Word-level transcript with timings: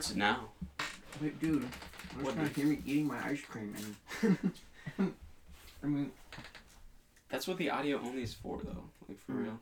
Starts 0.00 0.16
now. 0.16 0.48
Wait, 1.20 1.40
dude. 1.40 1.64
I'm 2.16 2.22
What 2.22 2.36
just 2.36 2.36
gonna 2.36 2.48
dude? 2.48 2.56
hear 2.56 2.66
me 2.66 2.78
eating 2.86 3.06
my 3.08 3.24
ice 3.26 3.40
cream 3.40 3.74
and. 4.20 4.54
I 5.82 5.86
mean, 5.86 6.12
That's 7.28 7.46
what 7.48 7.56
the 7.58 7.70
audio 7.70 8.00
only 8.00 8.22
is 8.22 8.32
for, 8.34 8.60
though. 8.64 8.84
Like 9.08 9.18
for 9.26 9.32
Mm. 9.32 9.42
real. 9.44 9.58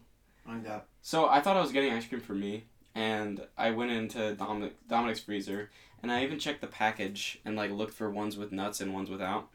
I 0.46 0.58
got. 0.58 0.86
So 1.02 1.26
I 1.28 1.40
thought 1.40 1.56
I 1.56 1.60
was 1.62 1.72
getting 1.72 1.92
ice 1.92 2.06
cream 2.06 2.20
for 2.20 2.34
me, 2.34 2.64
and 2.94 3.40
I 3.56 3.70
went 3.70 3.90
into 3.92 4.34
Dominic 4.34 4.74
Dominic's 4.88 5.20
freezer, 5.20 5.70
and 6.02 6.12
I 6.12 6.22
even 6.22 6.38
checked 6.38 6.60
the 6.60 6.66
package 6.66 7.40
and 7.46 7.56
like 7.56 7.70
looked 7.70 7.94
for 7.94 8.10
ones 8.10 8.36
with 8.36 8.52
nuts 8.52 8.80
and 8.82 8.92
ones 8.92 9.08
without, 9.10 9.48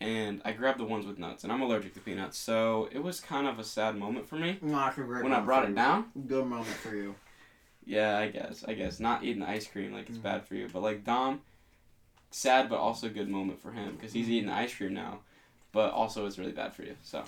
and 0.00 0.42
I 0.44 0.52
grabbed 0.52 0.80
the 0.80 0.84
ones 0.84 1.06
with 1.06 1.18
nuts, 1.18 1.44
and 1.44 1.52
I'm 1.52 1.62
allergic 1.62 1.94
to 1.94 2.00
peanuts, 2.00 2.36
so 2.36 2.88
it 2.92 3.02
was 3.02 3.20
kind 3.20 3.46
of 3.46 3.58
a 3.60 3.64
sad 3.64 3.96
moment 3.96 4.28
for 4.28 4.36
me 4.36 4.58
No, 4.60 4.76
that's 4.76 4.98
a 4.98 5.02
great 5.02 5.22
when 5.22 5.32
I 5.32 5.36
moment 5.36 5.46
brought 5.46 5.62
for 5.62 5.68
it 5.68 5.70
you. 5.70 5.76
down. 5.76 6.04
Good 6.26 6.46
moment 6.46 6.66
for 6.68 6.94
you. 6.96 7.14
Yeah, 7.86 8.18
I 8.18 8.28
guess. 8.28 8.64
I 8.66 8.74
guess 8.74 8.98
not 9.00 9.22
eating 9.24 9.42
ice 9.42 9.66
cream 9.66 9.92
like 9.92 10.08
it's 10.10 10.18
Mm. 10.18 10.22
bad 10.22 10.44
for 10.46 10.54
you, 10.56 10.68
but 10.72 10.82
like 10.82 11.04
Dom, 11.04 11.40
sad 12.30 12.68
but 12.68 12.78
also 12.78 13.08
good 13.08 13.28
moment 13.28 13.60
for 13.62 13.70
him 13.70 13.92
because 13.94 14.10
Mm-hmm. 14.10 14.18
he's 14.18 14.28
eating 14.30 14.50
ice 14.50 14.74
cream 14.74 14.92
now, 14.92 15.20
but 15.72 15.92
also 15.92 16.26
it's 16.26 16.36
really 16.38 16.52
bad 16.52 16.74
for 16.74 16.82
you. 16.82 16.96
So 17.02 17.24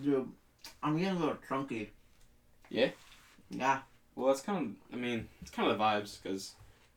Dude, 0.00 0.30
I'm 0.82 0.96
getting 0.98 1.16
a 1.16 1.18
little 1.20 1.38
chunky. 1.48 1.90
Yeah? 2.68 2.90
Yeah. 3.50 3.80
well, 4.14 4.28
that's 4.28 4.42
kind 4.42 4.76
of. 4.90 4.94
I 4.94 5.00
mean, 5.00 5.28
it's 5.40 5.50
kind 5.50 5.70
of 5.70 5.76
the 5.78 5.82
vibes 5.82 6.22
because 6.22 6.54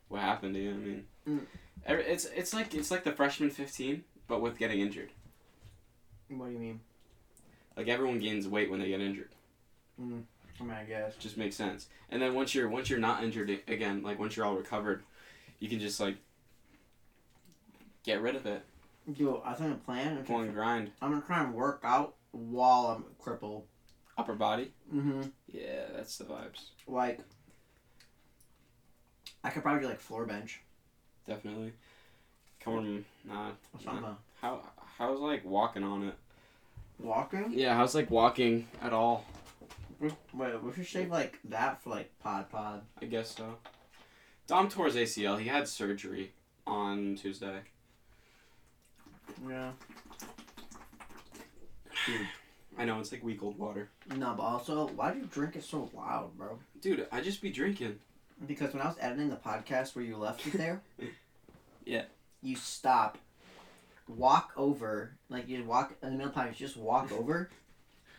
what 0.10 0.22
happened 0.22 0.54
to 0.56 0.62
you. 0.62 0.72
I 0.72 0.74
mean, 0.74 1.06
Mm. 1.28 1.46
every, 1.86 2.04
it's 2.06 2.26
it's 2.26 2.54
like 2.54 2.74
it's 2.76 2.92
like 2.92 3.04
the 3.06 3.12
freshman 3.14 3.50
fifteen, 3.50 4.04
but 4.28 4.42
with 4.42 4.58
getting 4.60 4.80
injured. 4.82 5.12
What 6.30 6.48
do 6.48 6.52
you 6.54 6.60
mean? 6.60 6.80
Like 7.78 7.88
everyone 7.88 8.20
gains 8.20 8.48
weight 8.48 8.70
when 8.70 8.80
they 8.80 8.88
get 8.90 9.00
injured. 9.02 9.30
I 10.60 10.64
mean, 10.64 10.74
I 10.74 10.84
guess. 10.84 11.16
Just 11.18 11.38
makes 11.38 11.56
sense. 11.56 11.88
And 12.10 12.22
then 12.22 12.34
once 12.34 12.56
you're 12.56 12.70
once 12.70 12.90
you're 12.90 13.00
not 13.00 13.24
injured 13.24 13.50
again, 13.68 14.04
like 14.04 14.20
once 14.20 14.36
you're 14.36 14.46
all 14.46 14.56
recovered, 14.56 15.04
you 15.60 15.70
can 15.70 15.80
just 15.80 16.00
like 16.00 16.16
get 18.04 18.22
rid 18.22 18.36
of 18.36 18.46
it. 18.46 18.64
Dude, 19.12 19.42
I 19.46 19.54
think 19.54 19.70
the 19.72 19.76
plan. 19.76 20.24
Pull 20.26 20.42
and 20.42 20.54
grind. 20.54 20.92
I'm 21.02 21.12
gonna 21.12 21.24
try 21.26 21.44
and 21.44 21.54
work 21.54 21.82
out 21.84 22.16
while 22.32 22.88
I'm 22.88 23.06
crippled. 23.20 23.66
Upper 24.18 24.34
body. 24.34 24.72
Mm-hmm. 24.94 25.24
Yeah, 25.48 25.86
that's 25.94 26.18
the 26.18 26.24
vibes. 26.24 26.70
Like, 26.88 27.20
I 29.44 29.50
could 29.50 29.62
probably 29.62 29.82
do 29.82 29.88
like 29.90 30.00
floor 30.00 30.26
bench 30.26 30.62
Definitely. 31.28 31.74
Come 32.60 32.78
on, 32.78 33.06
nah. 33.26 33.52
nah. 33.84 34.16
How 34.42 34.62
how's 34.98 35.20
like 35.20 35.44
walking 35.46 35.84
on 35.84 36.04
it? 36.04 36.16
Walking? 37.00 37.52
Yeah, 37.52 37.76
how's 37.76 37.96
like 37.96 38.10
walking 38.10 38.68
at 38.82 38.94
all? 38.94 39.26
We- 40.00 40.12
Wait, 40.34 40.62
we 40.64 40.74
should 40.74 40.86
shave 40.88 41.10
like 41.10 41.40
that 41.46 41.82
for 41.82 41.90
like 41.92 42.12
pod 42.20 42.50
pod. 42.50 42.82
I 43.02 43.06
guess 43.06 43.36
so. 43.36 43.58
Dom 44.48 44.70
tore 44.70 44.86
his 44.88 44.96
ACL. 44.96 45.40
He 45.40 45.48
had 45.48 45.68
surgery 45.68 46.32
on 46.68 47.16
Tuesday. 47.16 47.60
Yeah. 49.48 49.72
Dude. 52.06 52.28
I 52.78 52.84
know 52.84 53.00
it's 53.00 53.12
like 53.12 53.24
week 53.24 53.42
old 53.42 53.58
water. 53.58 53.90
No, 54.18 54.34
but 54.36 54.44
also, 54.44 54.88
why 54.90 55.14
do 55.14 55.20
you 55.20 55.26
drink 55.32 55.56
it 55.56 55.64
so 55.64 55.90
loud, 55.96 56.38
bro? 56.38 56.60
Dude, 56.82 57.08
I 57.10 57.22
just 57.22 57.42
be 57.42 57.50
drinking. 57.50 58.00
Because 58.46 58.74
when 58.74 58.82
I 58.84 58.88
was 58.88 58.98
editing 59.00 59.30
the 59.30 59.38
podcast 59.38 59.96
where 59.96 60.04
you 60.04 60.18
left 60.18 60.46
it 60.46 60.54
there, 60.58 60.82
Yeah. 61.86 62.04
you 62.42 62.58
stop, 62.58 63.18
walk 64.10 64.52
over, 64.58 65.12
like 65.30 65.48
you 65.48 65.64
walk 65.64 65.94
in 66.04 66.10
the 66.10 66.16
middle 66.18 66.28
of 66.28 66.36
the 66.36 66.42
podcast, 66.42 66.60
you 66.60 66.68
just 66.68 66.76
walk 66.78 67.14
over, 67.14 67.50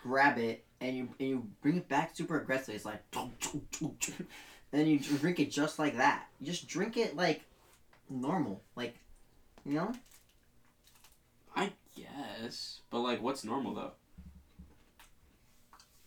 grab 0.02 0.38
it, 0.38 0.64
and 0.80 0.96
you 0.96 1.08
and 1.18 1.28
you 1.28 1.46
bring 1.62 1.76
it 1.76 1.88
back 1.88 2.14
super 2.14 2.40
aggressively. 2.40 2.74
It's 2.74 2.84
like, 2.84 3.02
and 3.12 3.94
then 4.72 4.86
you 4.86 4.98
drink 4.98 5.40
it 5.40 5.50
just 5.50 5.78
like 5.78 5.96
that. 5.96 6.26
You 6.40 6.46
just 6.46 6.68
drink 6.68 6.96
it 6.96 7.16
like 7.16 7.42
normal, 8.10 8.62
like, 8.74 8.96
you 9.64 9.74
know. 9.74 9.92
I 11.54 11.72
guess. 11.96 12.80
But 12.90 13.00
like 13.00 13.22
what's 13.22 13.44
normal 13.44 13.74
though? 13.74 13.92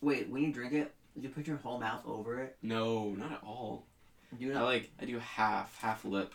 Wait, 0.02 0.30
when 0.30 0.44
you 0.44 0.53
drink 0.53 0.74
it, 0.74 0.94
do 1.16 1.22
you 1.22 1.30
put 1.30 1.47
your 1.47 1.57
whole 1.57 1.80
mouth 1.80 2.03
over 2.06 2.40
it? 2.41 2.56
No, 2.62 3.09
not 3.09 3.31
at 3.31 3.44
all. 3.44 3.86
Do 4.38 4.46
you 4.46 4.56
I 4.56 4.62
like 4.62 4.91
I 5.01 5.06
do 5.06 5.19
half, 5.19 5.78
half 5.81 6.06
lip. 6.06 6.34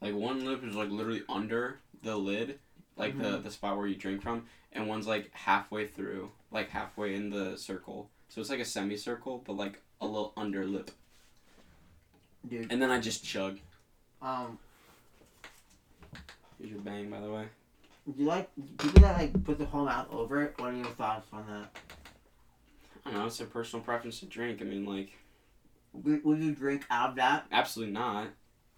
Like 0.00 0.14
one 0.14 0.44
lip 0.44 0.64
is 0.64 0.74
like 0.74 0.90
literally 0.90 1.22
under 1.28 1.78
the 2.02 2.16
lid, 2.16 2.58
like 2.96 3.18
the 3.18 3.24
mm-hmm. 3.24 3.42
the 3.42 3.50
spot 3.50 3.76
where 3.76 3.86
you 3.86 3.96
drink 3.96 4.22
from, 4.22 4.46
and 4.72 4.86
one's 4.88 5.06
like 5.06 5.30
halfway 5.32 5.86
through, 5.86 6.30
like 6.50 6.68
halfway 6.70 7.14
in 7.14 7.30
the 7.30 7.56
circle. 7.56 8.08
So 8.28 8.40
it's 8.40 8.50
like 8.50 8.60
a 8.60 8.64
semicircle, 8.64 9.42
but 9.46 9.56
like 9.56 9.80
a 10.00 10.06
little 10.06 10.32
under 10.36 10.64
lip. 10.66 10.90
Dude, 12.48 12.72
And 12.72 12.80
then 12.82 12.90
I 12.90 12.98
just 12.98 13.24
chug. 13.24 13.58
um, 14.20 14.58
Here's 16.58 16.70
your 16.72 16.80
bang, 16.80 17.08
by 17.10 17.20
the 17.20 17.30
way. 17.30 17.44
do 18.06 18.14
you 18.22 18.26
like 18.28 18.48
people 18.78 19.00
that 19.02 19.18
like 19.18 19.44
put 19.44 19.58
the 19.58 19.64
whole 19.66 19.84
mouth 19.84 20.08
over 20.10 20.42
it? 20.42 20.54
What 20.58 20.72
are 20.72 20.76
your 20.76 20.86
thoughts 20.86 21.26
on 21.32 21.44
that? 21.48 21.76
I 23.04 23.10
don't 23.10 23.18
know. 23.20 23.26
It's 23.26 23.40
a 23.40 23.44
personal 23.46 23.84
preference 23.84 24.20
to 24.20 24.26
drink. 24.26 24.60
I 24.60 24.64
mean, 24.64 24.84
like, 24.84 25.12
Will 25.92 26.38
you 26.38 26.52
drink 26.54 26.84
out 26.90 27.10
of 27.10 27.16
that? 27.16 27.46
absolutely 27.52 27.92
not. 27.92 28.28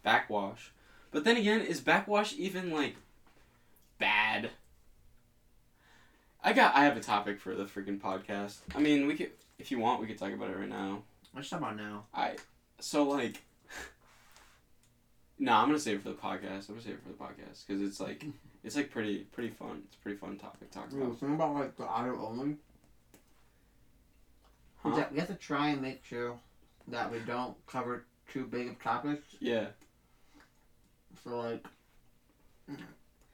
Backwash. 0.02 0.72
But 1.12 1.24
then 1.24 1.36
again, 1.36 1.60
is 1.60 1.80
backwash 1.80 2.34
even 2.36 2.70
like 2.70 2.96
bad? 3.98 4.50
I 6.44 6.52
got. 6.52 6.76
I 6.76 6.84
have 6.84 6.96
a 6.96 7.00
topic 7.00 7.40
for 7.40 7.54
the 7.54 7.64
freaking 7.64 7.98
podcast. 7.98 8.58
I 8.74 8.78
mean, 8.78 9.06
we 9.06 9.14
could, 9.14 9.30
if 9.58 9.70
you 9.70 9.78
want, 9.78 10.00
we 10.00 10.06
could 10.06 10.18
talk 10.18 10.32
about 10.32 10.50
it 10.50 10.58
right 10.58 10.68
now. 10.68 11.02
Let's 11.34 11.48
talk 11.48 11.60
about 11.60 11.76
now. 11.76 12.04
I. 12.12 12.36
So 12.80 13.04
like, 13.04 13.42
no, 15.38 15.54
I'm 15.54 15.68
gonna 15.68 15.78
save 15.78 15.96
it 15.96 16.02
for 16.02 16.10
the 16.10 16.14
podcast. 16.14 16.68
I'm 16.68 16.74
gonna 16.74 16.82
save 16.82 16.94
it 16.94 17.02
for 17.02 17.08
the 17.08 17.14
podcast 17.14 17.66
because 17.66 17.80
it's 17.80 17.98
like, 17.98 18.24
it's 18.64 18.76
like 18.76 18.90
pretty, 18.90 19.20
pretty 19.32 19.50
fun. 19.50 19.84
It's 19.86 19.96
a 19.96 20.00
pretty 20.00 20.18
fun 20.18 20.36
topic 20.36 20.70
to 20.70 20.78
talk 20.78 20.92
about. 20.92 21.18
Think 21.18 21.32
about 21.32 21.54
like 21.54 21.76
the 21.76 21.86
audio 21.86 22.26
only. 22.26 22.56
Huh? 24.82 24.96
That 24.96 25.12
we 25.12 25.18
have 25.18 25.28
to 25.28 25.34
try 25.34 25.68
and 25.68 25.80
make 25.80 26.04
sure 26.04 26.38
that 26.88 27.10
we 27.10 27.20
don't 27.20 27.56
cover 27.66 28.04
too 28.30 28.44
big 28.44 28.68
of 28.68 28.82
topics. 28.82 29.24
Yeah, 29.40 29.68
So 31.22 31.38
like, 31.38 31.66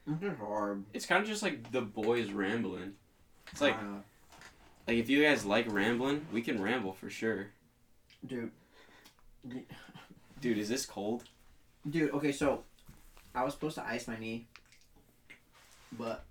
it's 0.07 0.21
just 0.21 0.39
hard. 0.39 0.85
it's 0.93 1.07
kind 1.07 1.23
of 1.23 1.29
just 1.29 1.43
like 1.43 1.71
the 1.73 1.81
boys 1.83 2.31
rambling. 2.31 2.95
It's 3.53 3.61
like, 3.61 3.75
Uh, 3.77 4.01
like 4.87 4.97
if 4.99 5.09
you 5.11 5.23
guys 5.23 5.45
like 5.45 5.71
rambling, 5.73 6.27
we 6.33 6.43
can 6.43 6.61
ramble 6.63 6.93
for 6.93 7.11
sure. 7.11 7.49
dude, 8.27 8.51
Dude, 10.41 10.59
is 10.59 10.69
this 10.69 10.87
cold? 10.87 11.25
dude. 11.89 12.11
Okay, 12.13 12.33
so 12.33 12.63
I 13.35 13.43
was 13.45 13.55
supposed 13.55 13.77
to 13.77 13.85
ice 13.87 14.07
my 14.09 14.19
knee, 14.19 14.47
but 15.93 16.25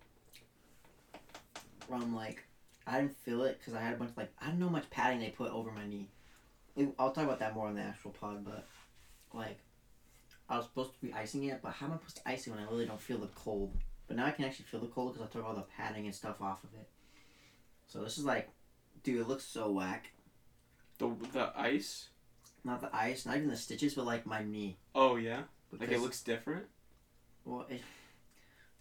from 1.87 2.15
like 2.15 2.43
I 2.87 2.99
didn't 3.01 3.17
feel 3.17 3.43
it 3.43 3.59
because 3.59 3.73
I 3.73 3.81
had 3.81 3.93
a 3.93 3.97
bunch 3.97 4.11
like 4.15 4.31
I 4.41 4.47
don't 4.47 4.59
know 4.59 4.67
how 4.67 4.71
much 4.73 4.89
padding 4.89 5.19
they 5.19 5.29
put 5.29 5.51
over 5.51 5.71
my 5.71 5.85
knee. 5.87 6.07
I'll 6.97 7.11
talk 7.11 7.25
about 7.25 7.39
that 7.39 7.55
more 7.55 7.67
on 7.67 7.75
the 7.75 7.81
actual 7.81 8.11
pod, 8.11 8.45
but 8.45 8.65
like 9.33 9.59
I 10.49 10.57
was 10.57 10.65
supposed 10.65 10.93
to 10.93 11.05
be 11.05 11.13
icing 11.13 11.43
it, 11.45 11.59
but 11.61 11.73
how 11.73 11.85
am 11.85 11.93
I 11.93 11.95
supposed 11.97 12.17
to 12.17 12.29
ice 12.29 12.47
it 12.47 12.49
when 12.49 12.59
I 12.59 12.69
really 12.69 12.85
don't 12.85 12.99
feel 12.99 13.19
the 13.19 13.27
cold? 13.27 13.77
But 14.07 14.17
now 14.17 14.25
I 14.25 14.31
can 14.31 14.45
actually 14.45 14.65
feel 14.65 14.79
the 14.79 14.87
cold 14.87 15.13
because 15.13 15.27
I 15.27 15.31
took 15.31 15.45
all 15.45 15.53
the 15.53 15.61
padding 15.77 16.05
and 16.05 16.15
stuff 16.15 16.41
off 16.41 16.63
of 16.63 16.73
it. 16.73 16.89
So 17.87 18.03
this 18.03 18.17
is 18.17 18.25
like, 18.25 18.49
dude, 19.03 19.21
it 19.21 19.27
looks 19.27 19.43
so 19.45 19.69
whack. 19.69 20.11
The 20.97 21.15
the 21.31 21.51
ice? 21.55 22.09
Not 22.63 22.81
the 22.81 22.93
ice, 22.93 23.25
not 23.25 23.37
even 23.37 23.49
the 23.49 23.55
stitches, 23.55 23.93
but 23.93 24.05
like 24.05 24.25
my 24.25 24.43
knee. 24.43 24.77
Oh 24.95 25.15
yeah, 25.15 25.43
like 25.71 25.91
it 25.91 26.01
looks 26.01 26.21
different. 26.21 26.65
Well, 27.45 27.65
it 27.69 27.81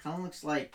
kind 0.03 0.17
of 0.19 0.25
looks 0.25 0.43
like. 0.43 0.75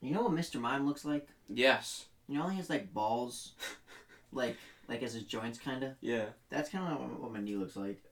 You 0.00 0.12
know 0.12 0.22
what 0.22 0.32
Mr. 0.32 0.60
Mime 0.60 0.86
looks 0.86 1.04
like? 1.04 1.28
Yes. 1.48 2.06
You 2.28 2.38
know 2.38 2.44
how 2.44 2.50
he 2.50 2.58
has 2.58 2.70
like 2.70 2.92
balls, 2.94 3.52
like 4.32 4.56
like 4.88 5.02
as 5.02 5.14
his 5.14 5.24
joints, 5.24 5.58
kind 5.58 5.82
of. 5.82 5.92
Yeah. 6.00 6.26
That's 6.48 6.70
kind 6.70 6.92
of 6.92 7.00
what, 7.00 7.20
what 7.20 7.32
my 7.32 7.40
knee 7.40 7.56
looks 7.56 7.76
like. 7.76 8.02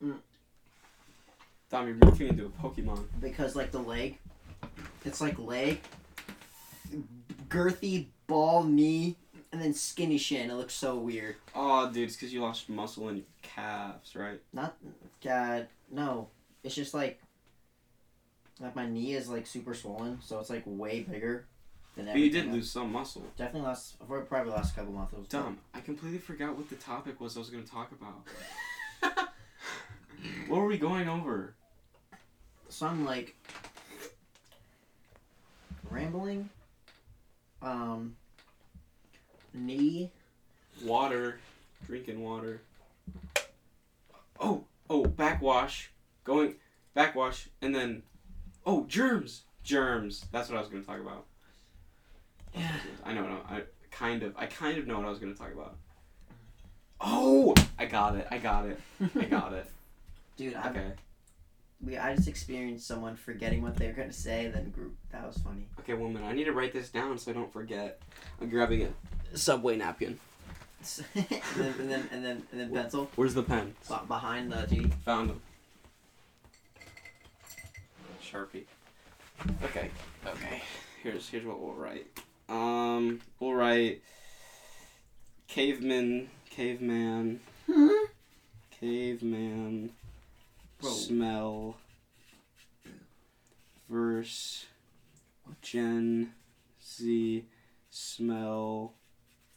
Dom, 0.00 0.22
you're 1.86 1.96
morphing 1.96 2.28
into 2.30 2.46
a 2.46 2.48
Pokemon. 2.50 3.04
Because 3.20 3.54
like 3.56 3.70
the 3.70 3.78
leg, 3.78 4.18
it's 5.04 5.20
like 5.20 5.38
leg, 5.38 5.80
girthy 7.48 8.06
ball 8.26 8.64
knee, 8.64 9.16
and 9.52 9.60
then 9.60 9.72
skinny 9.74 10.18
shin. 10.18 10.50
It 10.50 10.54
looks 10.54 10.74
so 10.74 10.96
weird. 10.98 11.36
Oh, 11.54 11.90
dude, 11.90 12.04
it's 12.08 12.16
because 12.16 12.32
you 12.32 12.40
lost 12.42 12.68
muscle 12.68 13.08
in 13.08 13.16
your 13.16 13.24
calves, 13.42 14.14
right? 14.14 14.40
Not, 14.52 14.76
God, 15.24 15.68
no. 15.90 16.28
It's 16.64 16.74
just 16.74 16.92
like, 16.94 17.20
like 18.60 18.74
my 18.76 18.86
knee 18.88 19.14
is 19.14 19.28
like 19.28 19.46
super 19.46 19.74
swollen, 19.74 20.18
so 20.22 20.38
it's 20.40 20.50
like 20.50 20.62
way 20.66 21.00
bigger 21.00 21.46
than 21.96 22.06
But 22.06 22.16
you 22.16 22.26
everything 22.26 22.32
did 22.32 22.46
else. 22.48 22.54
lose 22.54 22.70
some 22.70 22.92
muscle. 22.92 23.22
Definitely 23.36 23.68
lost. 23.68 23.96
probably 24.06 24.50
the 24.50 24.56
last 24.56 24.74
couple 24.76 24.92
months. 24.92 25.12
It 25.12 25.18
was 25.20 25.28
Dom, 25.28 25.58
I 25.72 25.80
completely 25.80 26.18
forgot 26.18 26.56
what 26.56 26.68
the 26.68 26.76
topic 26.76 27.20
was 27.20 27.36
I 27.36 27.40
was 27.40 27.50
going 27.50 27.64
to 27.64 27.70
talk 27.70 27.92
about. 27.92 28.26
what 30.48 30.60
were 30.60 30.66
we 30.66 30.78
going 30.78 31.08
over? 31.08 31.54
Some 32.68 33.04
like 33.04 33.34
rambling, 35.90 36.48
um, 37.62 38.16
knee. 39.54 40.10
Water. 40.84 41.40
Drinking 41.86 42.22
water. 42.22 42.60
oh 44.40 44.64
oh, 44.90 45.04
backwash, 45.04 45.90
going 46.24 46.54
backwash, 46.94 47.48
and 47.62 47.74
then 47.74 48.02
oh 48.66 48.84
germs, 48.86 49.42
germs. 49.62 50.24
That's 50.32 50.48
what 50.48 50.56
I 50.56 50.60
was 50.60 50.68
gonna 50.68 50.82
talk 50.82 51.00
about. 51.00 51.24
Yeah. 52.54 52.70
I 53.04 53.12
know. 53.12 53.22
No, 53.22 53.38
I 53.48 53.62
kind 53.90 54.22
of. 54.22 54.34
I 54.36 54.46
kind 54.46 54.78
of 54.78 54.86
know 54.86 54.96
what 54.96 55.06
I 55.06 55.10
was 55.10 55.18
gonna 55.18 55.34
talk 55.34 55.52
about. 55.52 55.76
Oh, 57.00 57.54
I 57.78 57.86
got 57.86 58.16
it. 58.16 58.26
I 58.30 58.38
got 58.38 58.66
it. 58.66 58.80
I 59.14 59.24
got 59.24 59.52
it. 59.52 59.70
Dude, 60.36 60.54
I 60.54 60.70
Okay. 60.70 60.92
We 61.84 61.96
I 61.96 62.14
just 62.16 62.28
experienced 62.28 62.86
someone 62.86 63.16
forgetting 63.16 63.62
what 63.62 63.76
they 63.76 63.86
were 63.86 63.92
gonna 63.92 64.12
say, 64.12 64.50
then 64.52 64.70
group. 64.70 64.96
That 65.12 65.26
was 65.26 65.38
funny. 65.38 65.66
Okay, 65.80 65.94
one 65.94 66.12
minute. 66.12 66.26
I 66.26 66.32
need 66.32 66.44
to 66.44 66.52
write 66.52 66.72
this 66.72 66.88
down 66.90 67.18
so 67.18 67.30
I 67.30 67.34
don't 67.34 67.52
forget. 67.52 68.00
I'm 68.40 68.48
grabbing 68.50 68.82
a 68.82 69.36
subway 69.36 69.76
napkin. 69.76 70.18
and 71.14 71.26
then 71.56 71.74
and 71.80 71.90
then 71.90 72.08
and 72.12 72.24
then 72.24 72.42
and 72.52 72.60
then 72.60 72.72
pencil 72.72 73.10
Where's 73.16 73.34
the 73.34 73.42
pen? 73.42 73.74
be- 73.88 73.94
behind 74.06 74.52
the 74.52 74.66
G. 74.66 74.90
Found 75.04 75.30
them. 75.30 75.40
Sharpie. 78.22 78.64
Okay. 79.64 79.90
Okay. 80.26 80.62
Here's 81.02 81.28
here's 81.28 81.44
what 81.44 81.60
we'll 81.60 81.74
write. 81.74 82.06
Um, 82.48 83.20
we'll 83.40 83.54
write 83.54 84.02
caveman, 85.48 86.28
caveman, 86.50 87.40
caveman, 88.70 89.90
Bro. 90.80 90.90
smell, 90.90 91.76
verse, 93.88 94.66
Gen 95.62 96.32
Z, 96.84 97.44
smell, 97.90 98.92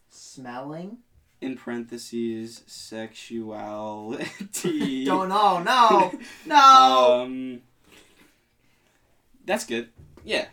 Smelling. 0.09 0.97
in 1.39 1.55
parentheses, 1.57 2.63
sexuality. 2.65 4.25
Don't 5.05 5.29
know. 5.29 5.59
No. 5.63 6.11
No. 6.47 7.21
Um, 7.23 7.61
that's 9.45 9.65
good. 9.65 9.89
Yeah. 10.23 10.47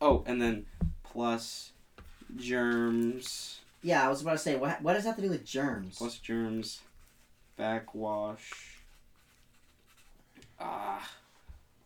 Oh, 0.00 0.22
and 0.26 0.40
then 0.42 0.66
plus 1.02 1.72
germs, 2.36 3.60
yeah, 3.82 4.04
I 4.04 4.08
was 4.08 4.22
about 4.22 4.32
to 4.32 4.38
say 4.38 4.56
what. 4.56 4.80
What 4.82 4.94
does 4.94 5.04
that 5.04 5.10
have 5.10 5.16
to 5.16 5.22
do 5.22 5.30
with 5.30 5.44
germs? 5.44 5.96
plus 5.98 6.18
germs, 6.18 6.80
backwash. 7.56 8.67
Ah, 10.60 11.08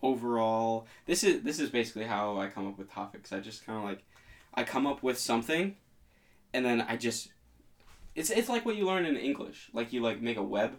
overall, 0.02 0.86
this 1.06 1.22
is 1.24 1.42
this 1.42 1.58
is 1.60 1.70
basically 1.70 2.04
how 2.04 2.38
I 2.38 2.48
come 2.48 2.66
up 2.66 2.78
with 2.78 2.90
topics. 2.90 3.32
I 3.32 3.40
just 3.40 3.64
kind 3.66 3.78
of 3.78 3.84
like, 3.84 4.02
I 4.54 4.64
come 4.64 4.86
up 4.86 5.02
with 5.02 5.18
something, 5.18 5.76
and 6.54 6.64
then 6.64 6.80
I 6.82 6.96
just, 6.96 7.28
it's 8.14 8.30
it's 8.30 8.48
like 8.48 8.64
what 8.64 8.76
you 8.76 8.86
learn 8.86 9.04
in 9.06 9.16
English. 9.16 9.68
Like 9.72 9.92
you 9.92 10.00
like 10.00 10.20
make 10.20 10.36
a 10.38 10.42
web, 10.42 10.74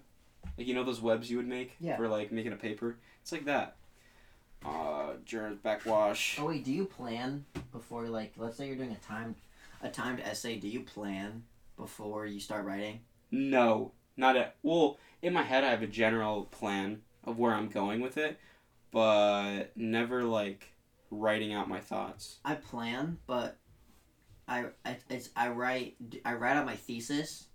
like 0.57 0.68
you 0.68 0.74
know 0.74 0.84
those 0.84 1.01
webs 1.01 1.30
you 1.30 1.38
would 1.38 1.48
make 1.48 1.75
Yeah. 1.80 1.98
for 1.98 2.07
like 2.07 2.31
making 2.31 2.54
a 2.54 2.57
paper. 2.57 2.98
It's 3.22 3.31
like 3.31 3.45
that. 3.45 3.75
Uh, 4.66 5.13
germs, 5.25 5.60
backwash. 5.62 6.38
Oh 6.39 6.46
wait, 6.48 6.63
do 6.63 6.72
you 6.72 6.86
plan 6.86 7.46
before 7.72 8.04
like 8.07 8.34
let's 8.38 8.57
say 8.57 8.68
you're 8.68 8.75
doing 8.78 8.92
a 8.92 9.06
timed 9.06 9.36
a 9.81 9.89
timed 9.89 10.19
essay? 10.22 10.56
Do 10.57 10.68
you 10.69 10.80
plan 10.81 11.44
before 11.78 12.25
you 12.25 12.39
start 12.39 12.66
writing? 12.66 13.01
No, 13.30 13.92
not 14.16 14.36
at. 14.38 14.56
Well, 14.63 14.98
in 15.22 15.34
my 15.34 15.44
head, 15.44 15.63
I 15.63 15.69
have 15.72 15.81
a 15.81 15.88
general 15.88 16.46
plan 16.46 17.01
of 17.25 17.38
where 17.38 17.54
I'm 17.54 17.70
going 17.70 18.02
with 18.02 18.18
it, 18.18 18.40
but 18.92 19.72
never 19.75 20.24
like 20.24 20.74
writing 21.10 21.54
out 21.54 21.70
my 21.70 21.80
thoughts. 21.80 22.40
I 22.44 22.56
plan, 22.56 23.18
but 23.28 23.58
I 24.48 24.66
I 24.86 24.98
it's, 25.10 25.30
I 25.36 25.50
write 25.50 25.96
I 26.25 26.34
write 26.34 26.58
out 26.58 26.66
my 26.66 26.75
thesis, 26.75 27.46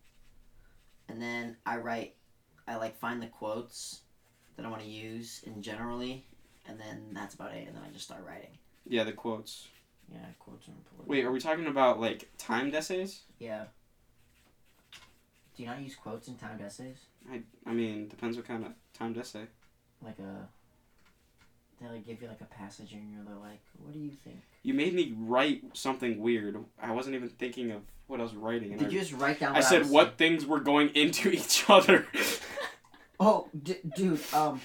and 1.08 1.20
then 1.20 1.56
I 1.66 1.76
write 1.76 2.16
I 2.66 2.76
like 2.76 2.96
find 2.96 3.22
the 3.22 3.26
quotes 3.26 4.00
that 4.56 4.66
I 4.66 4.68
want 4.68 4.82
to 4.82 4.88
use 4.88 5.42
in 5.44 5.62
generally, 5.62 6.26
and 6.66 6.78
then 6.78 7.10
that's 7.12 7.34
about 7.34 7.54
it. 7.54 7.66
And 7.66 7.76
then 7.76 7.82
I 7.86 7.92
just 7.92 8.04
start 8.04 8.24
writing. 8.26 8.58
Yeah, 8.86 9.04
the 9.04 9.12
quotes. 9.12 9.68
Yeah, 10.10 10.18
quotes 10.38 10.68
are 10.68 10.72
important. 10.72 11.08
Wait, 11.08 11.24
are 11.24 11.30
we 11.30 11.40
talking 11.40 11.66
about 11.66 12.00
like 12.00 12.28
timed 12.38 12.74
essays? 12.74 13.20
Yeah. 13.38 13.64
Do 15.56 15.62
you 15.62 15.68
not 15.68 15.80
use 15.80 15.94
quotes 15.94 16.28
in 16.28 16.36
timed 16.36 16.62
essays? 16.62 16.98
I 17.30 17.42
I 17.66 17.72
mean, 17.72 18.08
depends 18.08 18.36
what 18.36 18.46
kind 18.46 18.64
of 18.64 18.72
timed 18.94 19.18
essay. 19.18 19.46
Like 20.04 20.18
a. 20.18 20.48
They 21.80 21.88
like 21.88 22.06
give 22.06 22.20
you 22.20 22.28
like 22.28 22.40
a 22.40 22.44
passage 22.46 22.92
and 22.92 23.12
you're 23.12 23.22
like, 23.40 23.60
what 23.80 23.92
do 23.92 24.00
you 24.00 24.10
think? 24.10 24.42
You 24.64 24.74
made 24.74 24.94
me 24.94 25.14
write 25.16 25.62
something 25.74 26.20
weird. 26.20 26.56
I 26.82 26.90
wasn't 26.90 27.14
even 27.14 27.28
thinking 27.28 27.70
of 27.70 27.82
what 28.08 28.18
I 28.18 28.24
was 28.24 28.34
writing. 28.34 28.76
Did 28.76 28.88
I, 28.88 28.90
you 28.90 28.98
just 28.98 29.12
write 29.12 29.38
down? 29.38 29.54
I 29.54 29.60
said 29.60 29.82
was 29.82 29.90
what 29.90 30.18
things 30.18 30.44
were 30.44 30.58
going 30.58 30.88
into 30.90 31.30
each 31.32 31.64
other. 31.68 32.06
Oh, 33.20 33.48
d- 33.62 33.80
dude. 33.96 34.20
Um. 34.32 34.60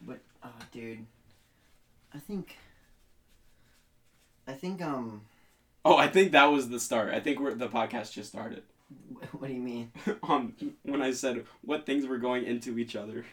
But 0.00 0.20
oh, 0.42 0.48
dude. 0.72 1.04
I 2.14 2.18
think. 2.18 2.56
I 4.46 4.52
think 4.52 4.80
um. 4.82 5.22
oh, 5.84 5.96
I 5.96 6.08
think 6.08 6.32
that 6.32 6.46
was 6.46 6.68
the 6.68 6.80
start. 6.80 7.12
I 7.12 7.20
think 7.20 7.40
we're, 7.40 7.54
the 7.54 7.68
podcast 7.68 8.12
just 8.12 8.30
started. 8.30 8.62
What 9.32 9.48
do 9.48 9.54
you 9.54 9.60
mean? 9.60 9.92
um, 10.22 10.54
when 10.82 11.02
I 11.02 11.10
said 11.10 11.44
what 11.62 11.84
things 11.86 12.06
were 12.06 12.18
going 12.18 12.44
into 12.44 12.78
each 12.78 12.94
other. 12.94 13.24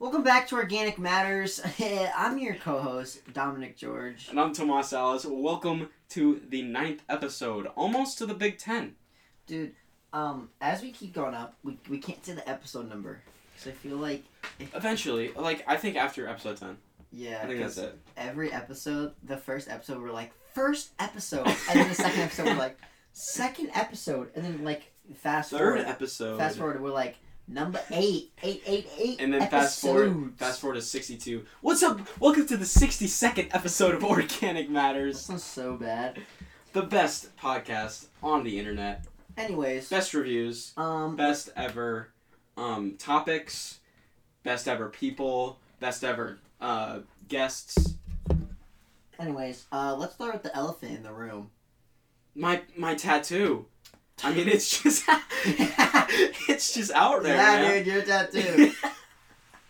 Welcome 0.00 0.22
back 0.22 0.48
to 0.48 0.56
Organic 0.56 0.98
Matters. 0.98 1.60
I'm 2.16 2.38
your 2.38 2.54
co-host 2.54 3.20
Dominic 3.34 3.76
George. 3.76 4.28
And 4.30 4.40
I'm 4.40 4.54
Tomas 4.54 4.88
Salas. 4.88 5.26
Welcome 5.26 5.90
to 6.10 6.40
the 6.48 6.62
ninth 6.62 7.02
episode, 7.08 7.66
almost 7.76 8.16
to 8.18 8.26
the 8.26 8.32
Big 8.34 8.56
Ten. 8.58 8.94
Dude, 9.46 9.74
um, 10.14 10.48
as 10.60 10.80
we 10.80 10.90
keep 10.90 11.12
going 11.12 11.34
up, 11.34 11.56
we, 11.62 11.78
we 11.90 11.98
can't 11.98 12.24
say 12.24 12.32
the 12.32 12.48
episode 12.48 12.88
number 12.88 13.20
because 13.52 13.68
I 13.68 13.72
feel 13.72 13.98
like 13.98 14.24
Eventually, 14.74 15.32
like 15.36 15.64
I 15.68 15.76
think 15.76 15.96
after 15.96 16.26
episode 16.26 16.56
ten. 16.56 16.78
yeah, 17.12 17.40
I 17.42 17.46
think 17.46 17.60
that's 17.60 17.76
it. 17.76 17.98
every 18.16 18.50
episode, 18.52 19.12
the 19.22 19.36
first 19.36 19.68
episode 19.68 20.00
we're 20.00 20.12
like 20.12 20.32
first 20.54 20.92
episode, 20.98 21.46
and 21.46 21.78
then 21.78 21.88
the 21.90 21.94
second 21.94 22.20
episode 22.22 22.46
we're 22.46 22.54
like 22.54 22.78
second 23.12 23.70
episode, 23.74 24.30
and 24.34 24.44
then 24.46 24.64
like 24.64 24.92
fast 25.14 25.50
Third 25.50 25.58
forward, 25.58 25.80
episode. 25.86 26.38
fast 26.38 26.56
forward, 26.56 26.80
we're 26.82 26.90
like 26.90 27.16
number 27.50 27.80
eight, 27.90 28.30
eight, 28.42 28.62
eight, 28.66 28.86
eight, 28.98 29.20
And 29.20 29.32
then 29.34 29.48
fast 29.50 29.80
forward, 29.80 30.32
fast 30.36 30.60
forward 30.60 30.74
to 30.74 30.82
sixty-two. 30.82 31.44
What's 31.60 31.82
up? 31.82 32.00
Welcome 32.20 32.46
to 32.46 32.56
the 32.56 32.64
sixty-second 32.64 33.48
episode 33.52 33.94
of 33.94 34.04
Organic 34.04 34.70
Matters, 34.70 35.20
sounds 35.20 35.42
so 35.44 35.76
bad. 35.76 36.20
the 36.72 36.82
best 36.82 37.36
podcast 37.36 38.06
on 38.22 38.44
the 38.44 38.58
internet, 38.58 39.04
Anyways, 39.36 39.88
best 39.88 40.14
reviews, 40.14 40.72
um, 40.76 41.16
best 41.16 41.50
ever 41.56 42.08
um, 42.56 42.94
topics, 42.98 43.80
best 44.44 44.68
ever 44.68 44.88
people, 44.88 45.58
best 45.80 46.04
ever 46.04 46.38
uh, 46.60 47.00
guests. 47.28 47.94
anyways, 49.18 49.64
uh, 49.72 49.96
let's 49.98 50.14
start 50.14 50.32
with 50.34 50.42
the 50.44 50.54
elephant 50.56 50.92
in 50.96 51.02
the 51.02 51.12
room. 51.12 51.50
My 52.34 52.62
my 52.76 52.94
tattoo. 52.94 53.66
I 54.22 54.34
mean, 54.34 54.48
it's 54.48 54.82
just 54.82 55.04
it's 56.48 56.74
just 56.74 56.92
out 56.92 57.22
there. 57.22 57.36
yeah, 57.36 57.62
man. 57.62 57.84
dude, 57.84 57.86
your 57.94 58.02
tattoo. 58.02 58.72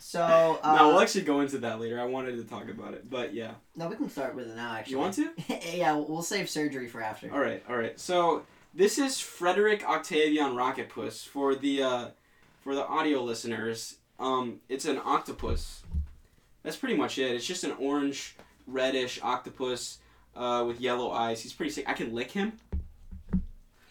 So, 0.02 0.58
uh, 0.60 0.74
no, 0.74 0.88
we'll 0.88 1.00
actually 1.00 1.22
go 1.22 1.40
into 1.40 1.58
that 1.58 1.78
later. 1.78 2.00
I 2.00 2.04
wanted 2.04 2.34
to 2.36 2.42
talk 2.42 2.68
about 2.68 2.94
it, 2.94 3.08
but 3.08 3.32
yeah. 3.32 3.52
no, 3.76 3.86
we 3.86 3.94
can 3.94 4.10
start 4.10 4.34
with 4.34 4.48
it 4.48 4.56
now. 4.56 4.74
Actually, 4.74 4.90
You 4.90 4.98
want 4.98 5.14
to? 5.14 5.30
yeah, 5.76 5.94
we'll 5.94 6.22
save 6.22 6.50
surgery 6.50 6.88
for 6.88 7.00
after. 7.00 7.32
All 7.32 7.38
right, 7.38 7.62
all 7.68 7.76
right. 7.76 8.00
So 8.00 8.42
this 8.74 8.98
is 8.98 9.20
Frederick 9.20 9.88
Octavian 9.88 10.54
Rocketpuss 10.54 11.28
for 11.28 11.54
the 11.54 11.84
uh, 11.84 12.08
for 12.64 12.74
the 12.74 12.84
audio 12.84 13.22
listeners. 13.22 13.98
Um, 14.18 14.60
it's 14.68 14.84
an 14.84 15.00
octopus. 15.04 15.84
That's 16.64 16.76
pretty 16.76 16.96
much 16.96 17.18
it. 17.18 17.30
It's 17.36 17.46
just 17.46 17.62
an 17.62 17.74
orange, 17.78 18.34
reddish 18.66 19.20
octopus 19.22 19.98
uh, 20.34 20.64
with 20.66 20.80
yellow 20.80 21.12
eyes. 21.12 21.40
He's 21.40 21.52
pretty 21.52 21.70
sick. 21.70 21.88
I 21.88 21.92
can 21.92 22.12
lick 22.12 22.32
him, 22.32 22.54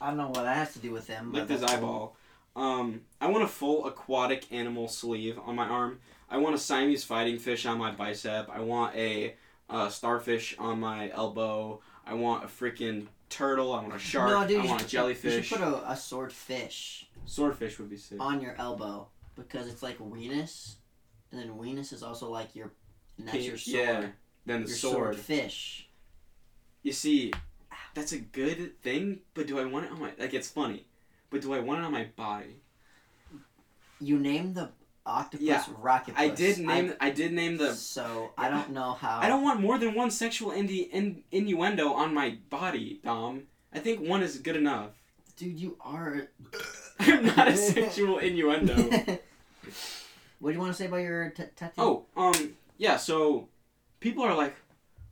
I 0.01 0.07
don't 0.07 0.17
know 0.17 0.27
what 0.27 0.43
that 0.43 0.55
has 0.55 0.73
to 0.73 0.79
do 0.79 0.91
with 0.91 1.07
him. 1.07 1.33
lick 1.33 1.49
his 1.49 1.61
that's 1.61 1.73
cool. 1.73 2.15
Um, 2.55 3.01
I 3.21 3.27
want 3.27 3.43
a 3.43 3.47
full 3.47 3.85
aquatic 3.85 4.51
animal 4.51 4.87
sleeve 4.87 5.39
on 5.45 5.55
my 5.55 5.67
arm. 5.67 5.99
I 6.29 6.37
want 6.37 6.55
a 6.55 6.59
Siamese 6.59 7.03
fighting 7.03 7.39
fish 7.39 7.65
on 7.65 7.77
my 7.77 7.91
bicep. 7.91 8.49
I 8.51 8.59
want 8.59 8.95
a 8.95 9.35
uh, 9.69 9.89
starfish 9.89 10.55
on 10.59 10.79
my 10.79 11.11
elbow. 11.11 11.81
I 12.05 12.13
want 12.13 12.43
a 12.43 12.47
freaking 12.47 13.07
turtle. 13.29 13.73
I 13.73 13.81
want 13.81 13.95
a 13.95 13.99
shark. 13.99 14.29
No, 14.29 14.47
dude, 14.47 14.65
I 14.65 14.69
want 14.69 14.83
a 14.83 14.87
jellyfish. 14.87 15.33
You 15.35 15.41
should 15.41 15.59
put 15.59 15.67
a, 15.67 15.91
a 15.91 15.95
swordfish 15.95 17.09
Swordfish 17.25 17.77
would 17.79 17.89
be 17.89 17.97
sick. 17.97 18.17
on 18.19 18.41
your 18.41 18.55
elbow 18.57 19.07
because 19.35 19.67
it's 19.67 19.83
like 19.83 19.99
weenus, 19.99 20.75
and 21.31 21.39
then 21.39 21.49
weenus 21.49 21.93
is 21.93 22.01
also 22.01 22.29
like 22.29 22.55
your, 22.55 22.73
and 23.17 23.27
that's 23.27 23.45
your 23.45 23.57
sword. 23.57 23.85
Yeah, 23.85 24.05
then 24.45 24.63
the 24.63 24.69
your 24.69 24.77
sword. 24.77 25.15
fish. 25.15 25.87
You 26.81 26.91
see, 26.91 27.31
that's 27.93 28.11
a 28.11 28.19
good 28.19 28.81
thing, 28.81 29.19
but 29.33 29.47
do 29.47 29.59
I 29.59 29.65
want 29.65 29.85
it 29.85 29.91
on 29.91 29.99
my 29.99 30.11
like? 30.17 30.33
It's 30.33 30.49
funny, 30.49 30.87
but 31.29 31.41
do 31.41 31.53
I 31.53 31.59
want 31.59 31.81
it 31.81 31.85
on 31.85 31.91
my 31.91 32.07
body? 32.15 32.61
You 33.99 34.17
named 34.17 34.55
the 34.55 34.69
octopus 35.05 35.45
Yeah, 35.45 35.63
rocket. 35.77 36.13
I 36.17 36.29
did 36.29 36.59
name. 36.59 36.93
I, 36.99 37.09
did 37.09 37.33
name 37.33 37.57
the. 37.57 37.73
So 37.73 38.31
I 38.37 38.49
don't 38.49 38.71
know 38.71 38.93
how. 38.93 39.19
I 39.19 39.27
don't 39.27 39.43
want 39.43 39.59
more 39.59 39.77
than 39.77 39.93
one 39.95 40.11
sexual 40.11 40.51
indi- 40.51 40.89
in, 40.91 41.23
innuendo 41.31 41.93
on 41.93 42.13
my 42.13 42.37
body, 42.49 43.01
Dom. 43.03 43.43
I 43.73 43.79
think 43.79 44.07
one 44.07 44.23
is 44.23 44.37
good 44.37 44.55
enough. 44.55 44.91
Dude, 45.35 45.59
you 45.59 45.77
are. 45.81 46.27
I'm 46.99 47.25
not 47.25 47.47
a 47.47 47.57
sexual 47.75 48.19
innuendo. 48.19 48.75
what 50.39 50.51
do 50.51 50.53
you 50.53 50.59
want 50.59 50.71
to 50.71 50.77
say 50.77 50.85
about 50.87 50.97
your 50.97 51.29
t- 51.31 51.43
tattoo? 51.55 51.73
Oh, 51.77 52.05
um, 52.15 52.55
yeah. 52.77 52.97
So 52.97 53.47
people 53.99 54.23
are 54.23 54.35
like, 54.35 54.55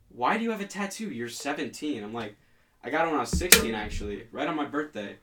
"Why 0.08 0.36
do 0.36 0.44
you 0.44 0.50
have 0.50 0.60
a 0.60 0.66
tattoo? 0.66 1.10
You're 1.10 1.28
17." 1.28 2.02
I'm 2.02 2.12
like, 2.12 2.36
I 2.82 2.90
got 2.90 3.06
it 3.06 3.10
when 3.10 3.16
I 3.16 3.20
was 3.20 3.30
16, 3.30 3.74
actually, 3.74 4.24
right 4.32 4.46
on 4.46 4.56
my 4.56 4.64
birthday. 4.64 5.16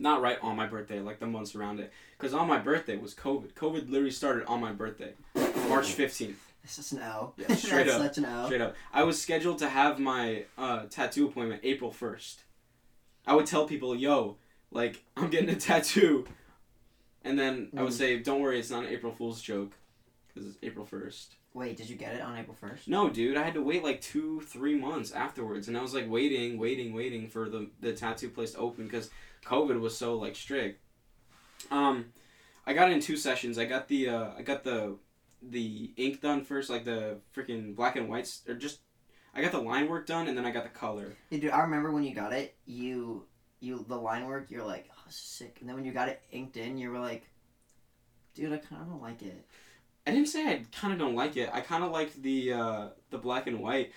Not 0.00 0.22
right 0.22 0.38
on 0.40 0.56
my 0.56 0.66
birthday, 0.66 1.00
like 1.00 1.18
the 1.20 1.26
months 1.26 1.54
around 1.54 1.78
it, 1.78 1.92
because 2.18 2.32
on 2.32 2.48
my 2.48 2.58
birthday 2.58 2.96
was 2.96 3.14
COVID. 3.14 3.52
COVID 3.52 3.90
literally 3.90 4.10
started 4.10 4.46
on 4.46 4.58
my 4.58 4.72
birthday, 4.72 5.12
March 5.68 5.94
15th. 5.94 6.36
This 6.62 6.78
is 6.78 6.92
an 6.92 7.02
L. 7.02 7.34
Yeah, 7.36 7.54
straight 7.54 7.84
That's 7.86 7.96
up. 7.98 8.02
such 8.06 8.18
an 8.18 8.24
L. 8.24 8.46
Straight 8.46 8.62
up. 8.62 8.74
I 8.94 9.02
was 9.02 9.20
scheduled 9.20 9.58
to 9.58 9.68
have 9.68 9.98
my 9.98 10.44
uh, 10.56 10.84
tattoo 10.88 11.26
appointment 11.26 11.60
April 11.64 11.90
1st. 11.90 12.36
I 13.26 13.34
would 13.34 13.44
tell 13.44 13.66
people, 13.66 13.94
yo, 13.94 14.36
like, 14.70 15.04
I'm 15.18 15.28
getting 15.28 15.50
a 15.50 15.56
tattoo. 15.56 16.26
And 17.22 17.38
then 17.38 17.68
I 17.76 17.82
would 17.82 17.92
Mm. 17.92 17.96
say, 17.96 18.18
don't 18.20 18.40
worry, 18.40 18.58
it's 18.58 18.70
not 18.70 18.84
an 18.84 18.88
April 18.90 19.12
Fool's 19.12 19.42
joke. 19.42 19.72
Because 20.28 20.48
it's 20.48 20.58
April 20.62 20.86
1st. 20.90 21.26
Wait, 21.52 21.76
did 21.76 21.90
you 21.90 21.96
get 21.96 22.14
it 22.14 22.22
on 22.22 22.38
April 22.38 22.56
first? 22.58 22.86
No, 22.88 23.10
dude, 23.10 23.36
I 23.36 23.42
had 23.42 23.54
to 23.54 23.62
wait 23.62 23.82
like 23.82 24.00
two, 24.00 24.40
three 24.42 24.76
months 24.76 25.12
afterwards. 25.12 25.68
And 25.68 25.76
I 25.76 25.82
was 25.82 25.92
like 25.92 26.08
waiting, 26.08 26.56
waiting, 26.58 26.94
waiting 26.94 27.26
for 27.28 27.50
the, 27.50 27.68
the 27.80 27.92
tattoo 27.92 28.30
place 28.30 28.52
to 28.52 28.58
open 28.58 28.84
because 28.84 29.10
COVID 29.44 29.80
was 29.80 29.96
so 29.96 30.16
like 30.16 30.36
strict. 30.36 30.80
Um, 31.70 32.06
I 32.66 32.72
got 32.72 32.90
it 32.90 32.94
in 32.94 33.00
two 33.00 33.16
sessions. 33.16 33.58
I 33.58 33.64
got 33.64 33.88
the, 33.88 34.08
uh, 34.08 34.30
I 34.38 34.42
got 34.42 34.64
the, 34.64 34.96
the 35.42 35.92
ink 35.96 36.20
done 36.20 36.44
first, 36.44 36.70
like 36.70 36.84
the 36.84 37.18
freaking 37.34 37.74
black 37.74 37.96
and 37.96 38.08
whites, 38.08 38.42
or 38.48 38.54
just 38.54 38.80
I 39.34 39.42
got 39.42 39.52
the 39.52 39.60
line 39.60 39.88
work 39.88 40.06
done 40.06 40.28
and 40.28 40.36
then 40.36 40.44
I 40.44 40.50
got 40.50 40.64
the 40.64 40.70
color. 40.70 41.14
Yeah, 41.30 41.38
dude, 41.38 41.50
I 41.50 41.60
remember 41.60 41.92
when 41.92 42.04
you 42.04 42.14
got 42.14 42.32
it, 42.32 42.56
you 42.66 43.24
you 43.60 43.84
the 43.88 43.96
line 43.96 44.26
work, 44.26 44.50
you're 44.50 44.64
like, 44.64 44.90
oh, 44.90 45.02
sick. 45.08 45.58
And 45.60 45.68
then 45.68 45.76
when 45.76 45.84
you 45.84 45.92
got 45.92 46.08
it 46.08 46.22
inked 46.32 46.56
in, 46.56 46.78
you 46.78 46.90
were 46.90 46.98
like, 46.98 47.28
dude, 48.34 48.52
I 48.52 48.56
kind 48.56 48.82
of 48.82 48.88
don't 48.88 49.02
like 49.02 49.22
it. 49.22 49.46
I 50.06 50.12
didn't 50.12 50.28
say 50.28 50.46
I 50.46 50.64
kind 50.72 50.92
of 50.92 50.98
don't 50.98 51.14
like 51.14 51.36
it. 51.36 51.50
I 51.52 51.60
kind 51.60 51.84
of 51.84 51.90
liked 51.90 52.22
the 52.22 52.52
uh, 52.52 52.88
the 53.10 53.18
black 53.18 53.46
and 53.46 53.60
white, 53.60 53.92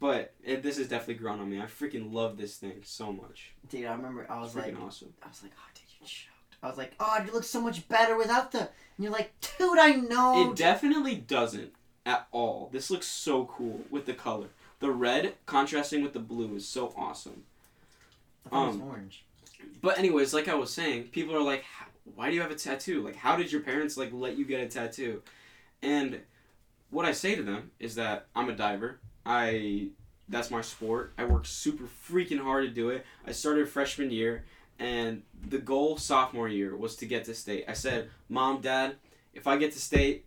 but 0.00 0.34
it, 0.44 0.62
this 0.62 0.78
has 0.78 0.88
definitely 0.88 1.14
grown 1.14 1.40
on 1.40 1.50
me. 1.50 1.60
I 1.60 1.64
freaking 1.64 2.12
love 2.12 2.36
this 2.36 2.56
thing 2.56 2.80
so 2.84 3.12
much. 3.12 3.52
Dude, 3.68 3.86
I 3.86 3.94
remember 3.94 4.26
I 4.28 4.40
was 4.40 4.52
freaking 4.52 4.74
like, 4.74 4.82
awesome. 4.82 5.14
I 5.22 5.28
was 5.28 5.42
like, 5.42 5.52
oh, 5.56 5.70
dude, 5.74 5.84
you 6.00 6.06
choked. 6.06 6.56
I 6.62 6.68
was 6.68 6.78
like, 6.78 6.94
oh, 7.00 7.18
it 7.20 7.32
looks 7.32 7.48
so 7.48 7.60
much 7.60 7.88
better 7.88 8.16
without 8.16 8.52
the. 8.52 8.60
And 8.60 8.68
you're 8.98 9.12
like, 9.12 9.32
dude, 9.58 9.78
I 9.78 9.92
know. 9.92 10.50
It 10.50 10.56
definitely 10.56 11.16
doesn't 11.16 11.72
at 12.04 12.28
all. 12.32 12.70
This 12.72 12.90
looks 12.90 13.06
so 13.06 13.46
cool 13.46 13.82
with 13.90 14.06
the 14.06 14.14
color. 14.14 14.48
The 14.80 14.90
red 14.90 15.34
contrasting 15.46 16.02
with 16.02 16.12
the 16.12 16.20
blue 16.20 16.54
is 16.54 16.66
so 16.68 16.94
awesome. 16.96 17.44
I 18.46 18.48
thought 18.50 18.64
it 18.64 18.66
was 18.66 18.76
um, 18.76 18.82
orange. 18.82 19.24
But 19.80 19.98
anyways, 19.98 20.32
like 20.34 20.48
I 20.48 20.54
was 20.54 20.72
saying, 20.72 21.04
people 21.04 21.34
are 21.34 21.42
like, 21.42 21.64
"Why 22.14 22.28
do 22.28 22.34
you 22.34 22.42
have 22.42 22.50
a 22.50 22.56
tattoo? 22.56 23.02
Like, 23.02 23.16
how 23.16 23.36
did 23.36 23.50
your 23.50 23.62
parents 23.62 23.96
like 23.96 24.10
let 24.12 24.36
you 24.36 24.44
get 24.44 24.60
a 24.60 24.68
tattoo?" 24.68 25.22
And 25.82 26.20
what 26.90 27.06
I 27.06 27.12
say 27.12 27.34
to 27.34 27.42
them 27.42 27.70
is 27.80 27.94
that 27.96 28.26
I'm 28.34 28.48
a 28.48 28.54
diver. 28.54 29.00
I 29.26 29.88
that's 30.28 30.50
my 30.50 30.60
sport. 30.60 31.12
I 31.18 31.24
work 31.24 31.46
super 31.46 31.84
freaking 31.84 32.40
hard 32.40 32.64
to 32.64 32.70
do 32.70 32.90
it. 32.90 33.04
I 33.26 33.32
started 33.32 33.68
freshman 33.68 34.10
year, 34.10 34.44
and 34.78 35.22
the 35.48 35.58
goal 35.58 35.96
sophomore 35.98 36.48
year 36.48 36.76
was 36.76 36.96
to 36.96 37.06
get 37.06 37.24
to 37.24 37.34
state. 37.34 37.64
I 37.68 37.74
said, 37.74 38.10
"Mom, 38.28 38.60
Dad, 38.60 38.96
if 39.34 39.46
I 39.46 39.56
get 39.56 39.72
to 39.72 39.80
state, 39.80 40.24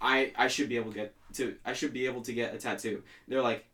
I 0.00 0.32
I 0.36 0.48
should 0.48 0.68
be 0.68 0.76
able 0.76 0.92
to 0.92 0.98
get 0.98 1.14
to 1.34 1.56
I 1.64 1.72
should 1.72 1.92
be 1.92 2.06
able 2.06 2.22
to 2.22 2.32
get 2.32 2.54
a 2.54 2.58
tattoo." 2.58 3.02
They're 3.28 3.42
like, 3.42 3.64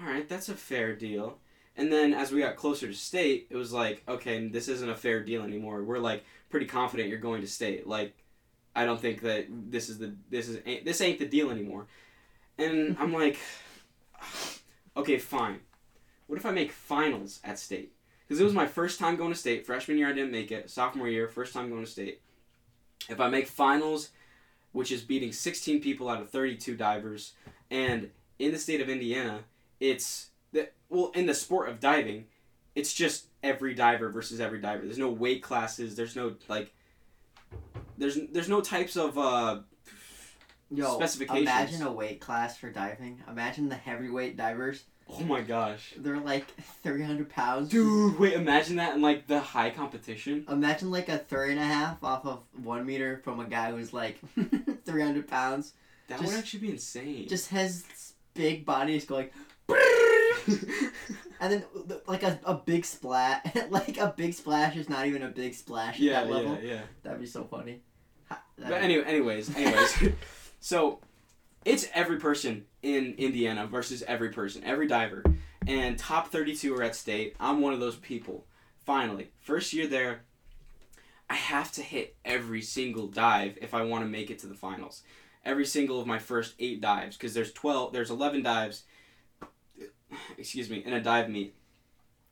"All 0.00 0.06
right, 0.06 0.28
that's 0.28 0.48
a 0.48 0.54
fair 0.54 0.96
deal." 0.96 1.38
And 1.76 1.92
then 1.92 2.12
as 2.12 2.32
we 2.32 2.40
got 2.40 2.56
closer 2.56 2.88
to 2.88 2.94
state, 2.94 3.46
it 3.48 3.56
was 3.56 3.72
like, 3.72 4.02
okay, 4.06 4.48
this 4.48 4.68
isn't 4.68 4.90
a 4.90 4.94
fair 4.94 5.22
deal 5.22 5.42
anymore. 5.42 5.82
We're 5.82 5.98
like 5.98 6.24
pretty 6.50 6.66
confident 6.66 7.08
you're 7.08 7.18
going 7.18 7.40
to 7.40 7.46
state. 7.46 7.86
Like, 7.86 8.14
I 8.74 8.84
don't 8.84 9.00
think 9.00 9.22
that 9.22 9.46
this 9.48 9.88
is 9.88 9.98
the 9.98 10.14
this 10.28 10.48
is 10.48 10.58
this 10.84 11.00
ain't 11.00 11.18
the 11.18 11.26
deal 11.26 11.50
anymore. 11.50 11.86
And 12.58 12.96
I'm 13.00 13.14
like, 13.14 13.38
okay, 14.96 15.18
fine. 15.18 15.60
What 16.26 16.38
if 16.38 16.46
I 16.46 16.50
make 16.52 16.72
finals 16.72 17.40
at 17.42 17.58
state? 17.58 17.92
Because 18.26 18.40
it 18.40 18.44
was 18.44 18.52
my 18.52 18.66
first 18.66 19.00
time 19.00 19.16
going 19.16 19.32
to 19.32 19.38
state. 19.38 19.66
Freshman 19.66 19.98
year 19.98 20.08
I 20.08 20.12
didn't 20.12 20.30
make 20.30 20.52
it. 20.52 20.70
Sophomore 20.70 21.08
year, 21.08 21.26
first 21.26 21.52
time 21.52 21.68
going 21.68 21.84
to 21.84 21.90
state. 21.90 22.20
If 23.08 23.20
I 23.20 23.28
make 23.28 23.48
finals, 23.48 24.10
which 24.72 24.92
is 24.92 25.02
beating 25.02 25.32
16 25.32 25.80
people 25.80 26.08
out 26.08 26.20
of 26.20 26.30
32 26.30 26.76
divers, 26.76 27.32
and 27.70 28.10
in 28.38 28.52
the 28.52 28.58
state 28.58 28.80
of 28.80 28.88
Indiana, 28.88 29.40
it's 29.80 30.30
that 30.52 30.74
well 30.88 31.10
in 31.14 31.26
the 31.26 31.34
sport 31.34 31.68
of 31.68 31.80
diving, 31.80 32.26
it's 32.74 32.92
just 32.92 33.26
every 33.42 33.74
diver 33.74 34.10
versus 34.10 34.40
every 34.40 34.60
diver. 34.60 34.84
There's 34.84 34.98
no 34.98 35.10
weight 35.10 35.42
classes. 35.42 35.96
There's 35.96 36.16
no 36.16 36.34
like. 36.48 36.72
There's 37.98 38.18
there's 38.32 38.48
no 38.48 38.60
types 38.60 38.96
of 38.96 39.18
uh, 39.18 39.60
Yo, 40.70 40.94
specifications. 40.94 41.42
imagine 41.42 41.82
a 41.82 41.92
weight 41.92 42.20
class 42.20 42.56
for 42.56 42.70
diving. 42.70 43.22
Imagine 43.28 43.68
the 43.68 43.74
heavyweight 43.74 44.36
divers. 44.36 44.84
oh 45.12 45.20
my 45.24 45.40
gosh, 45.40 45.94
They're 45.96 46.18
like 46.20 46.46
300 46.84 47.28
pounds. 47.28 47.68
dude! 47.70 48.18
Wait, 48.18 48.34
imagine 48.34 48.76
that 48.76 48.94
in 48.94 49.02
like 49.02 49.26
the 49.26 49.40
high 49.40 49.70
competition. 49.70 50.44
Imagine 50.48 50.90
like 50.92 51.08
a 51.08 51.18
three 51.18 51.50
and 51.50 51.58
a 51.60 51.64
half 51.64 52.02
off 52.04 52.24
of 52.24 52.42
one 52.62 52.86
meter 52.86 53.20
from 53.24 53.40
a 53.40 53.44
guy 53.46 53.72
who's 53.72 53.92
like 53.92 54.18
300 54.84 55.26
pounds. 55.26 55.72
That 56.08 56.20
Just- 56.20 56.32
would 56.32 56.38
actually 56.38 56.60
be 56.60 56.70
insane. 56.70 57.26
Just 57.28 57.50
has 57.50 57.84
big 58.34 58.64
body 58.64 58.94
is 58.96 59.04
going. 59.04 59.30
And 61.42 61.50
then 61.54 61.64
like 62.06 62.22
a, 62.22 62.38
a 62.44 62.54
big 62.54 62.84
splash, 62.84 63.42
like 63.70 63.96
a 63.96 64.12
big 64.14 64.34
splash 64.34 64.76
is 64.76 64.90
not 64.90 65.06
even 65.06 65.22
a 65.22 65.28
big 65.28 65.54
splash 65.54 65.98
at 66.00 66.06
that 66.10 66.30
level. 66.30 66.58
yeah, 66.62 66.70
yeah. 66.74 66.80
That'd 67.02 67.18
be 67.20 67.26
so 67.26 67.44
funny. 67.44 67.80
But 68.28 68.40
that'd- 68.58 68.74
anyway, 68.84 69.04
anyways, 69.06 69.56
anyways, 69.56 69.96
so 70.60 71.00
it's 71.64 71.88
every 71.94 72.18
person 72.18 72.64
in 72.82 73.14
Indiana 73.18 73.66
versus 73.66 74.02
every 74.06 74.30
person, 74.30 74.62
every 74.64 74.86
diver, 74.86 75.24
and 75.66 75.98
top 75.98 76.28
thirty-two 76.28 76.74
are 76.74 76.82
at 76.82 76.94
state. 76.94 77.34
I'm 77.40 77.60
one 77.60 77.72
of 77.72 77.80
those 77.80 77.96
people. 77.96 78.46
Finally, 78.84 79.30
first 79.40 79.72
year 79.72 79.86
there, 79.86 80.22
I 81.28 81.34
have 81.34 81.70
to 81.72 81.82
hit 81.82 82.16
every 82.24 82.62
single 82.62 83.08
dive 83.08 83.58
if 83.60 83.74
I 83.74 83.82
want 83.82 84.04
to 84.04 84.08
make 84.08 84.30
it 84.30 84.38
to 84.40 84.46
the 84.46 84.54
finals. 84.54 85.02
Every 85.44 85.66
single 85.66 86.00
of 86.00 86.06
my 86.06 86.18
first 86.18 86.54
eight 86.58 86.80
dives, 86.80 87.16
because 87.16 87.34
there's 87.34 87.52
twelve, 87.52 87.92
there's 87.92 88.10
eleven 88.10 88.42
dives. 88.42 88.84
Excuse 90.36 90.68
me, 90.68 90.82
in 90.84 90.92
a 90.92 91.00
dive 91.00 91.28
meet, 91.28 91.54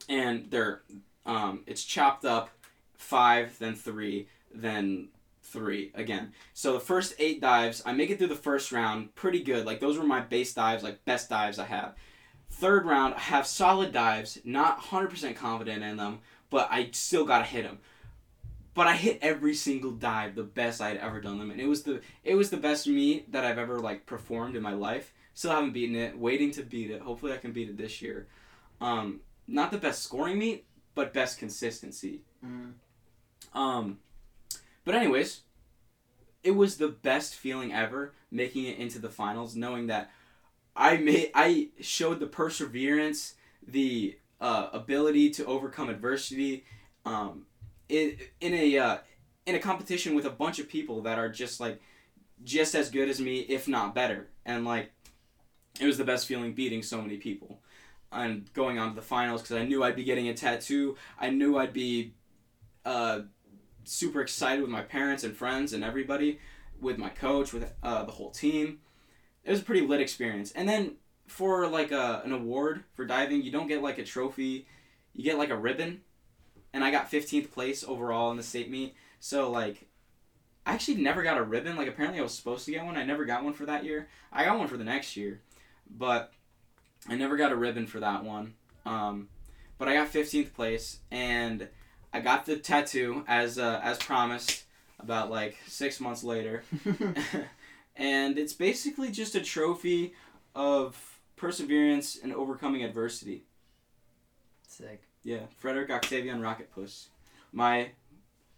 and 0.08 0.50
they're 0.50 0.82
um, 1.24 1.62
it's 1.66 1.84
chopped 1.84 2.24
up, 2.24 2.50
five, 2.96 3.56
then 3.58 3.74
three, 3.74 4.28
then 4.52 5.08
three 5.52 5.92
again. 5.94 6.32
So 6.54 6.72
the 6.72 6.80
first 6.80 7.14
eight 7.18 7.40
dives, 7.40 7.82
I 7.84 7.92
make 7.92 8.10
it 8.10 8.18
through 8.18 8.28
the 8.28 8.34
first 8.34 8.72
round 8.72 9.14
pretty 9.14 9.42
good. 9.42 9.66
Like 9.66 9.80
those 9.80 9.98
were 9.98 10.04
my 10.04 10.20
base 10.20 10.54
dives, 10.54 10.82
like 10.82 11.04
best 11.04 11.28
dives 11.28 11.58
I 11.58 11.66
have. 11.66 11.94
Third 12.50 12.86
round, 12.86 13.14
I 13.14 13.20
have 13.20 13.46
solid 13.46 13.92
dives, 13.92 14.38
not 14.44 14.80
100% 14.80 15.36
confident 15.36 15.82
in 15.82 15.96
them, 15.96 16.20
but 16.50 16.68
I 16.70 16.88
still 16.92 17.24
got 17.24 17.38
to 17.38 17.44
hit 17.44 17.64
them. 17.64 17.78
But 18.74 18.86
I 18.86 18.94
hit 18.94 19.18
every 19.22 19.54
single 19.54 19.90
dive 19.90 20.34
the 20.34 20.44
best 20.44 20.80
I 20.80 20.88
had 20.88 20.98
ever 20.98 21.20
done 21.20 21.38
them, 21.38 21.50
and 21.50 21.60
it 21.60 21.66
was 21.66 21.82
the 21.82 22.00
it 22.22 22.36
was 22.36 22.50
the 22.50 22.56
best 22.56 22.86
meet 22.86 23.32
that 23.32 23.44
I've 23.44 23.58
ever 23.58 23.80
like 23.80 24.06
performed 24.06 24.54
in 24.54 24.62
my 24.62 24.72
life. 24.72 25.12
Still 25.34 25.50
haven't 25.50 25.72
beaten 25.72 25.96
it, 25.96 26.16
waiting 26.16 26.52
to 26.52 26.62
beat 26.62 26.90
it. 26.90 27.00
Hopefully 27.00 27.32
I 27.32 27.38
can 27.38 27.52
beat 27.52 27.68
it 27.68 27.76
this 27.76 28.00
year. 28.00 28.28
Um, 28.80 29.20
not 29.48 29.72
the 29.72 29.78
best 29.78 30.02
scoring 30.02 30.38
meet, 30.38 30.64
but 30.94 31.12
best 31.12 31.38
consistency. 31.38 32.20
Mm. 32.44 32.74
Um, 33.52 33.98
but 34.88 34.94
anyways, 34.94 35.42
it 36.42 36.52
was 36.52 36.78
the 36.78 36.88
best 36.88 37.34
feeling 37.34 37.74
ever 37.74 38.14
making 38.30 38.64
it 38.64 38.78
into 38.78 38.98
the 38.98 39.10
finals, 39.10 39.54
knowing 39.54 39.88
that 39.88 40.10
I 40.74 40.96
made 40.96 41.30
I 41.34 41.68
showed 41.78 42.20
the 42.20 42.26
perseverance, 42.26 43.34
the 43.66 44.16
uh, 44.40 44.68
ability 44.72 45.28
to 45.32 45.44
overcome 45.44 45.90
adversity, 45.90 46.64
um, 47.04 47.44
in 47.90 48.16
in 48.40 48.54
a 48.54 48.78
uh, 48.78 48.96
in 49.44 49.56
a 49.56 49.58
competition 49.58 50.14
with 50.14 50.24
a 50.24 50.30
bunch 50.30 50.58
of 50.58 50.70
people 50.70 51.02
that 51.02 51.18
are 51.18 51.28
just 51.28 51.60
like 51.60 51.82
just 52.42 52.74
as 52.74 52.88
good 52.88 53.10
as 53.10 53.20
me, 53.20 53.40
if 53.40 53.68
not 53.68 53.94
better, 53.94 54.30
and 54.46 54.64
like 54.64 54.90
it 55.78 55.84
was 55.84 55.98
the 55.98 56.04
best 56.04 56.26
feeling 56.26 56.54
beating 56.54 56.82
so 56.82 57.02
many 57.02 57.18
people 57.18 57.60
and 58.10 58.50
going 58.54 58.78
on 58.78 58.88
to 58.88 58.96
the 58.96 59.02
finals 59.02 59.42
because 59.42 59.56
I 59.56 59.66
knew 59.66 59.84
I'd 59.84 59.96
be 59.96 60.04
getting 60.04 60.28
a 60.28 60.34
tattoo. 60.34 60.96
I 61.20 61.28
knew 61.28 61.58
I'd 61.58 61.74
be 61.74 62.14
uh, 62.86 63.20
super 63.88 64.20
excited 64.20 64.60
with 64.60 64.70
my 64.70 64.82
parents 64.82 65.24
and 65.24 65.36
friends 65.36 65.72
and 65.72 65.82
everybody, 65.82 66.38
with 66.80 66.98
my 66.98 67.08
coach, 67.08 67.52
with 67.52 67.72
uh, 67.82 68.04
the 68.04 68.12
whole 68.12 68.30
team. 68.30 68.80
It 69.44 69.50
was 69.50 69.60
a 69.60 69.64
pretty 69.64 69.86
lit 69.86 70.00
experience. 70.00 70.52
And 70.52 70.68
then 70.68 70.96
for 71.26 71.66
like 71.66 71.90
a, 71.90 72.22
an 72.24 72.32
award 72.32 72.84
for 72.94 73.04
diving, 73.04 73.42
you 73.42 73.50
don't 73.50 73.66
get 73.66 73.82
like 73.82 73.98
a 73.98 74.04
trophy, 74.04 74.66
you 75.14 75.24
get 75.24 75.38
like 75.38 75.50
a 75.50 75.56
ribbon. 75.56 76.02
And 76.72 76.84
I 76.84 76.90
got 76.90 77.10
15th 77.10 77.50
place 77.50 77.82
overall 77.82 78.30
in 78.30 78.36
the 78.36 78.42
state 78.42 78.70
meet. 78.70 78.94
So 79.20 79.50
like 79.50 79.88
I 80.66 80.74
actually 80.74 80.96
never 80.96 81.22
got 81.22 81.38
a 81.38 81.42
ribbon. 81.42 81.76
Like 81.76 81.88
apparently 81.88 82.20
I 82.20 82.22
was 82.22 82.34
supposed 82.34 82.66
to 82.66 82.72
get 82.72 82.84
one. 82.84 82.96
I 82.96 83.04
never 83.04 83.24
got 83.24 83.42
one 83.42 83.54
for 83.54 83.64
that 83.66 83.84
year. 83.84 84.08
I 84.30 84.44
got 84.44 84.58
one 84.58 84.68
for 84.68 84.76
the 84.76 84.84
next 84.84 85.16
year. 85.16 85.40
But 85.90 86.32
I 87.08 87.14
never 87.14 87.38
got 87.38 87.52
a 87.52 87.56
ribbon 87.56 87.86
for 87.86 88.00
that 88.00 88.22
one. 88.22 88.54
Um, 88.84 89.28
but 89.78 89.88
I 89.88 89.94
got 89.94 90.12
15th 90.12 90.52
place 90.52 90.98
and 91.10 91.68
I 92.18 92.20
got 92.20 92.46
the 92.46 92.56
tattoo 92.56 93.22
as 93.28 93.60
uh, 93.60 93.80
as 93.80 93.96
promised 93.96 94.64
about 94.98 95.30
like 95.30 95.56
six 95.68 96.00
months 96.00 96.24
later, 96.24 96.64
and 97.96 98.36
it's 98.36 98.52
basically 98.52 99.12
just 99.12 99.36
a 99.36 99.40
trophy 99.40 100.14
of 100.52 101.20
perseverance 101.36 102.18
and 102.20 102.34
overcoming 102.34 102.82
adversity. 102.82 103.44
Sick. 104.66 105.02
Yeah, 105.22 105.42
Frederick 105.58 105.90
Octavian 105.90 106.40
Rocket 106.40 106.74
Puss, 106.74 107.10
my 107.52 107.90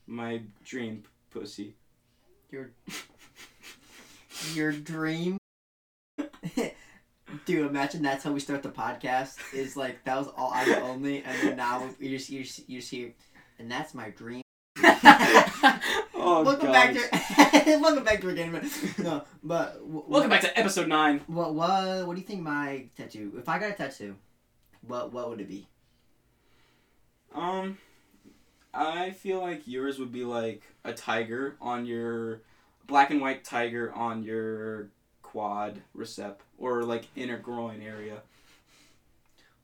my 0.06 0.40
dream 0.64 1.02
pussy. 1.28 1.74
Your 2.50 2.70
your 4.54 4.72
dream. 4.72 5.36
Dude, 7.44 7.66
imagine 7.66 8.02
that's 8.02 8.24
how 8.24 8.32
we 8.32 8.40
start 8.40 8.62
the 8.62 8.70
podcast. 8.70 9.36
Is 9.52 9.76
like 9.76 10.02
that 10.04 10.16
was 10.16 10.28
all 10.34 10.50
I 10.50 10.64
only, 10.82 11.22
and 11.22 11.38
then 11.42 11.56
now 11.58 11.86
you 11.98 12.08
just 12.08 12.30
you 12.30 12.42
just, 12.42 12.66
you 12.66 12.80
just 12.80 12.90
hear, 12.90 13.12
and 13.60 13.70
that's 13.70 13.94
my 13.94 14.10
dream. 14.10 14.42
oh, 14.82 16.42
welcome 16.44 16.72
back 16.72 16.94
to 16.94 17.78
welcome 17.80 18.02
back 18.02 18.20
to 18.22 18.30
a 18.30 18.34
game. 18.34 18.58
No, 18.98 19.22
but 19.44 19.74
w- 19.74 20.04
Welcome 20.08 20.30
back 20.30 20.40
to 20.40 20.58
episode 20.58 20.88
nine. 20.88 21.20
What 21.26 21.54
what 21.54 22.06
what 22.06 22.14
do 22.14 22.20
you 22.20 22.26
think 22.26 22.40
my 22.40 22.86
tattoo? 22.96 23.34
If 23.36 23.48
I 23.48 23.58
got 23.58 23.70
a 23.70 23.74
tattoo, 23.74 24.16
what 24.86 25.12
what 25.12 25.28
would 25.28 25.40
it 25.40 25.48
be? 25.48 25.66
Um, 27.34 27.78
I 28.74 29.10
feel 29.10 29.40
like 29.40 29.68
yours 29.68 29.98
would 29.98 30.10
be 30.10 30.24
like 30.24 30.62
a 30.82 30.92
tiger 30.92 31.56
on 31.60 31.86
your 31.86 32.40
black 32.86 33.10
and 33.10 33.20
white 33.20 33.44
tiger 33.44 33.92
on 33.92 34.22
your 34.22 34.88
quad 35.22 35.82
recep 35.96 36.36
or 36.58 36.82
like 36.82 37.06
inner 37.14 37.38
groin 37.38 37.82
area. 37.82 38.22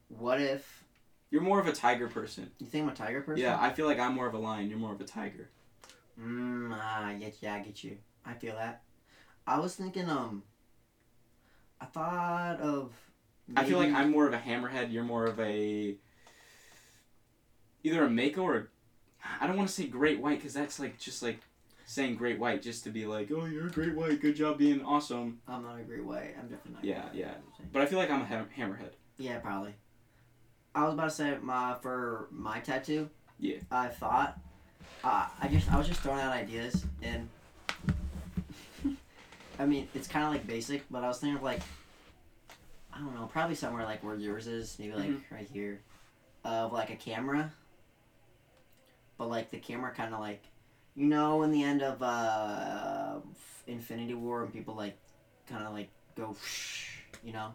What 0.09 0.41
if 0.41 0.85
You're 1.31 1.43
more 1.43 1.61
of 1.61 1.67
a 1.67 1.73
tiger 1.73 2.09
person. 2.09 2.51
you 2.59 2.67
think 2.67 2.85
I'm 2.85 2.91
a 2.91 2.95
tiger 2.95 3.21
person? 3.21 3.43
Yeah, 3.43 3.59
I 3.61 3.71
feel 3.71 3.87
like 3.87 3.99
I'm 3.99 4.15
more 4.15 4.27
of 4.27 4.35
a 4.35 4.39
lion. 4.39 4.69
You're 4.69 4.79
more 4.79 4.93
of 4.93 5.01
a 5.01 5.05
tiger. 5.05 5.51
Mm, 6.21 6.71
ah, 6.73 7.11
yeah, 7.19 7.29
yeah, 7.41 7.55
I 7.55 7.61
get 7.61 7.83
you. 7.85 7.99
I 8.25 8.35
feel 8.35 8.55
that. 8.55 8.83
I 9.47 9.59
was 9.59 9.75
thinking, 9.75 10.09
um, 10.09 10.43
I 11.81 11.87
thought 11.87 12.61
of. 12.61 12.93
I 13.55 13.65
feel 13.65 13.79
like 13.79 13.93
I'm 13.93 14.11
more 14.11 14.27
of 14.27 14.33
a 14.33 14.39
hammerhead. 14.39 14.93
You're 14.93 15.05
more 15.05 15.25
of 15.27 15.39
a 15.39 15.97
either 17.85 18.05
a 18.05 18.11
mako 18.11 18.43
or 18.43 18.69
I 19.41 19.47
don't 19.47 19.57
want 19.57 19.69
to 19.69 19.75
say 19.75 19.87
great 19.87 20.21
white 20.21 20.39
because 20.39 20.55
that's 20.55 20.81
like 20.81 20.99
just 20.99 21.23
like 21.23 21.39
saying 21.87 22.17
great 22.17 22.41
white 22.41 22.63
just 22.63 22.83
to 22.85 22.91
be 22.91 23.07
like, 23.07 23.31
oh, 23.31 23.45
you're 23.45 23.69
a 23.69 23.71
great 23.71 23.95
white. 23.95 24.21
Good 24.21 24.35
job 24.35 24.59
being 24.59 24.83
awesome. 24.83 25.41
I'm 25.47 25.63
not 25.63 25.79
a 25.79 25.83
great 25.83 26.05
white. 26.05 26.35
I'm 26.39 26.49
definitely 26.49 26.73
not. 26.73 26.85
Yeah, 26.85 27.05
yeah. 27.13 27.35
But 27.73 27.83
I 27.83 27.87
feel 27.87 27.99
like 27.99 28.11
I'm 28.11 28.23
a 28.23 28.25
ham- 28.25 28.49
hammerhead. 28.57 28.91
Yeah, 29.19 29.39
probably. 29.39 29.75
I 30.77 30.85
was 30.85 30.93
about 30.93 31.05
to 31.05 31.11
say 31.11 31.37
my 31.43 31.75
for 31.81 32.29
my 32.31 32.61
tattoo. 32.61 33.09
Yeah. 33.41 33.57
I 33.71 33.89
thought. 33.89 34.39
Uh, 35.03 35.27
I 35.41 35.49
just 35.49 35.73
I 35.73 35.79
was 35.79 35.89
just 35.89 36.01
throwing 36.01 36.21
out 36.21 36.33
ideas 36.33 36.85
and. 37.03 37.29
I 39.59 39.65
mean, 39.65 39.89
it's 39.95 40.07
kind 40.07 40.27
of 40.27 40.31
like 40.33 40.47
basic, 40.47 40.85
but 40.91 41.03
I 41.03 41.09
was 41.09 41.19
thinking 41.19 41.39
of 41.39 41.43
like. 41.43 41.61
I 42.93 42.99
don't 42.99 43.15
know, 43.15 43.27
probably 43.27 43.55
somewhere 43.57 43.85
like 43.85 44.03
where 44.05 44.15
yours 44.15 44.47
is, 44.47 44.77
maybe 44.79 44.93
like 44.95 45.11
Mhm. 45.11 45.21
right 45.31 45.49
here, 45.53 45.81
of 46.45 46.73
like 46.73 46.91
a 46.91 46.97
camera. 46.97 47.53
But 49.19 49.29
like 49.29 49.51
the 49.51 49.59
camera 49.59 49.93
kind 49.93 50.15
of 50.15 50.21
like, 50.21 50.43
you 50.95 51.07
know, 51.07 51.43
in 51.43 51.51
the 51.53 51.63
end 51.63 51.83
of 51.83 52.03
uh, 52.03 53.21
Infinity 53.67 54.15
War, 54.15 54.45
and 54.45 54.53
people 54.53 54.75
like, 54.75 54.97
kind 55.47 55.67
of 55.67 55.75
like 55.75 55.91
go, 56.17 56.37
shh, 56.43 57.01
you 57.25 57.35
know, 57.35 57.53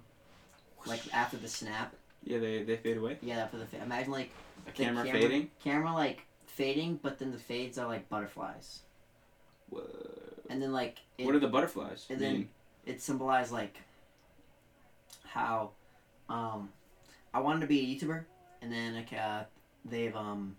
like 0.86 1.01
after 1.13 1.38
the 1.38 1.47
snap. 1.47 1.95
Yeah, 2.23 2.39
they, 2.39 2.63
they 2.63 2.77
fade 2.77 2.97
away. 2.97 3.17
Yeah, 3.21 3.47
for 3.47 3.57
the 3.57 3.65
fa- 3.65 3.81
imagine 3.84 4.12
like 4.12 4.29
A 4.67 4.71
The 4.71 4.84
camera, 4.84 5.03
fading. 5.05 5.49
camera 5.63 5.93
like 5.93 6.21
fading, 6.45 6.99
but 7.01 7.17
then 7.19 7.31
the 7.31 7.38
fades 7.39 7.77
are 7.77 7.88
like 7.88 8.07
butterflies, 8.10 8.81
Whoa. 9.69 9.81
and 10.49 10.62
then 10.62 10.71
like 10.71 10.99
it, 11.17 11.25
what 11.25 11.34
are 11.36 11.39
the 11.39 11.47
butterflies? 11.47 12.05
and 12.10 12.17
I 12.19 12.21
then- 12.21 12.49
it 12.86 13.01
symbolized 13.01 13.51
like 13.51 13.77
how 15.25 15.71
um 16.29 16.69
I 17.34 17.39
wanted 17.39 17.62
to 17.62 17.67
be 17.67 17.79
a 17.79 17.95
YouTuber, 17.95 18.25
and 18.62 18.71
then 18.71 18.95
like 18.95 19.13
uh, 19.13 19.43
they've 19.86 20.15
um 20.15 20.55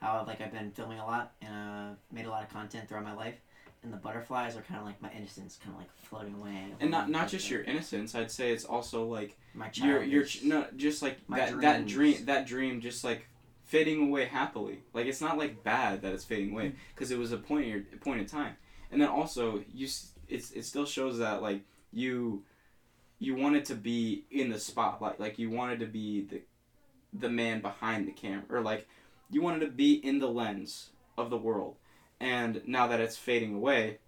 how 0.00 0.24
like 0.26 0.40
I've 0.40 0.52
been 0.52 0.70
filming 0.72 0.98
a 0.98 1.06
lot 1.06 1.32
and 1.40 1.52
uh, 1.54 1.94
made 2.12 2.26
a 2.26 2.30
lot 2.30 2.42
of 2.42 2.50
content 2.50 2.88
throughout 2.88 3.04
my 3.04 3.14
life, 3.14 3.36
and 3.82 3.92
the 3.92 3.96
butterflies 3.96 4.56
are 4.56 4.62
kind 4.62 4.80
of 4.80 4.86
like 4.86 5.00
my 5.00 5.10
innocence, 5.12 5.58
kind 5.62 5.74
of 5.74 5.80
like 5.80 5.90
floating 5.96 6.34
away. 6.34 6.66
and 6.80 6.90
not 6.90 7.08
not 7.08 7.28
just 7.28 7.50
your 7.50 7.62
innocence. 7.62 8.14
I'd 8.14 8.30
say 8.30 8.52
it's 8.52 8.64
also 8.64 9.06
like 9.06 9.36
my 9.54 9.70
your 9.74 10.02
your 10.02 10.24
no 10.44 10.66
just 10.76 11.02
like 11.02 11.18
that 11.28 11.60
that 11.60 11.86
dream 11.86 12.24
that 12.26 12.46
dream 12.46 12.80
just 12.80 13.04
like 13.04 13.28
fading 13.64 14.08
away 14.08 14.26
happily. 14.26 14.80
Like 14.92 15.06
it's 15.06 15.20
not 15.20 15.38
like 15.38 15.62
bad 15.62 16.02
that 16.02 16.12
it's 16.12 16.24
fading 16.24 16.52
away 16.52 16.68
mm. 16.68 16.74
because 16.94 17.10
it 17.10 17.18
was 17.18 17.32
a 17.32 17.36
point 17.36 17.64
in 17.64 17.70
your 17.70 17.80
point 18.00 18.20
in 18.20 18.26
time. 18.26 18.54
And 18.90 19.00
then 19.00 19.08
also 19.08 19.62
you 19.72 19.88
it's 20.28 20.50
it 20.52 20.64
still 20.64 20.86
shows 20.86 21.18
that 21.18 21.42
like 21.42 21.62
you 21.92 22.44
you 23.18 23.34
wanted 23.34 23.64
to 23.66 23.74
be 23.74 24.24
in 24.30 24.50
the 24.50 24.58
spotlight. 24.58 25.20
Like 25.20 25.38
you 25.38 25.50
wanted 25.50 25.80
to 25.80 25.86
be 25.86 26.22
the 26.22 26.42
the 27.12 27.28
man 27.28 27.60
behind 27.60 28.06
the 28.06 28.12
camera 28.12 28.44
or 28.50 28.60
like 28.60 28.86
you 29.30 29.42
wanted 29.42 29.60
to 29.60 29.70
be 29.70 29.94
in 29.94 30.18
the 30.18 30.28
lens 30.28 30.90
of 31.16 31.30
the 31.30 31.38
world. 31.38 31.76
And 32.20 32.62
now 32.66 32.86
that 32.88 33.00
it's 33.00 33.16
fading 33.16 33.54
away, 33.54 33.98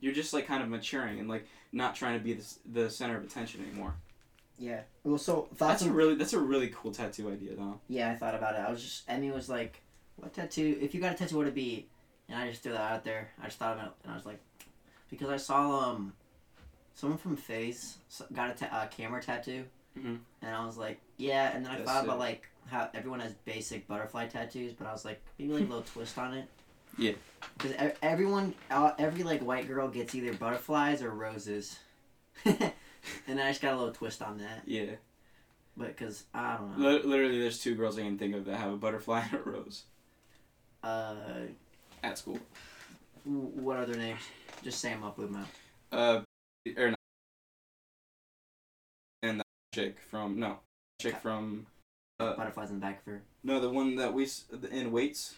you're 0.00 0.12
just 0.14 0.32
like 0.32 0.46
kind 0.46 0.62
of 0.62 0.68
maturing 0.68 1.18
and 1.18 1.28
like 1.28 1.46
not 1.72 1.94
trying 1.94 2.18
to 2.18 2.24
be 2.24 2.34
the, 2.34 2.44
the 2.72 2.90
center 2.90 3.16
of 3.16 3.24
attention 3.24 3.64
anymore. 3.64 3.94
Yeah. 4.58 4.80
Well, 5.04 5.18
so 5.18 5.48
That's 5.56 5.82
a 5.82 5.90
really 5.90 6.14
that's 6.16 6.32
a 6.32 6.38
really 6.40 6.68
cool 6.68 6.90
tattoo 6.92 7.30
idea 7.30 7.54
though. 7.56 7.80
Yeah, 7.88 8.10
I 8.10 8.16
thought 8.16 8.34
about 8.34 8.54
it. 8.54 8.58
I 8.58 8.70
was 8.70 8.82
just 8.82 9.04
Emmy 9.08 9.30
was 9.30 9.48
like, 9.48 9.80
"What 10.16 10.34
tattoo? 10.34 10.76
If 10.80 10.94
you 10.94 11.00
got 11.00 11.14
a 11.14 11.16
tattoo, 11.16 11.36
what 11.36 11.44
would 11.44 11.48
it 11.48 11.54
be?" 11.54 11.86
And 12.28 12.36
I 12.38 12.50
just 12.50 12.62
threw 12.62 12.72
that 12.72 12.80
out 12.92 13.04
there. 13.04 13.30
I 13.40 13.46
just 13.46 13.58
thought 13.58 13.74
about 13.74 13.86
it, 13.86 13.92
and 14.02 14.12
I 14.12 14.16
was 14.16 14.26
like, 14.26 14.40
because 15.10 15.30
I 15.30 15.36
saw 15.36 15.90
um, 15.92 16.12
someone 16.94 17.18
from 17.18 17.36
FaZe 17.36 17.98
got 18.34 18.50
a 18.50 18.54
ta- 18.54 18.74
uh, 18.76 18.86
camera 18.88 19.22
tattoo, 19.22 19.64
Mhm. 19.98 20.18
and 20.42 20.54
I 20.54 20.66
was 20.66 20.76
like, 20.76 21.00
yeah. 21.18 21.54
And 21.54 21.64
then 21.64 21.72
I 21.72 21.76
That's 21.78 21.88
thought 21.88 22.04
about 22.04 22.18
like 22.18 22.48
how 22.68 22.90
everyone 22.94 23.20
has 23.20 23.32
basic 23.44 23.86
butterfly 23.86 24.26
tattoos, 24.26 24.72
but 24.72 24.86
I 24.88 24.92
was 24.92 25.04
like, 25.04 25.22
maybe 25.38 25.52
like 25.52 25.62
a 25.62 25.66
little 25.66 25.82
twist 25.94 26.18
on 26.18 26.34
it. 26.34 26.48
Yeah. 26.98 27.12
Because 27.56 27.92
everyone, 28.02 28.54
uh, 28.70 28.92
every 28.98 29.22
like 29.22 29.40
white 29.42 29.66
girl 29.68 29.88
gets 29.88 30.14
either 30.14 30.32
butterflies 30.34 31.02
or 31.02 31.10
roses, 31.10 31.78
and 32.44 32.60
I 33.28 33.48
just 33.48 33.62
got 33.62 33.74
a 33.74 33.76
little 33.76 33.94
twist 33.94 34.20
on 34.22 34.38
that. 34.38 34.62
Yeah. 34.66 34.96
But 35.76 35.88
because 35.96 36.24
I 36.34 36.56
don't 36.56 36.78
know. 36.78 36.88
Li- 36.88 37.02
Literally, 37.04 37.40
there's 37.40 37.60
two 37.60 37.74
girls 37.76 37.96
I 37.98 38.02
can 38.02 38.18
think 38.18 38.34
of 38.34 38.44
that 38.46 38.56
have 38.56 38.72
a 38.72 38.76
butterfly 38.76 39.24
and 39.30 39.40
a 39.40 39.42
rose 39.42 39.84
Uh, 40.82 41.14
at 42.02 42.18
school. 42.18 42.38
what 43.24 43.76
are 43.76 43.86
their 43.86 43.96
names? 43.96 44.20
Just 44.64 44.80
say 44.80 44.90
them 44.90 45.04
up 45.04 45.16
with 45.18 45.34
out. 45.34 45.46
Uh, 45.92 46.20
or 46.76 46.88
not. 46.90 46.98
And 49.22 49.40
that 49.40 49.46
chick 49.74 49.98
from 50.10 50.38
no, 50.40 50.58
chick 51.00 51.16
from 51.16 51.66
uh 52.20 52.34
Butterflies 52.34 52.70
in 52.70 52.76
the 52.76 52.80
back 52.80 52.98
of 53.00 53.04
her. 53.12 53.22
no 53.44 53.60
the 53.60 53.70
one 53.70 53.94
that 53.96 54.12
we 54.12 54.28
in 54.70 54.90
weights. 54.92 55.36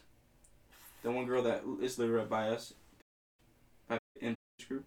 The 1.03 1.11
one 1.11 1.25
girl 1.27 1.43
that 1.43 1.63
is 1.81 1.99
literally 1.99 2.21
right 2.21 2.29
by 2.29 2.49
us. 2.51 2.75
By 3.89 3.99
in 4.21 4.37
group. 4.69 4.85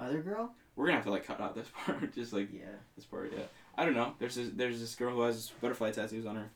Other 0.00 0.20
girl? 0.22 0.54
We're 0.76 0.86
gonna 0.86 0.96
have 0.96 1.04
to 1.06 1.10
like 1.10 1.26
cut 1.26 1.40
out 1.40 1.54
this 1.54 1.68
part, 1.84 2.14
just 2.14 2.32
like 2.32 2.48
Yeah. 2.52 2.66
this 2.96 3.04
part. 3.04 3.32
Yeah. 3.36 3.44
I 3.76 3.84
don't 3.84 3.94
know. 3.94 4.14
There's 4.18 4.36
this, 4.36 4.50
there's 4.54 4.80
this 4.80 4.94
girl 4.94 5.12
who 5.14 5.22
has 5.22 5.50
butterfly 5.60 5.90
tattoos 5.92 6.24
on 6.26 6.36
her. 6.36 6.50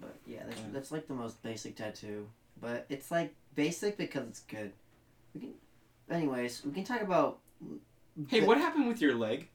But 0.00 0.16
yeah, 0.26 0.42
that's, 0.46 0.60
Yeah. 0.60 0.66
that's 0.72 0.92
like 0.92 1.08
the 1.08 1.14
most 1.14 1.42
basic 1.42 1.76
tattoo. 1.76 2.28
But 2.60 2.86
it's 2.88 3.10
like 3.10 3.34
basic 3.54 3.96
because 3.96 4.28
it's 4.28 4.40
good. 4.40 4.72
We 5.34 5.40
can, 5.40 5.50
anyways, 6.10 6.62
we 6.64 6.72
can 6.72 6.84
talk 6.84 7.00
about. 7.00 7.38
Hey, 8.28 8.40
the- 8.40 8.46
what 8.46 8.58
happened 8.58 8.86
with 8.86 9.00
your 9.00 9.14
leg? 9.14 9.48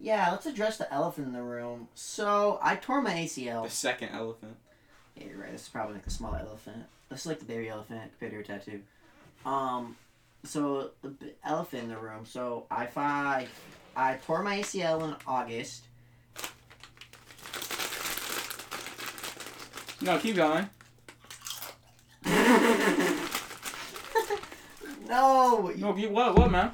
Yeah, 0.00 0.30
let's 0.30 0.46
address 0.46 0.78
the 0.78 0.92
elephant 0.92 1.26
in 1.26 1.32
the 1.32 1.42
room. 1.42 1.88
So 1.94 2.58
I 2.62 2.76
tore 2.76 3.02
my 3.02 3.12
ACL. 3.14 3.64
The 3.64 3.70
second 3.70 4.10
elephant. 4.10 4.56
Yeah, 5.18 5.26
you're 5.28 5.38
right. 5.38 5.52
This 5.52 5.62
is 5.62 5.68
probably 5.68 5.94
like 5.94 6.06
a 6.06 6.10
small 6.10 6.34
elephant. 6.34 6.84
This 7.08 7.20
is 7.20 7.26
like 7.26 7.38
the 7.38 7.44
baby 7.44 7.68
elephant 7.68 8.00
compared 8.18 8.30
to 8.32 8.36
your 8.36 8.44
tattoo. 8.44 8.80
Um, 9.46 9.96
so 10.44 10.90
the 11.02 11.08
b- 11.08 11.32
elephant 11.44 11.84
in 11.84 11.88
the 11.88 11.96
room. 11.98 12.24
So 12.26 12.66
I 12.70 12.86
fi- 12.86 13.48
I 13.96 14.14
tore 14.26 14.42
my 14.42 14.60
ACL 14.60 15.02
in 15.08 15.14
August. 15.26 15.84
No, 20.00 20.16
keep 20.18 20.36
going. 20.36 20.68
no, 25.08 25.70
you, 25.70 25.76
No, 25.78 25.92
keep 25.94 26.10
what? 26.10 26.36
What, 26.36 26.50
man? 26.50 26.70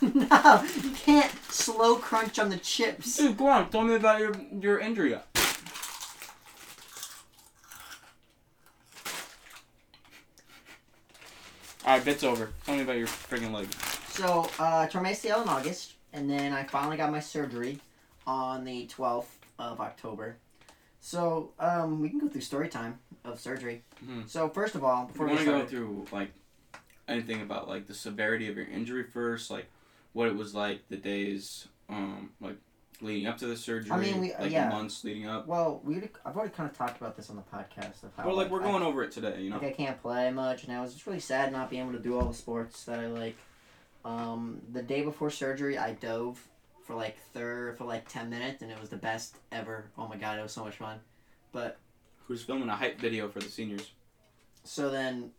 no, 0.02 0.64
you 0.82 0.90
can't 0.90 1.32
slow 1.48 1.96
crunch 1.96 2.38
on 2.38 2.50
the 2.50 2.56
chips. 2.58 3.16
Dude, 3.16 3.36
go 3.36 3.46
on. 3.48 3.68
Tell 3.70 3.82
me 3.82 3.94
about 3.94 4.20
your 4.20 4.32
your 4.60 4.78
injury. 4.78 5.16
Alright, 11.86 12.04
bit's 12.04 12.24
over. 12.24 12.50
Tell 12.64 12.74
me 12.74 12.82
about 12.82 12.96
your 12.96 13.06
friggin' 13.06 13.52
leg. 13.52 13.72
So 14.08 14.48
uh, 14.58 14.86
tore 14.88 15.02
my 15.02 15.12
ACL 15.12 15.42
in 15.42 15.48
August, 15.48 15.92
and 16.12 16.28
then 16.28 16.52
I 16.52 16.64
finally 16.64 16.96
got 16.96 17.12
my 17.12 17.20
surgery 17.20 17.78
on 18.26 18.64
the 18.64 18.86
twelfth 18.86 19.38
of 19.58 19.80
October. 19.80 20.36
So 21.00 21.52
um, 21.60 22.00
we 22.00 22.08
can 22.08 22.18
go 22.18 22.28
through 22.28 22.40
story 22.40 22.68
time 22.68 22.98
of 23.24 23.38
surgery. 23.38 23.84
Mhm. 24.04 24.28
So 24.28 24.48
first 24.48 24.74
of 24.74 24.82
all, 24.82 25.04
before 25.04 25.26
we 25.26 25.34
want 25.34 25.44
to 25.44 25.52
go 25.52 25.66
through 25.66 26.06
like 26.10 26.32
anything 27.06 27.40
about 27.42 27.68
like 27.68 27.86
the 27.86 27.94
severity 27.94 28.48
of 28.48 28.56
your 28.56 28.66
injury 28.66 29.04
first, 29.04 29.48
like 29.50 29.70
what 30.12 30.26
it 30.26 30.34
was 30.34 30.54
like 30.54 30.88
the 30.88 30.96
days 30.96 31.68
um 31.88 32.30
like 32.40 32.56
leading 33.02 33.26
up 33.26 33.38
to 33.38 33.46
the 33.46 33.56
surgery, 33.56 33.90
I 33.92 33.98
mean, 33.98 34.20
we- 34.20 34.34
like 34.34 34.50
yeah. 34.50 34.68
months 34.68 35.04
leading 35.04 35.26
up. 35.26 35.46
well, 35.46 35.80
we 35.84 35.96
I've 36.24 36.36
already 36.36 36.52
kind 36.52 36.68
of 36.70 36.76
talked 36.76 36.98
about 37.00 37.16
this 37.16 37.30
on 37.30 37.36
the 37.36 37.42
podcast 37.42 38.02
of 38.02 38.10
how 38.16 38.26
Well, 38.26 38.36
like 38.36 38.50
we're 38.50 38.62
I- 38.62 38.64
going 38.70 38.82
over 38.82 39.02
it 39.02 39.12
today, 39.12 39.42
you 39.42 39.50
know. 39.50 39.56
Like 39.56 39.66
I 39.66 39.72
can't 39.72 40.00
play 40.00 40.30
much, 40.30 40.64
and 40.64 40.72
I 40.72 40.80
was 40.80 40.92
just 40.94 41.06
really 41.06 41.20
sad 41.20 41.52
not 41.52 41.70
being 41.70 41.82
able 41.82 41.92
to 41.92 41.98
do 41.98 42.18
all 42.18 42.26
the 42.26 42.34
sports 42.34 42.84
that 42.84 42.98
I 42.98 43.06
like. 43.08 43.36
Um, 44.04 44.62
the 44.72 44.82
day 44.82 45.02
before 45.02 45.30
surgery, 45.30 45.76
I 45.78 45.92
dove 45.92 46.46
for 46.84 46.94
like 46.94 47.16
third 47.34 47.76
for 47.78 47.84
like 47.84 48.08
ten 48.08 48.30
minutes, 48.30 48.62
and 48.62 48.70
it 48.70 48.80
was 48.80 48.88
the 48.90 48.96
best 48.96 49.36
ever. 49.52 49.90
Oh 49.98 50.06
my 50.06 50.16
god, 50.16 50.38
it 50.38 50.42
was 50.42 50.52
so 50.52 50.64
much 50.64 50.76
fun. 50.76 51.00
But 51.52 51.78
who's 52.26 52.42
filming 52.42 52.68
a 52.68 52.76
hype 52.76 53.00
video 53.00 53.28
for 53.28 53.40
the 53.40 53.48
seniors? 53.48 53.90
So 54.64 54.90
then, 54.90 55.32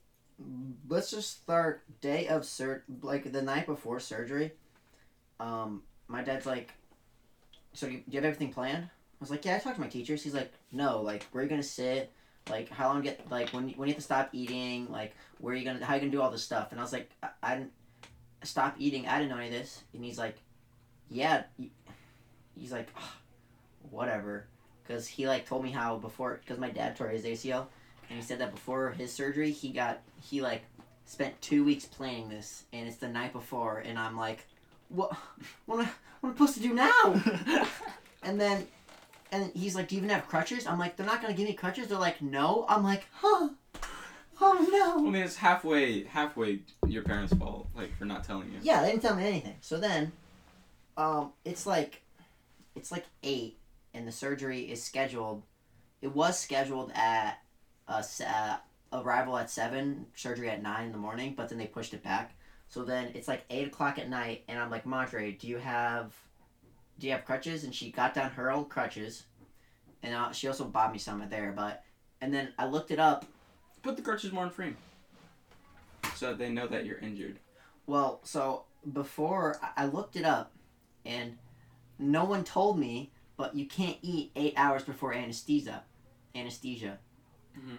let's 0.90 1.12
just 1.12 1.42
start 1.44 1.84
day 2.02 2.28
of 2.28 2.46
sur 2.46 2.84
like 3.02 3.32
the 3.32 3.42
night 3.42 3.66
before 3.66 4.00
surgery. 4.00 4.54
Um, 5.40 5.84
my 6.08 6.22
dad's 6.24 6.46
like, 6.46 6.72
"So 7.78 7.88
you, 7.88 8.02
you 8.08 8.16
have 8.16 8.26
everything 8.26 8.52
planned?" 8.52 8.86
I 8.86 9.20
was 9.20 9.30
like, 9.30 9.46
"Yeah, 9.46 9.56
I 9.56 9.60
talked 9.60 9.76
to 9.76 9.82
my 9.82 9.88
teachers." 9.88 10.24
He's 10.24 10.34
like, 10.34 10.52
"No, 10.72 11.02
like 11.02 11.24
where 11.32 11.42
are 11.42 11.44
you 11.44 11.50
gonna 11.50 11.64
sit? 11.64 12.12
Like 12.50 12.70
how 12.70 12.88
long 12.88 13.02
get 13.02 13.30
like 13.30 13.50
when 13.52 13.70
when 13.70 13.88
you 13.88 13.94
have 13.94 14.02
to 14.02 14.02
stop 14.02 14.30
eating? 14.34 14.92
Like 14.92 15.16
where 15.40 15.54
are 15.54 15.58
you 15.58 15.66
gonna 15.66 15.86
how 15.86 15.94
you 15.94 16.00
gonna 16.02 16.12
do 16.12 16.22
all 16.22 16.32
this 16.32 16.44
stuff?" 16.44 16.72
And 16.72 16.80
I 16.80 16.84
was 16.84 16.94
like, 16.94 17.10
"I, 17.22 17.30
I 17.44 17.56
didn't 17.56 17.74
stop 18.44 18.76
eating. 18.80 19.08
I 19.08 19.20
didn't 19.20 19.30
know 19.30 19.38
any 19.38 19.48
of 19.48 19.54
this." 19.54 19.84
And 19.94 20.04
he's 20.04 20.18
like, 20.18 20.38
"Yeah." 21.10 21.44
He's 22.56 22.72
like, 22.72 22.90
"Ugh, 22.98 23.04
"Whatever," 23.92 24.48
because 24.84 25.08
he 25.08 25.28
like 25.28 25.46
told 25.46 25.64
me 25.64 25.72
how 25.72 25.98
before 25.98 26.40
because 26.42 26.60
my 26.60 26.70
dad 26.70 26.96
tore 26.96 27.10
his 27.10 27.26
ACL 27.26 27.68
and 28.10 28.18
he 28.18 28.24
said 28.24 28.40
that 28.40 28.52
before 28.52 28.92
his 28.92 29.14
surgery 29.14 29.52
he 29.52 29.70
got 29.70 30.00
he 30.22 30.42
like 30.42 30.64
spent 31.06 31.40
two 31.42 31.64
weeks 31.64 31.86
planning 31.86 32.30
this 32.30 32.64
and 32.74 32.88
it's 32.88 32.98
the 32.98 33.08
night 33.08 33.34
before 33.34 33.80
and 33.80 33.98
i'm 33.98 34.18
like 34.18 34.46
what 34.90 35.16
what 35.66 35.88
what 36.22 36.30
am 36.30 36.34
I 36.34 36.38
supposed 36.38 36.56
to 36.56 36.62
do 36.62 36.74
now? 36.74 37.68
And 38.24 38.42
then 38.42 38.68
and 39.32 39.52
he's 39.56 39.74
like 39.76 39.88
do 39.88 39.96
you 39.96 40.00
even 40.00 40.10
have 40.10 40.28
crutches? 40.28 40.68
I'm 40.68 40.78
like 40.80 40.98
they're 40.98 41.06
not 41.06 41.22
gonna 41.22 41.34
give 41.34 41.48
me 41.48 41.54
crutches. 41.54 41.88
They're 41.88 41.98
like 42.00 42.22
no. 42.22 42.66
I'm 42.68 42.84
like 42.84 43.06
huh. 43.14 43.50
Oh 44.42 44.68
no. 44.72 45.08
I 45.08 45.12
mean, 45.12 45.24
it's 45.24 45.36
halfway 45.38 46.04
halfway 46.04 46.60
your 46.86 47.04
parents' 47.04 47.34
fault, 47.34 47.68
like 47.76 47.96
for 47.98 48.06
not 48.06 48.24
telling 48.24 48.52
you. 48.52 48.60
yeah 48.62 48.82
they 48.82 48.90
didn't 48.92 49.02
tell 49.04 49.16
me 49.16 49.26
anything. 49.26 49.56
So 49.62 49.78
then 49.80 50.12
um 50.98 51.32
it's 51.46 51.66
like 51.66 52.02
it's 52.76 52.92
like 52.92 53.06
eight 53.24 53.58
and 53.94 54.08
the 54.08 54.12
surgery 54.12 54.62
is 54.70 54.84
scheduled. 54.84 55.44
It 56.02 56.14
was 56.14 56.38
scheduled 56.38 56.92
at 56.94 57.40
uh, 57.88 57.98
s- 58.00 58.22
uh, 58.22 58.58
arrival 58.94 59.38
at 59.38 59.50
seven, 59.50 60.06
surgery 60.16 60.50
at 60.50 60.62
nine 60.62 60.86
in 60.88 60.92
the 60.92 60.98
morning, 61.00 61.34
but 61.36 61.50
then 61.50 61.58
they 61.58 61.66
pushed 61.66 61.94
it 61.96 62.04
back. 62.04 62.37
So 62.70 62.84
then 62.84 63.12
it's 63.16 63.28
like 63.28 63.46
eight 63.50 63.68
o'clock 63.68 63.98
at 63.98 64.10
night, 64.10 64.44
and 64.48 64.60
I'm 64.60 64.70
like, 64.70 64.86
Madre, 64.86 65.32
do 65.32 65.48
you 65.48 65.58
have, 65.58 66.14
do 67.00 67.08
you 67.08 67.14
have 67.14 67.26
crutches? 67.26 67.64
And 67.64 67.74
she 67.74 67.92
got 67.92 68.14
down 68.14 68.32
her 68.32 68.52
old 68.52 68.70
crutches, 68.70 69.24
and 70.04 70.14
uh, 70.14 70.32
she 70.32 70.48
also 70.48 70.66
bought 70.66 70.92
me 70.92 71.00
some 71.00 71.24
there. 71.30 71.54
But 71.56 71.84
and 72.22 72.34
then 72.34 72.50
I 72.58 72.66
looked 72.68 72.92
it 72.92 73.00
up. 73.00 73.26
Put 73.84 73.96
the 73.96 74.02
crutches 74.02 74.32
more 74.34 74.44
in 74.44 74.50
frame, 74.50 74.76
so 76.16 76.34
they 76.34 76.50
know 76.50 76.68
that 76.68 76.86
you're 76.86 76.98
injured. 77.00 77.40
Well, 77.86 78.20
so 78.24 78.66
before 78.92 79.58
I 79.62 79.84
I 79.84 79.86
looked 79.86 80.16
it 80.18 80.26
up, 80.26 80.52
and 81.06 81.38
no 82.00 82.26
one 82.26 82.44
told 82.44 82.78
me, 82.78 83.12
but 83.38 83.56
you 83.56 83.66
can't 83.66 83.98
eat 84.02 84.32
eight 84.36 84.54
hours 84.58 84.84
before 84.84 85.14
anesthesia. 85.14 85.84
Anesthesia. 86.36 87.00
Mhm. 87.58 87.78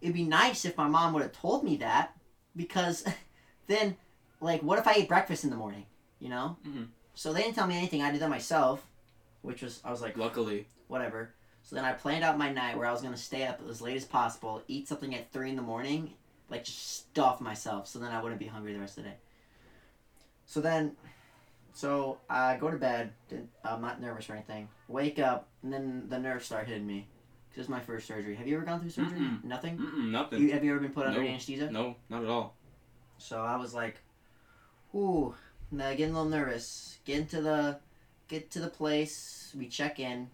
It'd 0.00 0.14
be 0.14 0.24
nice 0.24 0.64
if 0.64 0.76
my 0.76 0.88
mom 0.88 1.12
would 1.12 1.22
have 1.22 1.32
told 1.32 1.62
me 1.64 1.76
that, 1.76 2.16
because 2.56 3.04
then, 3.66 3.96
like, 4.42 4.62
what 4.62 4.78
if 4.78 4.86
I 4.86 4.92
ate 4.94 5.08
breakfast 5.08 5.44
in 5.44 5.50
the 5.50 5.56
morning? 5.56 5.86
You 6.18 6.28
know. 6.28 6.56
Mhm. 6.66 6.88
So 7.14 7.32
they 7.32 7.42
didn't 7.42 7.54
tell 7.54 7.66
me 7.66 7.76
anything. 7.76 8.02
I 8.02 8.10
did 8.10 8.20
that 8.20 8.28
myself, 8.30 8.86
which 9.42 9.62
was 9.62 9.80
I 9.84 9.90
was 9.90 10.02
like, 10.02 10.16
Luckily, 10.16 10.66
whatever. 10.88 11.34
So 11.62 11.76
then 11.76 11.84
I 11.84 11.92
planned 11.92 12.24
out 12.24 12.36
my 12.38 12.50
night 12.52 12.76
where 12.76 12.86
I 12.86 12.92
was 12.92 13.02
gonna 13.02 13.16
stay 13.16 13.44
up 13.46 13.60
as 13.68 13.80
late 13.80 13.96
as 13.96 14.04
possible, 14.04 14.62
eat 14.68 14.88
something 14.88 15.14
at 15.14 15.30
three 15.32 15.50
in 15.50 15.56
the 15.56 15.62
morning, 15.62 16.14
like 16.50 16.64
just 16.64 16.96
stuff 16.96 17.40
myself, 17.40 17.86
so 17.86 17.98
then 17.98 18.10
I 18.10 18.20
wouldn't 18.22 18.40
be 18.40 18.46
hungry 18.46 18.72
the 18.72 18.80
rest 18.80 18.98
of 18.98 19.04
the 19.04 19.10
day. 19.10 19.16
So 20.46 20.60
then, 20.60 20.96
so 21.72 22.18
I 22.28 22.56
go 22.56 22.70
to 22.70 22.76
bed. 22.76 23.12
I'm 23.64 23.80
not 23.80 24.00
nervous 24.00 24.28
or 24.28 24.34
anything. 24.34 24.68
Wake 24.88 25.18
up, 25.18 25.48
and 25.62 25.72
then 25.72 26.06
the 26.08 26.18
nerves 26.18 26.46
start 26.46 26.66
hitting 26.66 26.86
me. 26.86 27.06
'Cause 27.50 27.56
This 27.56 27.64
is 27.66 27.70
my 27.70 27.80
first 27.80 28.06
surgery. 28.06 28.34
Have 28.36 28.46
you 28.48 28.56
ever 28.56 28.64
gone 28.64 28.80
through 28.80 28.90
surgery? 28.90 29.18
Mm-mm. 29.20 29.44
Nothing. 29.44 29.76
Mm-mm, 29.78 30.10
nothing. 30.10 30.40
You, 30.42 30.52
have 30.52 30.64
you 30.64 30.70
ever 30.72 30.80
been 30.80 30.92
put 30.92 31.06
under 31.06 31.22
No. 31.22 31.28
anesthesia? 31.28 31.70
no, 31.70 31.96
not 32.08 32.22
at 32.24 32.28
all. 32.30 32.56
So 33.18 33.40
I 33.42 33.56
was 33.56 33.74
like, 33.74 34.00
ooh, 34.94 35.34
now 35.70 35.90
getting 35.90 36.14
a 36.14 36.22
little 36.22 36.24
nervous. 36.28 36.98
Get 37.04 37.18
into 37.18 37.40
the 37.42 37.78
get 38.28 38.50
to 38.52 38.60
the 38.60 38.68
place, 38.68 39.52
we 39.58 39.68
check 39.68 39.98
in. 40.00 40.28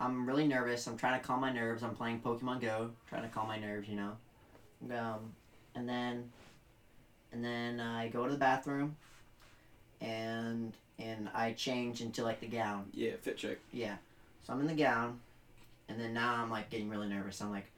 I'm 0.00 0.26
really 0.26 0.46
nervous. 0.46 0.86
I'm 0.86 0.96
trying 0.96 1.20
to 1.20 1.26
calm 1.26 1.40
my 1.40 1.52
nerves. 1.52 1.82
I'm 1.82 1.94
playing 1.94 2.20
Pokemon 2.20 2.60
Go, 2.60 2.90
trying 3.08 3.22
to 3.22 3.28
calm 3.28 3.48
my 3.48 3.58
nerves, 3.58 3.88
you 3.88 3.96
know. 3.96 4.12
Um, 4.96 5.32
and 5.74 5.88
then 5.88 6.30
and 7.32 7.44
then 7.44 7.80
I 7.80 8.08
go 8.08 8.24
to 8.26 8.32
the 8.32 8.38
bathroom 8.38 8.96
and 10.00 10.72
and 10.98 11.28
I 11.34 11.52
change 11.52 12.00
into 12.00 12.22
like 12.22 12.40
the 12.40 12.46
gown. 12.46 12.86
Yeah, 12.92 13.12
fit 13.20 13.36
check. 13.38 13.58
Yeah. 13.72 13.96
So 14.46 14.52
I'm 14.52 14.60
in 14.60 14.66
the 14.66 14.74
gown 14.74 15.20
and 15.88 16.00
then 16.00 16.12
now 16.14 16.34
I'm 16.34 16.50
like 16.50 16.70
getting 16.70 16.88
really 16.88 17.08
nervous. 17.08 17.40
I'm 17.40 17.50
like, 17.50 17.70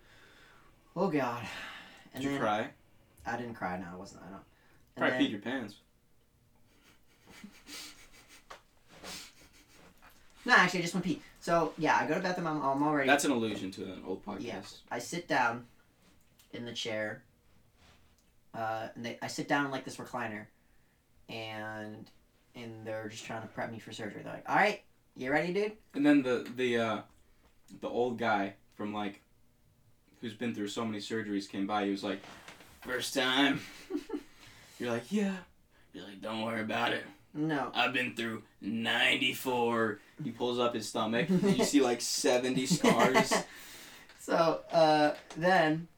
oh 0.96 1.08
god. 1.08 1.46
And 2.14 2.22
Did 2.22 2.32
you 2.32 2.38
cry? 2.38 2.68
I 3.26 3.36
didn't 3.36 3.54
cry. 3.54 3.78
No, 3.78 3.86
I 3.92 3.96
wasn't. 3.96 4.22
I 4.22 4.30
don't. 4.30 4.42
And 4.96 5.02
Probably 5.02 5.10
then- 5.18 5.26
peed 5.26 5.30
your 5.30 5.40
pants. 5.40 5.76
No, 10.44 10.54
actually, 10.54 10.80
I 10.80 10.82
just 10.82 10.94
went 10.94 11.04
pee. 11.04 11.20
So 11.40 11.72
yeah, 11.78 11.98
I 12.00 12.06
go 12.06 12.14
to 12.14 12.20
the 12.20 12.22
bathroom. 12.22 12.46
I'm, 12.46 12.62
I'm 12.62 12.82
already. 12.82 13.06
That's 13.06 13.24
an 13.24 13.30
allusion 13.30 13.70
to 13.72 13.84
an 13.84 14.02
old 14.06 14.24
podcast. 14.24 14.42
Yeah. 14.42 14.62
I 14.90 14.98
sit 14.98 15.28
down 15.28 15.66
in 16.52 16.64
the 16.64 16.72
chair. 16.72 17.22
Uh, 18.54 18.88
and 18.96 19.04
they, 19.04 19.18
I 19.22 19.28
sit 19.28 19.46
down 19.48 19.66
in 19.66 19.70
like 19.70 19.84
this 19.84 19.96
recliner, 19.96 20.46
and 21.28 22.10
and 22.56 22.84
they're 22.84 23.08
just 23.08 23.24
trying 23.24 23.42
to 23.42 23.48
prep 23.48 23.70
me 23.70 23.78
for 23.78 23.92
surgery. 23.92 24.22
They're 24.24 24.32
like, 24.32 24.48
"All 24.48 24.56
right, 24.56 24.82
you 25.14 25.30
ready, 25.30 25.52
dude?" 25.52 25.72
And 25.94 26.04
then 26.04 26.22
the 26.22 26.50
the 26.56 26.78
uh, 26.78 27.00
the 27.80 27.88
old 27.88 28.18
guy 28.18 28.54
from 28.74 28.92
like, 28.92 29.20
who's 30.20 30.34
been 30.34 30.54
through 30.54 30.68
so 30.68 30.84
many 30.84 30.98
surgeries 30.98 31.48
came 31.48 31.66
by. 31.66 31.84
He 31.84 31.90
was 31.90 32.02
like, 32.02 32.20
first 32.80 33.14
time. 33.14 33.60
You're 34.78 34.90
like, 34.90 35.12
yeah. 35.12 35.34
You're 35.92 36.04
like, 36.04 36.20
don't 36.20 36.42
worry 36.42 36.62
about 36.62 36.92
it. 36.92 37.04
No. 37.32 37.70
I've 37.74 37.92
been 37.92 38.14
through 38.14 38.42
94. 38.60 39.98
He 40.24 40.30
pulls 40.30 40.58
up 40.58 40.74
his 40.74 40.88
stomach. 40.88 41.28
You 41.42 41.64
see 41.64 41.80
like 41.80 42.00
70 42.00 42.66
scars. 42.66 43.32
so 44.18 44.60
uh, 44.72 45.12
then, 45.36 45.88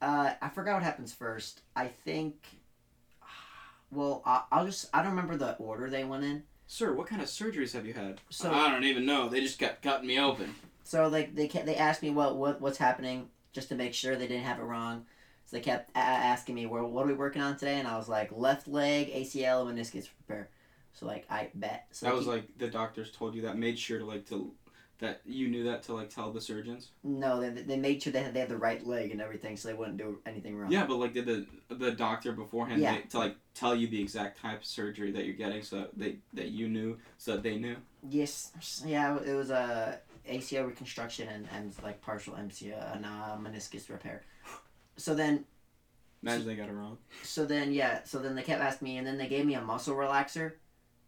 uh, 0.00 0.32
I 0.40 0.48
forgot 0.48 0.74
what 0.74 0.82
happens 0.82 1.12
first. 1.12 1.60
I 1.76 1.86
think. 1.88 2.34
Well, 3.90 4.22
I, 4.26 4.42
I'll 4.52 4.66
just. 4.66 4.90
I 4.92 5.00
don't 5.00 5.12
remember 5.12 5.36
the 5.38 5.54
order 5.56 5.88
they 5.88 6.04
went 6.04 6.22
in. 6.22 6.42
Sir, 6.66 6.92
what 6.92 7.06
kind 7.06 7.22
of 7.22 7.28
surgeries 7.28 7.72
have 7.72 7.86
you 7.86 7.94
had? 7.94 8.20
So 8.28 8.52
I 8.52 8.70
don't 8.70 8.84
even 8.84 9.06
know. 9.06 9.30
They 9.30 9.40
just 9.40 9.58
kept 9.58 9.82
cutting 9.82 10.06
me 10.06 10.18
open. 10.20 10.54
So 10.84 11.08
like 11.08 11.34
they 11.34 11.48
kept, 11.48 11.64
they 11.64 11.76
asked 11.76 12.02
me 12.02 12.10
what, 12.10 12.36
what 12.36 12.60
what's 12.60 12.76
happening 12.76 13.28
just 13.54 13.70
to 13.70 13.74
make 13.74 13.94
sure 13.94 14.14
they 14.14 14.26
didn't 14.28 14.44
have 14.44 14.58
it 14.58 14.64
wrong. 14.64 15.06
So 15.46 15.56
they 15.56 15.62
kept 15.62 15.90
a- 15.96 15.98
asking 16.00 16.54
me, 16.54 16.66
"Well, 16.66 16.84
what 16.90 17.06
are 17.06 17.08
we 17.08 17.14
working 17.14 17.40
on 17.40 17.56
today?" 17.56 17.78
And 17.78 17.88
I 17.88 17.96
was 17.96 18.10
like, 18.10 18.30
"Left 18.30 18.68
leg, 18.68 19.10
ACL, 19.10 19.66
and 19.66 19.78
meniscus 19.78 20.08
repair." 20.20 20.50
So 20.98 21.06
like 21.06 21.26
I 21.30 21.50
bet. 21.54 21.86
So 21.92 22.06
That 22.06 22.12
they 22.12 22.18
was 22.18 22.26
like 22.26 22.58
the 22.58 22.68
doctors 22.68 23.10
told 23.12 23.34
you 23.34 23.42
that. 23.42 23.56
Made 23.56 23.78
sure 23.78 23.98
to 23.98 24.04
like 24.04 24.26
to 24.30 24.52
that 24.98 25.20
you 25.24 25.46
knew 25.46 25.62
that 25.64 25.84
to 25.84 25.94
like 25.94 26.10
tell 26.10 26.32
the 26.32 26.40
surgeons. 26.40 26.90
no, 27.04 27.40
they, 27.40 27.62
they 27.62 27.76
made 27.76 28.02
sure 28.02 28.12
they 28.12 28.22
had 28.22 28.34
they 28.34 28.40
had 28.40 28.48
the 28.48 28.56
right 28.56 28.84
leg 28.84 29.12
and 29.12 29.20
everything, 29.20 29.56
so 29.56 29.68
they 29.68 29.74
wouldn't 29.74 29.96
do 29.96 30.18
anything 30.26 30.56
wrong. 30.56 30.72
Yeah, 30.72 30.86
but 30.86 30.96
like 30.96 31.12
did 31.14 31.26
the 31.26 31.46
the 31.72 31.92
doctor 31.92 32.32
beforehand 32.32 32.82
Yeah. 32.82 32.92
make- 32.92 33.10
to 33.10 33.18
like 33.18 33.36
tell 33.54 33.76
you 33.76 33.86
the 33.86 34.00
exact 34.00 34.40
type 34.40 34.60
of 34.60 34.64
surgery 34.66 35.12
that 35.12 35.24
you're 35.24 35.36
getting 35.36 35.62
so 35.62 35.76
that 35.76 35.96
they 35.96 36.16
that 36.34 36.48
you 36.48 36.68
knew 36.68 36.98
so 37.16 37.32
that 37.32 37.44
they 37.44 37.56
knew. 37.56 37.76
Yes. 38.08 38.82
Yeah, 38.84 39.18
it 39.20 39.34
was 39.34 39.50
a 39.50 40.00
ACL 40.28 40.66
reconstruction 40.66 41.28
and, 41.28 41.48
and 41.54 41.72
like 41.82 42.00
partial 42.00 42.34
MCL 42.34 42.96
and 42.96 43.06
uh, 43.06 43.36
meniscus 43.40 43.88
repair. 43.88 44.24
So 44.96 45.14
then 45.14 45.44
Imagine 46.22 46.46
they 46.48 46.56
got 46.56 46.68
it 46.68 46.72
wrong. 46.72 46.98
So 47.22 47.44
then, 47.44 47.72
yeah, 47.72 48.02
so 48.02 48.18
then 48.18 48.34
they 48.34 48.42
kept 48.42 48.60
asking 48.60 48.86
me, 48.86 48.96
and 48.96 49.06
then 49.06 49.18
they 49.18 49.28
gave 49.28 49.46
me 49.46 49.54
a 49.54 49.60
muscle 49.60 49.94
relaxer, 49.94 50.54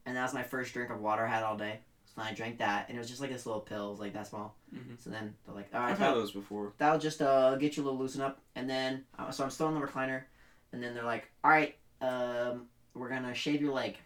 and 0.06 0.16
that 0.16 0.22
was 0.22 0.34
my 0.34 0.42
first 0.42 0.72
drink 0.72 0.90
of 0.90 1.00
water 1.00 1.24
I 1.26 1.28
had 1.30 1.42
all 1.42 1.56
day. 1.56 1.80
So 2.06 2.14
then 2.16 2.26
I 2.26 2.34
drank 2.34 2.58
that, 2.58 2.88
and 2.88 2.96
it 2.96 3.00
was 3.00 3.08
just 3.08 3.20
like 3.20 3.30
this 3.30 3.46
little 3.46 3.60
pill, 3.60 3.88
it 3.88 3.90
was 3.92 4.00
like 4.00 4.12
that 4.14 4.26
small. 4.26 4.56
Mhm. 4.74 5.00
So 5.02 5.10
then 5.10 5.34
they're 5.46 5.54
like, 5.54 5.68
all 5.72 5.80
right, 5.80 5.90
I've 5.90 5.98
had 5.98 6.14
those 6.14 6.32
before. 6.32 6.72
that'll 6.78 6.98
just 6.98 7.22
uh, 7.22 7.54
get 7.56 7.76
you 7.76 7.82
a 7.82 7.84
little 7.84 7.98
loosen 7.98 8.20
up. 8.20 8.40
And 8.56 8.68
then, 8.68 9.04
uh, 9.18 9.30
so 9.30 9.44
I'm 9.44 9.50
still 9.50 9.68
in 9.68 9.74
the 9.74 9.80
recliner, 9.80 10.22
and 10.72 10.82
then 10.82 10.94
they're 10.94 11.04
like, 11.04 11.30
all 11.44 11.50
right, 11.50 11.76
um, 12.00 12.66
we're 12.94 13.08
gonna 13.08 13.34
shave 13.34 13.60
your 13.62 13.72
leg. 13.72 13.96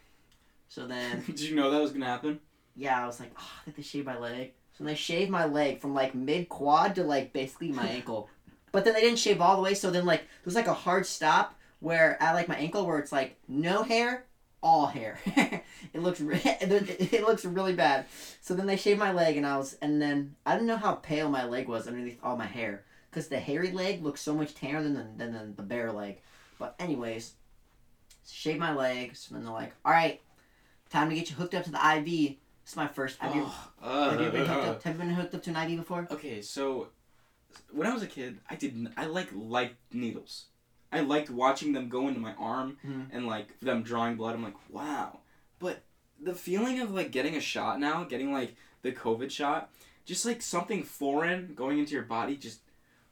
So 0.69 0.87
then, 0.87 1.23
Did 1.27 1.41
you 1.41 1.57
know 1.57 1.71
that 1.71 1.81
was 1.81 1.93
gonna 1.93 2.07
happen? 2.07 2.41
yeah, 2.77 3.03
I 3.03 3.07
was 3.07 3.21
like, 3.21 3.31
oh, 3.39 3.51
I 3.61 3.65
think 3.65 3.77
they 3.77 3.83
shaved 3.85 4.07
my 4.07 4.19
leg. 4.19 4.53
So 4.77 4.83
they 4.83 4.97
shaved 4.97 5.31
my 5.31 5.45
leg 5.47 5.81
from 5.81 5.95
like 5.95 6.15
mid 6.15 6.49
quad 6.49 6.97
to 6.97 7.05
like 7.05 7.33
basically 7.33 7.71
my 7.71 7.87
ankle. 7.89 8.29
But 8.73 8.85
then 8.85 8.93
they 8.95 9.01
didn't 9.03 9.21
shave 9.21 9.41
all 9.41 9.55
the 9.57 9.63
way, 9.63 9.75
so 9.75 9.91
then 9.91 10.05
like 10.05 10.25
there's 10.43 10.57
like 10.57 10.67
a 10.67 10.75
hard 10.75 11.07
stop 11.07 11.55
where 11.81 12.21
at 12.21 12.35
like 12.35 12.49
my 12.49 12.57
ankle 12.57 12.85
where 12.85 12.99
it's 12.99 13.13
like 13.13 13.37
no 13.47 13.83
hair, 13.85 14.25
all 14.65 14.87
hair. 14.87 15.19
it 15.27 16.01
looks 16.03 16.21
re- 16.21 16.41
it 16.45 17.23
looks 17.23 17.45
really 17.45 17.75
bad. 17.75 18.07
So 18.41 18.55
then 18.55 18.67
they 18.67 18.77
shaved 18.77 18.99
my 18.99 19.13
leg 19.13 19.37
and 19.37 19.47
I 19.47 19.59
was 19.59 19.77
and 19.81 20.03
then 20.03 20.35
I 20.45 20.55
didn't 20.55 20.67
know 20.67 20.79
how 20.79 20.95
pale 20.95 21.29
my 21.29 21.45
leg 21.45 21.69
was 21.69 21.87
underneath 21.87 22.19
all 22.25 22.37
my 22.37 22.47
hair 22.47 22.83
because 23.11 23.29
the 23.29 23.39
hairy 23.39 23.71
leg 23.71 24.03
looks 24.03 24.21
so 24.23 24.35
much 24.35 24.55
tanner 24.55 24.83
than 24.83 24.95
the, 24.95 25.07
than 25.17 25.33
the, 25.33 25.53
the 25.57 25.63
bare 25.63 25.93
leg. 25.93 26.21
But 26.59 26.75
anyways, 26.81 27.35
shave 28.29 28.59
my 28.59 28.75
legs 28.75 29.27
and 29.29 29.37
then 29.37 29.45
they're 29.45 29.53
like, 29.53 29.75
all 29.85 29.93
right, 29.93 30.21
time 30.91 31.11
to 31.11 31.15
get 31.15 31.31
you 31.31 31.37
hooked 31.37 31.55
up 31.55 31.65
to 31.65 31.71
the 31.71 31.97
IV. 31.97 32.05
This 32.05 32.73
is 32.73 32.77
my 32.77 32.89
first. 32.89 33.19
Have 33.19 33.37
you, 33.37 33.47
Oh, 33.83 34.11
have 34.11 34.21
you 34.21 34.31
been 34.31 34.47
hooked 34.47 34.67
uh, 34.67 34.71
up? 34.71 34.83
Have 34.83 34.95
you 34.95 34.99
been 34.99 35.11
hooked 35.11 35.35
up 35.35 35.43
to 35.43 35.51
an 35.51 35.71
IV 35.71 35.79
before? 35.79 36.09
Okay, 36.11 36.41
so 36.41 36.89
when 37.71 37.87
I 37.87 37.93
was 37.93 38.03
a 38.03 38.07
kid, 38.07 38.39
I 38.49 38.55
didn't. 38.55 38.95
I 38.97 39.05
like 39.05 39.29
liked 39.35 39.77
needles. 39.93 40.47
I 40.95 41.01
liked 41.01 41.29
watching 41.29 41.73
them 41.73 41.89
go 41.89 42.07
into 42.09 42.21
my 42.21 42.35
arm 42.35 42.79
Mhm. 42.87 43.09
and 43.13 43.27
like 43.27 43.59
them 43.61 43.83
drawing 43.83 44.17
blood. 44.17 44.35
I'm 44.35 44.43
like, 44.45 44.55
wow. 44.71 45.19
But 45.59 45.83
the 46.21 46.35
feeling 46.35 46.81
of 46.81 46.91
like 46.93 47.11
getting 47.11 47.35
a 47.37 47.41
shot 47.41 47.81
now, 47.81 48.05
getting 48.05 48.33
like 48.33 48.55
the 48.83 48.93
COVID 48.93 49.31
shot, 49.31 49.71
just 50.05 50.25
like 50.25 50.41
something 50.41 50.83
foreign 50.85 51.55
going 51.55 51.79
into 51.79 51.93
your 51.95 52.05
body, 52.05 52.37
just 52.37 52.61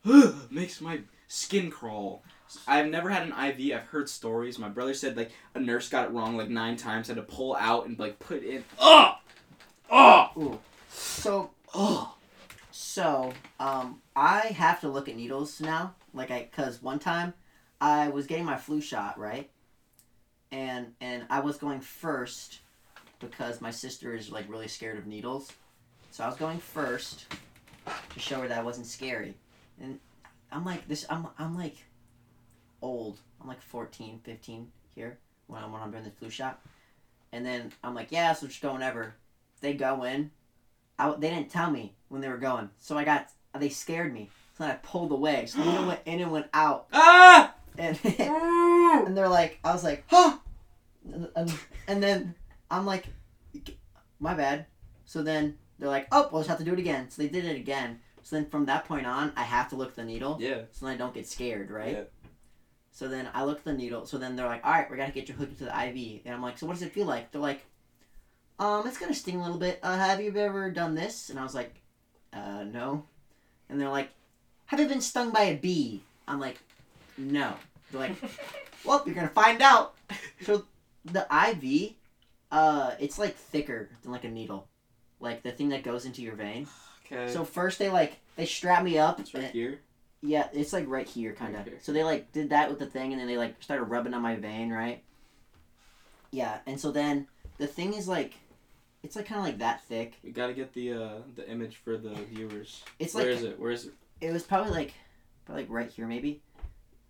makes 0.51 0.81
my 0.81 1.01
skin 1.29 1.71
crawl. 1.71 2.23
I've 2.69 2.89
never 2.89 3.09
had 3.11 3.27
an 3.27 3.33
IV. 3.33 3.75
I've 3.75 3.89
heard 3.89 4.09
stories. 4.09 4.59
My 4.59 4.69
brother 4.69 4.95
said 4.95 5.17
like 5.17 5.33
a 5.55 5.61
nurse 5.61 5.89
got 5.89 6.05
it 6.07 6.13
wrong 6.13 6.37
like 6.37 6.49
nine 6.51 6.77
times, 6.77 7.09
had 7.09 7.17
to 7.17 7.23
pull 7.23 7.57
out 7.57 7.87
and 7.87 7.99
like 7.99 8.19
put 8.19 8.43
in. 8.45 8.63
Oh, 8.79 9.15
oh, 9.91 10.59
So 10.91 11.51
oh. 11.75 12.15
So, 12.75 13.33
um, 13.61 14.01
I 14.17 14.41
have 14.49 14.81
to 14.81 14.89
look 14.89 15.09
at 15.09 15.17
needles 15.17 15.61
now. 15.61 15.95
Like 16.15 16.31
I, 16.31 16.49
cause 16.53 16.83
one 16.83 16.99
time, 16.99 17.35
I 17.83 18.11
was 18.11 18.29
getting 18.29 18.45
my 18.45 18.57
flu 18.57 18.81
shot, 18.81 19.19
right? 19.19 19.51
And 20.53 20.95
and 21.01 21.25
I 21.29 21.41
was 21.41 21.57
going 21.57 21.81
first, 21.81 22.61
because 23.19 23.61
my 23.61 23.73
sister 23.73 24.15
is 24.15 24.31
like 24.31 24.49
really 24.49 24.69
scared 24.69 24.99
of 24.99 25.07
needles. 25.09 25.51
So 26.13 26.23
I 26.23 26.29
was 26.29 26.37
going 26.37 26.59
first, 26.59 27.27
to 27.87 28.21
show 28.21 28.41
her 28.41 28.49
that 28.49 28.59
I 28.59 28.63
wasn't 28.63 28.87
scary. 28.87 29.35
And 29.81 29.99
I'm 30.53 30.65
like 30.65 30.87
this. 30.87 31.05
I'm 31.11 31.27
I'm 31.41 31.57
like, 31.59 31.77
old. 32.81 33.19
I'm 33.41 33.49
like 33.49 33.61
14, 33.61 34.21
15 34.23 34.71
here 34.95 35.19
when 35.49 35.65
I'm 35.65 35.73
when 35.73 35.83
I'm 35.83 35.91
doing 35.91 36.05
the 36.05 36.11
flu 36.11 36.31
shot. 36.31 36.61
And 37.33 37.45
then 37.45 37.73
I'm 37.83 37.97
like, 37.97 38.13
yeah, 38.13 38.33
so 38.33 38.47
just 38.47 38.63
go 38.63 38.75
whenever. 38.75 39.15
They 39.61 39.75
go 39.75 40.05
in. 40.05 40.31
I, 41.01 41.11
they 41.19 41.31
didn't 41.31 41.51
tell 41.51 41.73
me 41.73 41.95
when 42.11 42.21
they 42.21 42.29
were 42.29 42.37
going, 42.37 42.71
so 42.79 42.97
I 42.97 43.03
got 43.03 43.31
they 43.59 43.71
scared 43.71 44.15
me. 44.15 44.31
So 44.57 44.67
I 44.67 44.75
pulled 44.75 45.11
away. 45.11 45.47
So 45.47 45.65
needle 45.65 45.87
went 45.89 46.01
in 46.05 46.21
and 46.21 46.31
went 46.31 46.47
out, 46.55 46.87
Ah! 46.93 47.52
And 47.79 47.99
and 48.19 49.17
they're 49.17 49.29
like, 49.29 49.59
I 49.65 49.73
was 49.73 49.85
like, 49.85 50.05
huh, 50.09 50.39
and, 51.13 51.29
and, 51.37 51.55
and 51.89 52.03
then 52.03 52.35
I'm 52.71 52.87
like, 52.87 53.07
my 54.21 54.35
bad. 54.35 54.67
So 55.05 55.23
then 55.23 55.59
they're 55.79 55.89
like, 55.89 56.07
oh, 56.13 56.29
we'll 56.33 56.41
just 56.43 56.49
have 56.49 56.59
to 56.59 56.65
do 56.65 56.73
it 56.73 56.79
again. 56.79 57.11
So 57.11 57.23
they 57.23 57.29
did 57.29 57.45
it 57.45 57.57
again. 57.57 58.01
So 58.23 58.37
then 58.37 58.47
from 58.47 58.67
that 58.67 58.85
point 58.87 59.07
on, 59.07 59.33
I 59.37 59.43
have 59.43 59.69
to 59.71 59.77
look 59.77 59.89
at 59.91 59.97
the 59.97 60.05
needle, 60.05 60.39
Yeah. 60.41 60.61
so 60.71 60.87
then 60.87 60.95
I 60.95 60.97
don't 60.99 61.13
get 61.13 61.27
scared, 61.27 61.71
right? 61.71 61.97
Yeah. 61.97 62.03
So 62.93 63.09
then 63.09 63.29
I 63.35 63.45
look 63.45 63.59
at 63.59 63.65
the 63.65 63.73
needle. 63.73 64.07
So 64.07 64.17
then 64.19 64.37
they're 64.37 64.47
like, 64.47 64.65
all 64.65 64.71
right, 64.71 64.89
we 64.91 64.97
gotta 64.97 65.13
get 65.13 65.29
you 65.29 65.35
hooked 65.35 65.59
to 65.59 65.65
the 65.65 65.71
IV. 65.89 66.21
And 66.25 66.35
I'm 66.35 66.43
like, 66.43 66.57
so 66.59 66.67
what 66.67 66.75
does 66.75 66.83
it 66.83 66.93
feel 66.93 67.07
like? 67.07 67.33
They're 67.33 67.41
like, 67.41 67.65
um, 68.59 68.87
it's 68.87 68.99
gonna 68.99 69.15
sting 69.15 69.37
a 69.37 69.43
little 69.43 69.59
bit. 69.59 69.81
Uh, 69.83 69.97
have 69.97 70.21
you 70.21 70.33
ever 70.37 70.71
done 70.71 70.95
this? 70.95 71.31
And 71.31 71.39
I 71.39 71.43
was 71.43 71.55
like, 71.55 71.75
uh, 72.33 72.63
no. 72.65 73.07
And 73.69 73.81
they're 73.81 73.89
like, 73.89 74.11
have 74.67 74.79
you 74.79 74.87
been 74.87 75.01
stung 75.01 75.31
by 75.31 75.43
a 75.45 75.57
bee? 75.57 76.03
I'm 76.29 76.39
like, 76.39 76.61
no. 77.19 77.55
They're 77.91 78.01
like, 78.01 78.17
well, 78.85 79.03
you're 79.07 79.15
gonna 79.15 79.29
find 79.29 79.61
out. 79.63 79.95
So 80.43 80.65
the 81.05 81.27
IV, 81.31 81.93
uh, 82.51 82.93
it's 83.01 83.19
like 83.19 83.37
thicker 83.37 83.91
than 84.03 84.13
like 84.13 84.25
a 84.25 84.29
needle, 84.31 84.69
like 85.21 85.43
the 85.43 85.53
thing 85.53 85.69
that 85.71 85.83
goes 85.83 86.05
into 86.05 86.23
your 86.23 86.35
vein. 86.35 86.67
Okay. 87.07 87.31
So 87.33 87.45
first 87.45 87.79
they 87.79 87.91
like 87.91 88.19
they 88.37 88.47
strap 88.47 88.83
me 88.83 88.99
up. 88.99 89.21
it's 89.21 89.35
right 89.35 89.45
and- 89.45 89.53
here. 89.53 89.81
yeah, 90.23 90.49
it's 90.53 90.73
like 90.73 90.89
right 90.89 91.07
here, 91.07 91.33
kind 91.35 91.55
of. 91.57 91.67
Right. 91.67 91.85
So 91.85 91.93
they 91.93 92.05
like 92.05 92.33
did 92.33 92.51
that 92.51 92.71
with 92.71 92.79
the 92.79 92.87
thing, 92.87 93.13
and 93.13 93.21
then 93.21 93.27
they 93.29 93.37
like 93.37 93.63
started 93.63 93.85
rubbing 93.85 94.15
on 94.15 94.23
my 94.23 94.37
vein, 94.37 94.71
right? 94.71 95.03
Yeah, 96.31 96.59
and 96.67 96.81
so 96.81 96.91
then 96.91 97.27
the 97.59 97.67
thing 97.67 97.93
is 97.93 98.09
like, 98.09 98.33
it's 99.03 99.17
like 99.17 99.27
kind 99.27 99.39
of 99.41 99.45
like 99.45 99.59
that 99.59 99.85
thick. 99.85 100.15
We 100.25 100.31
gotta 100.31 100.55
get 100.55 100.73
the 100.73 100.93
uh 100.95 101.11
the 101.35 101.49
image 101.51 101.77
for 101.77 101.97
the 101.99 102.15
viewers. 102.33 102.83
It's 102.99 103.15
Where 103.15 103.25
like 103.25 103.33
Where 103.35 103.39
is 103.39 103.45
it? 103.45 103.61
Where 103.61 103.71
is 103.73 103.87
it? 103.87 103.93
it 104.23 104.33
was 104.33 104.45
probably 104.45 104.71
like, 104.73 104.95
probably 105.45 105.65
like 105.65 105.71
right 105.73 105.91
here 105.91 106.07
maybe. 106.07 106.41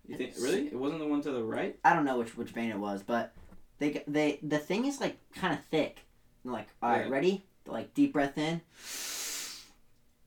You 0.07 0.17
think 0.17 0.33
really? 0.39 0.67
It 0.67 0.75
wasn't 0.77 0.99
the 1.01 1.07
one 1.07 1.21
to 1.21 1.31
the 1.31 1.43
right? 1.43 1.77
I 1.83 1.93
don't 1.93 2.05
know 2.05 2.17
which 2.17 2.35
which 2.37 2.49
vein 2.49 2.69
it 2.71 2.77
was, 2.79 3.03
but 3.03 3.33
they 3.79 4.03
they 4.07 4.39
the 4.43 4.59
thing 4.59 4.85
is 4.85 4.99
like 4.99 5.17
kind 5.33 5.53
of 5.53 5.63
thick. 5.65 6.01
And 6.43 6.51
they're 6.53 6.59
like, 6.59 6.67
all 6.81 6.89
right, 6.89 7.05
Yeah. 7.05 7.11
ready? 7.11 7.45
They're 7.63 7.73
like 7.73 7.93
deep 7.93 8.13
breath 8.13 8.37
in. 8.37 8.61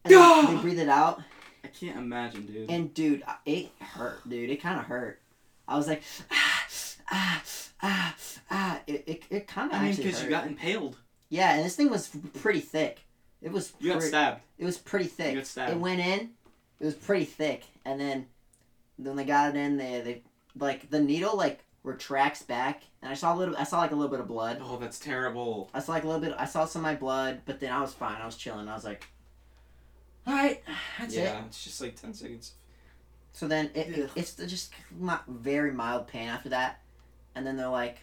And 0.04 0.48
they 0.48 0.62
breathe 0.62 0.78
it 0.78 0.88
out, 0.88 1.20
I 1.64 1.68
can't 1.68 1.98
imagine, 1.98 2.46
dude. 2.46 2.70
and 2.70 2.94
dude, 2.94 3.24
it 3.44 3.70
hurt, 3.80 4.26
dude. 4.28 4.50
It 4.50 4.62
kind 4.62 4.78
of 4.78 4.86
hurt. 4.86 5.20
I 5.66 5.76
was 5.76 5.88
like, 5.88 6.02
ah, 6.30 6.66
ah, 7.10 7.42
ah, 7.82 8.16
ah. 8.50 8.80
It 8.86 9.04
it, 9.06 9.22
it 9.30 9.46
kind 9.48 9.72
of 9.72 9.78
I 9.80 9.86
mean, 9.86 9.96
because 9.96 10.22
you 10.22 10.30
got 10.30 10.46
impaled. 10.46 10.96
Yeah, 11.28 11.56
and 11.56 11.64
this 11.64 11.74
thing 11.74 11.90
was 11.90 12.08
pretty 12.40 12.60
thick. 12.60 13.00
It 13.42 13.50
was 13.50 13.72
You 13.80 13.92
got 13.92 14.02
stabbed. 14.02 14.40
it 14.58 14.64
was 14.64 14.78
pretty 14.78 15.06
thick. 15.06 15.32
You 15.34 15.40
got 15.40 15.46
stabbed. 15.46 15.72
It 15.72 15.78
went 15.80 16.00
in. 16.00 16.30
It 16.78 16.84
was 16.84 16.94
pretty 16.94 17.24
thick, 17.24 17.64
and 17.84 18.00
then 18.00 18.26
then 18.98 19.16
they 19.16 19.24
got 19.24 19.54
it 19.54 19.58
in. 19.58 19.76
They 19.76 20.00
they 20.00 20.22
like 20.58 20.90
the 20.90 21.00
needle 21.00 21.36
like 21.36 21.64
retracts 21.82 22.42
back, 22.42 22.82
and 23.02 23.10
I 23.10 23.14
saw 23.14 23.34
a 23.34 23.36
little. 23.36 23.56
I 23.56 23.64
saw 23.64 23.78
like 23.78 23.92
a 23.92 23.94
little 23.94 24.10
bit 24.10 24.20
of 24.20 24.28
blood. 24.28 24.58
Oh, 24.62 24.76
that's 24.76 24.98
terrible. 24.98 25.70
I 25.72 25.80
saw 25.80 25.92
like 25.92 26.04
a 26.04 26.06
little 26.06 26.20
bit. 26.20 26.34
I 26.38 26.44
saw 26.44 26.64
some 26.64 26.80
of 26.80 26.84
my 26.84 26.94
blood, 26.94 27.42
but 27.44 27.60
then 27.60 27.72
I 27.72 27.80
was 27.80 27.94
fine. 27.94 28.20
I 28.20 28.26
was 28.26 28.36
chilling. 28.36 28.68
I 28.68 28.74
was 28.74 28.84
like, 28.84 29.06
all 30.26 30.34
right, 30.34 30.62
that's 30.98 31.14
yeah, 31.14 31.38
it. 31.38 31.44
it's 31.46 31.62
just 31.62 31.80
like 31.80 32.00
ten 32.00 32.12
seconds. 32.12 32.52
So 33.32 33.46
then 33.46 33.70
it, 33.74 34.10
it's 34.16 34.34
just 34.34 34.72
not 34.98 35.24
very 35.28 35.70
mild 35.70 36.08
pain 36.08 36.28
after 36.28 36.48
that, 36.50 36.80
and 37.34 37.46
then 37.46 37.56
they're 37.56 37.68
like, 37.68 37.98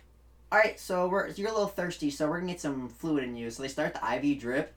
all 0.51 0.59
right, 0.59 0.79
so 0.79 1.07
we're 1.07 1.29
you're 1.29 1.49
a 1.49 1.53
little 1.53 1.67
thirsty, 1.67 2.11
so 2.11 2.29
we're 2.29 2.39
gonna 2.39 2.51
get 2.51 2.61
some 2.61 2.87
fluid 2.87 3.23
in 3.23 3.35
you. 3.35 3.49
So 3.49 3.63
they 3.63 3.69
start 3.69 3.95
the 3.95 4.15
IV 4.29 4.39
drip, 4.39 4.73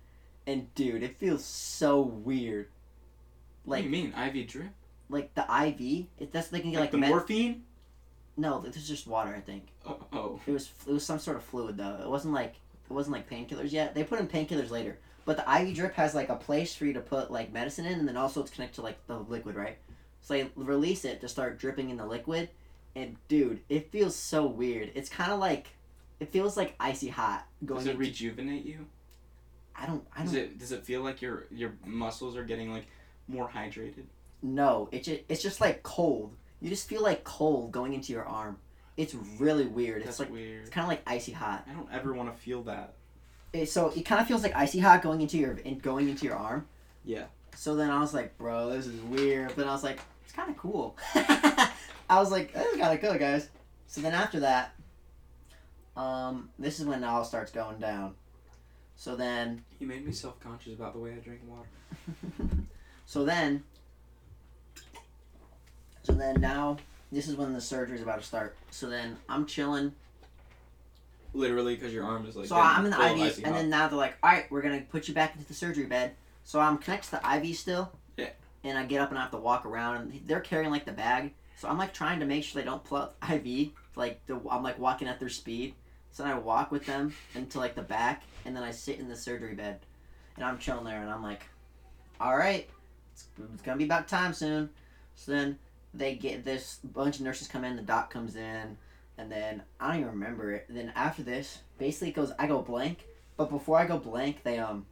and 0.46 0.74
dude, 0.74 1.02
it 1.02 1.18
feels 1.18 1.44
so 1.44 2.00
weird. 2.00 2.68
What 3.64 3.76
Like 3.76 3.84
do 3.84 3.90
you 3.90 4.04
mean 4.04 4.14
IV 4.14 4.48
drip? 4.48 4.70
Like 5.08 5.34
the 5.34 5.42
IV, 5.42 6.06
it, 6.18 6.32
that's 6.32 6.48
they 6.48 6.60
can 6.60 6.70
get 6.70 6.76
Like, 6.80 6.84
like, 6.86 6.90
the 6.92 6.98
med- 6.98 7.10
morphine? 7.10 7.64
No, 8.36 8.60
this 8.60 8.76
is 8.76 8.86
just 8.86 9.06
water. 9.06 9.34
I 9.34 9.40
think 9.40 9.68
Oh, 9.86 9.98
oh. 10.12 10.40
it 10.46 10.50
was 10.52 10.70
it 10.86 10.92
was 10.92 11.04
some 11.06 11.18
sort 11.18 11.36
of 11.36 11.44
fluid 11.44 11.76
though. 11.78 11.98
It 12.02 12.08
wasn't 12.08 12.34
like 12.34 12.54
it 12.88 12.92
wasn't 12.92 13.16
like 13.16 13.28
painkillers 13.30 13.72
yet. 13.72 13.94
They 13.94 14.04
put 14.04 14.20
in 14.20 14.28
painkillers 14.28 14.70
later, 14.70 14.98
but 15.24 15.36
the 15.36 15.60
IV 15.62 15.74
drip 15.74 15.94
has 15.94 16.14
like 16.14 16.28
a 16.28 16.36
place 16.36 16.74
for 16.74 16.84
you 16.84 16.92
to 16.94 17.00
put 17.00 17.30
like 17.30 17.52
medicine 17.52 17.86
in, 17.86 17.98
and 17.98 18.06
then 18.08 18.16
also 18.16 18.40
it's 18.42 18.50
connected 18.50 18.76
to 18.76 18.82
like 18.82 19.04
the 19.06 19.16
liquid, 19.18 19.54
right? 19.56 19.78
So 20.20 20.34
they 20.34 20.50
release 20.56 21.04
it 21.04 21.20
to 21.22 21.28
start 21.28 21.58
dripping 21.58 21.88
in 21.90 21.96
the 21.96 22.04
liquid, 22.06 22.50
and 22.94 23.16
dude, 23.28 23.60
it 23.68 23.90
feels 23.90 24.14
so 24.16 24.44
weird. 24.46 24.90
It's 24.94 25.08
kind 25.08 25.32
of 25.32 25.38
like 25.38 25.68
it 26.20 26.30
feels 26.32 26.56
like 26.56 26.74
icy 26.78 27.08
hot 27.08 27.46
going. 27.64 27.78
Does 27.78 27.86
it 27.86 27.90
into- 27.92 28.00
rejuvenate 28.00 28.64
you? 28.66 28.86
I 29.74 29.86
don't. 29.86 30.04
I 30.16 30.22
Does 30.24 30.32
don't. 30.32 30.42
it 30.42 30.58
does 30.58 30.72
it 30.72 30.84
feel 30.84 31.00
like 31.02 31.22
your 31.22 31.46
your 31.50 31.72
muscles 31.86 32.36
are 32.36 32.44
getting 32.44 32.70
like 32.72 32.86
more 33.28 33.48
hydrated? 33.48 34.04
No, 34.42 34.88
it 34.92 35.04
just, 35.04 35.22
it's 35.28 35.42
just 35.42 35.60
like 35.60 35.82
cold. 35.82 36.34
You 36.60 36.68
just 36.70 36.88
feel 36.88 37.02
like 37.02 37.24
cold 37.24 37.72
going 37.72 37.94
into 37.94 38.12
your 38.12 38.24
arm. 38.24 38.58
It's 38.96 39.14
really 39.38 39.66
weird. 39.66 39.98
It's 39.98 40.06
That's 40.06 40.20
like 40.20 40.32
weird. 40.32 40.62
it's 40.62 40.70
kind 40.70 40.84
of 40.84 40.88
like 40.88 41.02
icy 41.06 41.32
hot. 41.32 41.66
I 41.68 41.74
don't 41.74 41.88
ever 41.92 42.14
want 42.14 42.34
to 42.34 42.40
feel 42.40 42.62
that. 42.64 42.94
It, 43.52 43.68
so 43.68 43.90
it 43.90 44.02
kind 44.04 44.20
of 44.20 44.26
feels 44.26 44.42
like 44.42 44.54
icy 44.56 44.78
hot 44.78 45.02
going 45.02 45.20
into 45.20 45.36
your 45.38 45.52
in, 45.58 45.78
going 45.78 46.08
into 46.08 46.24
your 46.26 46.36
arm. 46.36 46.66
Yeah. 47.04 47.24
So 47.54 47.76
then 47.76 47.90
I 47.90 48.00
was 48.00 48.14
like, 48.14 48.36
bro, 48.38 48.70
this 48.70 48.86
is 48.86 49.00
weird. 49.02 49.52
But 49.54 49.66
I 49.66 49.72
was 49.72 49.82
like, 49.84 50.00
it's 50.24 50.32
kind 50.32 50.50
of 50.50 50.56
cool. 50.56 50.96
I 51.14 51.70
was 52.10 52.30
like, 52.30 52.52
this 52.52 52.66
is 52.66 52.80
kind 52.80 52.94
of 52.94 53.00
cool, 53.00 53.18
guys. 53.18 53.48
So 53.86 54.00
then 54.00 54.14
after 54.14 54.40
that, 54.40 54.74
um, 55.96 56.50
this 56.58 56.80
is 56.80 56.86
when 56.86 57.02
it 57.02 57.06
all 57.06 57.24
starts 57.24 57.50
going 57.52 57.78
down. 57.78 58.14
So 58.96 59.14
then, 59.16 59.62
You 59.78 59.86
made 59.86 60.06
me 60.06 60.12
self 60.12 60.40
conscious 60.40 60.72
about 60.74 60.94
the 60.94 60.98
way 61.00 61.12
I 61.12 61.18
drink 61.18 61.40
water. 61.46 61.68
so 63.06 63.24
then, 63.24 63.62
so 66.06 66.12
then 66.12 66.40
now, 66.40 66.76
this 67.10 67.26
is 67.26 67.34
when 67.34 67.52
the 67.52 67.60
surgery 67.60 67.96
is 67.96 68.02
about 68.02 68.20
to 68.20 68.24
start. 68.24 68.56
So 68.70 68.88
then 68.88 69.16
I'm 69.28 69.44
chilling. 69.44 69.92
Literally, 71.34 71.74
because 71.74 71.92
your 71.92 72.04
arm 72.04 72.26
is 72.26 72.36
like. 72.36 72.46
So 72.46 72.54
I'm 72.54 72.84
in 72.84 72.92
the 72.92 72.96
IV, 72.96 73.38
and 73.38 73.46
hot. 73.46 73.54
then 73.54 73.70
now 73.70 73.88
they're 73.88 73.98
like, 73.98 74.16
all 74.22 74.30
right, 74.30 74.48
we're 74.48 74.62
gonna 74.62 74.82
put 74.82 75.08
you 75.08 75.14
back 75.14 75.34
into 75.34 75.46
the 75.48 75.54
surgery 75.54 75.86
bed. 75.86 76.14
So 76.44 76.60
I'm 76.60 76.78
connected 76.78 77.10
to 77.10 77.20
the 77.20 77.48
IV 77.48 77.56
still. 77.56 77.90
Yeah. 78.16 78.30
And 78.62 78.78
I 78.78 78.84
get 78.84 79.00
up 79.00 79.10
and 79.10 79.18
I 79.18 79.22
have 79.22 79.32
to 79.32 79.36
walk 79.36 79.66
around, 79.66 79.96
and 79.96 80.20
they're 80.26 80.40
carrying 80.40 80.70
like 80.70 80.84
the 80.84 80.92
bag. 80.92 81.32
So 81.56 81.68
I'm 81.68 81.76
like 81.76 81.92
trying 81.92 82.20
to 82.20 82.26
make 82.26 82.44
sure 82.44 82.62
they 82.62 82.66
don't 82.66 82.84
pull 82.84 82.98
out 82.98 83.20
the 83.20 83.34
IV. 83.34 83.70
Like 83.96 84.24
the, 84.26 84.40
I'm 84.48 84.62
like 84.62 84.78
walking 84.78 85.08
at 85.08 85.18
their 85.18 85.28
speed. 85.28 85.74
So 86.12 86.22
then 86.22 86.32
I 86.32 86.38
walk 86.38 86.70
with 86.70 86.86
them 86.86 87.12
into 87.34 87.58
like 87.58 87.74
the 87.74 87.82
back, 87.82 88.22
and 88.44 88.54
then 88.54 88.62
I 88.62 88.70
sit 88.70 89.00
in 89.00 89.08
the 89.08 89.16
surgery 89.16 89.54
bed. 89.54 89.80
and 90.36 90.44
I'm 90.44 90.58
chilling 90.58 90.84
there, 90.84 91.02
and 91.02 91.10
I'm 91.10 91.22
like, 91.22 91.42
all 92.20 92.36
right, 92.36 92.68
it's, 93.12 93.26
it's 93.52 93.62
gonna 93.62 93.76
be 93.76 93.84
about 93.84 94.06
time 94.06 94.32
soon. 94.32 94.70
So 95.16 95.32
then 95.32 95.58
they 95.96 96.14
get 96.14 96.44
this 96.44 96.78
bunch 96.84 97.16
of 97.16 97.22
nurses 97.22 97.48
come 97.48 97.64
in, 97.64 97.76
the 97.76 97.82
doc 97.82 98.10
comes 98.12 98.36
in, 98.36 98.76
and 99.18 99.30
then 99.30 99.62
I 99.80 99.88
don't 99.88 100.00
even 100.00 100.10
remember 100.12 100.52
it. 100.52 100.66
then 100.68 100.92
after 100.94 101.22
this, 101.22 101.58
basically 101.78 102.08
it 102.08 102.14
goes 102.14 102.32
I 102.38 102.46
go 102.46 102.60
blank, 102.62 103.04
but 103.36 103.50
before 103.50 103.78
I 103.78 103.86
go 103.86 103.98
blank, 103.98 104.42
they 104.42 104.58
um 104.58 104.86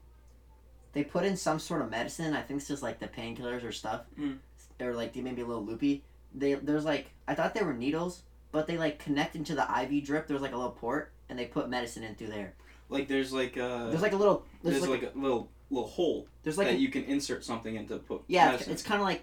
they 0.92 1.02
put 1.04 1.24
in 1.24 1.36
some 1.36 1.58
sort 1.58 1.82
of 1.82 1.90
medicine. 1.90 2.34
I 2.34 2.42
think 2.42 2.58
it's 2.60 2.68
just 2.68 2.82
like 2.82 3.00
the 3.00 3.08
painkillers 3.08 3.64
or 3.64 3.72
stuff, 3.72 4.02
Mm. 4.18 4.38
or 4.80 4.94
like 4.94 5.12
they 5.12 5.20
may 5.20 5.32
be 5.32 5.42
a 5.42 5.46
little 5.46 5.64
loopy. 5.64 6.02
They 6.34 6.54
there's 6.54 6.84
like 6.84 7.10
I 7.28 7.34
thought 7.34 7.54
they 7.54 7.62
were 7.64 7.74
needles, 7.74 8.22
but 8.52 8.66
they 8.66 8.78
like 8.78 8.98
connect 8.98 9.36
into 9.36 9.54
the 9.54 9.66
IV 9.82 10.04
drip. 10.04 10.26
There's 10.28 10.42
like 10.42 10.52
a 10.52 10.56
little 10.56 10.72
port, 10.72 11.12
and 11.28 11.38
they 11.38 11.46
put 11.46 11.68
medicine 11.68 12.02
in 12.04 12.14
through 12.14 12.28
there. 12.28 12.54
Like 12.88 13.08
there's 13.08 13.32
like 13.32 13.56
a 13.56 13.88
There's 13.90 14.02
like 14.02 14.12
a 14.12 14.16
little 14.16 14.44
there's, 14.62 14.76
there's 14.80 14.88
like, 14.88 15.02
like, 15.02 15.14
a 15.14 15.18
little 15.18 15.48
little 15.70 15.88
hole 15.88 16.28
there's 16.42 16.58
like 16.58 16.68
that 16.68 16.74
a, 16.74 16.78
you 16.78 16.88
can 16.88 17.02
insert 17.04 17.42
something 17.42 17.74
into 17.74 17.96
put 17.96 18.22
yeah 18.28 18.50
medicine. 18.50 18.72
it's 18.72 18.82
kind 18.82 19.00
of 19.00 19.06
like 19.06 19.22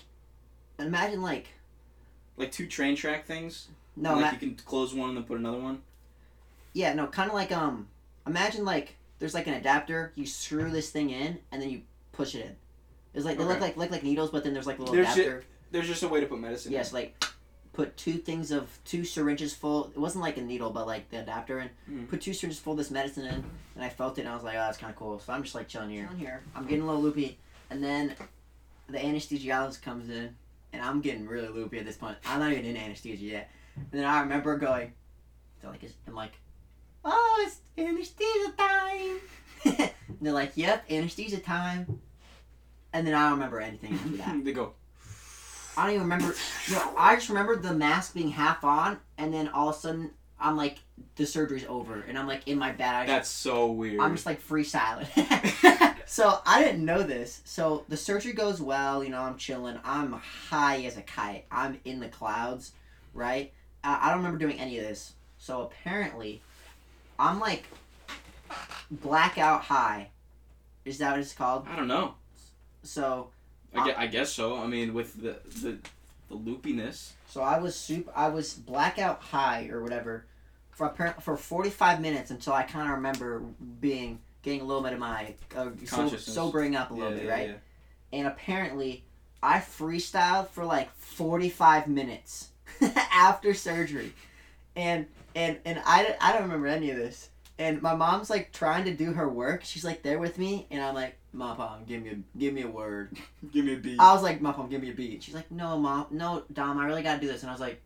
imagine 0.80 1.22
like 1.22 1.48
like 2.38 2.52
two 2.52 2.68
train 2.68 2.96
track 2.96 3.26
things. 3.26 3.68
no 3.96 4.14
like 4.14 4.22
ma- 4.22 4.32
you 4.32 4.38
can 4.38 4.56
close 4.66 4.94
one 4.94 5.10
and 5.10 5.18
then 5.18 5.24
put 5.26 5.38
another 5.38 5.60
one. 5.60 5.82
Yeah, 6.74 6.94
no, 6.94 7.08
kind 7.08 7.30
of 7.30 7.36
like 7.36 7.52
um, 7.52 7.88
imagine 8.26 8.64
like 8.66 8.96
there's 9.20 9.34
like 9.34 9.48
an 9.48 9.54
adapter. 9.54 10.12
You 10.16 10.26
screw 10.26 10.70
this 10.70 10.90
thing 10.90 11.10
in, 11.10 11.40
and 11.52 11.62
then 11.62 11.70
you 11.70 11.82
push 12.14 12.34
it 12.36 12.46
in. 12.46 12.56
It's 13.14 13.26
like 13.26 13.38
they 13.38 13.44
look 13.44 13.60
like 13.60 13.76
look 13.78 13.92
like 13.92 14.04
needles, 14.04 14.32
but 14.32 14.44
then 14.44 14.54
there's 14.54 14.68
like 14.68 14.78
a 14.80 14.82
little 14.82 14.96
There's 14.96 15.14
ju- 15.14 15.22
adapter. 15.22 15.44
There's 15.72 15.88
just 15.88 16.04
a 16.04 16.08
way 16.08 16.20
to 16.22 16.26
put 16.26 16.40
medicine. 16.40 16.72
yes, 16.72 16.94
like 16.94 17.24
put 17.74 17.96
two 17.98 18.14
things 18.14 18.52
of 18.52 18.70
two 18.86 19.04
syringes 19.06 19.54
full. 19.54 19.92
It 19.94 19.98
wasn't 19.98 20.24
like 20.24 20.38
a 20.38 20.42
needle, 20.42 20.70
but 20.70 20.88
like 20.88 21.10
the 21.10 21.20
adapter 21.20 21.60
in. 21.60 21.70
Mm. 21.90 22.10
Put 22.10 22.22
two 22.22 22.34
syringes 22.34 22.60
full 22.62 22.74
of 22.74 22.78
this 22.78 22.90
medicine 22.92 23.26
in, 23.26 23.44
and 23.76 23.84
I 23.84 23.90
felt 23.90 24.18
it, 24.18 24.22
and 24.22 24.30
I 24.30 24.34
was 24.34 24.44
like, 24.44 24.56
oh, 24.56 24.60
that's 24.60 24.78
kind 24.78 24.92
of 24.92 24.98
cool. 24.98 25.20
So 25.20 25.34
I'm 25.34 25.44
just 25.44 25.56
like 25.56 25.68
chilling 25.68 25.90
here. 25.90 26.06
Chilling 26.06 26.20
here. 26.20 26.42
I'm 26.56 26.64
getting 26.66 26.84
a 26.84 26.86
little 26.88 27.02
loopy, 27.02 27.38
and 27.70 27.84
then 27.84 28.16
the 28.90 28.98
anesthesiologist 28.98 29.82
comes 29.82 30.10
in, 30.10 30.36
and 30.74 30.82
I'm 30.82 31.02
getting 31.02 31.28
really 31.28 31.50
loopy 31.50 31.80
at 31.80 31.86
this 31.86 31.98
point. 31.98 32.18
I'm 32.26 32.40
not 32.40 32.52
even 32.52 32.66
in 32.66 32.78
anesthesia 32.78 33.26
yet. 33.26 33.52
And 33.76 33.88
then 33.92 34.06
I 34.06 34.22
remember 34.22 34.58
going, 34.58 34.94
they're 35.62 35.72
like, 35.72 35.82
I'm 36.08 36.16
like, 36.16 36.34
oh, 37.06 37.44
it's 37.46 37.60
anesthesia 37.78 38.54
time. 38.58 39.20
and 39.80 39.92
they're 40.22 40.34
like, 40.34 40.54
yep, 40.56 40.84
anesthesia 40.90 41.40
time. 41.40 42.00
And 42.94 43.08
then 43.08 43.14
I 43.14 43.24
don't 43.24 43.34
remember 43.34 43.60
anything 43.60 43.94
after 43.94 44.18
that. 44.18 44.44
they 44.44 44.52
go. 44.52 44.74
I 45.78 45.84
don't 45.86 45.96
even 45.96 46.04
remember. 46.04 46.36
No, 46.70 46.94
I 46.98 47.16
just 47.16 47.30
remember 47.30 47.56
the 47.56 47.74
mask 47.74 48.14
being 48.14 48.30
half 48.30 48.64
on, 48.66 49.00
and 49.18 49.34
then 49.34 49.48
all 49.50 49.70
of 49.70 49.76
a 49.76 49.80
sudden, 49.80 50.12
I'm 50.38 50.58
like, 50.58 50.80
the 51.16 51.26
surgery's 51.26 51.66
over, 51.68 52.04
and 52.08 52.18
I'm 52.18 52.28
like 52.28 52.48
in 52.48 52.58
my 52.58 52.74
bed. 52.74 52.94
I 52.94 53.06
That's 53.06 53.30
so 53.30 53.72
weird. 53.72 54.02
I'm 54.02 54.14
just 54.14 54.26
like 54.26 54.46
freestyling. 54.46 55.08
so 56.12 56.40
I 56.46 56.62
didn't 56.62 56.84
know 56.84 57.04
this. 57.04 57.40
So 57.46 57.86
the 57.88 57.96
surgery 57.96 58.34
goes 58.34 58.62
well. 58.62 59.02
You 59.02 59.12
know, 59.12 59.22
I'm 59.22 59.38
chilling. 59.38 59.80
I'm 59.86 60.12
high 60.12 60.82
as 60.84 60.98
a 60.98 61.02
kite. 61.02 61.46
I'm 61.50 61.80
in 61.86 62.02
the 62.02 62.10
clouds, 62.10 62.74
right? 63.14 63.54
I, 63.82 63.98
I 64.02 64.10
don't 64.10 64.18
remember 64.18 64.38
doing 64.38 64.60
any 64.60 64.78
of 64.78 64.84
this. 64.84 65.14
So 65.38 65.62
apparently, 65.62 66.42
I'm 67.18 67.40
like 67.40 67.64
blackout 68.92 69.62
high. 69.62 70.10
Is 70.84 70.98
that 70.98 71.12
what 71.12 71.22
it's 71.22 71.32
called? 71.34 71.66
I 71.72 71.78
don't 71.78 71.88
know. 71.88 72.16
So 72.84 73.30
I, 73.74 73.86
gue- 73.86 73.96
I 73.98 74.08
guess 74.08 74.34
so. 74.34 74.58
I 74.58 74.68
mean, 74.68 74.94
with 74.94 75.22
the 75.22 75.40
the, 75.62 75.78
the 76.28 76.36
loopiness. 76.36 77.12
So 77.30 77.42
I 77.42 77.58
was 77.58 77.74
super. 77.74 78.12
I 78.14 78.28
was 78.28 78.54
blackout 78.54 79.22
high 79.22 79.70
or 79.72 79.82
whatever 79.82 80.26
for 80.72 80.90
appar- 80.90 81.22
for 81.22 81.38
forty 81.38 81.70
five 81.70 82.02
minutes 82.02 82.32
until 82.32 82.52
I 82.52 82.64
kind 82.64 82.90
of 82.90 82.96
remember 82.98 83.44
being 83.80 84.20
getting 84.42 84.62
a 84.62 84.64
little 84.64 84.84
bit 84.84 84.94
of 84.94 85.00
my 85.00 85.34
uh, 85.56 85.70
so, 85.86 86.08
sobering 86.08 86.76
up 86.76 86.92
a 86.92 86.94
little 86.94 87.12
yeah, 87.12 87.18
bit, 87.18 87.26
yeah, 87.26 87.32
right? 87.32 87.50
yeah. 87.50 88.20
And 88.20 88.28
apparently, 88.28 89.04
I 89.42 89.60
freestyled 89.60 90.50
for 90.50 90.66
like 90.66 90.94
forty 90.96 91.50
five 91.50 91.88
minutes 91.88 92.50
after 93.14 93.54
surgery, 93.54 94.14
and 94.76 95.08
and 95.36 95.60
and 95.66 95.82
I, 95.86 96.16
I 96.20 96.34
don't 96.34 96.44
remember 96.44 96.68
any 96.68 96.92
of 96.92 96.98
this. 96.98 97.30
And 97.58 97.80
my 97.82 97.94
mom's 97.94 98.30
like 98.30 98.52
trying 98.52 98.86
to 98.86 98.94
do 98.94 99.14
her 99.14 99.30
work. 99.30 99.64
She's 99.64 99.86
like 99.86 100.02
there 100.02 100.18
with 100.18 100.38
me, 100.38 100.66
and 100.72 100.82
I'm 100.82 100.96
like, 100.96 101.18
"Mom, 101.32 101.58
Mom, 101.58 101.84
give 101.86 102.02
me 102.02 102.10
a 102.10 102.38
give 102.38 102.54
me 102.54 102.64
a 102.64 102.68
word." 102.68 103.18
Give 103.52 103.66
me 103.66 103.74
a 103.74 103.78
beat. 103.78 104.00
I 104.00 104.14
was 104.14 104.24
like, 104.24 104.42
"Mom, 104.42 104.56
Mom, 104.58 104.70
give 104.70 104.82
me 104.82 104.92
a 104.92 104.94
beat. 104.94 105.24
She's 105.24 105.36
like, 105.36 105.50
No, 105.52 105.78
Mom, 105.78 106.06
no, 106.12 106.44
Dom, 106.54 106.78
I 106.78 106.86
really 106.86 107.04
gotta 107.04 107.20
do 107.20 107.28
this. 107.28 107.42
And 107.42 107.50
I 107.50 107.54
was 107.54 107.60
like, 107.60 107.82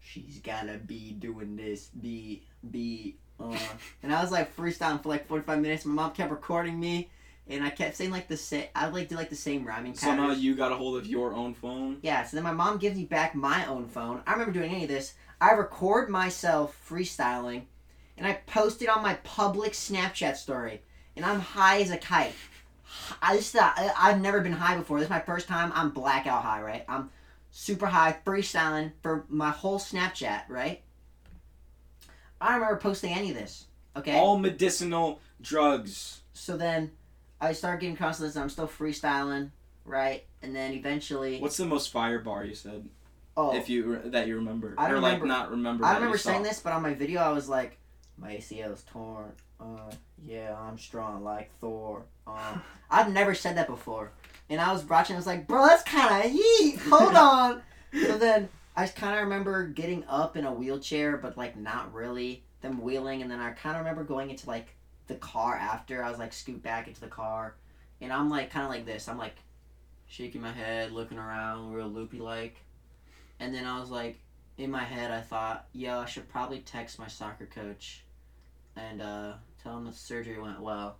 She's 0.00 0.38
gotta 0.42 0.78
be 0.78 1.12
doing 1.12 1.56
this, 1.56 1.88
be, 2.00 2.42
be, 2.70 3.16
uh. 3.40 3.56
and 4.02 4.12
I 4.12 4.22
was 4.22 4.30
like 4.30 4.54
freestyling 4.56 5.02
for 5.02 5.08
like 5.08 5.26
45 5.26 5.60
minutes. 5.60 5.84
My 5.84 5.94
mom 5.94 6.12
kept 6.12 6.30
recording 6.30 6.78
me, 6.78 7.10
and 7.48 7.64
I 7.64 7.70
kept 7.70 7.96
saying 7.96 8.10
like 8.10 8.28
the 8.28 8.36
same, 8.36 8.66
I 8.74 8.88
like 8.88 9.08
did 9.08 9.16
like 9.16 9.30
the 9.30 9.36
same 9.36 9.64
rhyming 9.64 9.92
pattern. 9.92 10.08
Somehow 10.08 10.22
patterns. 10.28 10.44
you 10.44 10.54
got 10.54 10.72
a 10.72 10.76
hold 10.76 10.98
of 10.98 11.06
your 11.06 11.34
own 11.34 11.54
phone. 11.54 11.98
Yeah, 12.02 12.24
so 12.24 12.36
then 12.36 12.44
my 12.44 12.52
mom 12.52 12.78
gives 12.78 12.96
me 12.96 13.04
back 13.04 13.34
my 13.34 13.66
own 13.66 13.88
phone. 13.88 14.22
I 14.26 14.32
remember 14.32 14.52
doing 14.52 14.70
any 14.70 14.84
of 14.84 14.88
this. 14.88 15.14
I 15.40 15.52
record 15.52 16.08
myself 16.08 16.76
freestyling, 16.88 17.62
and 18.16 18.26
I 18.26 18.34
post 18.46 18.82
it 18.82 18.88
on 18.88 19.02
my 19.02 19.14
public 19.24 19.72
Snapchat 19.72 20.36
story. 20.36 20.82
And 21.16 21.24
I'm 21.24 21.40
high 21.40 21.80
as 21.80 21.90
a 21.90 21.96
kite. 21.96 22.34
I 23.20 23.36
just 23.36 23.52
thought 23.52 23.74
I, 23.76 24.10
have 24.10 24.20
never 24.20 24.40
been 24.40 24.52
high 24.52 24.76
before. 24.76 24.98
This 24.98 25.06
is 25.06 25.10
my 25.10 25.20
first 25.20 25.48
time. 25.48 25.72
I'm 25.74 25.90
blackout 25.90 26.42
high, 26.42 26.62
right? 26.62 26.84
I'm 26.88 27.10
super 27.50 27.86
high, 27.86 28.16
freestyling 28.24 28.92
for 29.02 29.24
my 29.28 29.50
whole 29.50 29.78
Snapchat, 29.78 30.42
right? 30.48 30.82
I 32.40 32.50
don't 32.52 32.60
remember 32.60 32.80
posting 32.80 33.12
any 33.14 33.30
of 33.30 33.36
this. 33.36 33.66
Okay. 33.96 34.16
All 34.16 34.38
medicinal 34.38 35.20
drugs. 35.40 36.20
so 36.32 36.56
then 36.56 36.92
I 37.40 37.52
start 37.52 37.80
getting. 37.80 37.96
And 38.00 38.36
I'm 38.36 38.48
still 38.48 38.68
freestyling, 38.68 39.50
right? 39.84 40.24
And 40.42 40.54
then 40.54 40.72
eventually, 40.72 41.38
What's 41.40 41.56
the 41.56 41.66
most 41.66 41.90
fire 41.90 42.18
bar 42.20 42.44
you 42.44 42.54
said? 42.54 42.88
oh, 43.36 43.56
If 43.56 43.68
you 43.68 43.84
re- 43.84 44.08
that 44.10 44.26
you 44.26 44.36
remember, 44.36 44.74
I 44.78 44.90
or 44.90 44.94
remember- 44.94 45.26
like 45.26 45.28
not 45.28 45.50
remember. 45.50 45.84
I 45.84 45.94
remember 45.94 46.18
saying 46.18 46.42
this, 46.42 46.60
but 46.60 46.72
on 46.72 46.82
my 46.82 46.94
video 46.94 47.20
I 47.20 47.30
was 47.30 47.48
like, 47.48 47.78
my 48.16 48.34
ACL's 48.36 48.82
torn. 48.84 49.32
Uh, 49.60 49.90
yeah, 50.24 50.56
I'm 50.56 50.78
strong 50.78 51.24
like 51.24 51.50
Thor. 51.60 52.04
Um, 52.26 52.62
I've 52.90 53.12
never 53.12 53.34
said 53.34 53.56
that 53.56 53.66
before, 53.68 54.10
and 54.50 54.60
I 54.60 54.72
was 54.72 54.84
watching. 54.84 55.14
I 55.16 55.18
was 55.18 55.26
like, 55.26 55.46
bro, 55.48 55.66
that's 55.66 55.82
kind 55.82 56.24
of 56.24 56.30
heat. 56.30 56.78
Hold 56.88 57.14
on. 57.16 57.62
so 58.06 58.16
then 58.18 58.48
I 58.78 58.86
kind 58.86 59.16
of 59.16 59.24
remember 59.24 59.66
getting 59.66 60.04
up 60.04 60.36
in 60.36 60.44
a 60.44 60.52
wheelchair, 60.52 61.16
but 61.16 61.36
like 61.36 61.56
not 61.56 61.92
really. 61.92 62.44
Them 62.60 62.80
wheeling, 62.80 63.22
and 63.22 63.30
then 63.30 63.40
I 63.40 63.50
kind 63.50 63.76
of 63.76 63.80
remember 63.80 64.04
going 64.04 64.30
into 64.30 64.46
like 64.46 64.68
the 65.08 65.16
car 65.16 65.56
after. 65.56 66.04
I 66.04 66.10
was 66.10 66.20
like 66.20 66.32
scoot 66.32 66.62
back 66.62 66.86
into 66.86 67.00
the 67.00 67.08
car, 67.08 67.56
and 68.00 68.12
I'm 68.12 68.30
like 68.30 68.50
kind 68.50 68.64
of 68.64 68.70
like 68.70 68.86
this. 68.86 69.08
I'm 69.08 69.18
like 69.18 69.34
shaking 70.06 70.42
my 70.42 70.52
head, 70.52 70.92
looking 70.92 71.18
around, 71.18 71.72
real 71.72 71.88
loopy 71.88 72.20
like, 72.20 72.56
and 73.40 73.52
then 73.52 73.64
I 73.64 73.80
was 73.80 73.90
like 73.90 74.20
in 74.58 74.70
my 74.70 74.84
head, 74.84 75.10
I 75.10 75.22
thought, 75.22 75.66
yo, 75.72 75.98
I 75.98 76.06
should 76.06 76.28
probably 76.28 76.60
text 76.60 77.00
my 77.00 77.08
soccer 77.08 77.46
coach 77.46 78.04
and 78.76 79.02
uh, 79.02 79.32
tell 79.60 79.76
him 79.76 79.86
the 79.86 79.92
surgery 79.92 80.38
went 80.40 80.60
well. 80.60 80.98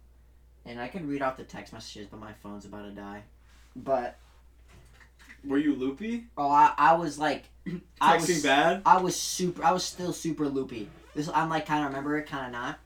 And 0.67 0.81
I 0.81 0.89
can 0.89 1.07
read 1.07 1.23
off 1.23 1.37
the 1.37 1.45
text 1.45 1.73
messages, 1.73 2.09
but 2.11 2.19
my 2.19 2.33
phone's 2.33 2.65
about 2.65 2.87
to 2.87 2.91
die. 2.91 3.23
But 3.77 4.19
Were 5.49 5.59
you 5.59 5.75
loopy? 5.75 6.27
oh, 6.37 6.51
I, 6.51 6.75
I 6.77 6.95
was 6.95 7.19
like, 7.19 7.45
I 8.01 8.19
Texting 8.19 8.29
was, 8.29 8.43
bad. 8.43 8.83
I 8.85 9.01
was 9.01 9.17
super. 9.17 9.65
I 9.65 9.73
was 9.73 9.83
still 9.83 10.13
super 10.13 10.47
loopy. 10.47 10.89
This 11.15 11.31
I'm 11.33 11.49
like 11.49 11.67
kind 11.67 11.85
of 11.85 11.91
remember 11.91 12.19
it, 12.19 12.27
kind 12.27 12.47
of 12.47 12.53
not. 12.53 12.79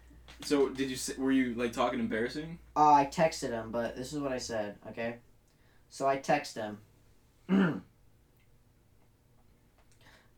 So 0.45 0.69
did 0.69 0.89
you? 0.89 0.97
Were 1.19 1.33
you 1.33 1.55
like 1.55 1.73
talking 1.73 1.99
embarrassing? 1.99 2.59
Oh, 2.77 2.95
I 2.95 3.07
texted 3.07 3.51
him, 3.51 3.73
but 3.73 3.97
this 3.97 4.13
is 4.13 4.21
what 4.21 4.33
I 4.33 4.39
said. 4.39 4.77
Okay, 4.91 5.17
so 5.91 6.07
I 6.07 6.19
text 6.19 6.57
him. 6.57 6.79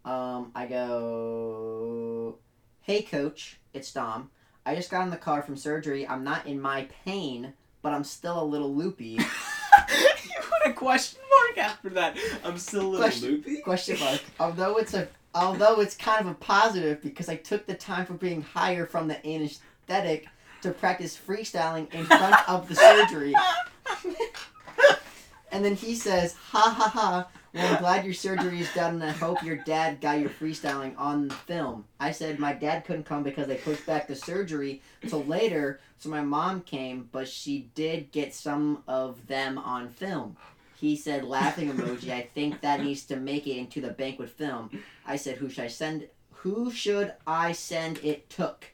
um, 0.04 0.50
I 0.54 0.66
go, 0.66 2.38
"Hey, 2.80 3.02
coach, 3.02 3.58
it's 3.74 3.92
Dom. 3.92 4.30
I 4.64 4.74
just 4.74 4.90
got 4.90 5.02
in 5.02 5.10
the 5.10 5.18
car 5.18 5.42
from 5.42 5.56
surgery. 5.58 6.08
I'm 6.08 6.24
not 6.24 6.46
in 6.46 6.58
my 6.58 6.88
pain, 7.04 7.52
but 7.82 7.92
I'm 7.92 8.04
still 8.04 8.42
a 8.42 8.44
little 8.44 8.74
loopy." 8.74 9.20
you 10.24 10.40
put 10.40 10.70
a 10.70 10.72
question 10.72 11.20
mark 11.56 11.58
after 11.70 11.90
that. 11.90 12.16
I'm 12.44 12.58
still 12.58 12.82
a 12.82 12.88
little 12.88 13.00
Question- 13.06 13.30
loopy. 13.30 13.56
Question 13.58 14.00
mark. 14.00 14.20
Although 14.40 14.76
it's 14.78 14.94
a, 14.94 15.08
although 15.34 15.80
it's 15.80 15.96
kind 15.96 16.20
of 16.20 16.28
a 16.28 16.34
positive 16.34 17.02
because 17.02 17.28
I 17.28 17.36
took 17.36 17.66
the 17.66 17.74
time 17.74 18.06
for 18.06 18.14
being 18.14 18.42
higher 18.42 18.86
from 18.86 19.08
the 19.08 19.26
anesthetic 19.26 20.28
to 20.62 20.70
practice 20.70 21.18
freestyling 21.18 21.92
in 21.92 22.04
front 22.04 22.48
of 22.48 22.68
the 22.68 22.74
surgery. 22.76 23.34
And 25.52 25.64
then 25.64 25.76
he 25.76 25.94
says, 25.94 26.34
ha 26.50 26.74
ha 26.76 26.88
ha, 26.88 27.28
well, 27.54 27.72
I'm 27.74 27.80
glad 27.80 28.04
your 28.04 28.12
surgery 28.12 28.58
is 28.60 28.74
done 28.74 28.94
and 28.94 29.04
I 29.04 29.12
hope 29.12 29.40
your 29.44 29.58
dad 29.58 30.00
got 30.00 30.18
your 30.18 30.28
freestyling 30.30 30.98
on 30.98 31.30
film. 31.30 31.84
I 32.00 32.10
said 32.10 32.40
my 32.40 32.52
dad 32.52 32.84
couldn't 32.84 33.04
come 33.04 33.22
because 33.22 33.46
they 33.46 33.54
pushed 33.58 33.86
back 33.86 34.08
the 34.08 34.16
surgery 34.16 34.82
till 35.06 35.22
later, 35.22 35.78
so 35.96 36.08
my 36.08 36.22
mom 36.22 36.62
came, 36.62 37.08
but 37.12 37.28
she 37.28 37.68
did 37.76 38.10
get 38.10 38.34
some 38.34 38.82
of 38.88 39.28
them 39.28 39.56
on 39.58 39.90
film. 39.90 40.36
He 40.76 40.96
said, 40.96 41.24
laughing 41.24 41.70
emoji, 41.70 42.10
I 42.10 42.22
think 42.34 42.60
that 42.60 42.82
needs 42.82 43.04
to 43.06 43.16
make 43.16 43.46
it 43.46 43.56
into 43.56 43.80
the 43.80 43.90
banquet 43.90 44.30
film. 44.30 44.70
I 45.06 45.16
said, 45.16 45.36
who 45.36 45.48
should 45.48 45.64
I 45.64 45.68
send? 45.68 46.08
Who 46.32 46.70
should 46.70 47.14
I 47.26 47.52
send 47.52 47.98
it 48.02 48.28
took? 48.28 48.66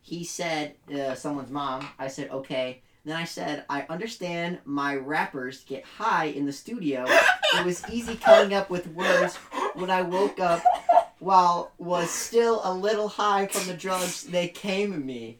He 0.00 0.24
said, 0.24 0.74
uh, 0.92 1.14
someone's 1.14 1.50
mom. 1.50 1.88
I 1.98 2.08
said, 2.08 2.30
okay. 2.30 2.82
Then 3.04 3.16
I 3.16 3.24
said, 3.24 3.64
I 3.68 3.86
understand 3.88 4.58
my 4.64 4.96
rappers 4.96 5.64
get 5.64 5.84
high 5.84 6.26
in 6.26 6.46
the 6.46 6.52
studio. 6.52 7.04
It 7.54 7.64
was 7.64 7.82
easy 7.90 8.16
coming 8.16 8.54
up 8.54 8.70
with 8.70 8.86
words 8.88 9.36
when 9.74 9.90
I 9.90 10.02
woke 10.02 10.40
up 10.40 10.62
while 11.18 11.72
was 11.78 12.10
still 12.10 12.60
a 12.64 12.72
little 12.72 13.08
high 13.08 13.46
from 13.46 13.66
the 13.66 13.74
drugs 13.74 14.24
they 14.24 14.48
came 14.48 15.04
me. 15.04 15.38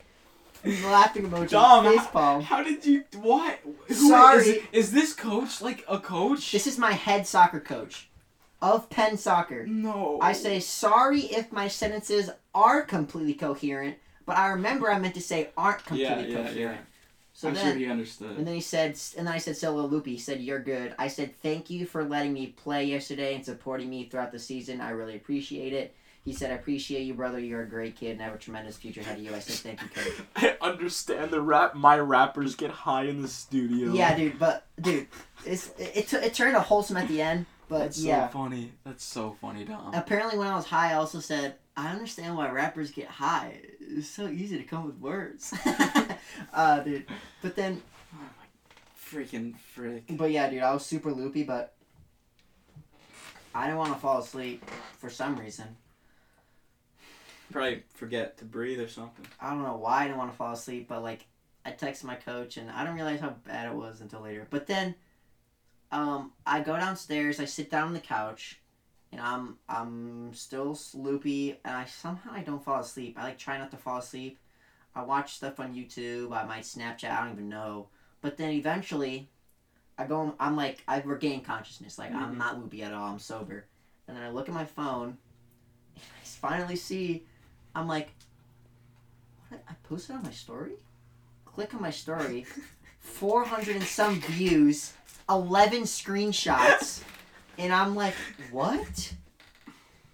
Laughing 0.84 1.28
emoji, 1.28 1.50
Dom, 1.50 1.84
face 1.84 1.98
how, 1.98 2.06
palm. 2.06 2.42
how 2.42 2.62
did 2.62 2.84
you 2.86 3.04
what? 3.20 3.58
Who- 3.88 3.94
Sorry. 3.94 4.48
Is, 4.48 4.62
is 4.72 4.92
this 4.92 5.12
coach 5.12 5.60
like 5.60 5.84
a 5.88 5.98
coach? 5.98 6.52
This 6.52 6.66
is 6.66 6.78
my 6.78 6.92
head 6.92 7.26
soccer 7.26 7.60
coach 7.60 8.08
of 8.62 8.88
Penn 8.88 9.16
Soccer. 9.18 9.66
no. 9.66 10.18
I 10.22 10.32
say 10.32 10.58
sorry 10.60 11.20
if 11.22 11.52
my 11.52 11.68
sentences 11.68 12.30
are 12.54 12.82
completely 12.82 13.34
coherent, 13.34 13.96
but 14.24 14.38
I 14.38 14.48
remember 14.48 14.90
I 14.90 14.98
meant 14.98 15.14
to 15.16 15.20
say 15.20 15.50
aren't 15.56 15.80
Yeah, 15.92 16.14
completely 16.14 16.32
yeah, 16.34 16.36
coherent. 16.48 16.58
yeah. 16.58 16.76
So 17.36 17.48
I'm 17.48 17.54
then, 17.54 17.64
sure 17.72 17.74
he 17.78 17.86
understood. 17.86 18.36
and 18.38 18.46
then 18.46 18.54
he 18.54 18.60
said, 18.60 18.96
and 19.18 19.26
then 19.26 19.34
I 19.34 19.38
said 19.38 19.56
solo 19.56 19.86
loopy. 19.86 20.12
He 20.12 20.18
said, 20.18 20.40
"You're 20.40 20.60
good." 20.60 20.94
I 21.00 21.08
said, 21.08 21.34
"Thank 21.42 21.68
you 21.68 21.84
for 21.84 22.04
letting 22.04 22.32
me 22.32 22.46
play 22.46 22.84
yesterday 22.84 23.34
and 23.34 23.44
supporting 23.44 23.90
me 23.90 24.04
throughout 24.04 24.30
the 24.30 24.38
season. 24.38 24.80
I 24.80 24.90
really 24.90 25.16
appreciate 25.16 25.72
it." 25.72 25.94
He 26.24 26.32
said, 26.32 26.50
"I 26.50 26.54
appreciate 26.54 27.02
you, 27.02 27.14
brother. 27.14 27.38
You're 27.38 27.62
a 27.62 27.68
great 27.68 27.96
kid 27.96 28.12
and 28.12 28.20
have 28.22 28.34
a 28.34 28.38
tremendous 28.38 28.76
future 28.76 29.00
ahead 29.00 29.18
of 29.18 29.24
you." 29.24 29.34
I 29.34 29.40
said, 29.40 29.76
"Thank 29.76 29.82
you, 29.82 29.88
coach." 29.88 30.56
I 30.62 30.66
understand 30.66 31.30
the 31.30 31.40
rap. 31.40 31.74
My 31.74 31.98
rappers 31.98 32.54
get 32.54 32.70
high 32.70 33.04
in 33.04 33.20
the 33.22 33.28
studio. 33.28 33.92
Yeah, 33.92 34.16
dude, 34.16 34.38
but 34.38 34.66
dude, 34.80 35.08
it's 35.44 35.68
it, 35.78 35.96
it, 35.96 36.12
it 36.12 36.34
turned 36.34 36.56
a 36.56 36.60
wholesome 36.60 36.96
at 36.96 37.08
the 37.08 37.20
end. 37.20 37.46
But 37.68 37.78
That's 37.78 38.00
yeah, 38.00 38.28
so 38.28 38.38
funny. 38.38 38.72
That's 38.84 39.04
so 39.04 39.36
funny, 39.40 39.64
Dom. 39.64 39.94
apparently 39.94 40.38
when 40.38 40.46
I 40.46 40.54
was 40.54 40.66
high, 40.66 40.92
I 40.92 40.94
also 40.94 41.18
said, 41.20 41.54
I 41.76 41.88
understand 41.88 42.36
why 42.36 42.50
rappers 42.50 42.90
get 42.90 43.08
high. 43.08 43.58
It's 43.80 44.08
so 44.08 44.28
easy 44.28 44.58
to 44.58 44.64
come 44.64 44.84
with 44.86 44.98
words. 44.98 45.54
uh, 46.52 46.80
dude. 46.80 47.06
But 47.42 47.56
then, 47.56 47.80
Oh 48.12 48.18
my 48.18 49.22
freaking 49.22 49.56
frick. 49.56 50.04
but 50.10 50.30
yeah, 50.30 50.48
dude, 50.50 50.62
I 50.62 50.72
was 50.74 50.84
super 50.84 51.10
loopy, 51.10 51.42
but 51.42 51.74
I 53.54 53.64
didn't 53.66 53.78
want 53.78 53.94
to 53.94 53.98
fall 53.98 54.18
asleep 54.18 54.62
for 54.98 55.08
some 55.08 55.36
reason. 55.36 55.76
Probably 57.54 57.84
forget 57.94 58.36
to 58.38 58.44
breathe 58.44 58.80
or 58.80 58.88
something. 58.88 59.24
I 59.40 59.50
don't 59.50 59.62
know 59.62 59.76
why 59.76 60.00
I 60.00 60.04
didn't 60.06 60.18
want 60.18 60.32
to 60.32 60.36
fall 60.36 60.52
asleep, 60.52 60.88
but 60.88 61.04
like, 61.04 61.26
I 61.64 61.70
texted 61.70 62.02
my 62.02 62.16
coach 62.16 62.56
and 62.56 62.68
I 62.68 62.80
didn't 62.80 62.96
realize 62.96 63.20
how 63.20 63.36
bad 63.46 63.68
it 63.70 63.74
was 63.76 64.00
until 64.00 64.22
later. 64.22 64.44
But 64.50 64.66
then, 64.66 64.96
um, 65.92 66.32
I 66.44 66.62
go 66.62 66.76
downstairs, 66.76 67.38
I 67.38 67.44
sit 67.44 67.70
down 67.70 67.86
on 67.86 67.92
the 67.94 68.00
couch, 68.00 68.58
and 69.12 69.20
I'm 69.20 69.58
I'm 69.68 70.34
still 70.34 70.76
loopy, 70.94 71.60
and 71.64 71.76
I 71.76 71.84
somehow 71.84 72.32
I 72.32 72.40
don't 72.40 72.64
fall 72.64 72.80
asleep. 72.80 73.16
I 73.16 73.22
like 73.22 73.38
try 73.38 73.56
not 73.56 73.70
to 73.70 73.76
fall 73.76 73.98
asleep. 73.98 74.36
I 74.96 75.02
watch 75.02 75.36
stuff 75.36 75.60
on 75.60 75.76
YouTube. 75.76 76.32
I 76.32 76.42
might 76.42 76.64
Snapchat. 76.64 77.08
I 77.08 77.22
don't 77.22 77.34
even 77.34 77.48
know. 77.48 77.86
But 78.20 78.36
then 78.36 78.50
eventually, 78.50 79.28
I 79.96 80.06
go. 80.06 80.34
I'm 80.40 80.56
like 80.56 80.82
I 80.88 81.00
regain 81.02 81.44
consciousness. 81.44 82.00
Like 82.00 82.12
I'm 82.12 82.34
Mhm. 82.34 82.38
not 82.38 82.58
loopy 82.58 82.82
at 82.82 82.92
all. 82.92 83.12
I'm 83.12 83.20
sober. 83.20 83.64
And 84.08 84.16
then 84.16 84.24
I 84.24 84.30
look 84.30 84.48
at 84.48 84.54
my 84.54 84.64
phone. 84.64 85.18
And 85.94 86.02
I 86.20 86.24
finally 86.24 86.74
see. 86.74 87.26
I'm 87.74 87.88
like, 87.88 88.14
what? 89.48 89.62
I 89.68 89.72
posted 89.88 90.16
on 90.16 90.22
my 90.22 90.30
story. 90.30 90.72
Click 91.44 91.74
on 91.74 91.82
my 91.82 91.90
story. 91.90 92.46
400 93.00 93.76
and 93.76 93.84
some 93.84 94.20
views, 94.20 94.94
11 95.28 95.82
screenshots, 95.82 97.02
and 97.58 97.72
I'm 97.72 97.94
like, 97.94 98.14
what? 98.50 99.12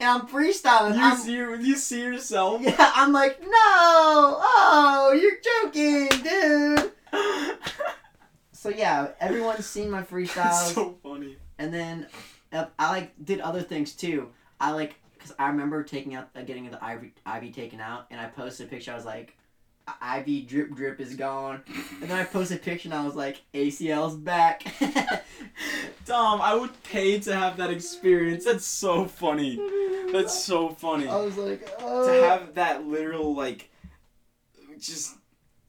And 0.00 0.08
I'm 0.10 0.26
freestyling. 0.26 0.96
You 0.96 1.02
I'm, 1.02 1.16
see, 1.16 1.32
you 1.34 1.76
see 1.76 2.02
yourself. 2.02 2.62
yeah, 2.64 2.74
I'm 2.96 3.12
like, 3.12 3.40
no! 3.40 3.48
Oh, 3.52 5.16
you're 5.20 5.38
joking, 5.40 6.08
dude! 6.22 6.92
So 8.52 8.68
yeah, 8.68 9.08
everyone's 9.20 9.66
seen 9.66 9.90
my 9.90 10.02
freestyles, 10.10 10.34
That's 10.34 10.74
so 10.74 10.98
funny. 11.02 11.36
and 11.58 11.72
then 11.72 12.06
uh, 12.52 12.66
I 12.78 12.90
like 12.90 13.12
did 13.24 13.40
other 13.40 13.62
things 13.62 13.92
too. 13.92 14.28
I 14.60 14.72
like 14.72 14.96
because 15.20 15.36
I 15.38 15.48
remember 15.48 15.82
taking 15.82 16.14
out, 16.14 16.30
uh, 16.34 16.42
getting 16.42 16.70
the 16.70 16.82
ivy, 16.82 17.12
ivy 17.26 17.50
taken 17.50 17.80
out, 17.80 18.06
and 18.10 18.18
I 18.18 18.26
posted 18.26 18.66
a 18.66 18.70
picture. 18.70 18.92
I 18.92 18.96
was 18.96 19.04
like, 19.04 19.36
"Ivy 20.00 20.42
drip 20.42 20.74
drip 20.74 21.00
is 21.00 21.14
gone," 21.14 21.62
and 22.00 22.10
then 22.10 22.18
I 22.18 22.24
posted 22.24 22.58
a 22.58 22.60
picture, 22.60 22.88
and 22.88 22.94
I 22.94 23.04
was 23.04 23.14
like, 23.14 23.42
"ACL's 23.52 24.16
back." 24.16 24.62
Dom, 26.06 26.40
I 26.40 26.54
would 26.54 26.82
pay 26.84 27.20
to 27.20 27.34
have 27.36 27.58
that 27.58 27.70
experience. 27.70 28.44
That's 28.44 28.64
so 28.64 29.04
funny. 29.04 29.60
That's 30.10 30.42
so 30.42 30.70
funny. 30.70 31.06
I 31.06 31.16
was 31.16 31.36
like, 31.36 31.66
to 31.66 31.72
oh. 31.84 32.22
have 32.22 32.54
that 32.54 32.86
literal 32.86 33.34
like, 33.34 33.70
just 34.78 35.16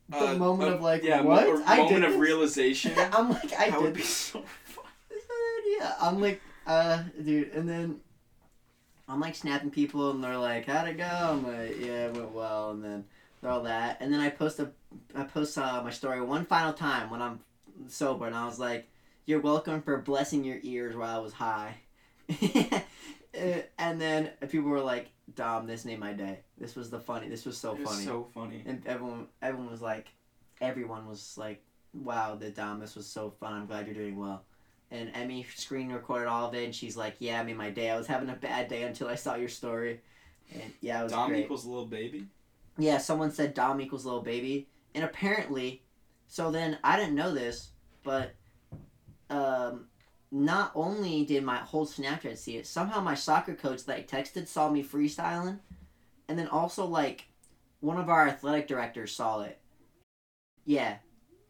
The 0.09 0.31
uh, 0.31 0.35
moment 0.35 0.71
a- 0.71 0.75
of, 0.75 0.81
like, 0.81 1.03
yeah, 1.03 1.21
what? 1.21 1.45
mo- 1.45 1.61
a 1.61 1.65
I 1.65 1.77
moment 1.77 1.95
did 1.95 2.03
of 2.05 2.11
this? 2.13 2.21
realization. 2.21 2.93
I'm 2.97 3.29
like, 3.29 3.53
I 3.53 3.69
that 3.69 3.71
did 3.73 3.81
would 3.81 3.93
be 3.93 4.01
so 4.01 4.41
fun. 4.63 4.85
That's 5.09 5.25
my 5.29 5.59
idea. 5.61 5.95
I'm 6.01 6.21
like, 6.21 6.41
uh, 6.65 7.03
dude, 7.23 7.51
and 7.53 7.67
then 7.69 7.99
I'm 9.07 9.19
like 9.19 9.35
snapping 9.35 9.71
people, 9.71 10.11
and 10.11 10.23
they're 10.23 10.37
like, 10.37 10.65
"How'd 10.65 10.87
it 10.87 10.97
go?" 10.97 11.03
I'm 11.05 11.45
like, 11.45 11.77
"Yeah, 11.79 12.07
it 12.07 12.13
went 12.15 12.31
well," 12.31 12.71
and 12.71 12.83
then 12.83 13.05
all 13.43 13.63
that, 13.63 13.97
and 14.01 14.13
then 14.13 14.19
I 14.19 14.29
post 14.29 14.59
a, 14.59 14.71
I 15.15 15.23
post 15.23 15.57
uh, 15.57 15.81
my 15.83 15.89
story 15.89 16.21
one 16.21 16.45
final 16.45 16.73
time 16.73 17.09
when 17.09 17.21
I'm 17.21 17.39
sober, 17.87 18.25
and 18.27 18.35
I 18.35 18.45
was 18.45 18.59
like, 18.59 18.87
"You're 19.25 19.39
welcome 19.41 19.81
for 19.81 19.97
blessing 19.97 20.43
your 20.43 20.59
ears 20.63 20.95
while 20.95 21.15
I 21.17 21.19
was 21.19 21.33
high," 21.33 21.75
Uh, 23.33 23.61
and 23.79 23.99
then 24.01 24.29
people 24.49 24.69
were 24.69 24.81
like, 24.81 25.09
"Dom, 25.35 25.65
this 25.65 25.85
made 25.85 25.99
my 25.99 26.11
day. 26.11 26.39
This 26.57 26.75
was 26.75 26.89
the 26.89 26.99
funny. 26.99 27.29
This 27.29 27.45
was 27.45 27.57
so 27.57 27.73
It 27.73 27.79
was 27.79 27.89
funny." 27.89 28.03
so 28.03 28.27
funny. 28.33 28.61
and 28.65 28.85
everyone, 28.85 29.27
everyone 29.41 29.71
was 29.71 29.81
like, 29.81 30.07
everyone 30.59 31.07
was 31.07 31.37
like, 31.37 31.63
"Wow, 31.93 32.35
the 32.35 32.49
Dom, 32.49 32.81
this 32.81 32.93
was 32.93 33.07
so 33.07 33.29
fun. 33.39 33.53
I'm 33.53 33.67
glad 33.67 33.85
you're 33.87 33.95
doing 33.95 34.17
well." 34.17 34.43
And 34.91 35.09
Emmy 35.13 35.45
screen 35.55 35.91
recorded 35.91 36.27
all 36.27 36.49
of 36.49 36.53
it, 36.53 36.65
and 36.65 36.75
she's 36.75 36.97
like, 36.97 37.15
"Yeah, 37.19 37.39
I 37.39 37.43
made 37.43 37.55
my 37.57 37.69
day. 37.69 37.89
I 37.89 37.97
was 37.97 38.07
having 38.07 38.29
a 38.29 38.35
bad 38.35 38.67
day 38.67 38.83
until 38.83 39.07
I 39.07 39.15
saw 39.15 39.35
your 39.35 39.49
story." 39.49 40.01
And 40.53 40.73
yeah, 40.81 40.99
it 40.99 41.03
was 41.03 41.13
Dom 41.13 41.29
great. 41.29 41.45
equals 41.45 41.65
little 41.65 41.85
baby. 41.85 42.27
Yeah, 42.77 42.97
someone 42.97 43.31
said 43.31 43.53
Dom 43.53 43.79
equals 43.79 44.05
little 44.05 44.21
baby, 44.21 44.67
and 44.93 45.03
apparently, 45.03 45.83
so 46.27 46.51
then 46.51 46.77
I 46.83 46.97
didn't 46.97 47.15
know 47.15 47.33
this, 47.33 47.69
but 48.03 48.35
um, 49.29 49.87
not 50.31 50.71
only 50.75 51.25
did 51.25 51.43
my 51.43 51.57
whole 51.57 51.85
Snapchat 51.85 52.37
see 52.37 52.57
it, 52.57 52.67
somehow 52.67 53.01
my 53.01 53.15
soccer 53.15 53.55
coach 53.55 53.85
that 53.85 53.97
I 53.97 54.03
texted 54.03 54.47
saw 54.47 54.69
me 54.69 54.83
freestyling, 54.83 55.59
and 56.27 56.37
then 56.37 56.47
also 56.47 56.85
like 56.85 57.27
one 57.79 57.97
of 57.97 58.09
our 58.09 58.27
athletic 58.27 58.67
directors 58.67 59.13
saw 59.15 59.41
it. 59.41 59.59
Yeah, 60.65 60.97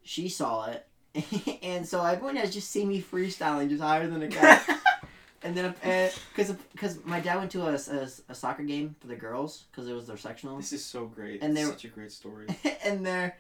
she 0.04 0.30
saw 0.30 0.66
it, 0.66 0.88
and 1.64 1.86
so 1.88 2.04
everyone 2.04 2.36
has 2.38 2.54
just 2.54 2.70
seen 2.72 2.88
me 2.88 3.02
freestyling 3.02 3.70
just 3.70 3.82
higher 3.82 4.08
than 4.08 4.22
a 4.24 4.28
guy. 4.40 4.60
And 5.44 5.56
then, 5.58 5.66
uh, 5.84 6.10
because 6.36 6.52
because 6.72 7.04
my 7.04 7.20
dad 7.20 7.38
went 7.38 7.52
to 7.52 7.64
a, 7.64 7.74
a, 7.74 8.08
a 8.30 8.36
soccer 8.36 8.64
game 8.64 8.96
for 9.00 9.08
the 9.08 9.16
girls 9.16 9.64
because 9.72 9.88
it 9.90 9.94
was 9.94 10.06
their 10.08 10.18
sectional, 10.18 10.56
This 10.58 10.72
is 10.72 10.86
so 10.86 11.06
great. 11.08 11.42
And 11.42 11.50
And 11.50 11.58
they 11.58 11.66
were- 11.66 11.72
such 11.72 11.86
a 11.86 11.90
great 11.90 12.12
story. 12.12 12.48
and 12.86 13.06
they're 13.06 13.36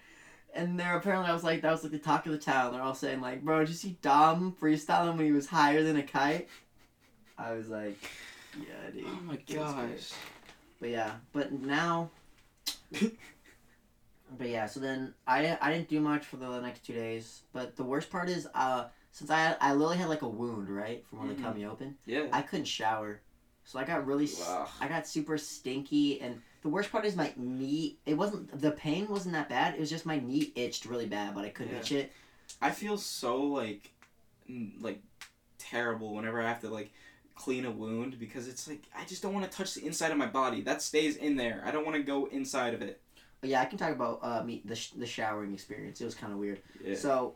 and 0.53 0.77
they're 0.79 0.97
apparently 0.97 1.29
I 1.29 1.33
was 1.33 1.43
like 1.43 1.61
that 1.61 1.71
was 1.71 1.83
like 1.83 1.91
the 1.91 1.99
talk 1.99 2.25
of 2.25 2.31
the 2.33 2.37
town. 2.37 2.73
They're 2.73 2.81
all 2.81 2.95
saying 2.95 3.21
like, 3.21 3.43
"Bro, 3.43 3.59
did 3.59 3.69
you 3.69 3.75
see 3.75 3.97
Dom 4.01 4.55
freestyling 4.59 5.15
when 5.15 5.25
he 5.25 5.31
was 5.31 5.47
higher 5.47 5.83
than 5.83 5.95
a 5.95 6.03
kite?" 6.03 6.49
I 7.37 7.53
was 7.53 7.69
like, 7.69 7.97
"Yeah, 8.59 8.89
dude." 8.93 9.05
Oh 9.07 9.19
my 9.23 9.33
it 9.35 9.57
was 9.57 9.73
great." 9.73 9.91
gosh. 9.97 10.11
But 10.81 10.89
yeah, 10.89 11.11
but 11.33 11.51
now. 11.53 12.09
But 14.37 14.47
yeah, 14.47 14.65
so 14.65 14.79
then 14.79 15.13
I 15.27 15.57
I 15.61 15.71
didn't 15.71 15.89
do 15.89 15.99
much 15.99 16.25
for 16.25 16.37
the 16.37 16.59
next 16.61 16.85
two 16.85 16.93
days. 16.93 17.41
But 17.53 17.75
the 17.75 17.83
worst 17.83 18.09
part 18.09 18.29
is, 18.29 18.47
uh, 18.53 18.85
since 19.11 19.29
I 19.29 19.55
I 19.59 19.73
literally 19.73 19.97
had 19.97 20.09
like 20.09 20.21
a 20.21 20.27
wound 20.27 20.69
right 20.69 21.05
from 21.07 21.19
when 21.19 21.27
Mhm. 21.29 21.37
they 21.37 21.43
cut 21.43 21.55
me 21.55 21.65
open, 21.65 21.97
Yeah. 22.05 22.27
I 22.31 22.41
couldn't 22.41 22.65
shower, 22.65 23.21
so 23.65 23.79
I 23.79 23.83
got 23.83 24.05
really 24.05 24.29
Wow. 24.39 24.67
I 24.79 24.87
got 24.87 25.07
super 25.07 25.37
stinky, 25.37 26.21
and 26.21 26.41
the 26.61 26.69
worst 26.69 26.91
part 26.91 27.05
is 27.05 27.15
my 27.15 27.33
knee. 27.35 27.97
It 28.05 28.15
wasn't 28.15 28.59
the 28.59 28.71
pain 28.71 29.07
wasn't 29.09 29.33
that 29.33 29.49
bad. 29.49 29.75
It 29.75 29.79
was 29.79 29.89
just 29.89 30.05
my 30.05 30.19
knee 30.19 30.51
itched 30.55 30.85
really 30.85 31.07
bad, 31.07 31.35
but 31.35 31.43
I 31.43 31.49
couldn't 31.49 31.73
Yeah. 31.73 31.79
itch 31.79 31.91
it. 31.91 32.13
I 32.61 32.71
feel 32.71 32.97
so 32.97 33.41
like, 33.41 33.91
like, 34.79 35.01
terrible 35.57 36.13
whenever 36.15 36.41
I 36.41 36.47
have 36.47 36.61
to 36.61 36.69
like 36.69 36.91
clean 37.35 37.65
a 37.65 37.71
wound 37.71 38.19
because 38.19 38.47
it's 38.47 38.67
like 38.67 38.83
I 38.95 39.03
just 39.05 39.21
don't 39.23 39.33
want 39.33 39.49
to 39.49 39.57
touch 39.57 39.73
the 39.73 39.85
inside 39.85 40.11
of 40.11 40.17
my 40.17 40.27
body. 40.27 40.61
That 40.61 40.81
stays 40.81 41.15
in 41.17 41.35
there. 41.35 41.63
I 41.65 41.71
don't 41.71 41.85
want 41.85 41.97
to 41.97 42.03
go 42.03 42.25
inside 42.27 42.73
of 42.73 42.81
it. 42.81 43.00
Yeah, 43.43 43.61
I 43.61 43.65
can 43.65 43.77
talk 43.77 43.91
about 43.91 44.19
uh 44.21 44.43
me 44.43 44.61
the 44.65 44.75
sh- 44.75 44.91
the 44.91 45.05
showering 45.05 45.53
experience. 45.53 45.99
It 46.01 46.05
was 46.05 46.15
kind 46.15 46.31
of 46.33 46.39
weird. 46.39 46.61
Yeah. 46.83 46.95
So, 46.95 47.35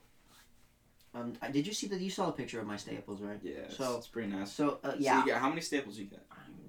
um, 1.14 1.34
I- 1.42 1.50
did 1.52 1.66
you 1.66 1.74
see 1.74 1.88
that? 1.88 2.00
You 2.00 2.10
saw 2.10 2.30
a 2.30 2.32
picture 2.32 2.60
of 2.60 2.68
my 2.68 2.78
staples, 2.78 3.22
right? 3.22 3.40
yeah. 3.42 3.54
It's, 3.66 3.78
so- 3.78 3.98
it's 3.98 4.08
pretty 4.08 4.30
nice. 4.32 4.52
So 4.52 4.80
uh, 4.84 4.92
So 4.92 4.98
yeah, 5.00 5.20
you 5.20 5.26
get, 5.26 5.38
how 5.40 5.50
many 5.50 5.62
staples 5.62 5.98
you 5.98 6.06
get? 6.06 6.24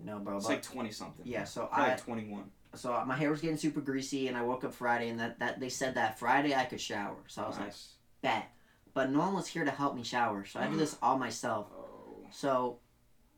no, 0.04 0.18
bro. 0.20 0.36
It's 0.36 0.46
But, 0.46 0.52
like 0.54 0.62
twenty 0.62 0.90
something. 0.90 1.26
yeah, 1.26 1.44
so 1.44 1.66
Probably 1.66 1.84
I 1.84 1.88
like 1.88 2.00
twenty 2.02 2.28
one. 2.28 2.44
so 2.74 3.04
my 3.06 3.16
hair 3.16 3.30
was 3.30 3.40
getting 3.40 3.56
super 3.58 3.80
greasy, 3.80 4.28
and 4.28 4.36
I 4.36 4.42
woke 4.42 4.64
up 4.64 4.72
Friday, 4.72 5.08
and 5.08 5.18
that, 5.20 5.38
that 5.40 5.60
they 5.60 5.68
said 5.68 5.94
that 5.96 6.18
Friday 6.18 6.54
I 6.54 6.64
could 6.64 6.80
shower. 6.80 7.16
So 7.26 7.42
I 7.42 7.46
was 7.48 7.56
like, 7.56 7.66
Nice. 7.66 7.88
bet. 8.22 8.50
But 8.94 9.10
no 9.10 9.18
one 9.18 9.34
was 9.34 9.46
here 9.48 9.64
to 9.66 9.70
help 9.70 9.94
me 9.94 10.02
shower, 10.02 10.46
so 10.46 10.58
I 10.60 10.68
did 10.68 10.78
this 10.78 10.96
all 11.02 11.18
myself. 11.18 11.66
Oh. 11.76 12.26
So, 12.32 12.78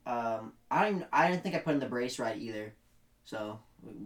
um, 0.06 0.52
I 0.70 0.84
don't. 0.84 0.96
Even, 0.96 1.06
I 1.12 1.28
didn't 1.30 1.42
think 1.42 1.54
I 1.56 1.58
put 1.58 1.74
in 1.74 1.80
the 1.80 1.86
brace 1.86 2.18
right 2.20 2.36
either. 2.38 2.74
So, 3.24 3.58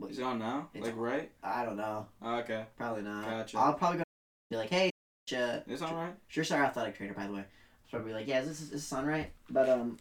Is 0.09 0.19
it 0.19 0.25
on 0.25 0.39
now? 0.39 0.69
It's 0.75 0.87
like 0.87 0.97
right? 0.97 1.31
I 1.43 1.65
don't 1.65 1.77
know. 1.77 2.07
Oh, 2.21 2.37
okay. 2.41 2.65
Probably 2.77 3.03
not. 3.03 3.25
Gotcha. 3.25 3.59
I'll 3.59 3.75
probably 3.75 3.99
go 3.99 4.05
be 4.51 4.57
like, 4.57 4.71
hey, 4.71 4.91
uh, 5.35 5.61
It's 5.67 5.83
all 5.83 5.95
right. 5.95 6.15
Sure, 6.29 6.45
sorry, 6.45 6.65
athletic 6.67 6.97
trainer, 6.97 7.15
by 7.15 7.27
the 7.27 7.33
way. 7.33 7.45
So 7.91 7.99
I'd 7.99 8.05
be 8.05 8.13
like, 8.13 8.27
yeah, 8.29 8.41
is 8.41 8.49
this, 8.49 8.61
is 8.61 8.71
this 8.71 8.85
sun 8.85 9.07
right? 9.07 9.31
But, 9.51 9.69
um, 9.69 9.99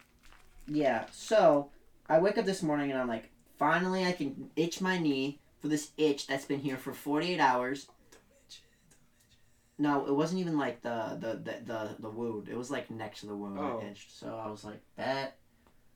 yeah, 0.68 1.06
so 1.12 1.70
I 2.10 2.20
wake 2.20 2.38
up 2.38 2.46
this 2.46 2.62
morning 2.62 2.92
and 2.92 3.00
I'm 3.00 3.08
like, 3.08 3.30
finally 3.58 4.06
I 4.06 4.12
can 4.12 4.50
itch 4.56 4.82
my 4.82 4.98
knee 4.98 5.40
for 5.60 5.68
this 5.68 5.92
itch 5.98 6.28
that's 6.28 6.46
been 6.46 6.60
here 6.60 6.78
for 6.78 6.94
48 6.94 7.40
hours. 7.40 7.88
No, 9.78 10.06
it 10.06 10.14
wasn't 10.14 10.42
even 10.42 10.58
like 10.58 10.82
the, 10.82 11.18
the, 11.20 11.34
the, 11.34 11.66
the, 11.66 11.96
the 12.00 12.10
wound. 12.10 12.50
It 12.50 12.58
was 12.58 12.70
like 12.70 12.92
next 12.92 13.22
to 13.22 13.28
the 13.28 13.36
wound 13.36 13.58
Oh. 13.60 13.80
I 13.82 13.90
itched. 13.90 14.12
So 14.18 14.40
I 14.44 14.50
was 14.50 14.64
like, 14.64 14.82
bet. 14.96 15.38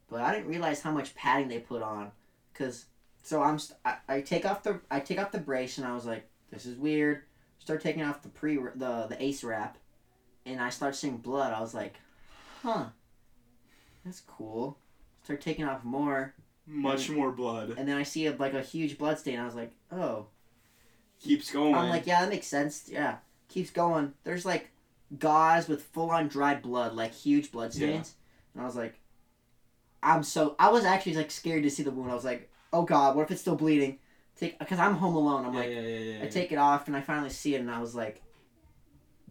But 0.09 0.21
I 0.21 0.33
didn't 0.33 0.47
realize 0.47 0.81
how 0.81 0.91
much 0.91 1.13
padding 1.15 1.47
they 1.47 1.59
put 1.59 1.81
on. 1.81 2.11
Cause, 2.53 2.85
so 3.25 3.41
I'm, 3.41 3.57
st- 3.57 3.79
I, 3.83 3.95
I 4.07 4.21
take 4.21 4.45
off 4.45 4.61
the, 4.63 4.79
I 4.91 4.99
take 4.99 5.19
off 5.19 5.31
the 5.31 5.39
brace 5.39 5.77
and 5.79 5.87
I 5.87 5.93
was 5.93 6.05
like, 6.05 6.27
this 6.51 6.65
is 6.65 6.77
weird. 6.77 7.23
Start 7.59 7.81
taking 7.81 8.03
off 8.03 8.21
the 8.21 8.29
pre, 8.29 8.55
the, 8.57 9.07
the 9.09 9.17
ace 9.19 9.43
wrap 9.43 9.77
and 10.45 10.61
I 10.61 10.69
start 10.69 10.95
seeing 10.95 11.17
blood. 11.17 11.51
I 11.51 11.59
was 11.59 11.73
like, 11.73 11.95
huh, 12.61 12.85
that's 14.05 14.21
cool. 14.21 14.77
Start 15.23 15.41
taking 15.41 15.65
off 15.65 15.83
more, 15.83 16.35
Much 16.67 17.09
more 17.09 17.31
blood. 17.31 17.73
and 17.77 17.87
then 17.87 17.97
I 17.97 18.03
see 18.03 18.27
a, 18.27 18.35
like 18.35 18.53
a 18.53 18.61
huge 18.61 18.97
blood 18.99 19.17
stain. 19.17 19.39
I 19.39 19.45
was 19.45 19.55
like, 19.55 19.71
oh. 19.91 20.27
Keeps 21.19 21.51
going. 21.51 21.73
I'm 21.73 21.89
like, 21.89 22.05
yeah, 22.05 22.21
that 22.21 22.29
makes 22.29 22.45
sense. 22.45 22.87
Yeah, 22.91 23.15
keeps 23.47 23.71
going. 23.71 24.13
There's 24.25 24.45
like 24.45 24.69
gauze 25.17 25.67
with 25.67 25.81
full 25.81 26.11
on 26.11 26.27
dried 26.27 26.61
blood, 26.61 26.93
like 26.93 27.13
huge 27.13 27.51
blood 27.51 27.73
Yeah. 27.73 27.87
stains, 27.87 28.13
and 28.53 28.61
I 28.61 28.65
was 28.65 28.75
like, 28.75 28.99
I'm 30.03 30.21
so. 30.23 30.55
I 30.59 30.69
was 30.69 30.83
actually 30.83 31.15
like 31.15 31.31
scared 31.31 31.63
to 31.63 31.71
see 31.71 31.83
the 31.83 31.89
wound. 31.91 32.11
I 32.11 32.13
was 32.15 32.25
like, 32.25 32.51
oh 32.73 32.83
god, 32.83 33.15
what 33.15 33.23
if 33.23 33.31
it's 33.31 33.41
still 33.41 33.55
bleeding? 33.55 33.99
Take 34.37 34.59
because 34.59 34.79
I'm 34.79 34.95
home 34.95 35.15
alone. 35.15 35.45
I'm 35.45 35.53
yeah, 35.53 35.59
like, 35.59 35.69
yeah, 35.69 35.79
yeah, 35.79 36.23
I 36.23 36.27
take 36.27 36.51
it 36.51 36.57
off 36.57 36.87
and 36.87 36.95
I 36.95 37.01
finally 37.01 37.29
see 37.29 37.55
it 37.55 37.61
and 37.61 37.71
I 37.71 37.79
was 37.79 37.95
like, 37.95 38.21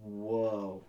whoa, 0.03 0.83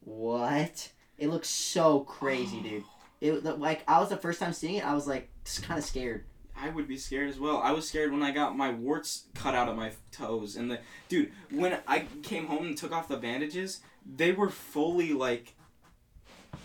what? 0.00 0.90
It 1.18 1.28
looks 1.28 1.48
so 1.48 2.00
crazy, 2.00 2.60
dude. 2.60 2.84
It 3.20 3.42
like 3.58 3.84
I 3.88 4.00
was 4.00 4.10
the 4.10 4.18
first 4.18 4.38
time 4.38 4.52
seeing 4.52 4.74
it. 4.74 4.84
I 4.84 4.92
was 4.92 5.06
like 5.06 5.30
just 5.44 5.62
kind 5.62 5.78
of 5.78 5.84
scared. 5.84 6.26
I 6.54 6.68
would 6.68 6.86
be 6.86 6.98
scared 6.98 7.30
as 7.30 7.38
well. 7.38 7.58
I 7.58 7.70
was 7.70 7.88
scared 7.88 8.12
when 8.12 8.22
I 8.22 8.32
got 8.32 8.54
my 8.54 8.70
warts 8.70 9.28
cut 9.34 9.54
out 9.54 9.66
of 9.66 9.76
my 9.76 9.92
toes, 10.12 10.56
and 10.56 10.70
the 10.70 10.80
dude 11.08 11.32
when 11.50 11.78
I 11.86 12.04
came 12.22 12.46
home 12.48 12.66
and 12.66 12.76
took 12.76 12.92
off 12.92 13.08
the 13.08 13.16
bandages, 13.16 13.80
they 14.04 14.32
were 14.32 14.50
fully 14.50 15.14
like 15.14 15.54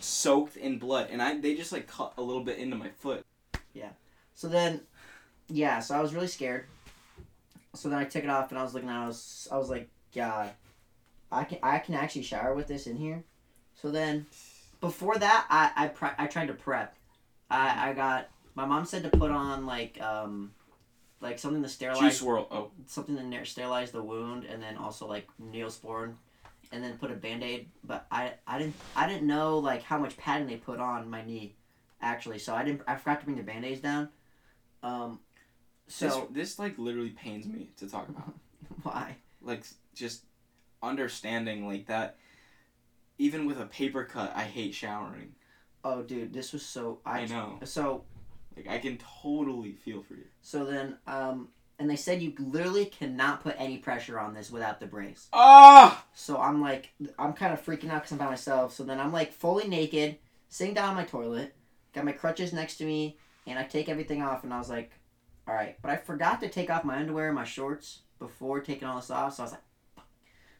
soaked 0.01 0.57
in 0.57 0.79
blood, 0.79 1.07
and 1.11 1.21
I 1.21 1.37
they 1.37 1.55
just 1.55 1.71
like 1.71 1.87
cut 1.87 2.13
a 2.17 2.21
little 2.21 2.43
bit 2.43 2.57
into 2.57 2.75
my 2.75 2.89
foot. 2.89 3.25
Yeah. 3.73 3.91
So 4.35 4.47
then, 4.47 4.81
yeah. 5.49 5.79
So 5.79 5.95
I 5.95 6.01
was 6.01 6.13
really 6.13 6.27
scared. 6.27 6.65
So 7.75 7.89
then 7.89 7.99
I 7.99 8.05
took 8.05 8.23
it 8.23 8.29
off 8.29 8.51
and 8.51 8.59
I 8.59 8.63
was 8.63 8.73
looking. 8.73 8.89
At 8.89 8.95
it, 8.95 9.03
I 9.03 9.07
was 9.07 9.47
I 9.51 9.57
was 9.57 9.69
like, 9.69 9.89
God, 10.15 10.51
I 11.31 11.43
can 11.43 11.59
I 11.61 11.79
can 11.79 11.95
actually 11.95 12.23
shower 12.23 12.53
with 12.53 12.67
this 12.67 12.87
in 12.87 12.95
here. 12.95 13.23
So 13.75 13.91
then, 13.91 14.25
before 14.81 15.17
that, 15.17 15.45
I 15.49 15.71
I 15.75 15.87
pre- 15.87 16.09
I 16.17 16.27
tried 16.27 16.47
to 16.47 16.53
prep. 16.53 16.95
I 17.49 17.89
I 17.89 17.93
got 17.93 18.29
my 18.55 18.65
mom 18.65 18.85
said 18.85 19.03
to 19.03 19.09
put 19.09 19.31
on 19.31 19.65
like 19.65 20.01
um 20.01 20.51
like 21.21 21.39
something 21.39 21.63
to 21.63 21.69
sterilize 21.69 22.01
Juice 22.01 22.19
swirl. 22.19 22.47
Oh, 22.49 22.71
something 22.87 23.15
to 23.15 23.45
sterilize 23.45 23.91
the 23.91 24.01
wound 24.01 24.45
and 24.45 24.61
then 24.61 24.77
also 24.77 25.07
like 25.07 25.27
neosporin 25.41 26.13
and 26.71 26.83
then 26.83 26.97
put 26.97 27.11
a 27.11 27.15
band-aid 27.15 27.67
but 27.83 28.05
I, 28.11 28.33
I 28.45 28.59
didn't 28.59 28.75
I 28.95 29.07
didn't 29.07 29.27
know 29.27 29.57
like 29.57 29.83
how 29.83 29.97
much 29.97 30.17
padding 30.17 30.47
they 30.47 30.57
put 30.57 30.79
on 30.79 31.09
my 31.09 31.23
knee 31.25 31.55
actually 32.01 32.39
so 32.39 32.53
I 32.53 32.63
didn't 32.63 32.81
I 32.87 32.95
forgot 32.95 33.19
to 33.19 33.25
bring 33.25 33.37
the 33.37 33.43
band-aids 33.43 33.81
down 33.81 34.09
um 34.83 35.19
so 35.89 36.07
this, 36.31 36.49
this 36.49 36.59
like 36.59 36.77
literally 36.77 37.09
pains 37.09 37.45
me 37.47 37.69
to 37.77 37.89
talk 37.89 38.07
about. 38.09 38.33
why 38.83 39.15
like 39.41 39.63
just 39.93 40.23
understanding 40.81 41.67
like 41.67 41.87
that. 41.87 42.17
Even 43.17 43.45
with 43.45 43.59
a 43.59 43.65
paper 43.65 44.05
cut, 44.05 44.31
I 44.35 44.43
hate 44.43 44.73
showering. 44.73 45.33
oh 45.83 46.01
dude 46.03 46.31
this 46.33 46.53
was 46.53 46.65
so 46.65 46.99
I 47.05 47.21
I, 47.21 47.25
know. 47.25 47.59
so 47.63 48.03
Like 48.55 48.67
I 48.69 48.77
can 48.79 48.97
totally 49.21 49.73
feel 49.73 50.01
for 50.03 50.13
you. 50.13 50.25
so 50.41 50.65
then 50.65 50.97
um 51.07 51.49
and 51.79 51.89
they 51.89 51.95
said 51.95 52.21
you 52.21 52.33
literally 52.37 52.85
cannot 52.85 53.41
put 53.41 53.55
any 53.57 53.77
pressure 53.77 54.19
on 54.19 54.33
this 54.33 54.51
without 54.51 54.79
the 54.81 54.85
brace 54.85 55.27
Ah! 55.31 56.05
So 56.13 56.37
I'm 56.37 56.61
like, 56.61 56.89
I'm 57.17 57.31
kind 57.33 57.53
of 57.53 57.65
freaking 57.65 57.89
out 57.89 58.01
because 58.01 58.11
I'm 58.11 58.17
by 58.17 58.25
myself. 58.25 58.73
So 58.73 58.83
then 58.83 58.99
I'm 58.99 59.13
like 59.13 59.31
fully 59.31 59.67
naked, 59.69 60.17
sitting 60.49 60.73
down 60.73 60.89
on 60.89 60.95
my 60.95 61.05
toilet, 61.05 61.55
got 61.93 62.03
my 62.03 62.11
crutches 62.11 62.51
next 62.51 62.75
to 62.79 62.85
me, 62.85 63.17
and 63.47 63.57
I 63.57 63.63
take 63.63 63.87
everything 63.87 64.21
off. 64.21 64.43
And 64.43 64.53
I 64.53 64.57
was 64.57 64.69
like, 64.69 64.91
all 65.49 65.55
right. 65.55 65.77
But 65.81 65.91
I 65.91 65.97
forgot 65.97 66.39
to 66.41 66.49
take 66.49 66.69
off 66.69 66.83
my 66.83 66.97
underwear 66.97 67.27
and 67.27 67.35
my 67.35 67.43
shorts 67.43 68.01
before 68.19 68.59
taking 68.59 68.87
all 68.87 68.97
this 68.97 69.09
off. 69.09 69.35
So 69.35 69.43
I 69.43 69.45
was 69.45 69.51
like, 69.53 69.61
Fuck. 69.95 70.05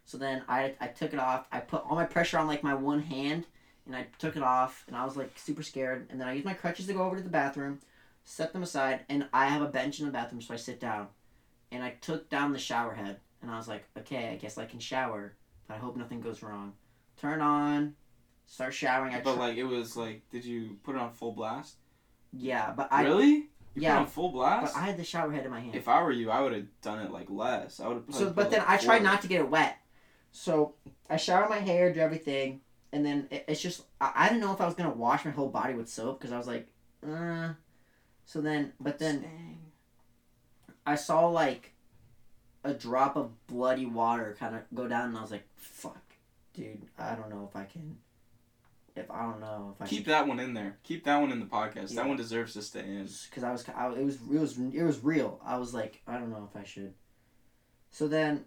so 0.06 0.18
then 0.18 0.44
I, 0.48 0.74
I 0.82 0.88
took 0.88 1.14
it 1.14 1.20
off. 1.20 1.48
I 1.52 1.60
put 1.60 1.84
all 1.84 1.96
my 1.96 2.06
pressure 2.06 2.40
on 2.40 2.48
like 2.48 2.64
my 2.64 2.74
one 2.74 3.02
hand, 3.02 3.46
and 3.86 3.96
I 3.96 4.08
took 4.18 4.36
it 4.36 4.44
off. 4.44 4.84
And 4.88 4.96
I 4.96 5.06
was 5.06 5.16
like 5.16 5.38
super 5.38 5.64
scared. 5.64 6.08
And 6.10 6.20
then 6.20 6.28
I 6.28 6.34
used 6.34 6.46
my 6.46 6.54
crutches 6.54 6.88
to 6.88 6.94
go 6.94 7.04
over 7.04 7.18
to 7.18 7.22
the 7.22 7.30
bathroom, 7.30 7.80
set 8.24 8.52
them 8.54 8.64
aside, 8.64 9.02
and 9.10 9.28
I 9.32 9.46
have 9.48 9.62
a 9.62 9.68
bench 9.68 10.00
in 10.00 10.06
the 10.06 10.12
bathroom, 10.12 10.42
so 10.42 10.54
I 10.54 10.58
sit 10.58 10.80
down. 10.80 11.08
And 11.72 11.84
I 11.84 11.92
took 12.02 12.30
down 12.30 12.52
the 12.52 12.60
shower 12.60 12.94
head, 12.96 13.20
and 13.42 13.52
I 13.52 13.58
was 13.58 13.68
like, 13.68 13.84
okay, 13.98 14.30
I 14.30 14.36
guess 14.38 14.58
I 14.58 14.66
can 14.66 14.80
shower 14.80 15.34
but 15.68 15.76
I 15.76 15.78
hope 15.78 15.96
nothing 15.96 16.20
goes 16.20 16.42
wrong. 16.42 16.74
Turn 17.22 17.42
on, 17.42 17.94
start 18.48 18.74
showering. 18.74 19.14
I 19.14 19.22
But 19.22 19.36
tr- 19.36 19.40
like 19.40 19.58
it 19.58 19.64
was 19.66 19.96
like, 19.96 20.28
did 20.32 20.44
you 20.44 20.78
put 20.84 20.96
it 20.96 21.02
on 21.02 21.12
full 21.12 21.32
blast? 21.32 21.76
yeah, 22.34 22.74
but 22.76 22.88
I 22.92 23.04
really? 23.04 23.50
You 23.80 23.88
yeah, 23.88 23.96
put 23.96 24.00
it 24.00 24.02
on 24.02 24.08
full 24.08 24.30
blast? 24.30 24.74
but 24.74 24.80
I 24.80 24.86
had 24.86 24.98
the 24.98 25.04
shower 25.04 25.32
head 25.32 25.46
in 25.46 25.52
my 25.52 25.60
hand. 25.60 25.76
if 25.76 25.88
I 25.88 26.04
were 26.04 26.12
you, 26.12 26.30
I 26.30 26.42
would 26.42 26.54
have 26.54 26.66
done 26.82 27.00
it 27.00 27.12
like 27.12 27.30
less. 27.30 27.80
I 27.80 27.88
would 27.88 28.04
have. 28.06 28.16
so, 28.16 28.30
but 28.30 28.52
then 28.52 28.64
I 28.68 28.78
tried 28.78 29.04
not 29.04 29.22
to 29.22 29.28
get 29.28 29.40
it 29.40 29.50
wet. 29.50 29.78
So 30.32 30.76
I 31.10 31.18
shower 31.18 31.48
my 31.50 31.60
hair, 31.60 31.92
do 31.94 32.00
everything, 32.00 32.62
and 32.92 33.06
then 33.06 33.28
it, 33.32 33.46
it's 33.48 33.62
just 33.62 33.84
I, 34.02 34.12
I 34.16 34.28
didn't 34.28 34.42
know 34.42 34.54
if 34.54 34.62
I 34.62 34.66
was 34.66 34.76
gonna 34.76 34.92
wash 34.92 35.24
my 35.24 35.32
whole 35.32 35.50
body 35.50 35.74
with 35.74 35.90
soap 35.90 36.20
because 36.20 36.34
I 36.34 36.38
was 36.38 36.48
like, 36.48 36.68
uh. 37.08 37.54
So 38.26 38.42
then, 38.42 38.74
but 38.80 39.00
then 39.00 39.22
Dang. 39.22 39.60
I 40.86 40.96
saw 40.96 41.28
like 41.28 41.74
a 42.64 42.74
drop 42.74 43.16
of 43.16 43.32
bloody 43.48 43.86
water 43.86 44.36
kind 44.38 44.56
of 44.56 44.62
go 44.74 44.88
down, 44.88 45.10
and 45.10 45.18
I 45.18 45.22
was 45.22 45.32
like, 45.32 45.48
"Fuck, 45.56 46.04
dude, 46.54 46.86
I 46.98 47.16
don't 47.16 47.30
know 47.30 47.48
if 47.50 47.56
I 47.56 47.64
can. 47.64 47.98
If 49.00 49.12
I 49.12 49.24
don't 49.24 49.40
know 49.40 49.76
if 49.76 49.82
I 49.82 49.88
Keep 49.88 50.06
that 50.06 50.28
one 50.28 50.40
in 50.40 50.54
there. 50.54 50.78
Keep 50.84 51.06
that 51.06 51.20
one 51.20 51.32
in 51.32 51.40
the 51.40 51.46
podcast. 51.46 51.90
Yeah. 51.90 52.02
That 52.04 52.08
one 52.08 52.18
deserves 52.18 52.54
to 52.54 52.62
stay 52.62 52.82
in. 52.82 53.08
because 53.30 53.44
I 53.44 53.52
was, 53.52 53.66
I, 53.76 53.88
it 53.90 54.06
was, 54.06 54.16
it 54.16 54.40
was, 54.40 54.58
it 54.58 54.84
was 54.84 55.04
real. 55.04 55.40
I 55.46 55.58
was 55.58 55.74
like, 55.74 56.02
I 56.08 56.14
don't 56.14 56.30
know 56.30 56.48
if 56.50 56.60
I 56.60 56.66
should. 56.66 56.94
So 57.92 58.08
then, 58.08 58.46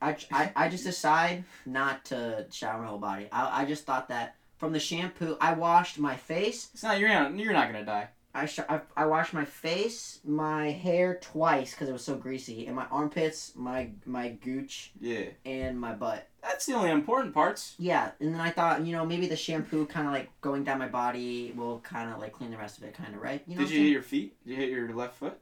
I, 0.00 0.16
I, 0.30 0.52
I 0.54 0.68
just 0.68 0.84
decide 0.84 1.44
not 1.64 2.04
to 2.06 2.46
shower 2.52 2.82
my 2.82 2.88
whole 2.88 2.98
body. 2.98 3.28
I, 3.32 3.62
I 3.62 3.64
just 3.64 3.86
thought 3.86 4.08
that 4.08 4.36
from 4.56 4.72
the 4.72 4.80
shampoo, 4.80 5.36
I 5.40 5.54
washed 5.54 5.98
my 5.98 6.16
face. 6.16 6.68
It's 6.74 6.82
not. 6.82 6.98
You're 6.98 7.08
not. 7.08 7.36
You're 7.36 7.52
not 7.52 7.72
gonna 7.72 7.84
die. 7.84 8.08
I, 8.36 8.46
sh- 8.46 8.58
I, 8.68 8.80
I 8.96 9.06
washed 9.06 9.32
my 9.32 9.44
face, 9.44 10.18
my 10.24 10.70
hair 10.70 11.18
twice 11.20 11.70
because 11.70 11.88
it 11.88 11.92
was 11.92 12.04
so 12.04 12.16
greasy, 12.16 12.66
and 12.66 12.74
my 12.74 12.86
armpits, 12.90 13.52
my 13.54 13.90
my 14.04 14.30
gooch, 14.30 14.90
Yeah. 15.00 15.26
and 15.46 15.80
my 15.80 15.92
butt. 15.92 16.26
That's 16.42 16.66
the 16.66 16.74
only 16.74 16.90
important 16.90 17.32
parts. 17.32 17.74
Yeah, 17.78 18.10
and 18.20 18.34
then 18.34 18.40
I 18.40 18.50
thought, 18.50 18.84
you 18.84 18.92
know, 18.92 19.06
maybe 19.06 19.28
the 19.28 19.36
shampoo 19.36 19.86
kind 19.86 20.06
of 20.08 20.12
like 20.12 20.28
going 20.40 20.64
down 20.64 20.78
my 20.80 20.88
body 20.88 21.52
will 21.56 21.78
kind 21.80 22.12
of 22.12 22.18
like 22.18 22.32
clean 22.32 22.50
the 22.50 22.56
rest 22.58 22.78
of 22.78 22.84
it, 22.84 22.94
kind 22.94 23.14
of 23.14 23.22
right. 23.22 23.42
You 23.46 23.54
know 23.54 23.62
Did 23.62 23.70
you 23.70 23.80
hit 23.82 23.90
your 23.92 24.02
feet? 24.02 24.36
Did 24.44 24.50
you 24.50 24.56
hit 24.56 24.70
your 24.70 24.92
left 24.92 25.14
foot? 25.16 25.38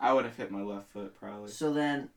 I 0.00 0.12
would 0.12 0.24
have 0.24 0.36
hit 0.36 0.50
my 0.50 0.62
left 0.62 0.90
foot 0.92 1.14
probably. 1.20 1.50
So 1.50 1.72
then, 1.72 2.08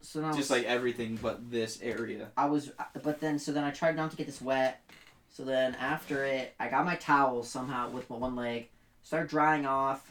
so 0.00 0.20
then 0.20 0.28
I 0.28 0.36
Just 0.36 0.50
was- 0.50 0.58
like 0.58 0.66
everything 0.66 1.18
but 1.20 1.50
this 1.50 1.80
area. 1.82 2.28
I 2.36 2.46
was, 2.46 2.70
but 3.02 3.20
then 3.20 3.40
so 3.40 3.50
then 3.52 3.64
I 3.64 3.70
tried 3.72 3.96
not 3.96 4.12
to 4.12 4.16
get 4.16 4.26
this 4.26 4.40
wet. 4.40 4.82
So 5.28 5.44
then 5.44 5.74
after 5.74 6.24
it, 6.24 6.54
I 6.60 6.68
got 6.68 6.86
my 6.86 6.94
towel 6.94 7.42
somehow 7.42 7.90
with 7.90 8.08
my 8.08 8.16
one 8.16 8.36
leg, 8.36 8.68
started 9.06 9.30
drying 9.30 9.64
off, 9.64 10.10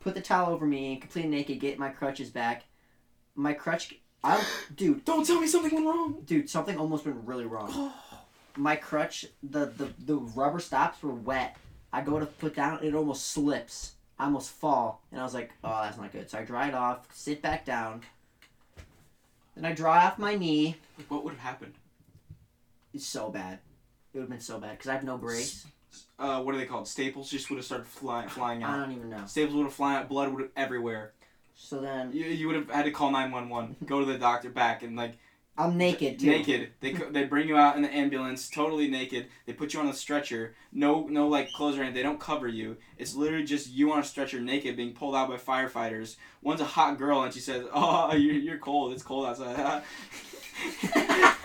put 0.00 0.14
the 0.14 0.20
towel 0.20 0.50
over 0.50 0.64
me, 0.64 0.96
completely 0.96 1.30
naked, 1.30 1.60
get 1.60 1.78
my 1.78 1.90
crutches 1.90 2.30
back. 2.30 2.64
My 3.34 3.52
crutch, 3.52 3.94
I, 4.24 4.42
dude, 4.74 5.04
Don't 5.04 5.26
tell 5.26 5.38
me 5.38 5.46
something 5.46 5.74
went 5.74 5.86
wrong. 5.86 6.22
dude, 6.24 6.48
something 6.48 6.78
almost 6.78 7.04
went 7.04 7.18
really 7.26 7.44
wrong. 7.44 7.68
Oh. 7.70 7.94
My 8.56 8.76
crutch, 8.76 9.26
the 9.42 9.66
the 9.66 9.92
the 9.98 10.16
rubber 10.16 10.58
stops 10.58 11.02
were 11.02 11.14
wet. 11.14 11.56
I 11.92 12.00
go 12.00 12.18
to 12.18 12.26
put 12.26 12.56
down, 12.56 12.82
it 12.82 12.94
almost 12.94 13.26
slips. 13.28 13.92
I 14.18 14.24
almost 14.24 14.50
fall, 14.50 15.02
and 15.12 15.20
I 15.20 15.24
was 15.24 15.34
like, 15.34 15.52
oh, 15.62 15.82
that's 15.82 15.98
not 15.98 16.10
good. 16.10 16.30
So 16.30 16.38
I 16.38 16.44
dry 16.44 16.68
it 16.68 16.74
off, 16.74 17.06
sit 17.12 17.42
back 17.42 17.64
down. 17.64 18.02
Then 19.54 19.66
I 19.66 19.72
dry 19.72 20.06
off 20.06 20.18
my 20.18 20.34
knee. 20.34 20.76
what 21.08 21.24
would 21.24 21.34
have 21.34 21.42
happened? 21.42 21.74
It's 22.92 23.06
so 23.06 23.30
bad. 23.30 23.58
It 24.12 24.18
would 24.18 24.22
have 24.22 24.30
been 24.30 24.40
so 24.40 24.58
bad 24.58 24.72
because 24.72 24.88
I 24.88 24.94
have 24.94 25.04
no 25.04 25.16
brace. 25.16 25.66
Uh, 26.18 26.42
what 26.42 26.54
are 26.54 26.58
they 26.58 26.66
called? 26.66 26.86
Staples 26.86 27.30
just 27.30 27.48
would 27.50 27.56
have 27.56 27.64
started 27.64 27.86
flying 27.86 28.28
flying 28.28 28.62
out. 28.62 28.70
I 28.70 28.80
don't 28.80 28.92
even 28.92 29.10
know. 29.10 29.22
Staples 29.26 29.54
would 29.56 29.64
have 29.64 29.72
flying 29.74 29.98
out. 29.98 30.08
Blood 30.08 30.32
would 30.32 30.42
have 30.42 30.50
everywhere. 30.56 31.12
So 31.54 31.80
then 31.80 32.12
You, 32.12 32.24
you 32.24 32.46
would 32.46 32.56
have 32.56 32.70
had 32.70 32.84
to 32.84 32.90
call 32.90 33.10
nine 33.10 33.30
one 33.30 33.48
one. 33.48 33.76
Go 33.84 34.00
to 34.00 34.06
the 34.06 34.18
doctor 34.18 34.50
back 34.50 34.82
and 34.82 34.96
like 34.96 35.16
I'm 35.58 35.76
naked 35.76 36.18
too. 36.20 36.26
naked. 36.26 36.70
They 36.80 36.92
they 36.92 37.24
bring 37.24 37.46
you 37.48 37.56
out 37.56 37.76
in 37.76 37.82
the 37.82 37.92
ambulance, 37.94 38.48
totally 38.48 38.88
naked. 38.88 39.26
They 39.44 39.52
put 39.52 39.74
you 39.74 39.80
on 39.80 39.88
a 39.88 39.92
stretcher. 39.92 40.54
No 40.72 41.06
no 41.08 41.28
like 41.28 41.52
clothes 41.52 41.76
or 41.76 41.82
anything. 41.82 41.96
They 41.96 42.02
don't 42.02 42.20
cover 42.20 42.48
you. 42.48 42.76
It's 42.96 43.14
literally 43.14 43.44
just 43.44 43.68
you 43.70 43.92
on 43.92 43.98
a 43.98 44.04
stretcher, 44.04 44.40
naked, 44.40 44.76
being 44.76 44.94
pulled 44.94 45.14
out 45.14 45.28
by 45.28 45.36
firefighters. 45.36 46.16
One's 46.40 46.62
a 46.62 46.64
hot 46.64 46.96
girl, 46.96 47.22
and 47.22 47.34
she 47.34 47.40
says, 47.40 47.66
"Oh, 47.74 48.12
you're, 48.14 48.34
you're 48.36 48.58
cold. 48.58 48.92
It's 48.92 49.02
cold 49.02 49.26
outside." 49.26 49.82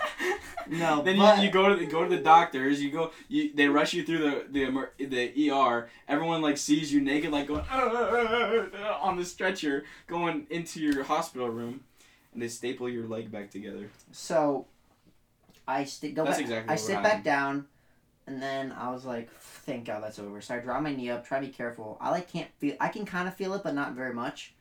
No, 0.68 1.00
then 1.02 1.16
but- 1.16 1.38
you, 1.38 1.44
you 1.44 1.50
go 1.52 1.68
to 1.68 1.76
the, 1.76 1.86
go 1.86 2.02
to 2.02 2.10
the 2.10 2.20
doctors. 2.20 2.82
You 2.82 2.90
go. 2.90 3.12
You 3.28 3.52
they 3.54 3.68
rush 3.68 3.94
you 3.94 4.04
through 4.04 4.18
the 4.18 4.88
the 4.98 5.06
the 5.06 5.50
ER. 5.50 5.88
Everyone 6.08 6.42
like 6.42 6.58
sees 6.58 6.92
you 6.92 7.00
naked, 7.00 7.30
like 7.30 7.46
going 7.46 7.60
on 7.70 9.16
the 9.16 9.24
stretcher, 9.24 9.84
going 10.08 10.46
into 10.50 10.80
your 10.80 11.04
hospital 11.04 11.48
room, 11.48 11.84
and 12.32 12.42
they 12.42 12.48
staple 12.48 12.88
your 12.88 13.06
leg 13.06 13.30
back 13.30 13.50
together. 13.50 13.88
So, 14.10 14.66
I 15.68 15.84
st- 15.84 16.16
go 16.16 16.24
That's 16.24 16.38
back. 16.38 16.42
exactly 16.42 16.72
I 16.72 16.76
sit 16.76 17.00
back 17.00 17.22
down, 17.22 17.66
and 18.26 18.42
then 18.42 18.72
I 18.72 18.90
was 18.90 19.04
like, 19.04 19.30
"Thank 19.38 19.84
God 19.84 20.02
that's 20.02 20.18
over." 20.18 20.40
So 20.40 20.56
I 20.56 20.58
draw 20.58 20.80
my 20.80 20.92
knee 20.92 21.10
up. 21.10 21.24
Try 21.24 21.38
to 21.38 21.46
be 21.46 21.52
careful. 21.52 21.96
I 22.00 22.10
like 22.10 22.28
can't 22.28 22.50
feel. 22.58 22.74
I 22.80 22.88
can 22.88 23.06
kind 23.06 23.28
of 23.28 23.34
feel 23.34 23.54
it, 23.54 23.62
but 23.62 23.74
not 23.74 23.92
very 23.92 24.12
much. 24.14 24.52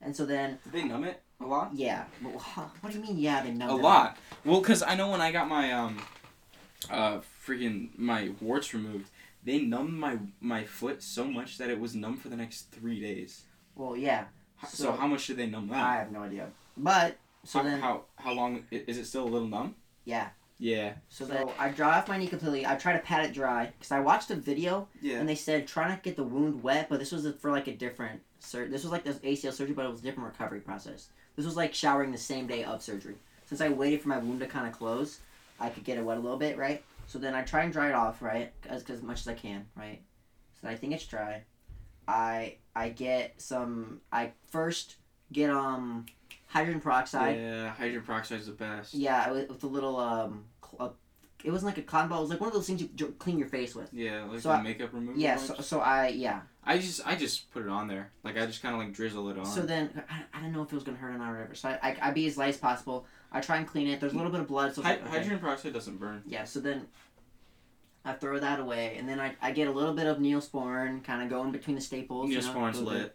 And 0.00 0.16
so 0.16 0.24
then, 0.24 0.58
Did 0.64 0.72
they 0.72 0.84
numb 0.84 1.04
it 1.04 1.20
a 1.40 1.46
lot? 1.46 1.70
yeah. 1.74 2.04
But 2.22 2.34
wha- 2.34 2.40
What 2.80 2.92
do 2.92 2.98
you 2.98 3.04
mean? 3.04 3.18
Yeah, 3.18 3.42
they 3.42 3.50
A 3.64 3.72
lot. 3.74 4.16
Well, 4.44 4.60
cause 4.60 4.82
I 4.82 4.94
know 4.94 5.10
when 5.10 5.20
I 5.20 5.32
got 5.32 5.48
my 5.48 5.72
um, 5.72 5.98
uh, 6.90 7.20
freaking 7.46 7.90
my 7.98 8.30
warts 8.40 8.72
removed, 8.74 9.08
they 9.44 9.60
numbed 9.60 9.94
my 9.94 10.18
my 10.40 10.64
foot 10.64 11.02
so 11.02 11.24
much 11.24 11.58
that 11.58 11.70
it 11.70 11.78
was 11.80 11.94
numb 11.94 12.16
for 12.16 12.28
the 12.28 12.36
next 12.36 12.70
three 12.70 13.00
days. 13.00 13.42
Well, 13.74 13.96
yeah. 13.96 14.24
So, 14.68 14.84
So- 14.84 14.92
how 14.92 15.06
much 15.06 15.26
did 15.26 15.36
they 15.36 15.46
numb 15.46 15.68
that? 15.68 15.82
I 15.84 15.96
have 15.96 16.12
no 16.12 16.22
idea. 16.22 16.48
But 16.76 17.16
so 17.44 17.58
how, 17.60 17.64
then, 17.64 17.80
how 17.80 18.02
how 18.16 18.32
long 18.32 18.64
is 18.70 18.98
it 18.98 19.04
still 19.06 19.24
a 19.24 19.28
little 19.30 19.48
numb? 19.48 19.74
yeah. 20.04 20.28
Yeah. 20.62 20.92
So 21.08 21.24
then 21.24 21.48
I 21.58 21.70
dry 21.70 21.96
off 21.96 22.06
my 22.06 22.18
knee 22.18 22.26
completely. 22.26 22.66
I 22.66 22.74
try 22.76 22.92
to 22.92 22.98
pat 22.98 23.24
it 23.24 23.32
dry 23.32 23.72
because 23.78 23.90
I 23.92 24.00
watched 24.00 24.30
a 24.30 24.36
video 24.36 24.88
Yeah. 25.00 25.18
and 25.18 25.26
they 25.26 25.34
said 25.34 25.66
try 25.66 25.88
not 25.88 26.02
to 26.02 26.10
get 26.10 26.16
the 26.16 26.22
wound 26.22 26.62
wet, 26.62 26.90
but 26.90 26.98
this 26.98 27.12
was 27.12 27.26
for 27.40 27.50
like 27.50 27.66
a 27.66 27.72
different 27.74 28.20
sur- 28.40 28.68
This 28.68 28.82
was 28.82 28.92
like 28.92 29.02
this 29.02 29.16
ACL 29.20 29.54
surgery, 29.54 29.72
but 29.74 29.86
it 29.86 29.90
was 29.90 30.00
a 30.00 30.02
different 30.02 30.28
recovery 30.28 30.60
process. 30.60 31.08
This 31.36 31.46
was 31.46 31.56
like 31.56 31.74
showering 31.74 32.12
the 32.12 32.18
same 32.18 32.46
day 32.46 32.64
of 32.64 32.82
surgery. 32.82 33.16
Since 33.46 33.60
I 33.60 33.68
waited 33.68 34.02
for 34.02 34.08
my 34.08 34.18
wound 34.18 34.40
to 34.40 34.46
kind 34.46 34.66
of 34.66 34.72
close, 34.72 35.20
I 35.58 35.68
could 35.70 35.84
get 35.84 35.98
it 35.98 36.04
wet 36.04 36.18
a 36.18 36.20
little 36.20 36.38
bit, 36.38 36.56
right? 36.56 36.82
So 37.06 37.18
then 37.18 37.34
I 37.34 37.42
try 37.42 37.62
and 37.64 37.72
dry 37.72 37.88
it 37.88 37.94
off, 37.94 38.22
right, 38.22 38.52
as, 38.68 38.88
as 38.88 39.02
much 39.02 39.20
as 39.20 39.28
I 39.28 39.34
can, 39.34 39.66
right. 39.76 40.00
So 40.60 40.68
I 40.68 40.76
think 40.76 40.92
it's 40.92 41.06
dry. 41.06 41.42
I 42.06 42.56
I 42.74 42.90
get 42.90 43.40
some. 43.40 44.00
I 44.12 44.32
first 44.50 44.96
get 45.32 45.50
um 45.50 46.06
hydrogen 46.46 46.80
peroxide. 46.80 47.36
yeah, 47.38 47.70
hydrogen 47.70 48.02
peroxide 48.02 48.40
is 48.40 48.46
the 48.46 48.52
best. 48.52 48.94
Yeah, 48.94 49.30
with, 49.30 49.48
with 49.48 49.64
a 49.64 49.66
little 49.66 49.96
um. 49.96 50.44
Cl- 50.62 50.88
uh, 50.88 50.92
it 51.44 51.50
wasn't 51.50 51.68
like 51.74 51.78
a 51.78 51.82
cotton 51.86 52.08
ball. 52.08 52.18
It 52.18 52.22
was 52.22 52.30
like 52.30 52.40
one 52.40 52.48
of 52.48 52.54
those 52.54 52.66
things 52.66 52.82
you 52.82 52.88
j- 52.94 53.06
clean 53.18 53.38
your 53.38 53.48
face 53.48 53.74
with. 53.74 53.92
Yeah, 53.92 54.24
like 54.24 54.40
So 54.40 54.48
the 54.50 54.54
I- 54.56 54.62
makeup 54.62 54.92
remover. 54.92 55.18
Yeah, 55.18 55.36
so, 55.36 55.54
so 55.60 55.80
I 55.80 56.08
yeah. 56.08 56.40
I 56.64 56.78
just 56.78 57.06
I 57.06 57.14
just 57.16 57.50
put 57.52 57.62
it 57.62 57.68
on 57.68 57.88
there. 57.88 58.12
Like 58.22 58.36
I 58.38 58.46
just 58.46 58.62
kind 58.62 58.74
of 58.74 58.80
like 58.80 58.92
drizzle 58.92 59.28
it 59.30 59.38
on. 59.38 59.46
So 59.46 59.62
then 59.62 60.02
I, 60.10 60.22
I 60.32 60.40
didn't 60.40 60.52
know 60.54 60.62
if 60.62 60.72
it 60.72 60.74
was 60.74 60.84
gonna 60.84 60.98
hurt 60.98 61.14
or 61.14 61.18
not 61.18 61.30
or 61.30 61.34
whatever. 61.36 61.54
So 61.54 61.68
I, 61.68 61.78
I 61.82 61.96
I 62.08 62.10
be 62.10 62.26
as 62.26 62.36
light 62.38 62.50
as 62.50 62.56
possible. 62.58 63.06
I 63.32 63.40
try 63.40 63.56
and 63.58 63.66
clean 63.66 63.86
it. 63.88 64.00
There's 64.00 64.12
a 64.12 64.16
little 64.16 64.32
bit 64.32 64.40
of 64.40 64.48
blood. 64.48 64.74
So 64.74 64.82
Hy- 64.82 64.90
like, 64.90 65.00
okay. 65.02 65.10
hydrogen 65.10 65.38
peroxide 65.38 65.72
doesn't 65.72 65.98
burn. 65.98 66.22
Yeah. 66.26 66.44
So 66.44 66.60
then 66.60 66.86
I 68.04 68.12
throw 68.14 68.38
that 68.38 68.58
away, 68.60 68.96
and 68.98 69.08
then 69.08 69.20
I, 69.20 69.36
I 69.42 69.52
get 69.52 69.68
a 69.68 69.70
little 69.72 69.92
bit 69.94 70.06
of 70.06 70.18
Neosporin, 70.18 71.04
kind 71.04 71.22
of 71.22 71.28
going 71.28 71.52
between 71.52 71.76
the 71.76 71.82
staples. 71.82 72.30
you 72.30 72.40
know, 72.40 72.42
Neosporin's 72.42 72.78
bit. 72.78 72.86
lit. 72.88 73.14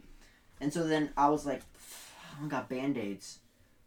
And 0.62 0.72
so 0.72 0.88
then 0.88 1.10
I 1.18 1.30
was 1.30 1.46
like, 1.46 1.62
I 2.44 2.48
got 2.48 2.70
band 2.70 2.98
aids. 2.98 3.40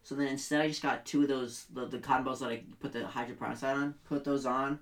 So 0.09 0.15
then 0.15 0.29
instead 0.29 0.63
I 0.63 0.69
just 0.69 0.81
got 0.81 1.05
two 1.05 1.21
of 1.21 1.29
those 1.29 1.67
the, 1.71 1.85
the 1.85 1.99
cotton 1.99 2.25
balls 2.25 2.41
that 2.41 2.49
I 2.49 2.63
put 2.81 2.95
the 2.95 3.07
hydrogen 3.07 3.37
peroxide 3.37 3.77
on, 3.77 3.95
put 4.07 4.25
those 4.25 4.47
on, 4.47 4.79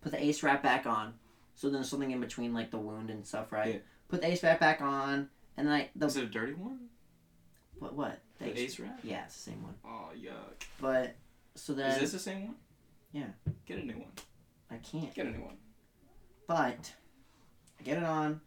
put 0.00 0.10
the 0.10 0.24
ace 0.24 0.42
wrap 0.42 0.62
back 0.62 0.86
on. 0.86 1.12
So 1.54 1.66
then 1.66 1.74
there's 1.74 1.90
something 1.90 2.10
in 2.10 2.18
between 2.18 2.54
like 2.54 2.70
the 2.70 2.78
wound 2.78 3.10
and 3.10 3.26
stuff, 3.26 3.52
right? 3.52 3.74
Yeah. 3.74 3.80
Put 4.08 4.22
the 4.22 4.28
ace 4.28 4.42
wrap 4.42 4.58
back 4.58 4.80
on, 4.80 5.28
and 5.58 5.66
then 5.66 5.74
I 5.74 5.90
the 5.94 6.06
Is 6.06 6.16
it 6.16 6.24
a 6.24 6.26
dirty 6.28 6.54
one? 6.54 6.78
what 7.78 7.92
what 7.94 8.20
The 8.38 8.58
ace 8.58 8.80
wrap? 8.80 9.00
Yeah, 9.02 9.24
it's 9.26 9.34
the 9.34 9.50
same 9.50 9.62
one. 9.62 9.74
Oh 9.84 10.12
yuck. 10.16 10.64
But 10.80 11.14
so 11.56 11.74
then 11.74 11.90
Is 11.90 12.00
this 12.00 12.12
the 12.12 12.18
same 12.18 12.46
one? 12.46 12.54
Yeah. 13.12 13.26
Get 13.66 13.80
a 13.80 13.84
new 13.84 13.98
one. 13.98 14.12
I 14.70 14.76
can't. 14.76 15.12
Get 15.12 15.26
a 15.26 15.30
new 15.30 15.42
one. 15.42 15.58
But 16.46 16.90
I 17.78 17.82
get 17.82 17.98
it 17.98 18.04
on, 18.04 18.40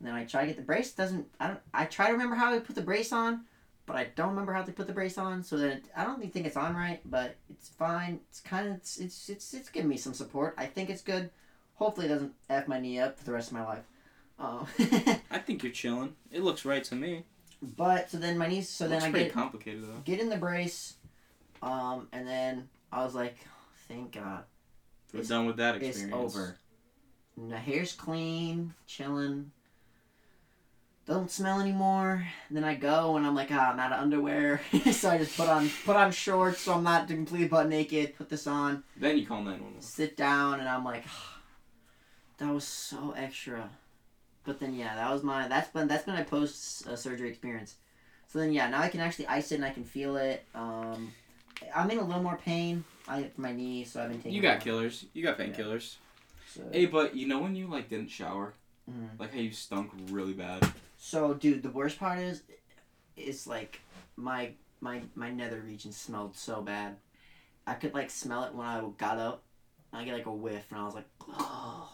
and 0.00 0.06
then 0.06 0.12
I 0.12 0.26
try 0.26 0.42
to 0.42 0.48
get 0.48 0.56
the 0.56 0.62
brace. 0.62 0.92
Doesn't 0.92 1.28
I 1.40 1.46
don't 1.46 1.60
I 1.72 1.86
try 1.86 2.08
to 2.08 2.12
remember 2.12 2.36
how 2.36 2.52
I 2.52 2.58
put 2.58 2.76
the 2.76 2.82
brace 2.82 3.10
on, 3.10 3.46
but 3.86 3.96
I 3.96 4.08
don't 4.16 4.30
remember 4.30 4.52
how 4.52 4.62
to 4.62 4.72
put 4.72 4.86
the 4.86 4.92
brace 4.92 5.16
on. 5.16 5.42
So 5.42 5.56
then 5.56 5.82
I 5.96 6.04
don't 6.04 6.20
think 6.32 6.46
it's 6.46 6.56
on 6.56 6.74
right, 6.76 7.00
but 7.04 7.36
it's 7.48 7.68
fine. 7.68 8.20
It's 8.28 8.40
kind 8.40 8.68
of 8.68 8.74
it's 8.76 8.98
it's 8.98 9.28
it's, 9.28 9.54
it's 9.54 9.68
giving 9.70 9.88
me 9.88 9.96
some 9.96 10.12
support. 10.14 10.54
I 10.58 10.66
think 10.66 10.90
it's 10.90 11.02
good. 11.02 11.30
Hopefully 11.74 12.06
it 12.06 12.10
doesn't 12.10 12.32
f 12.50 12.68
my 12.68 12.80
knee 12.80 12.98
up 12.98 13.18
for 13.18 13.24
the 13.24 13.32
rest 13.32 13.48
of 13.50 13.54
my 13.56 13.64
life. 13.64 13.84
Um, 14.38 14.66
I 15.30 15.38
think 15.38 15.62
you're 15.62 15.72
chilling. 15.72 16.14
It 16.30 16.42
looks 16.42 16.64
right 16.64 16.84
to 16.84 16.94
me. 16.94 17.24
but 17.62 18.10
so 18.10 18.18
then 18.18 18.36
my 18.36 18.48
knees. 18.48 18.68
So 18.68 18.84
then 18.88 19.00
looks 19.00 19.04
I 19.04 19.10
get 19.24 19.32
complicated 19.32 19.84
though. 19.84 20.00
get 20.04 20.20
in 20.20 20.28
the 20.28 20.36
brace, 20.36 20.94
um, 21.62 22.08
and 22.12 22.26
then 22.26 22.68
I 22.92 23.04
was 23.04 23.14
like, 23.14 23.36
thank 23.88 24.12
God. 24.12 24.44
We're 25.12 25.20
It's- 25.20 25.28
done 25.28 25.46
with 25.46 25.56
that 25.58 25.76
experience. 25.76 26.02
It's 26.34 26.36
over. 26.36 26.58
The 27.38 27.56
hair's 27.58 27.92
clean, 27.92 28.74
chilling. 28.86 29.52
Don't 31.06 31.30
smell 31.30 31.60
anymore. 31.60 32.26
And 32.48 32.56
then 32.56 32.64
I 32.64 32.74
go 32.74 33.16
and 33.16 33.24
I'm 33.24 33.34
like, 33.36 33.48
ah, 33.52 33.70
I'm 33.72 33.78
out 33.78 33.92
of 33.92 34.00
underwear. 34.00 34.60
so 34.92 35.10
I 35.10 35.18
just 35.18 35.36
put 35.36 35.48
on 35.48 35.70
put 35.84 35.94
on 35.94 36.10
shorts 36.10 36.60
so 36.62 36.74
I'm 36.74 36.82
not 36.82 37.06
completely 37.06 37.46
butt 37.46 37.68
naked. 37.68 38.16
Put 38.16 38.28
this 38.28 38.46
on, 38.48 38.82
Then 38.96 39.16
you 39.16 39.24
call 39.24 39.38
911. 39.42 39.80
sit 39.82 40.16
down, 40.16 40.58
and 40.58 40.68
I'm 40.68 40.84
like, 40.84 41.04
ah, 41.06 41.38
that 42.38 42.52
was 42.52 42.64
so 42.64 43.12
extra. 43.16 43.70
But 44.44 44.58
then 44.58 44.74
yeah, 44.74 44.96
that 44.96 45.12
was 45.12 45.22
my 45.22 45.46
that's 45.46 45.68
been 45.70 45.86
that's 45.86 46.04
been 46.04 46.14
my 46.14 46.24
post 46.24 46.86
uh, 46.88 46.96
surgery 46.96 47.28
experience. 47.28 47.76
So 48.26 48.40
then 48.40 48.52
yeah, 48.52 48.68
now 48.68 48.80
I 48.82 48.88
can 48.88 49.00
actually 49.00 49.28
ice 49.28 49.52
it 49.52 49.56
and 49.56 49.64
I 49.64 49.70
can 49.70 49.84
feel 49.84 50.16
it. 50.16 50.44
Um, 50.56 51.12
I'm 51.74 51.88
in 51.92 51.98
a 51.98 52.04
little 52.04 52.22
more 52.22 52.36
pain. 52.44 52.82
I 53.06 53.30
my 53.36 53.52
knee, 53.52 53.84
so 53.84 54.02
I've 54.02 54.08
been 54.08 54.18
taking. 54.18 54.32
You 54.32 54.42
got 54.42 54.58
killers. 54.60 55.04
You 55.14 55.22
got 55.22 55.38
painkillers. 55.38 55.94
so- 56.52 56.62
Hey, 56.72 56.86
but 56.86 57.14
you 57.14 57.28
know 57.28 57.38
when 57.38 57.54
you 57.54 57.68
like 57.68 57.88
didn't 57.88 58.08
shower, 58.10 58.54
Mhm. 58.90 59.20
like 59.20 59.32
how 59.32 59.38
you 59.40 59.52
stunk 59.52 59.92
really 60.10 60.32
bad. 60.32 60.68
So, 60.96 61.34
dude, 61.34 61.62
the 61.62 61.70
worst 61.70 61.98
part 61.98 62.18
is, 62.18 62.42
is 63.16 63.46
like 63.46 63.80
my 64.16 64.52
my 64.80 65.02
my 65.14 65.30
nether 65.30 65.60
region 65.60 65.92
smelled 65.92 66.36
so 66.36 66.62
bad. 66.62 66.96
I 67.66 67.74
could 67.74 67.94
like 67.94 68.10
smell 68.10 68.44
it 68.44 68.54
when 68.54 68.66
I 68.66 68.82
got 68.98 69.18
up. 69.18 69.42
I 69.92 70.04
get 70.04 70.14
like 70.14 70.26
a 70.26 70.32
whiff, 70.32 70.66
and 70.70 70.80
I 70.80 70.84
was 70.84 70.94
like, 70.94 71.08
oh. 71.28 71.92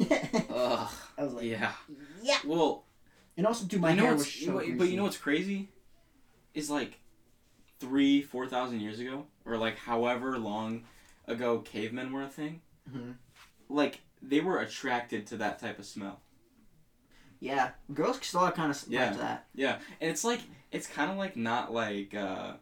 Ugh. 0.00 0.08
I 1.18 1.24
was 1.24 1.34
like, 1.34 1.44
Yeah. 1.44 1.72
yeah. 2.22 2.38
Well, 2.44 2.84
And 3.36 3.46
also, 3.46 3.64
dude, 3.66 3.80
my 3.80 3.90
you 3.90 3.96
know 3.96 4.02
hair 4.04 4.14
was 4.14 4.32
so 4.32 4.62
but 4.76 4.88
you 4.88 4.96
know 4.96 5.04
what's 5.04 5.16
crazy? 5.18 5.68
Is 6.54 6.70
like 6.70 6.98
three, 7.78 8.22
four 8.22 8.46
thousand 8.46 8.80
years 8.80 9.00
ago, 9.00 9.26
or 9.44 9.56
like 9.56 9.76
however 9.78 10.38
long 10.38 10.84
ago 11.26 11.58
cavemen 11.60 12.12
were 12.12 12.22
a 12.22 12.28
thing. 12.28 12.60
Mhm. 12.90 13.14
Like 13.68 14.00
they 14.20 14.40
were 14.40 14.58
attracted 14.58 15.26
to 15.28 15.36
that 15.38 15.58
type 15.58 15.78
of 15.78 15.84
smell. 15.84 16.20
Yeah, 17.42 17.70
girls 17.92 18.18
still 18.22 18.40
are 18.40 18.52
kind 18.52 18.70
of 18.70 18.84
Yeah. 18.88 19.08
like 19.10 19.18
that. 19.18 19.46
Yeah, 19.52 19.78
and 20.00 20.08
it's 20.10 20.22
like 20.22 20.40
it's 20.70 20.86
kind 20.86 21.10
of 21.10 21.16
like 21.16 21.36
not 21.36 21.72
like 21.74 22.14
uh, 22.14 22.52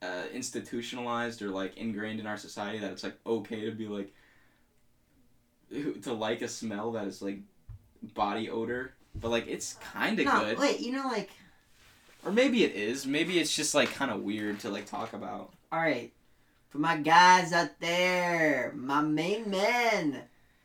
uh, 0.00 0.22
institutionalized 0.32 1.42
or 1.42 1.50
like 1.50 1.76
ingrained 1.76 2.18
in 2.18 2.26
our 2.26 2.38
society 2.38 2.78
that 2.78 2.90
it's 2.90 3.04
like 3.04 3.18
okay 3.26 3.66
to 3.66 3.70
be 3.70 3.86
like 3.86 4.12
to 6.02 6.12
like 6.14 6.40
a 6.42 6.48
smell 6.48 6.92
that 6.92 7.06
is 7.06 7.20
like 7.20 7.40
body 8.14 8.48
odor, 8.48 8.94
but 9.14 9.30
like 9.30 9.46
it's 9.46 9.74
kind 9.74 10.18
of 10.18 10.24
no, 10.24 10.40
good. 10.40 10.58
wait, 10.58 10.80
you 10.80 10.92
know, 10.92 11.06
like, 11.08 11.28
Or 12.24 12.32
maybe 12.32 12.64
it 12.64 12.74
is. 12.74 13.06
Maybe 13.06 13.38
it's 13.38 13.54
just 13.54 13.74
like 13.74 13.92
kind 13.92 14.10
of 14.10 14.22
weird 14.22 14.60
to 14.60 14.70
like 14.70 14.86
talk 14.86 15.12
about. 15.12 15.52
all 15.70 15.80
right, 15.80 16.12
for 16.70 16.78
my 16.78 16.96
guys 16.96 17.52
out 17.52 17.78
there, 17.80 18.72
my 18.74 19.02
main 19.02 19.50
men, 19.50 20.22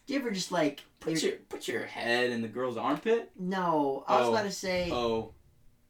do 0.08 0.14
you 0.14 0.20
ever 0.20 0.32
just 0.32 0.52
like, 0.52 0.84
Put 1.04 1.22
your 1.22 1.34
put 1.50 1.68
your 1.68 1.86
head 1.86 2.30
in 2.32 2.42
the 2.42 2.48
girl's 2.48 2.78
armpit. 2.78 3.32
no, 3.38 4.04
I 4.08 4.20
was 4.20 4.28
Oh. 4.30 4.32
about 4.34 4.44
to 4.46 4.52
say, 4.52 4.90
Oh, 4.92 5.34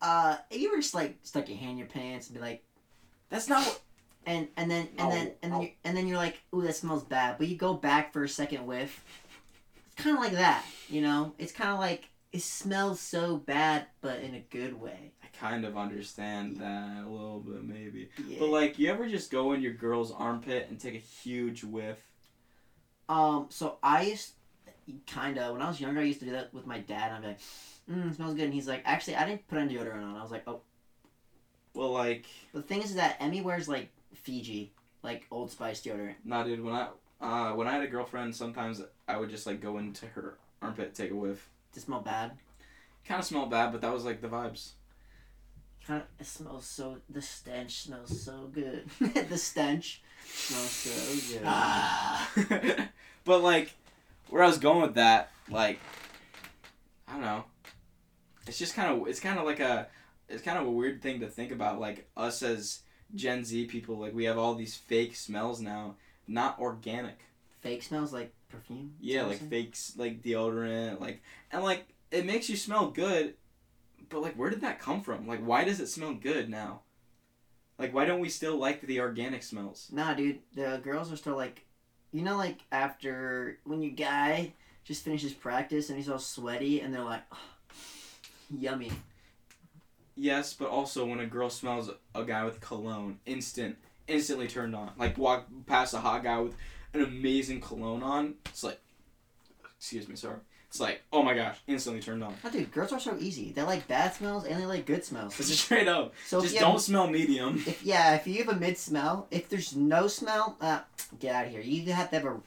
uh, 0.01 0.37
you 0.51 0.67
ever 0.69 0.77
just 0.81 0.93
like 0.93 1.17
stuck 1.23 1.47
your 1.47 1.57
hand 1.57 1.71
in 1.73 1.77
your 1.77 1.87
pants 1.87 2.27
and 2.27 2.35
be 2.35 2.41
like, 2.41 2.63
that's 3.29 3.47
not 3.47 3.63
what. 3.65 3.81
and 4.25 4.47
and 4.57 4.69
then 4.71 4.87
and 4.97 5.11
then 5.11 5.25
No, 5.25 5.33
and 5.41 5.51
then 5.51 5.51
no. 5.51 5.61
you, 5.61 5.69
and 5.83 5.95
then 5.97 6.07
you're 6.07 6.17
like, 6.17 6.41
ooh, 6.53 6.61
that 6.63 6.75
smells 6.75 7.03
bad. 7.03 7.37
But 7.37 7.47
you 7.47 7.55
go 7.57 7.73
back 7.73 8.11
for 8.13 8.23
a 8.23 8.29
second 8.29 8.65
whiff. 8.65 9.03
It's 9.85 9.95
kind 10.03 10.17
of 10.17 10.23
like 10.23 10.33
that, 10.33 10.65
you 10.89 11.01
know. 11.01 11.33
It's 11.37 11.51
kind 11.51 11.69
of 11.71 11.79
like 11.79 12.09
it 12.31 12.41
smells 12.41 12.99
so 12.99 13.37
bad, 13.37 13.85
but 14.01 14.21
in 14.21 14.33
a 14.33 14.39
good 14.39 14.73
way. 14.79 15.11
I 15.23 15.27
kind 15.37 15.63
of 15.65 15.77
understand 15.77 16.57
that 16.57 17.03
a 17.05 17.09
little 17.09 17.39
bit, 17.39 17.63
maybe. 17.63 18.09
Yeah. 18.27 18.37
But 18.39 18.49
like, 18.49 18.79
you 18.79 18.89
ever 18.89 19.07
just 19.07 19.29
go 19.29 19.53
in 19.53 19.61
your 19.61 19.73
girl's 19.73 20.11
armpit 20.11 20.67
and 20.69 20.79
take 20.79 20.95
a 20.95 20.97
huge 20.97 21.63
whiff? 21.63 21.99
um, 23.09 23.47
so 23.49 23.77
I 23.83 24.03
used 24.03 24.31
kind 25.07 25.37
of 25.37 25.53
when 25.53 25.61
I 25.61 25.67
was 25.67 25.79
younger, 25.79 26.01
I 26.01 26.03
used 26.03 26.19
to 26.19 26.25
do 26.25 26.31
that 26.31 26.53
with 26.53 26.65
my 26.65 26.79
dad. 26.79 27.11
I'd 27.11 27.21
be 27.21 27.27
like, 27.27 27.39
mm, 27.89 28.11
it 28.11 28.15
smells 28.15 28.35
good, 28.35 28.45
and 28.45 28.53
he's 28.53 28.67
like, 28.67 28.81
actually, 28.85 29.15
I 29.15 29.25
didn't 29.25 29.47
put 29.47 29.57
any 29.57 29.75
deodorant 29.75 30.03
on. 30.03 30.15
I 30.15 30.21
was 30.21 30.31
like, 30.31 30.43
oh. 30.47 30.61
Well, 31.73 31.91
like, 31.91 32.25
the 32.53 32.61
thing 32.61 32.83
is 32.83 32.95
that 32.95 33.17
Emmy 33.19 33.41
wears 33.41 33.67
like 33.67 33.89
Fiji, 34.13 34.71
like 35.01 35.25
Old 35.31 35.51
Spice 35.51 35.81
deodorant. 35.81 36.15
nah, 36.23 36.43
dude. 36.43 36.63
When 36.63 36.73
I 36.75 36.87
uh, 37.23 37.53
when 37.53 37.67
I 37.67 37.73
had 37.73 37.83
a 37.83 37.87
girlfriend, 37.87 38.35
sometimes 38.35 38.81
I 39.07 39.17
would 39.17 39.29
just 39.29 39.47
like 39.47 39.61
go 39.61 39.77
into 39.77 40.05
her 40.07 40.37
armpit, 40.61 40.93
take 40.93 41.11
a 41.11 41.15
whiff. 41.15 41.49
It 41.75 41.81
smell 41.81 42.01
bad? 42.01 42.31
Kind 43.05 43.19
of 43.19 43.25
smelled 43.25 43.49
bad, 43.49 43.71
but 43.71 43.81
that 43.81 43.93
was 43.93 44.05
like 44.05 44.21
the 44.21 44.27
vibes. 44.27 44.71
kind 45.85 46.01
of 46.01 46.07
it 46.19 46.25
smells 46.25 46.65
so 46.65 46.97
the 47.09 47.21
stench 47.21 47.83
smells 47.83 48.21
so 48.21 48.49
good. 48.51 48.89
the 49.29 49.37
stench 49.37 50.01
smells 50.25 50.69
so 50.69 51.33
good. 51.33 51.41
Ah. 51.45 52.29
but 53.25 53.41
like, 53.41 53.73
where 54.29 54.43
I 54.43 54.47
was 54.47 54.57
going 54.57 54.81
with 54.81 54.95
that, 54.95 55.31
like, 55.49 55.79
I 57.07 57.13
don't 57.13 57.21
know. 57.21 57.45
It's 58.47 58.59
just 58.59 58.75
kind 58.75 58.91
of 58.91 59.07
it's 59.07 59.19
kind 59.19 59.39
of 59.39 59.45
like 59.45 59.59
a 59.59 59.87
it's 60.27 60.43
kind 60.43 60.57
of 60.57 60.65
a 60.65 60.71
weird 60.71 61.01
thing 61.01 61.19
to 61.21 61.27
think 61.27 61.51
about. 61.51 61.79
Like 61.79 62.09
us 62.17 62.43
as 62.43 62.79
Gen 63.15 63.45
Z 63.45 63.65
people, 63.65 63.97
like 63.97 64.13
we 64.13 64.25
have 64.25 64.37
all 64.37 64.55
these 64.55 64.75
fake 64.75 65.15
smells 65.15 65.61
now, 65.61 65.95
not 66.27 66.59
organic. 66.59 67.19
Fake 67.61 67.83
smells 67.83 68.11
like 68.11 68.33
perfume. 68.49 68.95
Yeah, 68.99 69.23
like 69.23 69.49
fakes, 69.49 69.93
like 69.97 70.21
deodorant, 70.21 70.99
like 70.99 71.21
and 71.51 71.63
like 71.63 71.85
it 72.11 72.25
makes 72.25 72.49
you 72.49 72.57
smell 72.57 72.89
good, 72.89 73.35
but 74.09 74.21
like 74.21 74.35
where 74.35 74.49
did 74.49 74.61
that 74.61 74.79
come 74.79 75.01
from? 75.01 75.27
Like 75.27 75.45
why 75.45 75.63
does 75.63 75.79
it 75.79 75.87
smell 75.87 76.13
good 76.13 76.49
now? 76.49 76.81
Like 77.79 77.93
why 77.93 78.05
don't 78.05 78.19
we 78.19 78.29
still 78.29 78.57
like 78.57 78.81
the 78.81 78.99
organic 78.99 79.43
smells? 79.43 79.89
Nah, 79.91 80.13
dude, 80.13 80.39
the 80.53 80.79
girls 80.83 81.11
are 81.11 81.17
still 81.17 81.35
like, 81.35 81.65
you 82.13 82.21
know, 82.21 82.37
like 82.37 82.59
after 82.71 83.57
when 83.65 83.81
your 83.81 83.91
guy 83.91 84.53
just 84.85 85.03
finishes 85.03 85.33
practice 85.33 85.89
and 85.89 85.97
he's 85.97 86.09
all 86.09 86.19
sweaty 86.19 86.79
and 86.79 86.93
they're 86.93 87.03
like, 87.03 87.23
yummy. 88.55 88.91
Yes, 90.15 90.53
but 90.53 90.69
also 90.69 91.05
when 91.05 91.19
a 91.19 91.25
girl 91.25 91.49
smells 91.49 91.89
a 92.13 92.23
guy 92.23 92.45
with 92.45 92.61
cologne, 92.61 93.19
instant, 93.25 93.77
instantly 94.07 94.47
turned 94.47 94.75
on. 94.75 94.91
Like 94.97 95.17
walk 95.17 95.47
past 95.65 95.95
a 95.95 95.97
hot 95.97 96.23
guy 96.23 96.39
with 96.39 96.55
an 96.93 97.01
amazing 97.01 97.59
cologne 97.61 98.03
on, 98.03 98.35
it's 98.45 98.63
like, 98.63 98.79
excuse 99.77 100.07
me, 100.07 100.15
sorry. 100.15 100.37
It's 100.73 100.79
like, 100.79 101.03
oh 101.13 101.21
my 101.21 101.35
gosh, 101.35 101.59
instantly 101.67 102.01
turned 102.01 102.23
on. 102.23 102.33
Oh, 102.43 102.49
dude, 102.49 102.71
girls 102.71 102.91
are 102.91 102.99
so 102.99 103.15
easy. 103.19 103.51
They 103.51 103.61
like 103.61 103.87
bad 103.87 104.15
smells 104.15 104.45
and 104.45 104.59
they 104.59 104.65
like 104.65 104.87
good 104.87 105.05
smells. 105.05 105.37
Just, 105.37 105.59
Straight 105.65 105.87
up, 105.87 106.15
so 106.25 106.41
just 106.41 106.57
don't 106.57 106.71
have, 106.71 106.81
smell 106.81 107.05
medium. 107.07 107.61
if 107.67 107.83
yeah, 107.85 108.15
if 108.15 108.25
you 108.25 108.43
have 108.43 108.55
a 108.55 108.59
mid 108.59 108.75
smell, 108.79 109.27
if 109.29 109.49
there's 109.49 109.75
no 109.75 110.07
smell, 110.07 110.57
uh, 110.61 110.79
get 111.19 111.35
out 111.35 111.45
of 111.45 111.51
here. 111.51 111.61
You 111.61 111.93
have 111.93 112.09
to 112.09 112.15
have 112.15 112.25
a 112.25 112.37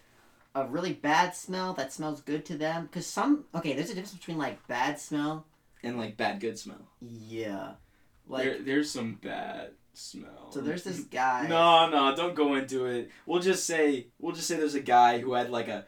a 0.61 0.67
really 0.67 0.93
bad 0.93 1.37
smell 1.37 1.73
that 1.75 1.93
smells 1.93 2.21
good 2.21 2.45
to 2.47 2.57
them, 2.59 2.87
because 2.87 3.07
some 3.07 3.45
okay, 3.55 3.75
there's 3.75 3.91
a 3.91 3.95
difference 3.95 4.15
between 4.15 4.39
like 4.39 4.67
bad 4.67 4.99
smell, 4.99 5.45
And 5.85 5.97
like 5.97 6.17
bad 6.17 6.41
good 6.41 6.59
smell. 6.59 6.81
yeah, 7.01 7.75
like 8.27 8.43
there, 8.43 8.61
there's 8.61 8.91
some 8.91 9.21
bad 9.23 9.71
smell. 9.95 10.51
so 10.51 10.61
there's 10.61 10.83
this 10.83 10.99
guy. 11.05 11.47
No, 11.49 11.89
no, 11.91 12.17
don't 12.17 12.35
go 12.35 12.57
into 12.57 12.87
it. 12.87 13.09
We'll 13.25 13.41
just 13.41 13.67
say 13.67 14.09
we'll 14.19 14.35
just 14.35 14.49
say 14.49 14.57
there's 14.57 14.75
a 14.75 14.81
guy 14.81 15.21
who 15.21 15.35
had 15.35 15.49
like 15.51 15.69
a 15.69 15.85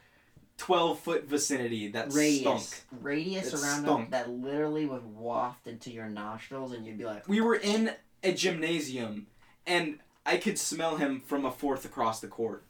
twelve 0.58 0.98
foot 1.00 1.24
vicinity 1.26 1.88
that 1.88 2.12
radius 2.12 2.68
stunk. 2.68 3.02
radius 3.02 3.46
It 3.48 3.54
around 3.54 3.82
stunk. 3.84 4.10
them 4.10 4.10
that 4.10 4.28
literally 4.30 4.84
would 4.86 5.06
waft 5.16 5.66
into 5.66 5.90
your 5.90 6.08
nostrils 6.08 6.72
and 6.72 6.84
you'd 6.86 6.98
be 6.98 7.04
like 7.06 7.26
We 7.26 7.40
were 7.40 7.54
in 7.54 7.92
a 8.22 8.32
gymnasium 8.32 9.28
and 9.66 9.98
I 10.26 10.36
could 10.36 10.58
smell 10.58 10.96
him 10.96 11.20
from 11.20 11.46
a 11.46 11.50
fourth 11.50 11.84
across 11.86 12.20
the 12.20 12.28
court. 12.28 12.64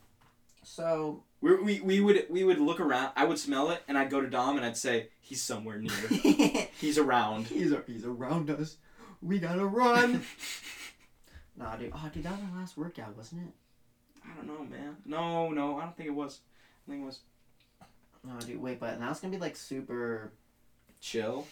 so 0.62 1.24
We, 1.40 1.54
we, 1.60 1.80
we 1.80 2.00
would 2.00 2.26
we 2.30 2.44
would 2.44 2.60
look 2.60 2.78
around. 2.78 3.12
I 3.16 3.24
would 3.24 3.38
smell 3.38 3.70
it, 3.70 3.82
and 3.88 3.96
I'd 3.98 4.10
go 4.10 4.20
to 4.20 4.28
Dom, 4.28 4.56
and 4.56 4.64
I'd 4.66 4.76
say, 4.76 5.08
"He's 5.20 5.42
somewhere 5.42 5.78
near. 5.78 6.68
He's 6.80 6.98
around." 6.98 7.46
he's 7.46 7.72
he's 7.86 8.04
around 8.04 8.50
us 8.50 8.76
we 9.22 9.38
gotta 9.40 9.64
run 9.66 10.22
nah 11.56 11.74
dude 11.76 11.90
oh 11.94 12.10
dude 12.12 12.22
that 12.22 12.32
was 12.32 12.40
our 12.52 12.60
last 12.60 12.76
workout 12.76 13.16
wasn't 13.16 13.40
it 13.42 13.52
I 14.24 14.36
don't 14.36 14.46
know, 14.46 14.64
man. 14.64 14.96
No, 15.06 15.48
no, 15.50 15.78
I 15.78 15.84
don't 15.84 15.96
think 15.96 16.08
it 16.08 16.14
was. 16.14 16.40
I 16.86 16.90
think 16.90 17.02
it 17.02 17.06
was 17.06 17.20
no 18.24 18.38
dude 18.40 18.60
wait 18.60 18.80
but 18.80 18.98
now 19.00 19.10
it's 19.10 19.20
gonna 19.20 19.32
be 19.32 19.38
like 19.40 19.56
super 19.56 20.32
chill. 21.00 21.46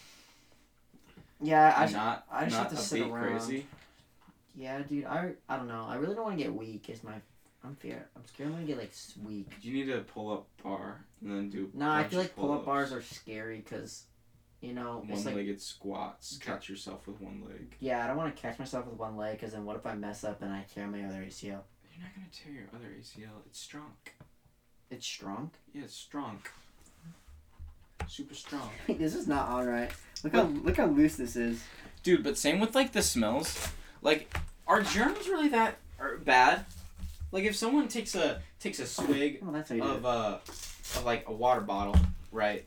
yeah 1.40 1.74
I 1.76 1.82
just, 1.84 1.94
not 1.94 2.26
I 2.30 2.44
just 2.44 2.56
not 2.56 2.62
have 2.64 2.72
to 2.72 2.78
a 2.78 2.82
sit 2.82 3.00
around. 3.02 3.38
crazy. 3.38 3.66
yeah 4.56 4.80
dude 4.80 5.04
I 5.04 5.32
I 5.48 5.56
don't 5.56 5.68
know 5.68 5.84
I 5.88 5.96
really 5.96 6.14
don't 6.14 6.24
want 6.24 6.38
to 6.38 6.42
get 6.44 6.54
weak 6.54 6.88
is 6.90 7.02
my 7.04 7.14
I'm 7.64 7.74
fear 7.76 8.06
I'm 8.16 8.24
scared 8.26 8.48
I'm 8.48 8.54
gonna 8.54 8.66
get 8.66 8.78
like 8.78 8.92
weak 9.24 9.48
You 9.62 9.72
need 9.72 9.86
to 9.92 9.98
pull 10.00 10.32
up 10.32 10.46
bar 10.62 11.00
and 11.20 11.30
then 11.30 11.50
do. 11.50 11.70
no 11.74 11.90
I 11.90 12.04
feel 12.04 12.18
like 12.20 12.34
pull 12.36 12.52
up 12.52 12.64
bars 12.64 12.92
are 12.92 13.02
scary 13.02 13.58
because 13.58 14.04
you 14.60 14.72
know 14.72 15.04
one 15.06 15.24
like 15.24 15.34
legged 15.34 15.60
squats. 15.60 16.38
Catch 16.38 16.68
yourself 16.68 17.06
with 17.06 17.20
one 17.20 17.42
leg. 17.46 17.74
Yeah, 17.78 18.02
I 18.02 18.06
don't 18.06 18.16
want 18.16 18.34
to 18.34 18.40
catch 18.40 18.58
myself 18.58 18.86
with 18.86 18.98
one 18.98 19.16
leg 19.16 19.36
because 19.38 19.52
then 19.52 19.64
what 19.66 19.76
if 19.76 19.84
I 19.86 19.94
mess 19.94 20.24
up 20.24 20.40
and 20.42 20.50
I 20.52 20.64
tear 20.72 20.86
my 20.86 21.04
other 21.04 21.20
ACL? 21.22 21.42
You're 21.92 22.02
not 22.02 22.14
gonna 22.14 22.26
tear 22.32 22.52
your 22.52 22.68
other 22.74 22.88
ACL. 22.98 23.42
It's 23.46 23.60
strong. 23.60 23.92
It's 24.90 25.06
strong. 25.06 25.50
Yeah, 25.74 25.82
it's 25.82 25.94
strong. 25.94 26.40
Super 28.08 28.34
strong. 28.34 28.70
this 28.88 29.14
is 29.14 29.26
not 29.26 29.48
on 29.48 29.66
right. 29.66 29.90
Look 30.22 30.32
how 30.32 30.42
look 30.42 30.76
how 30.76 30.86
loose 30.86 31.16
this 31.16 31.36
is. 31.36 31.62
Dude, 32.02 32.22
but 32.22 32.38
same 32.38 32.60
with 32.60 32.74
like 32.74 32.92
the 32.92 33.02
smells. 33.02 33.68
Like, 34.02 34.36
are 34.66 34.82
germs 34.82 35.28
really 35.28 35.48
that 35.48 35.76
are 35.98 36.16
bad? 36.18 36.64
Like, 37.32 37.44
if 37.44 37.56
someone 37.56 37.88
takes 37.88 38.14
a 38.14 38.40
takes 38.60 38.78
a 38.78 38.86
swig 38.86 39.40
Oh, 39.44 39.50
that's 39.50 39.68
how 39.68 39.74
you 39.74 39.82
do 39.82 39.88
of 39.88 40.06
uh 40.06 40.38
of 40.46 41.04
like 41.04 41.28
a 41.28 41.32
water 41.32 41.60
bottle, 41.60 41.96
right, 42.30 42.64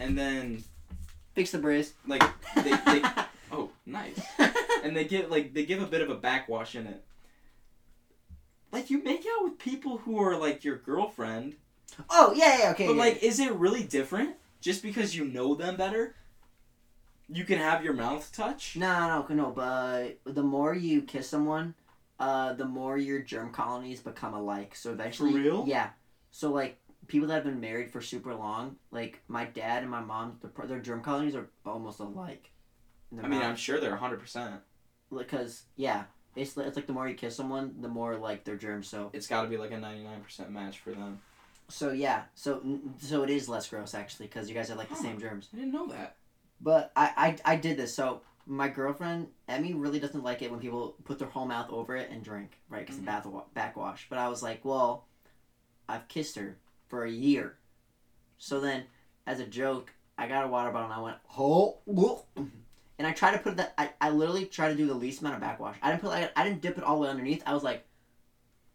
and 0.00 0.18
then 0.18 0.64
Fix 1.34 1.52
the 1.52 1.58
brace. 1.58 1.92
like 2.06 2.22
they, 2.56 2.70
they 2.70 3.02
oh 3.52 3.70
nice, 3.86 4.20
and 4.82 4.96
they 4.96 5.04
get 5.04 5.30
like 5.30 5.54
they 5.54 5.64
give 5.64 5.80
a 5.80 5.86
bit 5.86 6.02
of 6.02 6.10
a 6.10 6.16
backwash 6.16 6.74
in 6.74 6.88
it. 6.88 7.04
Like 8.70 8.90
you 8.90 9.02
make 9.02 9.20
out 9.20 9.44
with 9.44 9.58
people 9.58 9.98
who 9.98 10.18
are 10.22 10.36
like 10.36 10.64
your 10.64 10.76
girlfriend, 10.76 11.56
oh 12.10 12.32
yeah, 12.34 12.58
yeah, 12.58 12.70
okay. 12.70 12.86
but 12.86 12.94
yeah. 12.94 12.98
like, 12.98 13.22
is 13.22 13.40
it 13.40 13.52
really 13.52 13.82
different 13.82 14.36
just 14.60 14.82
because 14.82 15.16
you 15.16 15.24
know 15.24 15.54
them 15.54 15.76
better? 15.76 16.14
You 17.30 17.44
can 17.44 17.58
have 17.58 17.84
your 17.84 17.92
mouth 17.92 18.30
touch. 18.32 18.76
no, 18.76 19.08
no, 19.08 19.26
no, 19.28 19.34
no. 19.34 19.50
But 19.50 20.34
the 20.34 20.42
more 20.42 20.74
you 20.74 21.02
kiss 21.02 21.28
someone, 21.28 21.74
uh, 22.18 22.54
the 22.54 22.64
more 22.64 22.98
your 22.98 23.20
germ 23.20 23.52
colonies 23.52 24.00
become 24.00 24.34
alike. 24.34 24.74
So 24.74 24.92
eventually, 24.92 25.32
for 25.32 25.38
real? 25.38 25.64
Yeah. 25.66 25.90
So 26.30 26.50
like 26.50 26.78
people 27.06 27.28
that 27.28 27.34
have 27.34 27.44
been 27.44 27.60
married 27.60 27.90
for 27.90 28.00
super 28.00 28.34
long, 28.34 28.76
like 28.90 29.20
my 29.28 29.44
dad 29.44 29.82
and 29.82 29.90
my 29.90 30.00
mom, 30.00 30.38
their, 30.42 30.66
their 30.66 30.80
germ 30.80 31.02
colonies 31.02 31.34
are 31.34 31.48
almost 31.64 32.00
alike. 32.00 32.50
I 33.12 33.22
mean, 33.22 33.40
mouth. 33.40 33.44
I'm 33.44 33.56
sure 33.56 33.80
they're 33.80 33.96
hundred 33.96 34.20
percent. 34.20 34.60
because 35.16 35.64
yeah, 35.76 36.04
it's 36.36 36.56
it's 36.56 36.76
like 36.76 36.86
the 36.86 36.92
more 36.92 37.08
you 37.08 37.14
kiss 37.14 37.34
someone, 37.36 37.74
the 37.80 37.88
more 37.88 38.16
like 38.16 38.44
their 38.44 38.56
germs. 38.56 38.88
So 38.88 39.10
It's 39.12 39.26
got 39.26 39.42
to 39.42 39.48
be 39.48 39.56
like 39.56 39.72
a 39.72 39.78
ninety 39.78 40.04
nine 40.04 40.20
percent 40.20 40.50
match 40.50 40.78
for 40.78 40.90
them. 40.92 41.20
so 41.68 41.90
yeah, 41.92 42.22
so 42.34 42.62
so 42.98 43.22
it 43.22 43.30
is 43.30 43.48
less 43.48 43.68
gross 43.68 43.94
actually 43.94 44.26
because 44.26 44.48
you 44.48 44.54
guys 44.54 44.68
have 44.68 44.78
like 44.78 44.88
the 44.88 44.94
Huh. 44.94 45.02
same 45.02 45.20
germs. 45.20 45.48
I 45.52 45.56
didn't 45.56 45.72
know 45.72 45.86
that. 45.88 46.16
But 46.60 46.92
I, 46.96 47.36
I 47.44 47.52
I 47.52 47.56
did 47.56 47.76
this. 47.76 47.94
So 47.94 48.22
my 48.46 48.68
girlfriend 48.68 49.28
Emmy 49.46 49.74
really 49.74 50.00
doesn't 50.00 50.22
like 50.24 50.40
it 50.42 50.50
when 50.50 50.60
people 50.60 50.96
put 51.04 51.18
their 51.18 51.28
whole 51.28 51.46
mouth 51.46 51.70
over 51.70 51.96
it 51.96 52.10
and 52.10 52.24
drink, 52.24 52.58
right? 52.68 52.80
Because 52.80 52.96
Mhm. 52.96 53.04
the 53.04 53.06
bath 53.06 53.26
backwash. 53.54 54.06
But 54.08 54.18
I 54.18 54.28
was 54.28 54.42
like, 54.42 54.64
well, 54.64 55.06
I've 55.88 56.08
kissed 56.08 56.36
her 56.36 56.56
for 56.88 57.04
a 57.04 57.10
year, 57.10 57.58
so 58.38 58.60
then 58.60 58.84
as 59.26 59.40
a 59.40 59.46
joke, 59.46 59.92
I 60.16 60.26
got 60.26 60.44
a 60.44 60.48
water 60.48 60.70
bottle 60.70 60.90
and 60.90 60.94
I 60.94 61.02
went 61.02 61.16
oh. 61.38 61.78
Whoa," 62.98 63.04
And 63.04 63.06
I 63.06 63.12
tried 63.12 63.32
to 63.32 63.38
put 63.38 63.56
that. 63.56 63.74
I, 63.78 63.90
I 64.00 64.10
literally 64.10 64.46
tried 64.46 64.68
to 64.68 64.74
do 64.74 64.86
the 64.86 64.94
least 64.94 65.20
amount 65.20 65.36
of 65.36 65.40
backwash. 65.40 65.76
I 65.82 65.90
didn't 65.90 66.02
put 66.02 66.10
like 66.10 66.32
I 66.36 66.44
didn't 66.44 66.60
dip 66.60 66.78
it 66.78 66.84
all 66.84 66.96
the 66.96 67.02
way 67.02 67.08
underneath. 67.08 67.42
I 67.46 67.54
was 67.54 67.62
like, 67.62 67.86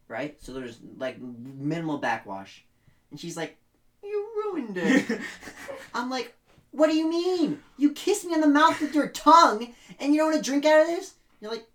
right. 0.08 0.42
So 0.42 0.54
there's 0.54 0.80
like 0.98 1.20
minimal 1.20 1.98
backwash, 1.98 2.64
and 3.12 3.20
she's 3.20 3.38
like, 3.38 3.58
"You 4.04 4.28
ruined 4.46 4.78
it." 4.78 5.20
I'm 5.94 6.10
like, 6.10 6.36
what 6.74 6.90
do 6.90 6.96
you 6.96 7.08
mean? 7.08 7.60
You 7.78 7.92
kissed 7.92 8.26
me 8.26 8.34
on 8.34 8.42
the 8.42 8.48
mouth 8.48 8.82
with 8.82 8.96
your 8.96 9.08
tongue 9.08 9.74
and 10.00 10.12
you 10.12 10.20
don't 10.20 10.32
want 10.32 10.44
to 10.44 10.50
drink 10.50 10.66
out 10.66 10.82
of 10.82 10.88
this? 10.88 11.14
You're 11.40 11.52
like, 11.52 11.68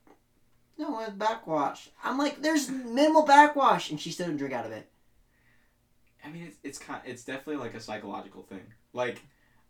no, 0.77 1.01
it's 1.01 1.13
backwash. 1.13 1.89
I'm 2.03 2.19
like, 2.19 2.43
there's 2.43 2.69
minimal 2.69 3.25
backwash. 3.25 3.91
And 3.91 4.01
she 4.01 4.11
still 4.11 4.27
didn't 4.27 4.39
drink 4.39 4.55
out 4.55 4.67
of 4.67 4.73
it. 4.73 4.89
I 6.25 6.31
mean, 6.31 6.45
it's 6.45 6.57
it's 6.65 6.79
kind 6.79 7.01
it's 7.05 7.25
definitely 7.25 7.57
like 7.57 7.75
a 7.75 7.81
psychological 7.81 8.43
thing. 8.43 8.73
Like, 8.93 9.23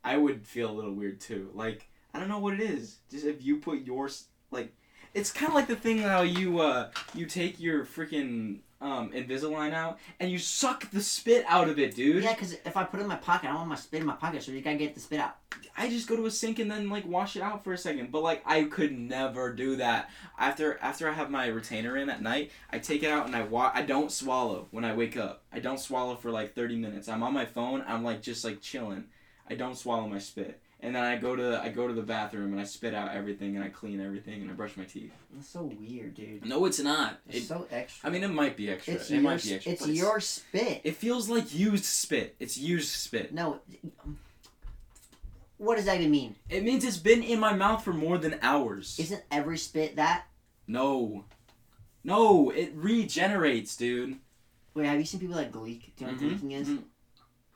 I 0.03 0.17
would 0.17 0.47
feel 0.47 0.71
a 0.71 0.73
little 0.73 0.95
weird 0.95 1.21
too. 1.21 1.51
Like, 1.55 1.89
I 2.15 2.19
don't 2.19 2.29
know 2.29 2.39
what 2.39 2.55
it 2.55 2.61
is. 2.61 2.99
Just 3.11 3.25
if 3.27 3.45
you 3.45 3.57
put 3.59 3.85
yours 3.85 4.25
like, 4.51 4.73
it's 5.15 5.33
kind 5.33 5.49
of 5.49 5.55
like 5.55 5.67
the 5.67 5.77
thing 5.77 5.99
how 5.99 6.23
you 6.23 6.61
uh 6.61 6.91
you 7.15 7.27
take 7.27 7.59
your 7.61 7.85
freaking 7.85 8.59
um 8.81 9.11
Invisalign 9.11 9.73
out 9.73 9.99
and 10.21 10.31
you 10.31 10.39
suck 10.39 10.91
the 10.91 11.01
spit 11.01 11.45
out 11.49 11.69
of 11.69 11.79
it, 11.79 11.95
dude. 11.95 12.23
Yeah, 12.23 12.35
because 12.35 12.53
if 12.53 12.77
I 12.77 12.85
put 12.85 13.01
it 13.01 13.05
in 13.05 13.09
my 13.09 13.17
pocket, 13.17 13.51
I 13.51 13.55
want 13.55 13.69
my 13.69 13.75
spit 13.75 14.01
in 14.01 14.07
my 14.07 14.15
pocket, 14.15 14.43
so 14.43 14.53
you 14.53 14.61
gotta 14.61 14.77
get 14.77 14.95
the 14.95 15.01
spit 15.01 15.21
out. 15.21 15.37
I 15.77 15.89
just 15.89 16.09
go 16.09 16.17
to 16.17 16.27
a 16.27 16.31
sink 16.31 16.59
and 16.59 16.71
then 16.71 16.89
like 16.89 17.07
wash 17.07 17.37
it 17.37 17.43
out 17.43 17.65
for 17.65 17.73
a 17.73 17.79
second. 17.79 18.11
But 18.13 18.23
like 18.23 18.43
I 18.47 18.65
could 18.65 18.97
never 18.97 19.53
do 19.53 19.77
that. 19.77 20.11
After 20.39 20.79
after 20.81 21.09
I 21.09 21.13
have 21.13 21.31
my 21.31 21.47
retainer 21.47 21.97
in 21.97 22.11
at 22.11 22.23
night, 22.23 22.51
I 22.71 22.79
take 22.79 23.03
it 23.03 23.11
out 23.11 23.27
and 23.27 23.35
I 23.35 23.43
wa- 23.43 23.73
I 23.75 23.83
don't 23.83 24.13
swallow 24.13 24.67
when 24.71 24.85
I 24.85 24.95
wake 24.95 25.17
up. 25.17 25.43
I 25.53 25.59
don't 25.59 25.81
swallow 25.81 26.17
for 26.17 26.31
like 26.31 26.55
30 26.55 26.77
minutes. 26.77 27.09
I'm 27.09 27.23
on 27.23 27.33
my 27.33 27.47
phone. 27.47 27.85
I'm 27.87 28.05
like 28.05 28.23
just 28.23 28.45
like 28.45 28.61
chilling. 28.61 29.05
I 29.49 29.55
don't 29.55 29.77
swallow 29.79 30.07
my 30.07 30.19
spit. 30.19 30.61
And 30.81 30.95
then 30.95 31.03
I 31.03 31.17
go 31.17 31.35
to 31.35 31.61
I 31.61 31.71
go 31.71 31.89
to 31.89 31.93
the 31.93 32.03
bathroom 32.03 32.53
and 32.53 32.61
I 32.61 32.65
spit 32.65 32.95
out 32.95 33.11
everything 33.13 33.57
and 33.57 33.65
I 33.65 33.69
clean 33.69 34.01
everything 34.01 34.43
and 34.43 34.51
I 34.51 34.55
brush 34.55 34.77
my 34.77 34.85
teeth. 34.85 35.13
That's 35.35 35.49
so 35.49 35.65
weird, 35.65 36.15
dude. 36.15 36.47
No, 36.47 36.67
it's 36.67 36.79
not. 36.79 37.19
It's 37.29 37.39
It, 37.39 37.43
so 37.49 37.67
extra. 37.71 38.09
I 38.09 38.13
mean, 38.13 38.23
it 38.23 38.29
might 38.29 38.57
be 38.57 38.71
extra. 38.71 38.95
it's 38.95 39.11
it 39.11 39.15
your, 39.15 39.23
might 39.23 39.43
be 39.43 39.55
extra. 39.55 39.73
it's 39.73 39.89
your 39.89 40.21
spit. 40.21 40.81
It 40.85 40.95
feels 40.95 41.29
like 41.29 41.53
used 41.53 41.85
spit. 41.85 42.37
It's 42.39 42.57
used 42.57 42.91
spit. 42.91 43.35
no, 43.35 43.59
What 45.57 45.75
does 45.77 45.87
that 45.87 45.99
even 45.99 46.13
mean? 46.13 46.37
It 46.49 46.63
means 46.63 46.85
it's 46.85 46.97
been 46.97 47.25
in 47.25 47.41
my 47.41 47.53
mouth 47.53 47.83
for 47.83 47.93
more 47.93 48.17
than 48.19 48.39
hours. 48.43 48.97
Isn't 49.01 49.25
every 49.31 49.59
spit 49.59 49.97
that? 49.97 50.25
no. 50.67 51.25
No, 52.05 52.51
it 52.51 52.73
regenerates, 52.75 53.77
dude. 53.77 54.17
Wait, 54.73 54.87
have 54.87 54.99
you 54.99 55.05
seen 55.05 55.19
people 55.21 55.35
that 55.35 55.51
gleek? 55.51 55.93
Do 55.97 56.05
you 56.05 56.11
know 56.13 56.17
what 56.17 56.23
Mhm, 56.23 56.39
gleeking 56.41 56.53
is? 56.53 56.69
mhm. 56.69 56.83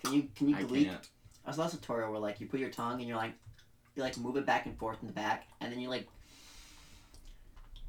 Can 0.03 0.13
you 0.13 0.29
can 0.35 0.49
you 0.49 0.57
I 0.57 0.63
gleek? 0.65 0.89
can't. 0.89 1.09
I 1.47 1.53
saw 1.53 1.65
this 1.65 1.73
tutorial 1.73 2.11
where 2.11 2.21
like 2.21 2.41
you 2.41 2.47
put 2.47 2.61
your 2.61 2.71
tongue 2.71 3.01
and 3.01 3.09
you're 3.09 3.17
like 3.17 3.33
you 3.95 4.03
like 4.03 4.17
move 4.19 4.37
it 4.37 4.47
back 4.47 4.67
and 4.67 4.77
forth 4.79 4.99
in 5.01 5.07
the 5.07 5.13
back 5.13 5.47
and 5.61 5.73
then 5.73 5.81
you 5.81 5.89
like 5.89 6.09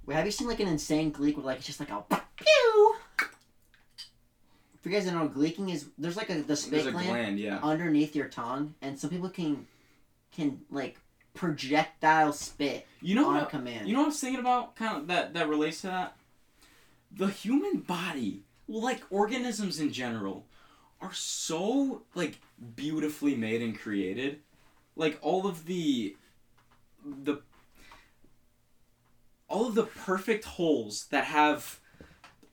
Wait, 0.05 0.15
have 0.15 0.25
you 0.25 0.31
seen 0.31 0.47
like 0.47 0.59
an 0.59 0.67
insane 0.67 1.11
gleek 1.11 1.37
where 1.37 1.45
like 1.45 1.57
it's 1.57 1.67
just 1.67 1.79
like 1.79 1.89
a 1.89 2.03
pew? 2.35 2.95
If 3.19 4.85
you 4.85 4.91
guys 4.91 5.05
don't 5.05 5.13
know, 5.13 5.29
gleeking 5.29 5.71
is 5.71 5.87
there's 5.97 6.17
like 6.17 6.29
a 6.29 6.41
the 6.41 6.57
spit 6.57 6.91
gland 6.91 7.07
gland, 7.07 7.39
yeah. 7.39 7.59
underneath 7.63 8.15
your 8.15 8.27
tongue, 8.27 8.75
and 8.81 8.99
some 8.99 9.09
people 9.09 9.29
can 9.29 9.65
can 10.35 10.59
like 10.69 10.97
projectile 11.33 12.33
spit 12.33 12.85
You 13.01 13.15
know 13.15 13.29
on 13.29 13.35
what? 13.35 13.49
command. 13.49 13.87
You 13.87 13.93
know 13.93 13.99
what 13.99 14.05
I 14.05 14.09
was 14.09 14.19
thinking 14.19 14.41
about? 14.41 14.75
Kind 14.75 14.97
of 14.97 15.07
that 15.07 15.33
that 15.35 15.47
relates 15.47 15.81
to 15.81 15.87
that. 15.87 16.17
The 17.15 17.27
human 17.27 17.77
body, 17.77 18.41
well, 18.67 18.83
like 18.83 19.03
organisms 19.09 19.79
in 19.79 19.93
general, 19.93 20.45
are 21.03 21.13
so 21.13 22.03
like 22.15 22.39
beautifully 22.75 23.35
made 23.35 23.61
and 23.61 23.77
created. 23.77 24.39
Like 24.95 25.19
all 25.21 25.45
of 25.45 25.65
the 25.65 26.15
the 27.05 27.41
all 29.49 29.67
of 29.67 29.75
the 29.75 29.83
perfect 29.83 30.45
holes 30.45 31.05
that 31.11 31.25
have 31.25 31.79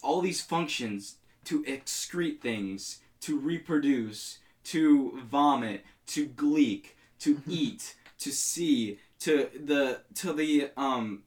all 0.03 0.21
these 0.21 0.41
functions 0.41 1.17
to 1.45 1.63
excrete 1.65 2.41
things, 2.41 3.01
to 3.21 3.39
reproduce, 3.39 4.39
to 4.65 5.19
vomit, 5.31 5.85
to 6.07 6.27
gleek, 6.27 6.97
to 7.21 7.41
eat, 7.49 7.95
to 8.19 8.31
see, 8.33 8.99
to 9.21 9.49
the 9.65 10.01
to 10.17 10.33
the 10.33 10.71
um 10.77 11.23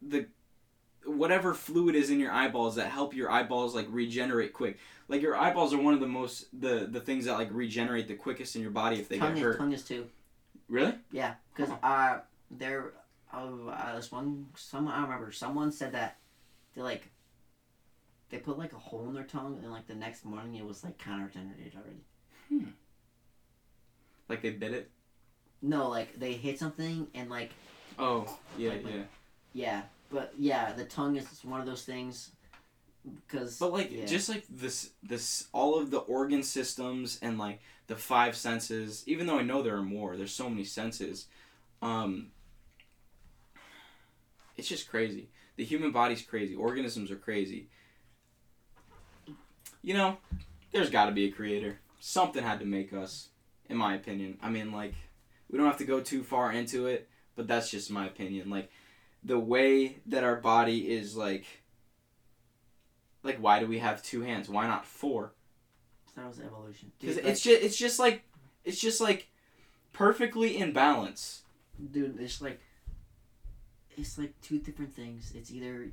the 0.00 0.26
whatever 1.04 1.54
fluid 1.54 1.94
is 1.94 2.10
in 2.10 2.20
your 2.20 2.32
eyeballs 2.32 2.76
that 2.76 2.90
help 2.90 3.14
your 3.14 3.30
eyeballs 3.30 3.74
like 3.74 3.86
regenerate 3.90 4.52
quick. 4.52 4.78
Like 5.08 5.22
your 5.22 5.36
eyeballs 5.36 5.72
are 5.72 5.78
one 5.80 5.94
of 5.94 6.00
the 6.00 6.06
most 6.06 6.46
the 6.58 6.86
the 6.90 7.00
things 7.00 7.24
that 7.24 7.34
like 7.38 7.48
regenerate 7.50 8.08
the 8.08 8.14
quickest 8.14 8.54
in 8.56 8.62
your 8.62 8.70
body 8.70 8.96
if 9.00 9.08
they 9.08 9.18
tongue 9.18 9.30
get 9.30 9.38
is, 9.38 9.42
hurt. 9.42 9.58
tongue 9.58 9.72
is 9.72 9.82
too. 9.82 10.06
Really? 10.68 10.92
Yeah, 11.12 11.34
because 11.56 11.72
uh, 11.82 12.18
there, 12.50 12.92
uh, 13.32 13.46
uh, 13.68 13.96
this 13.96 14.12
one, 14.12 14.46
someone 14.54 14.92
I 14.92 14.98
don't 14.98 15.08
remember. 15.08 15.32
Someone 15.32 15.72
said 15.72 15.92
that 15.92 16.18
they 16.76 16.82
like, 16.82 17.08
they 18.28 18.36
put 18.36 18.58
like 18.58 18.74
a 18.74 18.78
hole 18.78 19.06
in 19.08 19.14
their 19.14 19.24
tongue, 19.24 19.58
and 19.62 19.72
like 19.72 19.86
the 19.86 19.94
next 19.94 20.26
morning 20.26 20.54
it 20.56 20.66
was 20.66 20.84
like 20.84 20.98
kind 20.98 21.22
of 21.22 21.28
regenerated 21.28 21.72
already. 21.74 22.66
Like 24.28 24.42
they 24.42 24.50
bit 24.50 24.72
it? 24.72 24.90
No, 25.62 25.88
like 25.88 26.18
they 26.18 26.34
hit 26.34 26.58
something, 26.58 27.06
and 27.14 27.30
like 27.30 27.50
Oh, 27.98 28.26
yeah, 28.58 28.70
Like- 28.70 28.84
like- 28.84 28.94
yeah. 28.94 29.02
yeah, 29.54 29.82
but 30.10 30.34
yeah, 30.38 30.72
the 30.74 30.84
tongue 30.84 31.16
is 31.16 31.26
one 31.44 31.60
of 31.60 31.66
those 31.66 31.84
things. 31.84 32.32
Because 33.26 33.58
But 33.58 33.72
like 33.72 33.90
yeah. 33.90 34.06
just 34.06 34.28
like 34.28 34.44
this 34.48 34.90
this 35.02 35.48
all 35.52 35.78
of 35.78 35.90
the 35.90 35.98
organ 35.98 36.42
systems 36.42 37.18
and 37.22 37.38
like 37.38 37.60
the 37.86 37.96
five 37.96 38.36
senses, 38.36 39.04
even 39.06 39.26
though 39.26 39.38
I 39.38 39.42
know 39.42 39.62
there 39.62 39.76
are 39.76 39.82
more, 39.82 40.16
there's 40.16 40.34
so 40.34 40.48
many 40.48 40.64
senses. 40.64 41.26
Um 41.82 42.32
it's 44.56 44.68
just 44.68 44.90
crazy. 44.90 45.28
The 45.56 45.64
human 45.64 45.92
body's 45.92 46.22
crazy. 46.22 46.54
Organisms 46.54 47.10
are 47.10 47.16
crazy. 47.16 47.68
You 49.82 49.94
know, 49.94 50.18
there's 50.72 50.90
got 50.90 51.06
to 51.06 51.12
be 51.12 51.26
a 51.26 51.32
creator. 51.32 51.78
Something 52.00 52.42
had 52.42 52.58
to 52.60 52.66
make 52.66 52.92
us, 52.92 53.28
in 53.68 53.76
my 53.76 53.94
opinion. 53.94 54.38
I 54.42 54.50
mean, 54.50 54.72
like, 54.72 54.94
we 55.48 55.56
don't 55.56 55.66
have 55.66 55.78
to 55.78 55.84
go 55.84 56.00
too 56.00 56.22
far 56.22 56.52
into 56.52 56.86
it, 56.86 57.08
but 57.36 57.46
that's 57.46 57.70
just 57.70 57.90
my 57.90 58.06
opinion. 58.06 58.50
Like, 58.50 58.70
the 59.24 59.38
way 59.38 59.98
that 60.06 60.24
our 60.24 60.36
body 60.36 60.90
is, 60.90 61.16
like, 61.16 61.46
like, 63.28 63.42
why 63.42 63.60
do 63.60 63.66
we 63.66 63.78
have 63.78 64.02
two 64.02 64.22
hands? 64.22 64.48
Why 64.48 64.66
not 64.66 64.84
four? 64.84 65.32
that 66.16 66.26
was 66.26 66.40
evolution. 66.40 66.90
Because 66.98 67.16
Dude, 67.16 67.26
it's 67.26 67.40
just, 67.40 67.62
it's 67.62 67.76
just 67.76 67.98
like, 67.98 68.24
it's 68.64 68.80
just 68.80 69.00
like, 69.00 69.28
perfectly 69.92 70.56
in 70.58 70.72
balance. 70.72 71.42
dude, 71.92 72.20
it's 72.20 72.40
like, 72.42 72.60
it's 73.96 74.18
like 74.18 74.32
two 74.42 74.58
different 74.58 74.94
things. 74.94 75.32
It's 75.34 75.52
either, 75.52 75.88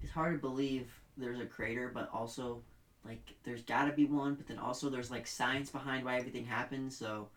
it's 0.00 0.12
hard 0.12 0.34
to 0.34 0.38
believe 0.40 0.90
there's 1.16 1.40
a 1.40 1.46
creator, 1.46 1.90
but 1.92 2.08
also, 2.12 2.62
like, 3.04 3.34
there's 3.44 3.62
got 3.62 3.84
to 3.84 3.92
be 3.92 4.06
one. 4.06 4.34
But 4.34 4.46
then 4.48 4.58
also, 4.58 4.90
there's 4.90 5.10
like 5.10 5.26
science 5.26 5.70
behind 5.70 6.04
why 6.04 6.16
everything 6.16 6.44
happens. 6.44 6.96
So, 6.96 7.28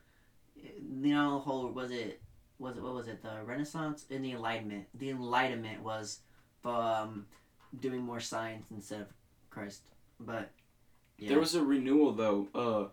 you 0.56 1.14
know, 1.14 1.34
the 1.34 1.40
whole 1.40 1.68
was 1.70 1.92
it, 1.92 2.22
was 2.60 2.78
it 2.78 2.84
what 2.84 2.94
was 2.94 3.08
it? 3.08 3.22
The 3.22 3.44
Renaissance 3.46 4.06
and 4.10 4.24
the 4.24 4.32
Enlightenment. 4.32 4.86
The 4.94 5.10
Enlightenment 5.10 5.84
was, 5.84 6.20
um, 6.64 7.26
doing 7.80 8.02
more 8.02 8.20
science 8.20 8.72
instead 8.72 9.02
of 9.02 9.08
Christ. 9.54 9.84
But 10.20 10.52
yeah. 11.18 11.30
There 11.30 11.40
was 11.40 11.56
a 11.56 11.64
renewal 11.64 12.12
though. 12.14 12.48
Uh, 12.56 12.88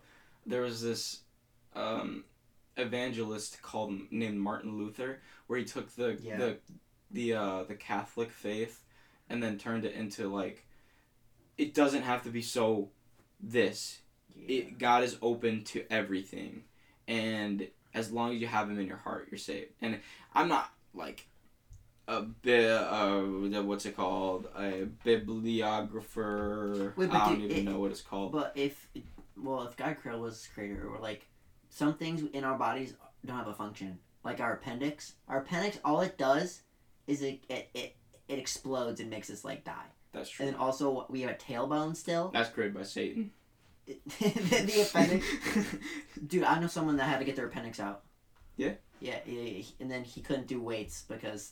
there 0.45 0.61
was 0.61 0.81
this 0.81 1.21
um, 1.75 2.23
evangelist 2.77 3.61
called 3.61 3.93
named 4.11 4.37
Martin 4.39 4.77
Luther, 4.77 5.19
where 5.47 5.59
he 5.59 5.65
took 5.65 5.89
the 5.95 6.17
Yeah. 6.21 6.37
the 6.37 6.57
the 7.11 7.33
uh, 7.33 7.63
the 7.63 7.75
Catholic 7.75 8.31
faith 8.31 8.83
and 9.29 9.41
then 9.41 9.57
turned 9.57 9.85
it 9.85 9.93
into 9.93 10.27
like 10.33 10.65
it 11.57 11.73
doesn't 11.73 12.03
have 12.03 12.23
to 12.23 12.29
be 12.29 12.41
so 12.41 12.89
this. 13.41 13.99
yeah. 14.35 14.59
It 14.59 14.77
God 14.77 15.03
is 15.03 15.17
open 15.21 15.63
to 15.65 15.83
everything, 15.91 16.63
and 17.07 17.67
as 17.93 18.11
long 18.11 18.33
as 18.33 18.39
you 18.41 18.47
have 18.47 18.69
Him 18.69 18.79
in 18.79 18.87
your 18.87 18.97
heart, 18.97 19.27
you're 19.31 19.37
saved. 19.37 19.71
And 19.81 19.99
I'm 20.33 20.47
not 20.47 20.71
like 20.93 21.27
a 22.07 22.21
bit 22.23 22.69
uh 22.69 23.21
what's 23.63 23.85
it 23.85 23.95
called 23.95 24.47
a 24.57 24.87
bibliographer. 25.05 26.93
Wait, 26.95 27.09
but 27.09 27.15
I 27.21 27.29
don't 27.29 27.39
dude, 27.41 27.51
even 27.51 27.67
it- 27.67 27.71
know 27.71 27.79
what 27.79 27.91
it's 27.91 28.01
called. 28.01 28.31
But 28.31 28.53
if, 28.55 28.87
well, 29.37 29.63
if 29.63 29.77
God 29.77 29.97
created 30.01 30.21
was 30.21 30.47
creator, 30.53 30.87
or 30.87 30.99
like 30.99 31.27
some 31.69 31.93
things 31.95 32.23
in 32.33 32.43
our 32.43 32.57
bodies 32.57 32.93
don't 33.25 33.37
have 33.37 33.47
a 33.47 33.53
function, 33.53 33.99
like 34.23 34.39
our 34.39 34.53
appendix. 34.53 35.13
Our 35.27 35.39
appendix, 35.39 35.79
all 35.85 36.01
it 36.01 36.17
does 36.17 36.61
is 37.07 37.21
it 37.21 37.43
it 37.49 37.69
it, 37.73 37.95
it 38.27 38.39
explodes 38.39 38.99
and 38.99 39.09
makes 39.09 39.29
us 39.29 39.43
like 39.45 39.63
die. 39.63 39.85
That's 40.11 40.29
true. 40.29 40.45
And 40.45 40.53
then 40.55 40.61
also 40.61 41.05
we 41.09 41.21
have 41.21 41.31
a 41.31 41.35
tailbone 41.35 41.95
still. 41.95 42.31
That's 42.33 42.49
created 42.49 42.75
by 42.75 42.83
Satan. 42.83 43.31
the 43.87 44.81
appendix, 44.89 45.25
dude. 46.27 46.43
I 46.43 46.59
know 46.59 46.67
someone 46.67 46.97
that 46.97 47.05
had 47.05 47.19
to 47.19 47.25
get 47.25 47.35
their 47.35 47.47
appendix 47.47 47.79
out. 47.79 48.03
Yeah? 48.57 48.73
Yeah, 49.01 49.19
he- 49.25 49.61
he- 49.63 49.75
and 49.81 49.89
then 49.91 50.03
he 50.03 50.21
couldn't 50.21 50.47
do 50.47 50.61
weights 50.61 51.03
because 51.09 51.51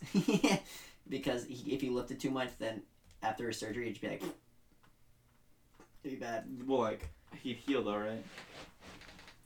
because 1.09 1.45
he, 1.45 1.73
if 1.73 1.81
he 1.81 1.89
lifted 1.89 2.19
too 2.19 2.29
much, 2.31 2.49
then 2.59 2.83
after 3.23 3.47
his 3.47 3.57
surgery, 3.57 3.85
he'd 3.87 3.99
be 3.99 4.07
like 4.07 4.23
it'd 6.03 6.19
be 6.19 6.23
bad. 6.25 6.45
well, 6.65 6.81
like 6.81 7.09
he 7.41 7.53
healed, 7.53 7.87
all 7.87 7.99
right. 7.99 8.23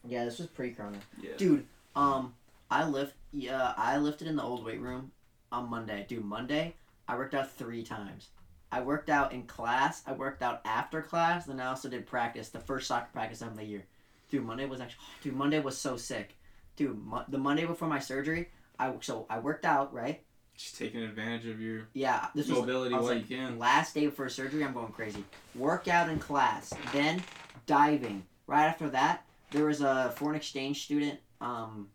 Yeah, 0.05 0.25
this 0.25 0.37
was 0.39 0.47
pre-corona. 0.47 0.97
Yeah. 1.21 1.31
Dude, 1.37 1.65
um, 1.95 2.33
I 2.69 2.85
lift. 2.87 3.15
Yeah, 3.31 3.73
I 3.77 3.97
lifted 3.97 4.27
in 4.27 4.35
the 4.35 4.43
old 4.43 4.65
weight 4.65 4.81
room 4.81 5.11
on 5.51 5.69
Monday. 5.69 6.05
Dude, 6.07 6.25
Monday 6.25 6.75
I 7.07 7.15
worked 7.15 7.33
out 7.33 7.51
three 7.51 7.83
times. 7.83 8.29
I 8.71 8.81
worked 8.81 9.09
out 9.09 9.31
in 9.33 9.43
class. 9.43 10.01
I 10.07 10.13
worked 10.13 10.41
out 10.41 10.61
after 10.65 11.01
class. 11.01 11.45
Then 11.45 11.59
I 11.59 11.67
also 11.67 11.87
did 11.89 12.05
practice, 12.05 12.49
the 12.49 12.59
first 12.59 12.87
soccer 12.87 13.07
practice 13.13 13.41
of 13.41 13.55
the 13.55 13.63
year. 13.63 13.85
Dude, 14.29 14.43
Monday 14.43 14.65
was 14.65 14.81
actually. 14.81 15.03
Dude, 15.21 15.35
Monday 15.35 15.59
was 15.61 15.77
so 15.77 15.95
sick. 15.95 16.35
Dude, 16.75 16.97
mo- 17.03 17.25
the 17.27 17.37
Monday 17.37 17.65
before 17.65 17.87
my 17.87 17.99
surgery, 17.99 18.49
I 18.79 18.93
so 19.01 19.25
I 19.29 19.39
worked 19.39 19.65
out 19.65 19.93
right. 19.93 20.21
Just 20.55 20.77
taking 20.77 21.01
advantage 21.01 21.47
of 21.47 21.59
your 21.59 21.87
Yeah, 21.93 22.27
this 22.35 22.47
was 22.47 22.59
mobility 22.59 22.93
was 22.93 23.03
while 23.05 23.15
like, 23.15 23.29
you 23.29 23.37
can. 23.37 23.57
last 23.59 23.95
day 23.95 24.05
before 24.05 24.29
surgery. 24.29 24.63
I'm 24.63 24.73
going 24.73 24.91
crazy. 24.91 25.23
Workout 25.55 26.09
in 26.09 26.19
class, 26.19 26.73
then 26.91 27.21
diving. 27.65 28.23
Right 28.45 28.65
after 28.65 28.89
that, 28.89 29.25
there 29.51 29.65
was 29.65 29.81
a 29.81 30.11
foreign 30.15 30.35
exchange 30.35 30.83
student. 30.83 31.19
Um, 31.41 31.89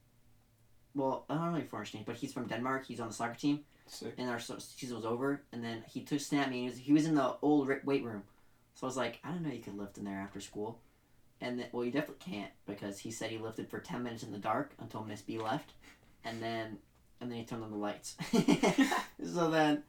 well, 0.94 1.24
I 1.28 1.34
don't 1.34 1.52
know 1.52 1.58
if 1.58 1.68
foreign 1.68 1.82
exchange, 1.84 2.06
but 2.06 2.16
he's 2.16 2.32
from 2.32 2.46
Denmark. 2.48 2.86
He's 2.86 2.98
on 3.00 3.08
the 3.08 3.14
soccer 3.14 3.36
team, 3.38 3.60
Sick. 3.86 4.14
and 4.18 4.28
our 4.28 4.40
season 4.40 4.96
was 4.96 5.04
over. 5.06 5.42
And 5.52 5.62
then 5.62 5.84
he 5.88 6.00
took 6.02 6.20
snap 6.20 6.48
me. 6.50 6.56
And 6.56 6.62
he 6.64 6.68
was 6.70 6.78
he 6.78 6.92
was 6.92 7.06
in 7.06 7.14
the 7.14 7.36
old 7.42 7.68
weight 7.84 8.02
room, 8.04 8.22
so 8.74 8.86
I 8.86 8.88
was 8.88 8.96
like, 8.96 9.20
I 9.24 9.30
don't 9.30 9.42
know 9.42 9.52
you 9.52 9.60
could 9.62 9.76
lift 9.78 9.98
in 9.98 10.04
there 10.04 10.18
after 10.18 10.40
school. 10.40 10.80
And 11.40 11.58
then, 11.58 11.66
well, 11.72 11.84
you 11.84 11.92
definitely 11.92 12.32
can't 12.32 12.50
because 12.66 12.98
he 12.98 13.10
said 13.10 13.30
he 13.30 13.38
lifted 13.38 13.68
for 13.68 13.78
ten 13.78 14.02
minutes 14.02 14.22
in 14.22 14.32
the 14.32 14.38
dark 14.38 14.72
until 14.80 15.04
Miss 15.04 15.22
B 15.22 15.38
left, 15.38 15.72
and 16.24 16.42
then 16.42 16.78
and 17.20 17.30
then 17.30 17.38
he 17.38 17.44
turned 17.44 17.62
on 17.64 17.70
the 17.70 17.76
lights. 17.76 18.16
so 19.24 19.50
then, 19.50 19.82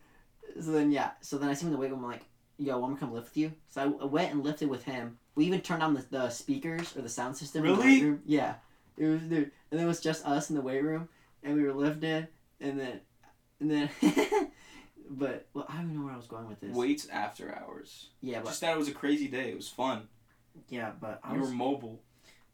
so 0.59 0.71
then 0.71 0.91
yeah. 0.91 1.11
So 1.21 1.37
then 1.37 1.49
I 1.49 1.53
see 1.53 1.61
him 1.65 1.67
in 1.67 1.73
the 1.73 1.79
weight 1.79 1.91
room. 1.91 2.03
I'm 2.03 2.11
like, 2.11 2.25
yo, 2.57 2.75
i 2.75 2.77
want 2.77 2.93
me 2.93 2.95
to 2.97 2.99
come 2.99 3.13
lift 3.13 3.29
with 3.29 3.37
you? 3.37 3.53
So 3.69 3.97
I, 4.01 4.05
went 4.05 4.33
and 4.33 4.43
lifted 4.43 4.69
with 4.69 4.83
him. 4.83 5.17
We 5.35 5.45
even 5.45 5.61
turned 5.61 5.81
on 5.83 5.93
the, 5.93 6.05
the 6.09 6.29
speakers 6.29 6.95
or 6.95 7.01
the 7.01 7.09
sound 7.09 7.37
system. 7.37 7.65
in 7.65 7.71
the 7.71 7.77
Really? 7.77 7.93
weight 7.93 8.03
room. 8.03 8.21
Yeah. 8.25 8.55
It 8.97 9.05
was 9.07 9.21
dude, 9.21 9.51
and 9.71 9.79
it 9.79 9.85
was 9.85 10.01
just 10.01 10.25
us 10.25 10.49
in 10.49 10.55
the 10.57 10.61
weight 10.61 10.83
room, 10.83 11.07
and 11.41 11.55
we 11.55 11.63
were 11.63 11.71
lifting, 11.71 12.27
and 12.59 12.77
then, 12.77 12.99
and 13.61 13.71
then, 13.71 13.89
but 15.09 15.47
well, 15.53 15.65
I 15.69 15.77
don't 15.77 15.85
even 15.85 15.99
know 15.99 16.03
where 16.03 16.13
I 16.13 16.17
was 16.17 16.27
going 16.27 16.49
with 16.49 16.59
this. 16.59 16.75
Weights 16.75 17.07
after 17.09 17.55
hours. 17.55 18.07
Yeah, 18.21 18.39
but 18.39 18.49
Just 18.49 18.59
that 18.61 18.73
it 18.73 18.77
was 18.77 18.89
a 18.89 18.93
crazy 18.93 19.29
day. 19.29 19.51
It 19.51 19.55
was 19.55 19.69
fun. 19.69 20.09
Yeah, 20.69 20.91
but 20.99 21.19
I 21.23 21.33
You 21.33 21.41
was 21.41 21.49
were 21.49 21.55
mobile, 21.55 22.01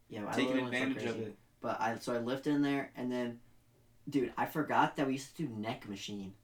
yeah, 0.08 0.30
taking 0.32 0.58
advantage 0.58 1.04
of 1.04 1.20
it. 1.20 1.36
But 1.60 1.80
I 1.80 1.96
so 1.98 2.14
I 2.14 2.18
lifted 2.18 2.54
in 2.54 2.62
there, 2.62 2.90
and 2.96 3.10
then 3.10 3.40
dude, 4.08 4.32
I 4.36 4.46
forgot 4.46 4.96
that 4.96 5.06
we 5.06 5.14
used 5.14 5.36
to 5.36 5.42
do 5.44 5.48
neck 5.54 5.88
machine 5.88 6.34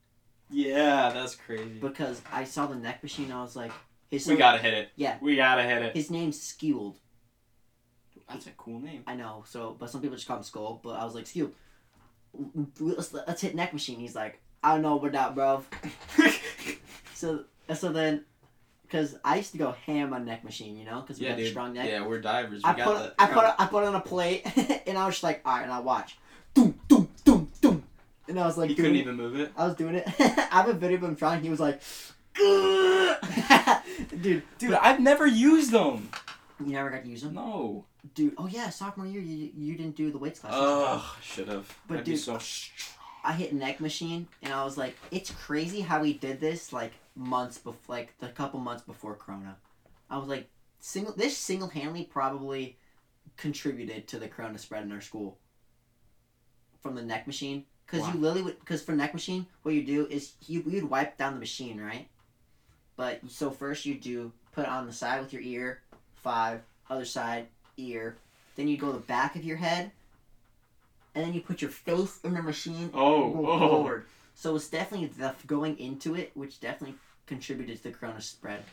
Yeah, 0.49 1.11
that's 1.13 1.35
crazy. 1.35 1.79
because 1.79 2.21
I 2.31 2.43
saw 2.43 2.67
the 2.67 2.75
neck 2.75 3.01
machine. 3.03 3.31
I 3.31 3.41
was 3.41 3.55
like, 3.55 3.71
his 4.09 4.27
we 4.27 4.35
gotta 4.35 4.57
hit 4.59 4.73
it. 4.73 4.89
Yeah. 4.95 5.17
We 5.21 5.35
gotta 5.35 5.63
hit 5.63 5.81
it. 5.81 5.95
his 5.95 6.11
name's 6.11 6.41
Skewed. 6.41 6.95
That's 8.29 8.47
a 8.47 8.51
cool 8.51 8.79
name. 8.79 9.03
I 9.07 9.15
know. 9.15 9.43
So, 9.47 9.75
but 9.77 9.89
some 9.89 10.01
people 10.01 10.15
just 10.15 10.27
call 10.27 10.37
him 10.37 10.43
Skull. 10.43 10.79
But 10.83 10.91
I 10.99 11.03
was 11.05 11.13
like, 11.15 11.27
Skewed, 11.27 11.53
let's 12.79 13.13
let's 13.13 13.41
hit 13.41 13.55
neck 13.55 13.73
machine. 13.73 13.99
He's 13.99 14.15
like, 14.15 14.41
I 14.63 14.73
don't 14.73 14.81
know 14.81 14.97
about 14.97 15.11
that, 15.11 15.35
bro. 15.35 15.63
So 17.13 17.45
so 17.73 17.91
then, 17.93 18.25
because 18.93 19.15
I 19.25 19.37
used 19.37 19.51
to 19.53 19.57
go 19.57 19.71
ham 19.87 20.13
on 20.13 20.23
neck 20.23 20.43
machine, 20.43 20.77
you 20.77 20.85
know, 20.85 21.01
because 21.01 21.19
we 21.19 21.25
yeah, 21.25 21.31
had 21.31 21.39
a 21.39 21.49
strong 21.49 21.73
neck. 21.73 21.89
Yeah, 21.89 22.05
we're 22.05 22.21
divers. 22.21 22.61
We 22.63 22.69
I 22.69 22.73
got 22.75 22.85
put 22.85 22.97
the. 23.17 23.23
I 23.23 23.25
put 23.25 23.55
I 23.57 23.65
put 23.65 23.83
on 23.83 23.95
a 23.95 23.99
plate, 23.99 24.45
and 24.87 24.95
I 24.99 25.07
was 25.07 25.15
just 25.15 25.23
like, 25.23 25.41
all 25.43 25.55
right, 25.55 25.63
and 25.63 25.71
I 25.71 25.79
watch, 25.79 26.15
doom 26.53 26.79
doom 26.87 27.09
doom 27.25 27.49
doom, 27.59 27.81
and 28.27 28.39
I 28.39 28.45
was 28.45 28.55
like, 28.55 28.69
He 28.69 28.75
couldn't 28.75 28.95
even 28.97 29.15
move 29.15 29.35
it. 29.35 29.51
I 29.57 29.65
was 29.65 29.73
doing 29.75 29.95
it. 29.95 30.07
I 30.19 30.47
have 30.51 30.69
a 30.69 30.73
video 30.73 30.97
of 30.97 31.03
him 31.05 31.15
trying. 31.15 31.41
He 31.41 31.49
was 31.49 31.59
like, 31.59 31.81
dude, 34.21 34.43
Dude, 34.59 34.73
I've 34.75 34.99
never 34.99 35.25
used 35.25 35.71
them. 35.71 36.09
you 36.63 36.73
never 36.73 36.91
got 36.91 37.03
to 37.03 37.09
use 37.09 37.23
them, 37.23 37.33
No. 37.33 37.85
dude. 38.13 38.35
Oh 38.37 38.45
yeah, 38.45 38.69
sophomore 38.69 39.07
year, 39.07 39.21
you 39.21 39.49
you 39.57 39.75
didn't 39.75 39.95
do 39.95 40.11
the 40.11 40.19
weights 40.19 40.39
class. 40.39 40.53
Ugh, 40.55 41.01
should 41.23 41.47
have. 41.47 41.75
But 41.87 41.97
I'd 41.97 42.03
dude- 42.03 42.19
so. 42.19 42.37
I 43.25 43.31
hit 43.33 43.53
neck 43.53 43.79
machine, 43.79 44.27
and 44.43 44.53
I 44.53 44.63
was 44.65 44.77
like, 44.77 44.97
it's 45.09 45.31
crazy 45.31 45.79
how 45.81 46.01
we 46.01 46.13
did 46.13 46.39
this 46.39 46.71
like 46.73 46.91
months 47.15 47.57
before, 47.57 47.95
like 47.95 48.17
the 48.19 48.29
couple 48.29 48.59
months 48.59 48.83
before 48.83 49.15
Corona. 49.15 49.57
I 50.09 50.17
was 50.17 50.27
like, 50.27 50.49
single 50.79 51.13
this 51.13 51.37
single 51.37 51.67
handedly 51.67 52.03
probably 52.05 52.77
contributed 53.37 54.07
to 54.09 54.19
the 54.19 54.27
Corona 54.27 54.57
spread 54.57 54.83
in 54.83 54.91
our 54.91 55.01
school. 55.01 55.37
From 56.81 56.95
the 56.95 57.01
neck 57.01 57.27
machine, 57.27 57.63
because 57.85 58.05
you 58.13 58.19
literally 58.19 58.41
would, 58.41 58.59
because 58.59 58.81
for 58.81 58.91
neck 58.91 59.13
machine, 59.13 59.45
what 59.61 59.73
you 59.73 59.83
do 59.85 60.05
is 60.07 60.33
you 60.47 60.63
you'd 60.67 60.89
wipe 60.89 61.17
down 61.17 61.33
the 61.33 61.39
machine, 61.39 61.79
right? 61.79 62.07
But 62.97 63.21
so 63.29 63.51
first 63.51 63.85
you 63.85 63.95
do 63.95 64.33
put 64.51 64.65
it 64.65 64.69
on 64.69 64.85
the 64.85 64.93
side 64.93 65.21
with 65.21 65.31
your 65.31 65.41
ear, 65.41 65.81
five, 66.15 66.61
other 66.89 67.05
side, 67.05 67.47
ear. 67.77 68.17
Then 68.55 68.67
you 68.67 68.77
go 68.77 68.91
the 68.91 68.99
back 68.99 69.35
of 69.35 69.45
your 69.45 69.57
head, 69.57 69.91
and 71.15 71.25
then 71.25 71.33
you 71.33 71.41
put 71.41 71.61
your 71.61 71.71
face 71.71 72.19
in 72.23 72.33
the 72.33 72.41
machine 72.41 72.91
Oh, 72.93 73.31
go 73.31 73.47
oh. 73.47 73.59
forward. 73.59 74.05
So 74.35 74.55
it's 74.55 74.67
definitely 74.67 75.07
the 75.07 75.33
going 75.47 75.77
into 75.79 76.15
it, 76.15 76.31
which 76.33 76.59
definitely 76.59 76.97
contributed 77.25 77.77
to 77.77 77.83
the 77.83 77.91
Corona 77.91 78.21
spread. 78.21 78.63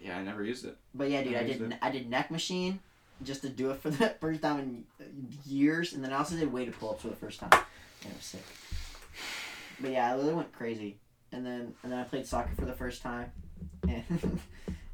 Yeah, 0.00 0.18
I 0.18 0.22
never 0.22 0.44
used 0.44 0.64
it. 0.64 0.76
But 0.94 1.10
yeah, 1.10 1.22
dude, 1.22 1.36
I 1.36 1.42
used 1.42 1.58
did 1.60 1.78
I 1.82 1.90
did 1.90 2.10
neck 2.10 2.30
machine 2.30 2.80
just 3.22 3.42
to 3.42 3.48
do 3.48 3.70
it 3.70 3.78
for 3.80 3.90
the 3.90 4.10
first 4.20 4.42
time 4.42 4.84
in 5.00 5.28
years, 5.46 5.92
and 5.92 6.04
then 6.04 6.12
I 6.12 6.18
also 6.18 6.36
did 6.36 6.52
weighted 6.52 6.78
pull 6.78 6.90
ups 6.90 7.02
for 7.02 7.08
the 7.08 7.16
first 7.16 7.40
time. 7.40 7.50
And 7.52 8.12
it 8.12 8.16
was 8.16 8.24
sick. 8.24 8.44
But 9.80 9.90
yeah, 9.90 10.10
I 10.10 10.14
literally 10.14 10.34
went 10.34 10.52
crazy, 10.52 10.96
and 11.32 11.44
then 11.44 11.74
and 11.82 11.92
then 11.92 11.98
I 11.98 12.04
played 12.04 12.26
soccer 12.26 12.54
for 12.54 12.64
the 12.64 12.72
first 12.72 13.02
time, 13.02 13.30
and 13.88 14.40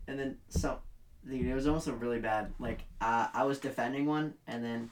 and 0.06 0.18
then 0.18 0.38
so. 0.48 0.78
Dude, 1.24 1.46
it 1.46 1.54
was 1.54 1.68
almost 1.68 1.86
a 1.86 1.92
really 1.92 2.18
bad. 2.18 2.52
Like, 2.58 2.80
uh, 3.00 3.28
I 3.32 3.44
was 3.44 3.60
defending 3.60 4.06
one, 4.06 4.34
and 4.48 4.64
then 4.64 4.90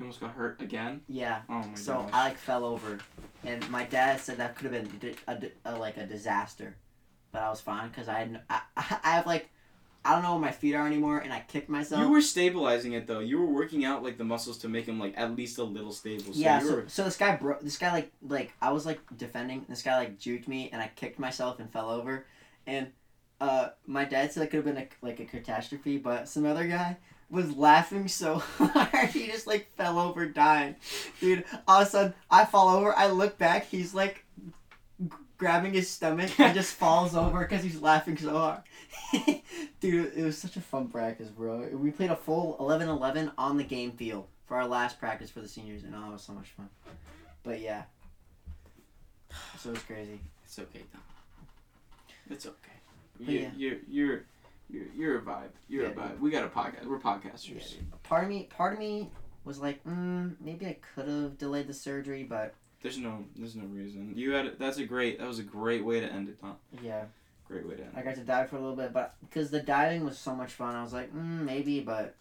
You 0.00 0.04
almost 0.04 0.20
got 0.20 0.30
hurt 0.30 0.62
again. 0.62 1.02
yeah, 1.08 1.42
Oh 1.50 1.58
my 1.58 1.74
so. 1.74 2.06
I 2.10 2.28
like 2.28 2.38
fell 2.38 2.64
over, 2.64 3.00
and 3.44 3.68
my 3.68 3.84
dad 3.84 4.18
said 4.18 4.38
that 4.38 4.56
could 4.56 4.72
have 4.72 4.82
been 4.82 4.98
di- 4.98 5.16
a, 5.28 5.34
di- 5.34 5.52
a, 5.66 5.76
like 5.76 5.98
a 5.98 6.06
disaster, 6.06 6.74
but 7.32 7.42
I 7.42 7.50
was 7.50 7.60
fine 7.60 7.88
because 7.90 8.08
I, 8.08 8.20
had 8.20 8.28
n- 8.28 8.40
I 8.48 8.60
I 8.78 9.10
have 9.10 9.26
like 9.26 9.50
I 10.02 10.14
don't 10.14 10.22
know 10.22 10.30
where 10.32 10.40
my 10.40 10.52
feet 10.52 10.74
are 10.74 10.86
anymore, 10.86 11.18
and 11.18 11.30
I 11.30 11.40
kicked 11.46 11.68
myself. 11.68 12.00
you 12.00 12.08
were 12.08 12.22
stabilizing 12.22 12.94
it 12.94 13.06
though. 13.06 13.18
You 13.18 13.40
were 13.40 13.52
working 13.52 13.84
out 13.84 14.02
like 14.02 14.16
the 14.16 14.24
muscles 14.24 14.56
to 14.58 14.70
make 14.70 14.86
them 14.86 14.98
like 14.98 15.12
at 15.18 15.36
least 15.36 15.58
a 15.58 15.64
little 15.64 15.92
stable. 15.92 16.32
So 16.32 16.40
yeah, 16.40 16.62
you 16.62 16.66
so, 16.66 16.74
were 16.76 16.84
so 16.88 17.04
this 17.04 17.18
guy 17.18 17.36
broke. 17.36 17.60
This 17.60 17.76
guy 17.76 17.92
like 17.92 18.10
like 18.26 18.54
I 18.62 18.72
was 18.72 18.86
like 18.86 19.00
defending. 19.18 19.66
This 19.68 19.82
guy 19.82 19.98
like 19.98 20.18
juked 20.18 20.48
me, 20.48 20.70
and 20.72 20.80
I 20.80 20.90
kicked 20.96 21.18
myself 21.18 21.60
and 21.60 21.70
fell 21.70 21.90
over, 21.90 22.24
and 22.66 22.90
uh 23.38 23.68
my 23.86 24.06
dad 24.06 24.32
said 24.32 24.44
it 24.44 24.46
could 24.46 24.64
have 24.64 24.74
been 24.74 24.78
a, 24.78 24.88
like 25.02 25.20
a 25.20 25.26
catastrophe, 25.26 25.98
but 25.98 26.26
some 26.26 26.46
other 26.46 26.66
guy 26.66 26.96
was 27.30 27.56
laughing 27.56 28.08
so 28.08 28.38
hard 28.58 29.10
he 29.10 29.26
just 29.28 29.46
like 29.46 29.68
fell 29.76 29.98
over 29.98 30.26
dying, 30.26 30.76
dude. 31.20 31.44
All 31.68 31.80
of 31.82 31.86
a 31.86 31.90
sudden 31.90 32.14
I 32.30 32.44
fall 32.44 32.68
over. 32.76 32.94
I 32.96 33.06
look 33.08 33.38
back. 33.38 33.66
He's 33.66 33.94
like 33.94 34.24
g- 35.00 35.10
grabbing 35.38 35.72
his 35.72 35.88
stomach 35.88 36.38
and 36.40 36.54
just 36.54 36.74
falls 36.76 37.14
over 37.14 37.40
because 37.40 37.62
he's 37.62 37.80
laughing 37.80 38.16
so 38.16 38.36
hard. 38.36 38.62
Dude, 39.80 40.12
it 40.14 40.22
was 40.22 40.36
such 40.38 40.56
a 40.56 40.60
fun 40.60 40.88
practice, 40.88 41.28
bro. 41.28 41.68
We 41.72 41.90
played 41.90 42.10
a 42.10 42.16
full 42.16 42.56
11-11 42.60 43.32
on 43.38 43.56
the 43.56 43.64
game 43.64 43.92
field 43.92 44.26
for 44.46 44.56
our 44.56 44.66
last 44.66 44.98
practice 45.00 45.30
for 45.30 45.40
the 45.40 45.48
seniors, 45.48 45.84
and 45.84 45.94
oh, 45.96 46.10
it 46.10 46.12
was 46.12 46.22
so 46.22 46.32
much 46.32 46.48
fun. 46.50 46.68
But 47.42 47.60
yeah, 47.60 47.84
so 49.58 49.70
it 49.70 49.72
was 49.72 49.82
crazy. 49.82 50.20
It's 50.44 50.58
okay, 50.58 50.82
Dom. 50.92 51.02
It's 52.28 52.46
okay. 52.46 52.56
But 53.18 53.28
You, 53.28 53.38
yeah. 53.40 53.48
You're 53.56 53.76
you're 53.88 54.24
you're 54.70 54.86
you're 54.96 55.18
a 55.18 55.22
vibe. 55.22 55.50
You're 55.68 55.84
Yeah, 55.84 55.90
a 55.90 55.94
vibe. 55.94 56.10
dude. 56.12 56.20
We 56.20 56.30
got 56.30 56.44
a 56.44 56.48
podcast. 56.48 56.86
We're 56.86 56.98
podcasters. 56.98 57.74
Yeah. 57.76 57.80
Part 58.02 58.24
of 58.24 58.30
me, 58.30 58.48
part 58.50 58.72
of 58.74 58.78
me 58.78 59.10
was 59.44 59.58
like, 59.58 59.82
mm, 59.84 60.34
maybe 60.40 60.66
I 60.66 60.76
could 60.94 61.08
have 61.08 61.38
delayed 61.38 61.66
the 61.66 61.74
surgery, 61.74 62.24
but 62.24 62.54
There's 62.82 62.98
no 62.98 63.24
there's 63.36 63.56
no 63.56 63.64
reason. 63.64 64.12
You 64.16 64.32
had 64.32 64.58
that's 64.58 64.78
a 64.78 64.84
great 64.84 65.18
that 65.18 65.26
was 65.28 65.38
a 65.38 65.42
great 65.44 65.84
way 65.84 66.00
to 66.00 66.06
end 66.12 66.28
it, 66.28 66.40
Dom. 66.40 66.56
yeah, 66.82 67.04
Great 67.46 67.66
way 67.66 67.74
to 67.76 67.82
end. 67.82 67.92
I 67.96 68.02
got 68.02 68.14
to 68.16 68.20
dive 68.20 68.48
for 68.50 68.56
a 68.56 68.60
little 68.60 68.76
bit, 68.76 68.92
but 68.92 69.14
because 69.28 69.50
the 69.50 69.60
diving 69.60 70.04
was 70.04 70.18
so 70.18 70.34
much 70.34 70.52
fun, 70.52 70.74
I 70.76 70.82
was 70.82 70.92
like, 70.92 71.12
mm, 71.14 71.44
maybe, 71.44 71.80
but. 71.80 72.14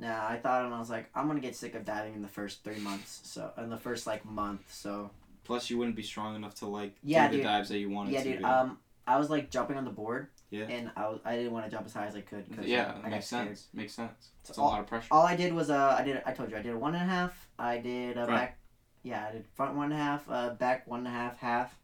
Nah, 0.00 0.28
I 0.28 0.36
thought 0.36 0.64
and 0.64 0.72
I 0.72 0.78
was 0.78 0.90
like, 0.90 1.10
I'm 1.12 1.26
gonna 1.26 1.40
get 1.40 1.56
sick 1.56 1.74
of 1.74 1.84
diving 1.84 2.14
in 2.14 2.22
the 2.22 2.28
first 2.28 2.62
three 2.62 2.78
months. 2.78 3.20
So 3.24 3.50
in 3.58 3.68
the 3.68 3.76
first 3.76 4.06
like 4.06 4.24
month, 4.24 4.60
so 4.72 5.10
Plus, 5.44 5.70
you 5.70 5.78
wouldn't 5.78 5.96
be 5.96 6.02
strong 6.04 6.36
enough 6.36 6.54
to 6.56 6.66
like 6.66 6.94
Yeah, 7.02 7.26
do 7.28 7.38
the 7.38 7.42
dives 7.42 7.68
that 7.70 7.78
you 7.78 7.90
wanted 7.90 8.12
yeah, 8.12 8.22
to. 8.22 8.30
dude. 8.32 8.38
do. 8.40 8.44
Um, 8.44 8.78
I 9.08 9.18
was 9.18 9.28
like 9.28 9.50
jumping 9.50 9.76
on 9.76 9.84
the 9.84 9.90
board. 9.90 10.28
Yeah. 10.50 10.64
And 10.64 10.90
I 10.96 11.08
was 11.08 11.20
I 11.24 11.36
didn't 11.36 11.52
want 11.52 11.66
to 11.66 11.70
jump 11.70 11.84
as 11.86 11.92
high 11.92 12.06
as 12.06 12.16
I 12.16 12.22
could. 12.22 12.44
'cause, 12.54 12.64
yeah, 12.64 12.82
I 12.82 12.92
that 12.94 13.02
got 13.02 13.10
makes 13.10 13.26
scared. 13.26 13.48
sense. 13.48 13.68
Makes 13.74 13.94
sense. 13.94 14.30
So 14.44 14.50
It's 14.50 14.58
a 14.58 14.62
lot 14.62 14.80
of 14.80 14.86
pressure. 14.86 15.08
All 15.10 15.26
I 15.26 15.36
did 15.36 15.52
was 15.52 15.68
uh 15.70 15.96
I 15.98 16.02
did 16.04 16.22
I 16.24 16.32
told 16.32 16.50
you 16.50 16.56
I 16.56 16.62
did 16.62 16.72
a 16.74 16.78
one 16.78 16.94
and 16.94 17.02
a 17.02 17.06
half. 17.14 17.48
I 17.58 17.78
did 17.78 18.16
a 18.16 18.24
Front. 18.24 18.30
back. 18.40 18.58
Yeah, 19.02 19.26
I 19.28 19.32
did 19.32 19.46
front 19.54 19.74
one 19.76 19.92
and 19.92 20.00
a 20.00 20.04
half, 20.04 20.28
uh, 20.28 20.50
back 20.54 20.86
one 20.86 21.00
and 21.00 21.08
a 21.08 21.10
half, 21.10 21.38
half, 21.38 21.78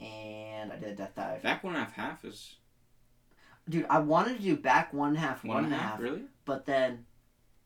and 0.00 0.72
I 0.72 0.76
did 0.76 0.90
a 0.90 0.94
death 0.96 1.14
dive. 1.14 1.42
Back 1.42 1.62
one 1.62 1.74
and 1.74 1.82
a 1.82 1.84
half 1.84 1.94
half 1.94 2.24
is 2.24 2.56
Dude, 3.68 3.86
I 3.88 3.98
wanted 4.00 4.38
to 4.38 4.42
do 4.42 4.56
back 4.56 4.92
one 4.92 5.10
and 5.10 5.16
a 5.18 5.20
half, 5.20 5.44
one 5.44 5.64
and 5.66 5.72
a 5.74 5.76
half. 5.76 6.00
Really? 6.00 6.22
but 6.44 6.66
then 6.66 7.06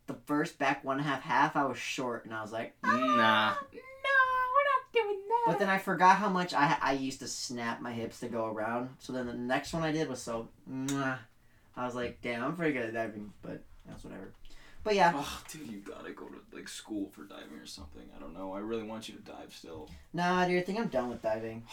the 0.07 0.14
first 0.26 0.59
back 0.59 0.85
one 0.85 0.99
and 0.99 1.07
a 1.07 1.09
half, 1.09 1.22
half, 1.22 1.57
I 1.57 1.64
was 1.64 1.78
short, 1.78 2.24
and 2.26 2.35
I 2.35 2.43
was 2.43 2.53
like, 2.53 2.74
Nah. 2.82 2.91
no, 2.93 3.55
we're 3.72 4.68
not 4.68 4.93
doing 4.93 5.22
that. 5.24 5.24
But 5.47 5.59
then 5.59 5.68
I 5.68 5.78
forgot 5.78 6.16
how 6.16 6.28
much 6.28 6.55
I 6.55 6.76
I 6.80 6.92
used 6.92 7.20
to 7.20 7.28
snap 7.28 7.80
my 7.80 7.92
hips 7.92 8.20
to 8.20 8.28
go 8.28 8.47
around. 8.47 8.90
So 8.99 9.12
then 9.12 9.26
the 9.26 9.34
next 9.34 9.72
one 9.72 9.82
I 9.82 9.92
did 9.92 10.09
was 10.09 10.22
so, 10.22 10.49
mwah. 10.70 11.18
I 11.76 11.84
was 11.84 11.95
like, 11.95 12.20
damn, 12.22 12.42
I'm 12.45 12.57
pretty 12.57 12.72
good 12.72 12.86
at 12.86 12.95
diving, 12.95 13.32
but 13.42 13.62
that's 13.86 14.05
whatever. 14.05 14.32
But 14.84 14.95
yeah, 14.95 15.12
Oh, 15.16 15.42
dude, 15.51 15.66
you 15.68 15.78
gotta 15.78 16.12
go 16.12 16.26
to 16.26 16.36
like 16.57 16.68
school 16.68 17.09
for 17.11 17.24
diving 17.24 17.59
or 17.59 17.66
something. 17.66 18.03
I 18.16 18.20
don't 18.20 18.34
know. 18.34 18.53
I 18.53 18.59
really 18.61 18.82
want 18.84 19.09
you 19.09 19.14
to 19.16 19.22
dive 19.22 19.53
still. 19.53 19.88
nah, 20.12 20.47
dude, 20.47 20.59
I 20.59 20.62
think 20.62 20.78
I'm 20.78 20.88
done 20.88 21.11
with 21.11 21.22
diving. 21.22 21.64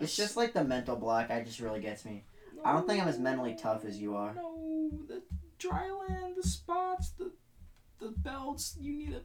It's 0.00 0.16
just 0.16 0.36
like 0.36 0.52
the 0.52 0.64
mental 0.64 0.96
block. 0.96 1.30
I 1.30 1.40
just 1.42 1.60
really 1.60 1.78
gets 1.80 2.04
me. 2.04 2.24
I 2.64 2.72
don't 2.72 2.84
think 2.84 3.00
I'm 3.00 3.06
as 3.06 3.20
mentally 3.20 3.54
tough 3.54 3.84
as 3.84 3.96
you 3.96 4.16
are. 4.16 4.34
No, 4.34 4.90
the 5.06 5.22
dry 5.56 5.88
land, 6.08 6.34
the 6.36 6.42
spots, 6.42 7.10
the 7.10 7.30
the 8.00 8.08
belts. 8.08 8.76
You 8.80 8.92
need 8.92 9.12
a 9.14 9.20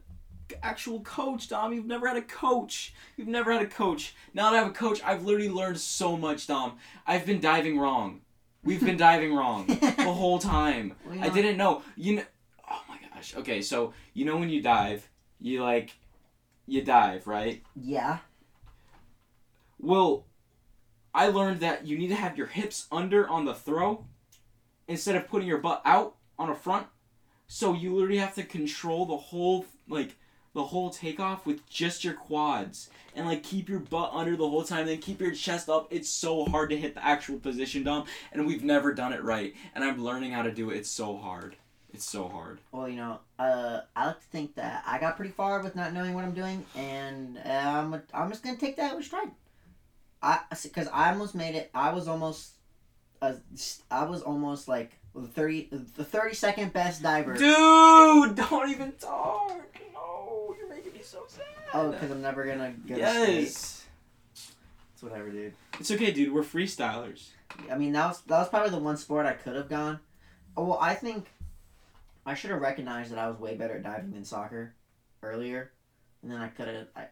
actual 0.62 1.00
coach, 1.00 1.48
Dom. 1.48 1.72
You've 1.72 1.86
never 1.86 2.08
had 2.08 2.16
a 2.16 2.22
coach. 2.22 2.94
You've 3.16 3.28
never 3.28 3.52
had 3.52 3.62
a 3.62 3.66
coach. 3.66 4.14
Now 4.34 4.50
that 4.50 4.56
I 4.56 4.58
have 4.58 4.68
a 4.68 4.74
coach, 4.74 5.00
I've 5.04 5.24
literally 5.24 5.48
learned 5.48 5.78
so 5.78 6.16
much, 6.16 6.46
Dom. 6.46 6.78
I've 7.06 7.26
been 7.26 7.40
diving 7.40 7.78
wrong. 7.78 8.20
We've 8.62 8.84
been 8.84 8.96
diving 8.96 9.34
wrong 9.34 9.66
the 9.66 10.12
whole 10.12 10.38
time. 10.38 10.94
I 11.20 11.28
didn't 11.30 11.56
know. 11.56 11.82
You 11.96 12.16
know. 12.16 12.24
Oh 12.70 12.82
my 12.88 12.98
gosh. 13.14 13.34
Okay, 13.36 13.62
so 13.62 13.94
you 14.12 14.24
know 14.24 14.36
when 14.36 14.50
you 14.50 14.62
dive, 14.62 15.08
you 15.40 15.62
like, 15.62 15.92
you 16.66 16.82
dive, 16.82 17.26
right? 17.26 17.62
Yeah. 17.74 18.18
Well, 19.78 20.26
I 21.14 21.28
learned 21.28 21.60
that 21.60 21.86
you 21.86 21.98
need 21.98 22.08
to 22.08 22.14
have 22.14 22.36
your 22.36 22.46
hips 22.46 22.86
under 22.92 23.28
on 23.28 23.44
the 23.44 23.54
throw 23.54 24.04
instead 24.86 25.16
of 25.16 25.28
putting 25.28 25.48
your 25.48 25.58
butt 25.58 25.82
out 25.84 26.16
on 26.38 26.50
a 26.50 26.54
front. 26.54 26.86
So 27.48 27.74
you 27.74 27.94
literally 27.94 28.18
have 28.18 28.34
to 28.36 28.44
control 28.44 29.06
the 29.06 29.16
whole 29.16 29.64
like 29.88 30.16
the 30.54 30.64
whole 30.64 30.90
takeoff 30.90 31.46
with 31.46 31.68
just 31.68 32.04
your 32.04 32.14
quads 32.14 32.90
and 33.14 33.26
like 33.26 33.42
keep 33.42 33.68
your 33.68 33.78
butt 33.78 34.10
under 34.12 34.36
the 34.36 34.48
whole 34.48 34.64
time 34.64 34.86
then 34.86 34.98
keep 34.98 35.20
your 35.20 35.32
chest 35.32 35.68
up 35.68 35.86
it's 35.90 36.08
so 36.08 36.44
hard 36.46 36.70
to 36.70 36.76
hit 36.76 36.94
the 36.94 37.04
actual 37.04 37.38
position 37.38 37.82
Dom 37.84 38.04
and 38.32 38.46
we've 38.46 38.64
never 38.64 38.92
done 38.92 39.12
it 39.12 39.22
right 39.22 39.54
and 39.74 39.84
i'm 39.84 40.02
learning 40.02 40.32
how 40.32 40.42
to 40.42 40.52
do 40.52 40.70
it 40.70 40.76
it's 40.78 40.90
so 40.90 41.16
hard 41.16 41.56
it's 41.92 42.04
so 42.08 42.28
hard 42.28 42.60
Well, 42.70 42.88
you 42.88 42.96
know, 42.96 43.18
uh, 43.38 43.80
I 43.96 44.06
like 44.06 44.20
to 44.20 44.26
think 44.26 44.54
that 44.54 44.84
I 44.86 44.98
got 45.00 45.16
pretty 45.16 45.32
far 45.32 45.60
with 45.60 45.74
not 45.74 45.92
knowing 45.92 46.14
what 46.14 46.22
I'm 46.24 46.34
doing, 46.34 46.64
and 46.76 47.36
um, 47.44 48.00
I'm 48.14 48.30
just 48.30 48.44
gonna 48.44 48.56
take 48.56 48.76
that 48.76 48.94
with 48.96 49.06
stride. 49.06 49.32
I, 50.22 50.38
because 50.62 50.86
I 50.92 51.10
almost 51.10 51.34
made 51.34 51.56
it. 51.56 51.68
I 51.74 51.92
was 51.92 52.06
almost, 52.06 52.52
uh, 53.20 53.32
I 53.90 54.04
was 54.04 54.22
almost 54.22 54.68
like 54.68 54.92
the 55.16 55.26
thirty, 55.26 55.68
the 55.72 56.04
thirty 56.04 56.36
second 56.36 56.72
best 56.72 57.02
diver. 57.02 57.34
dude 57.34 58.36
don't 58.36 58.70
even 58.70 58.92
talk 58.92 59.60
so 61.10 61.24
sad 61.28 61.44
Oh, 61.74 61.90
because 61.90 62.10
I'm 62.10 62.22
never 62.22 62.44
gonna 62.44 62.72
get 62.86 62.98
a 62.98 63.10
state. 63.24 63.40
yes. 63.42 63.86
It's 64.94 65.02
whatever, 65.02 65.30
dude. 65.30 65.54
It's 65.78 65.90
okay, 65.90 66.10
dude. 66.12 66.32
We're 66.32 66.42
freestylers. 66.42 67.28
I 67.70 67.76
mean, 67.78 67.92
that 67.92 68.06
was 68.08 68.20
that 68.22 68.38
was 68.38 68.48
probably 68.48 68.70
the 68.70 68.78
one 68.78 68.96
sport 68.96 69.26
I 69.26 69.32
could 69.32 69.56
have 69.56 69.68
gone. 69.68 70.00
Oh, 70.56 70.64
well, 70.64 70.78
I 70.80 70.94
think 70.94 71.26
I 72.26 72.34
should 72.34 72.50
have 72.50 72.60
recognized 72.60 73.10
that 73.12 73.18
I 73.18 73.28
was 73.28 73.38
way 73.38 73.56
better 73.56 73.76
at 73.76 73.82
diving 73.82 74.12
than 74.12 74.24
soccer 74.24 74.74
earlier, 75.22 75.72
and 76.22 76.30
then 76.30 76.40
I 76.40 76.48
could 76.48 76.68
have. 76.68 76.86
I, 76.94 77.06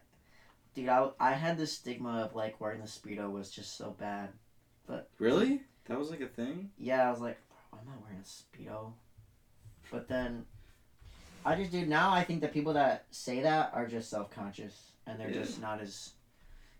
dude, 0.75 0.87
I, 0.89 1.09
I 1.19 1.31
had 1.33 1.57
this 1.57 1.73
stigma 1.73 2.21
of 2.23 2.35
like 2.35 2.61
wearing 2.61 2.81
the 2.81 2.87
speedo 2.87 3.31
was 3.31 3.49
just 3.51 3.77
so 3.77 3.95
bad. 3.99 4.29
But 4.87 5.09
really? 5.19 5.61
That 5.85 5.97
was 5.97 6.09
like 6.09 6.21
a 6.21 6.27
thing. 6.27 6.69
Yeah, 6.77 7.07
I 7.07 7.11
was 7.11 7.19
like, 7.21 7.39
"Bro, 7.49 7.79
I'm 7.79 7.87
not 7.87 8.01
wearing 8.03 8.19
a 8.19 8.23
speedo. 8.23 8.93
But 9.91 10.07
then, 10.07 10.45
I 11.45 11.55
just 11.55 11.71
do 11.71 11.85
now 11.85 12.11
I 12.11 12.23
think 12.23 12.41
that 12.41 12.53
people 12.53 12.73
that 12.73 13.05
say 13.11 13.41
that 13.41 13.71
are 13.73 13.87
just 13.87 14.09
self 14.09 14.29
conscious 14.31 14.73
and 15.07 15.19
they're 15.19 15.29
Yeah. 15.29 15.41
just 15.43 15.61
not 15.61 15.81
as. 15.81 16.11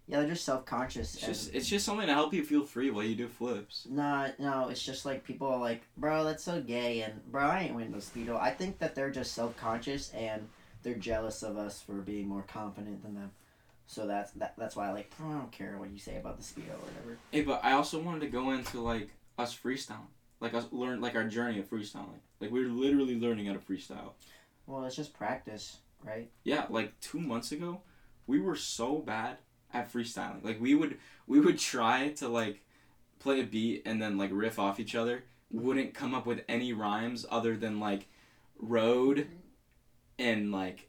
Yeah, 0.07 0.21
they're 0.21 0.29
just 0.29 0.43
self 0.45 0.65
conscious. 0.65 1.13
It's 1.15 1.25
just 1.25 1.53
it's 1.53 1.67
just 1.69 1.85
something 1.85 2.07
to 2.07 2.13
help 2.13 2.33
you 2.33 2.43
feel 2.43 2.65
free 2.65 2.89
while 2.89 3.03
you 3.03 3.15
do 3.15 3.27
flips. 3.27 3.85
Nah, 3.89 4.29
no, 4.39 4.69
it's 4.69 4.83
just 4.83 5.05
like 5.05 5.23
people 5.23 5.47
are 5.47 5.59
like, 5.59 5.83
bro, 5.97 6.23
that's 6.23 6.43
so 6.43 6.61
gay, 6.61 7.01
and 7.01 7.21
bro, 7.31 7.43
I 7.43 7.59
ain't 7.61 7.75
wearing 7.75 7.91
no 7.91 7.97
speedo. 7.99 8.39
I 8.39 8.49
think 8.51 8.79
that 8.79 8.95
they're 8.95 9.11
just 9.11 9.33
self 9.33 9.55
conscious 9.57 10.11
and 10.13 10.47
they're 10.81 10.95
jealous 10.95 11.43
of 11.43 11.57
us 11.57 11.81
for 11.81 11.93
being 11.93 12.27
more 12.27 12.43
confident 12.47 13.03
than 13.03 13.13
them. 13.13 13.31
So 13.85 14.07
that's 14.07 14.31
that, 14.33 14.55
that's 14.57 14.75
why 14.75 14.91
like 14.91 15.11
I 15.23 15.31
don't 15.31 15.51
care 15.51 15.77
what 15.77 15.91
you 15.91 15.99
say 15.99 16.17
about 16.17 16.37
the 16.37 16.43
speedo 16.43 16.71
or 16.73 16.77
whatever. 16.85 17.17
Hey, 17.31 17.41
but 17.41 17.63
I 17.63 17.73
also 17.73 17.99
wanted 18.01 18.21
to 18.21 18.27
go 18.27 18.51
into 18.51 18.81
like 18.81 19.09
us 19.37 19.55
freestyling, 19.55 20.07
like 20.39 20.55
us 20.55 20.65
learn 20.71 21.01
like 21.01 21.15
our 21.15 21.25
journey 21.25 21.59
of 21.59 21.69
freestyling. 21.69 22.19
Like 22.39 22.49
we're 22.51 22.67
literally 22.69 23.19
learning 23.19 23.45
how 23.45 23.53
to 23.53 23.59
freestyle. 23.59 24.13
Well, 24.69 24.85
it's 24.85 24.95
just 24.95 25.13
practice, 25.13 25.77
right? 26.03 26.29
Yeah, 26.43 26.65
like 26.69 26.97
two 26.99 27.19
months 27.19 27.51
ago, 27.51 27.81
we 28.27 28.39
were 28.39 28.55
so 28.55 28.99
bad 28.99 29.37
at 29.73 29.91
freestyling. 29.91 30.43
Like 30.43 30.61
we 30.61 30.75
would 30.75 30.97
we 31.25 31.39
would 31.39 31.57
try 31.57 32.09
to 32.17 32.27
like 32.27 32.61
play 33.19 33.41
a 33.41 33.43
beat 33.43 33.81
and 33.85 33.99
then 34.01 34.17
like 34.17 34.29
riff 34.31 34.59
off 34.59 34.79
each 34.79 34.93
other. 34.95 35.23
Wouldn't 35.51 35.95
come 35.95 36.13
up 36.13 36.27
with 36.27 36.43
any 36.47 36.71
rhymes 36.73 37.25
other 37.31 37.57
than 37.57 37.79
like 37.79 38.05
road 38.59 39.27
and 40.19 40.51
like 40.51 40.87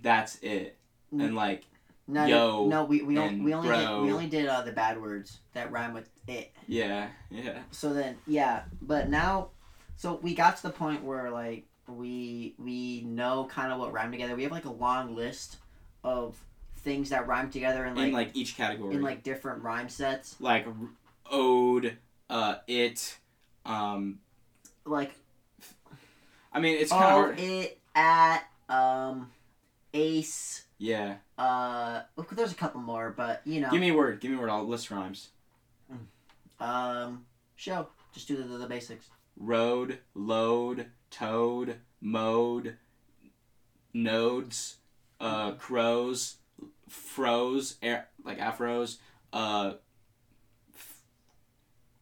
that's 0.00 0.36
it. 0.36 0.78
And 1.10 1.36
like 1.36 1.64
No, 2.08 2.24
Yo, 2.24 2.66
no, 2.68 2.84
we 2.84 3.02
we, 3.02 3.18
on, 3.18 3.44
we 3.44 3.52
only 3.52 3.68
did, 3.68 4.00
we 4.00 4.12
only 4.12 4.26
did 4.26 4.46
uh, 4.46 4.62
the 4.62 4.72
bad 4.72 5.00
words 5.00 5.40
that 5.52 5.70
rhyme 5.70 5.92
with 5.92 6.08
it. 6.26 6.50
yeah, 6.66 7.08
yeah. 7.30 7.58
So 7.70 7.92
then 7.92 8.16
yeah, 8.26 8.62
but 8.80 9.10
now, 9.10 9.50
so 9.96 10.18
we 10.22 10.34
got 10.34 10.56
to 10.56 10.62
the 10.62 10.70
point 10.70 11.04
where 11.04 11.30
like 11.30 11.66
we 11.88 12.54
we 12.58 13.02
know 13.02 13.46
kind 13.50 13.72
of 13.72 13.78
what 13.78 13.92
rhyme 13.92 14.12
together. 14.12 14.34
We 14.36 14.42
have 14.44 14.52
like 14.52 14.64
a 14.64 14.72
long 14.72 15.14
list 15.14 15.56
of 16.04 16.36
things 16.78 17.10
that 17.10 17.26
rhyme 17.26 17.50
together 17.50 17.84
and 17.84 17.96
like 17.96 18.08
in 18.08 18.12
like 18.12 18.30
each 18.34 18.56
category. 18.56 18.94
in 18.94 19.02
like 19.02 19.22
different 19.22 19.62
rhyme 19.62 19.88
sets. 19.88 20.36
like 20.40 20.66
ode, 21.30 21.96
uh, 22.30 22.56
it, 22.66 23.18
um. 23.64 24.18
Like 24.84 25.12
I 26.52 26.60
mean, 26.60 26.76
it's 26.78 26.90
kind 26.90 27.04
of 27.04 27.10
hard. 27.10 27.40
it 27.40 27.78
at 27.94 28.44
um 28.68 29.30
ace 29.94 30.64
Yeah. 30.78 31.16
uh 31.38 32.02
there's 32.32 32.52
a 32.52 32.54
couple 32.56 32.80
more 32.80 33.10
but 33.14 33.42
you 33.44 33.60
know 33.60 33.70
Give 33.70 33.80
me 33.80 33.90
a 33.90 33.94
word. 33.94 34.20
Give 34.20 34.30
me 34.30 34.38
a 34.38 34.40
word. 34.40 34.50
I'll 34.50 34.66
list 34.66 34.90
rhymes. 34.90 35.28
um 36.60 37.24
show 37.56 37.88
just 38.12 38.28
do 38.28 38.36
the, 38.36 38.42
the, 38.44 38.58
the 38.58 38.66
basics 38.66 39.06
Road, 39.36 39.98
load, 40.14 40.86
toad, 41.12 41.76
mode, 42.00 42.76
nodes, 43.94 44.78
uh, 45.20 45.52
crows, 45.52 46.38
froze, 46.88 47.76
air, 47.82 48.08
like 48.24 48.38
afros, 48.40 48.96
uh, 49.32 49.74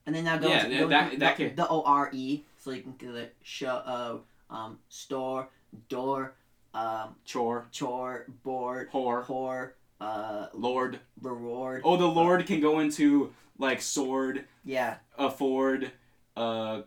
and 0.06 0.14
then 0.14 0.24
now 0.24 0.38
go 0.38 0.48
Yeah, 0.48 0.64
into, 0.64 0.78
go 0.78 0.88
that- 0.88 1.04
into 1.12 1.18
that 1.20 1.36
the, 1.36 1.48
the 1.50 1.68
O 1.68 1.82
R 1.82 2.08
E 2.12 2.42
so 2.56 2.70
you 2.70 2.82
can 2.82 2.92
do 2.92 3.12
the 3.12 3.28
show 3.42 3.68
uh 3.68 4.16
um 4.54 4.78
store 4.88 5.48
door 5.88 6.34
um 6.74 7.14
chore, 7.24 7.66
chore 7.70 8.26
board 8.42 8.90
whore, 8.90 9.24
whore 9.26 9.72
uh 10.00 10.46
lord. 10.54 10.98
reward. 11.20 11.82
Oh, 11.84 11.96
the 11.96 12.06
lord 12.06 12.46
can 12.46 12.60
go 12.60 12.80
into 12.80 13.32
like 13.58 13.82
sword, 13.82 14.46
yeah. 14.64 14.96
afford, 15.18 15.90
uh, 16.36 16.82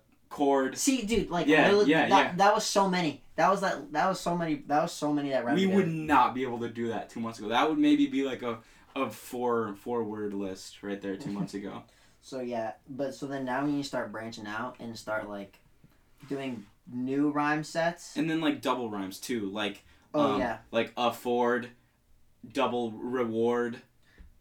see 0.78 1.04
dude 1.04 1.30
like 1.30 1.48
Yeah, 1.48 1.82
yeah, 1.84 2.10
that, 2.10 2.10
yeah. 2.10 2.34
that 2.38 2.56
was 2.56 2.66
so 2.66 2.90
many 2.90 3.22
that 3.36 3.50
was 3.50 3.62
that 3.62 3.92
that 3.92 4.08
was 4.08 4.20
so 4.20 4.38
many 4.38 4.56
that 4.68 4.82
was 4.82 4.92
so 4.92 5.12
many 5.12 5.30
that 5.30 5.46
We 5.54 5.68
would 5.68 5.88
not 5.88 6.36
be 6.36 6.44
able 6.44 6.60
to 6.60 6.70
do 6.70 6.90
that 6.90 7.10
two 7.10 7.20
months 7.20 7.40
ago. 7.40 7.50
That 7.50 7.70
would 7.70 7.80
maybe 7.80 8.08
be 8.08 8.24
like 8.24 8.44
a, 8.44 8.60
a 8.96 9.10
four 9.10 9.76
four 9.76 10.04
word 10.04 10.34
list 10.34 10.84
right 10.84 11.02
there 11.02 11.16
two 11.16 11.32
months 11.32 11.54
ago. 11.54 11.84
So 12.26 12.40
yeah, 12.40 12.72
but 12.88 13.14
so 13.14 13.28
then 13.28 13.44
now 13.44 13.66
we 13.66 13.74
need 13.74 13.82
to 13.82 13.88
start 13.88 14.10
branching 14.10 14.48
out 14.48 14.78
and 14.80 14.98
start 14.98 15.28
like 15.28 15.60
doing 16.30 16.66
new 16.90 17.32
rhyme 17.32 17.66
sets. 17.66 18.16
And 18.16 18.30
then 18.30 18.40
like 18.40 18.62
double 18.62 18.90
rhymes 18.90 19.20
too, 19.20 19.50
like 19.50 19.84
Oh 20.14 20.36
um, 20.36 20.40
yeah. 20.40 20.60
like 20.72 20.94
afford, 20.96 21.68
double 22.54 22.92
reward. 22.92 23.82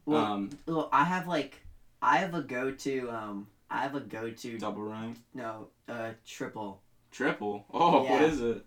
Well, 0.07 0.25
um, 0.25 0.51
well, 0.65 0.89
I 0.93 1.03
have 1.03 1.27
like 1.27 1.61
I 2.01 2.19
have 2.19 2.35
a 2.35 2.43
go 2.43 2.71
to 2.71 3.11
um 3.11 3.47
I 3.73 3.83
have 3.83 3.95
a 3.95 4.01
go 4.01 4.31
to 4.31 4.59
double 4.59 4.83
rhyme, 4.83 5.17
no 5.35 5.69
uh 5.89 6.11
triple. 6.27 6.81
triple. 7.11 7.65
Oh, 7.73 8.03
what 8.03 8.21
Yeah. 8.21 8.27
is 8.27 8.41
it? 8.41 8.67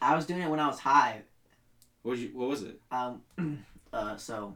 I 0.00 0.14
was 0.16 0.26
doing 0.26 0.42
it 0.42 0.48
when 0.48 0.60
I 0.60 0.66
was 0.68 0.78
high. 0.80 1.22
What 2.02 2.12
was 2.12 2.20
you, 2.22 2.30
what 2.32 2.48
was 2.48 2.62
it? 2.62 2.80
Um, 2.90 3.22
uh, 3.92 4.16
so 4.16 4.54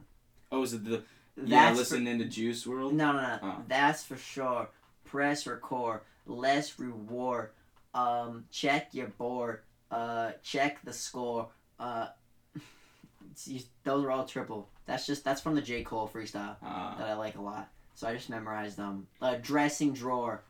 Oh, 0.51 0.61
was 0.61 0.73
it 0.73 0.83
the 0.85 1.03
yeah? 1.43 1.69
for- 1.71 1.77
Listen 1.77 2.07
into 2.07 2.25
Juice 2.25 2.65
WRLD. 2.65 2.93
no, 2.93 3.11
no, 3.11 3.21
no. 3.21 3.39
Oh. 3.43 3.55
That's 3.67 4.03
for 4.03 4.17
sure. 4.17 4.69
Press 5.05 5.45
record. 5.45 6.01
Less 6.25 6.79
reward. 6.79 7.49
Um, 7.93 8.45
check 8.51 8.93
your 8.93 9.07
board. 9.07 9.59
Uh, 9.91 10.31
check 10.41 10.79
the 10.83 10.93
score. 10.93 11.49
Uh, 11.79 12.07
see, 13.35 13.63
those 13.83 14.03
are 14.05 14.11
all 14.11 14.25
triple. 14.25 14.69
That's 14.85 15.05
just 15.05 15.23
that's 15.23 15.41
from 15.41 15.55
the 15.55 15.61
J 15.61 15.83
Cole 15.83 16.09
freestyle 16.13 16.55
Uh, 16.63 16.97
that 16.97 17.07
I 17.09 17.13
like 17.15 17.35
a 17.35 17.41
lot. 17.41 17.69
So 17.95 18.07
I 18.07 18.13
just 18.15 18.29
memorized 18.29 18.77
them. 18.77 19.07
A 19.21 19.37
dressing 19.37 19.93
drawer. 19.93 20.43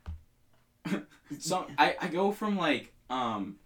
so 1.40 1.68
I, 1.78 1.96
I 2.00 2.08
go 2.08 2.32
from 2.32 2.58
like 2.58 2.94
um, 3.10 3.58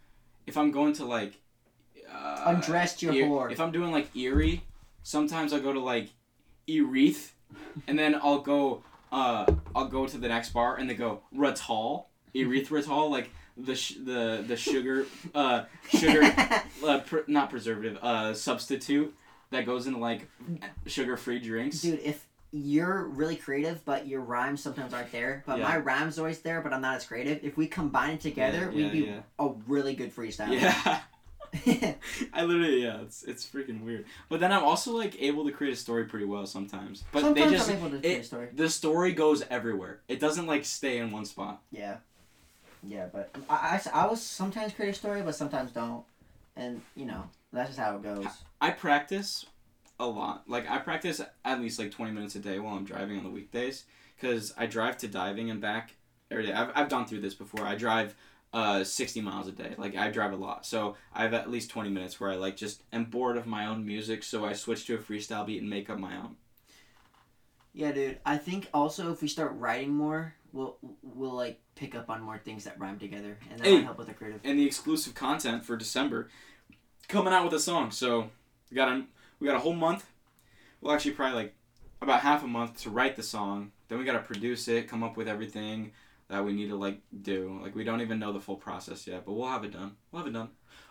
if 0.46 0.58
I'm 0.58 0.72
going 0.72 0.94
to 0.94 1.06
like 1.06 1.40
uh, 2.12 2.44
Undressed 2.48 3.02
your 3.02 3.14
Ear- 3.14 3.26
whore. 3.28 3.52
If 3.52 3.60
I'm 3.60 3.72
doing 3.72 3.92
like 3.92 4.16
Erie, 4.16 4.64
sometimes 5.04 5.54
I'll 5.54 5.62
go 5.62 5.74
to 5.74 5.80
like 5.80 6.10
Ereth, 6.68 7.32
and 7.88 7.98
then 7.98 8.16
I'll 8.16 8.40
go 8.42 8.84
uh 9.12 9.46
I'll 9.76 9.88
go 9.88 10.06
to 10.06 10.18
the 10.18 10.28
next 10.28 10.50
bar 10.50 10.76
and 10.76 10.90
they 10.90 10.94
go 10.96 11.22
Ratal, 11.36 12.06
erythritol, 12.36 13.10
like 13.10 13.30
the 13.56 13.76
sh- 13.76 13.96
the 14.04 14.44
the 14.46 14.58
sugar 14.58 15.06
uh 15.34 15.64
sugar 15.90 16.22
uh, 16.86 17.00
pr- 17.00 17.20
not 17.28 17.50
preservative 17.50 17.98
uh 18.04 18.34
substitute 18.34 19.16
that 19.50 19.66
goes 19.66 19.88
into 19.88 20.00
like 20.00 20.28
sugar 20.86 21.16
free 21.18 21.40
drinks. 21.40 21.82
Dude, 21.82 22.00
if 22.04 22.28
you're 22.58 23.06
really 23.06 23.36
creative, 23.36 23.84
but 23.86 24.08
your 24.08 24.22
rhymes 24.22 24.62
sometimes 24.62 24.94
aren't 24.94 25.12
there, 25.12 25.44
but 25.46 25.58
Yeah. 25.60 25.64
my 25.66 25.78
rhymes 25.78 26.18
always 26.20 26.40
there, 26.40 26.62
but 26.62 26.74
I'm 26.74 26.82
not 26.82 26.96
as 26.96 27.06
creative. 27.06 27.40
If 27.44 27.58
we 27.58 27.68
combine 27.68 28.16
it 28.16 28.22
together, 28.22 28.72
Yeah, 28.74 28.76
we'd 28.76 28.92
be 28.92 29.14
a 29.40 29.50
really 29.68 29.96
good 29.96 30.14
freestyle. 30.16 30.52
Yeah. 30.52 31.02
I 32.34 32.44
literally 32.44 32.84
yeah, 32.84 33.02
it's 33.02 33.24
it's 33.24 33.46
freaking 33.46 33.82
weird. 33.82 34.06
But 34.28 34.42
then 34.42 34.52
I'm 34.52 34.64
also 34.66 34.92
like 34.96 35.16
able 35.22 35.46
to 35.46 35.52
create 35.52 35.72
a 35.74 35.78
story 35.78 36.04
pretty 36.06 36.26
well 36.26 36.46
sometimes. 36.46 37.06
But 37.14 37.22
Sometimes 37.22 37.52
they 37.52 37.58
just 37.58 37.70
I'm 37.70 37.78
able 37.78 37.90
to 37.92 38.00
create 38.00 38.20
a 38.20 38.24
story. 38.24 38.50
the 38.54 38.70
story 38.70 39.14
goes 39.14 39.44
everywhere. 39.50 40.02
It 40.10 40.20
doesn't 40.20 40.46
like 40.46 40.66
stay 40.66 40.98
in 40.98 41.10
one 41.10 41.24
spot. 41.26 41.62
Yeah, 41.72 41.98
yeah, 42.84 43.08
but 43.12 43.34
I, 43.50 43.80
I, 43.94 44.04
I 44.04 44.08
was 44.08 44.22
sometimes 44.22 44.74
create 44.74 44.90
a 44.90 44.94
story, 44.94 45.22
but 45.22 45.36
sometimes 45.36 45.72
don't, 45.72 46.04
and 46.58 46.82
you 46.96 47.06
know 47.06 47.24
that's 47.54 47.70
just 47.70 47.80
how 47.80 47.96
it 47.96 48.04
goes. 48.04 48.28
I 48.60 48.72
practice 48.72 49.46
a 50.00 50.08
lot. 50.08 50.44
Like 50.48 50.70
I 50.70 50.78
practice 50.78 51.22
at 51.44 51.62
least 51.62 51.80
like 51.80 51.92
20 51.92 52.12
minutes 52.12 52.36
a 52.36 52.40
day 52.40 52.60
while 52.60 52.76
I'm 52.76 52.86
driving 52.86 53.18
on 53.18 53.24
the 53.24 53.30
weekdays 53.30 53.86
cuz 54.20 54.54
I 54.58 54.66
drive 54.66 54.98
to 55.00 55.08
diving 55.08 55.50
and 55.50 55.62
back 55.62 55.96
every 56.30 56.46
day. 56.46 56.54
I've 56.54 56.72
I've 56.76 56.90
gone 56.90 57.06
through 57.06 57.22
this 57.22 57.34
before. 57.34 57.66
I 57.66 57.76
drive 57.76 58.16
uh 58.54 58.84
60 58.84 59.22
miles 59.22 59.48
a 59.48 59.52
day. 59.52 59.76
Like 59.78 59.96
I 59.96 60.10
drive 60.10 60.34
a 60.34 60.38
lot. 60.38 60.66
So 60.66 60.96
I 61.14 61.24
have 61.24 61.34
at 61.34 61.50
least 61.50 61.70
20 61.70 61.90
minutes 61.90 62.20
where 62.20 62.32
I 62.32 62.36
like 62.36 62.58
just 62.58 62.84
am 62.94 63.06
bored 63.06 63.38
of 63.38 63.46
my 63.46 63.66
own 63.66 63.86
music, 63.86 64.24
so 64.24 64.46
I 64.46 64.54
switch 64.54 64.86
to 64.86 64.96
a 64.96 65.00
freestyle 65.00 65.46
beat 65.46 65.62
and 65.62 65.70
make 65.70 65.90
up 65.90 66.00
my 66.00 66.16
own. 66.16 66.38
Yeah, 67.74 67.92
dude. 67.92 68.20
I 68.26 68.38
think 68.38 68.70
also 68.74 69.12
if 69.12 69.22
we 69.22 69.28
start 69.28 69.54
writing 69.56 69.92
more, 69.92 70.34
we'll 70.52 70.78
we'll 71.04 71.36
like 71.36 71.60
pick 71.76 71.96
up 71.96 72.10
on 72.10 72.22
more 72.22 72.38
things 72.40 72.64
that 72.64 72.80
rhyme 72.80 73.00
together, 73.00 73.38
and 73.52 73.60
that 73.60 73.72
might 73.72 73.84
help 73.84 73.98
with 73.98 74.08
the 74.08 74.14
creative. 74.14 74.42
And 74.44 74.58
the 74.58 74.66
exclusive 74.66 75.14
content 75.14 75.64
for 75.66 75.78
December 75.78 76.30
coming 77.08 77.34
out 77.34 77.44
with 77.44 77.54
a 77.54 77.60
song. 77.60 77.92
So 77.92 78.30
we 78.72 78.76
got 78.76 78.90
a 78.90 79.04
we 79.40 79.48
got 79.48 79.56
a 79.56 79.60
whole 79.60 79.74
month. 79.74 80.06
Well, 80.82 80.94
actually 80.94 81.12
probably 81.12 81.36
like 81.36 81.56
about 82.02 82.22
half 82.22 82.44
a 82.44 82.48
month 82.48 82.82
to 82.84 82.90
write 82.90 83.16
the 83.16 83.24
song. 83.24 83.72
Then 83.88 84.00
we 84.00 84.06
got 84.06 84.14
to 84.14 84.20
produce 84.20 84.68
it, 84.68 84.88
come 84.88 85.04
up 85.04 85.18
with 85.18 85.28
everything 85.28 85.92
that 86.30 86.44
we 86.44 86.54
need 86.54 86.70
to 86.70 86.76
like 86.76 87.02
do. 87.22 87.60
Like 87.62 87.76
we 87.76 87.84
don't 87.84 88.02
even 88.02 88.20
know 88.20 88.34
the 88.34 88.40
full 88.40 88.58
process 88.58 89.08
yet, 89.08 89.26
but 89.26 89.34
we'll 89.34 89.48
have 89.48 89.64
it 89.64 89.74
done. 89.74 89.96
We'll 90.12 90.24
have 90.24 90.28
it 90.28 90.34
done. 90.34 90.50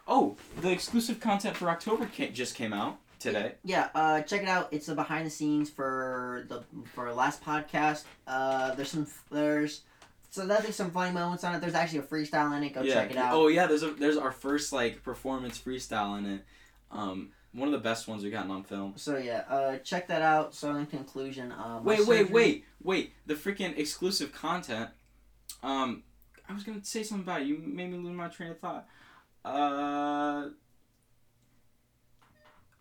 Oh, 0.08 0.36
the 0.60 0.70
exclusive 0.70 1.20
content 1.20 1.56
for 1.56 1.68
October 1.68 2.08
ca- 2.14 2.30
just 2.30 2.54
came 2.54 2.72
out. 2.72 2.98
today. 3.18 3.54
Yeah, 3.64 3.88
uh, 3.94 4.22
check 4.22 4.42
it 4.42 4.48
out. 4.48 4.68
It's 4.70 4.86
the 4.86 4.94
behind 4.94 5.26
the 5.26 5.30
scenes 5.30 5.70
for 5.70 6.44
the 6.48 6.62
for 6.94 7.08
our 7.08 7.14
last 7.14 7.42
podcast. 7.42 8.04
Uh, 8.26 8.74
there's 8.74 8.90
some 8.90 9.06
there's 9.30 9.82
so 10.30 10.46
there's 10.46 10.76
some 10.76 10.90
funny 10.90 11.12
moments 11.12 11.44
on 11.44 11.54
it. 11.54 11.60
There's 11.60 11.74
actually 11.74 12.00
a 12.00 12.02
freestyle 12.02 12.56
in 12.56 12.62
it. 12.62 12.74
Go 12.74 12.82
yeah. 12.82 12.94
check 12.94 13.10
it 13.10 13.16
out. 13.16 13.34
Oh 13.34 13.48
yeah, 13.48 13.66
there's 13.66 13.82
a 13.82 13.90
there's 13.90 14.16
our 14.16 14.32
first 14.32 14.72
like 14.72 15.02
performance 15.02 15.58
freestyle 15.58 16.18
in 16.18 16.26
it. 16.26 16.44
Um, 16.90 17.30
one 17.56 17.68
of 17.68 17.72
the 17.72 17.78
best 17.78 18.06
ones 18.06 18.22
we 18.22 18.30
gotten 18.30 18.50
on 18.50 18.62
film. 18.64 18.92
So 18.96 19.16
yeah, 19.16 19.44
uh, 19.48 19.78
check 19.78 20.08
that 20.08 20.22
out. 20.22 20.54
So 20.54 20.74
in 20.76 20.86
conclusion, 20.86 21.52
um, 21.52 21.84
Wait, 21.84 22.00
wait, 22.00 22.06
surgery- 22.06 22.32
wait, 22.34 22.64
wait. 22.82 23.12
The 23.26 23.34
freaking 23.34 23.76
exclusive 23.78 24.32
content. 24.32 24.90
Um, 25.62 26.02
I 26.48 26.52
was 26.52 26.62
gonna 26.64 26.84
say 26.84 27.02
something 27.02 27.24
about 27.24 27.42
it. 27.42 27.46
You 27.48 27.58
made 27.58 27.90
me 27.90 27.98
lose 27.98 28.14
my 28.14 28.28
train 28.28 28.50
of 28.50 28.58
thought. 28.60 28.86
Uh. 29.44 30.48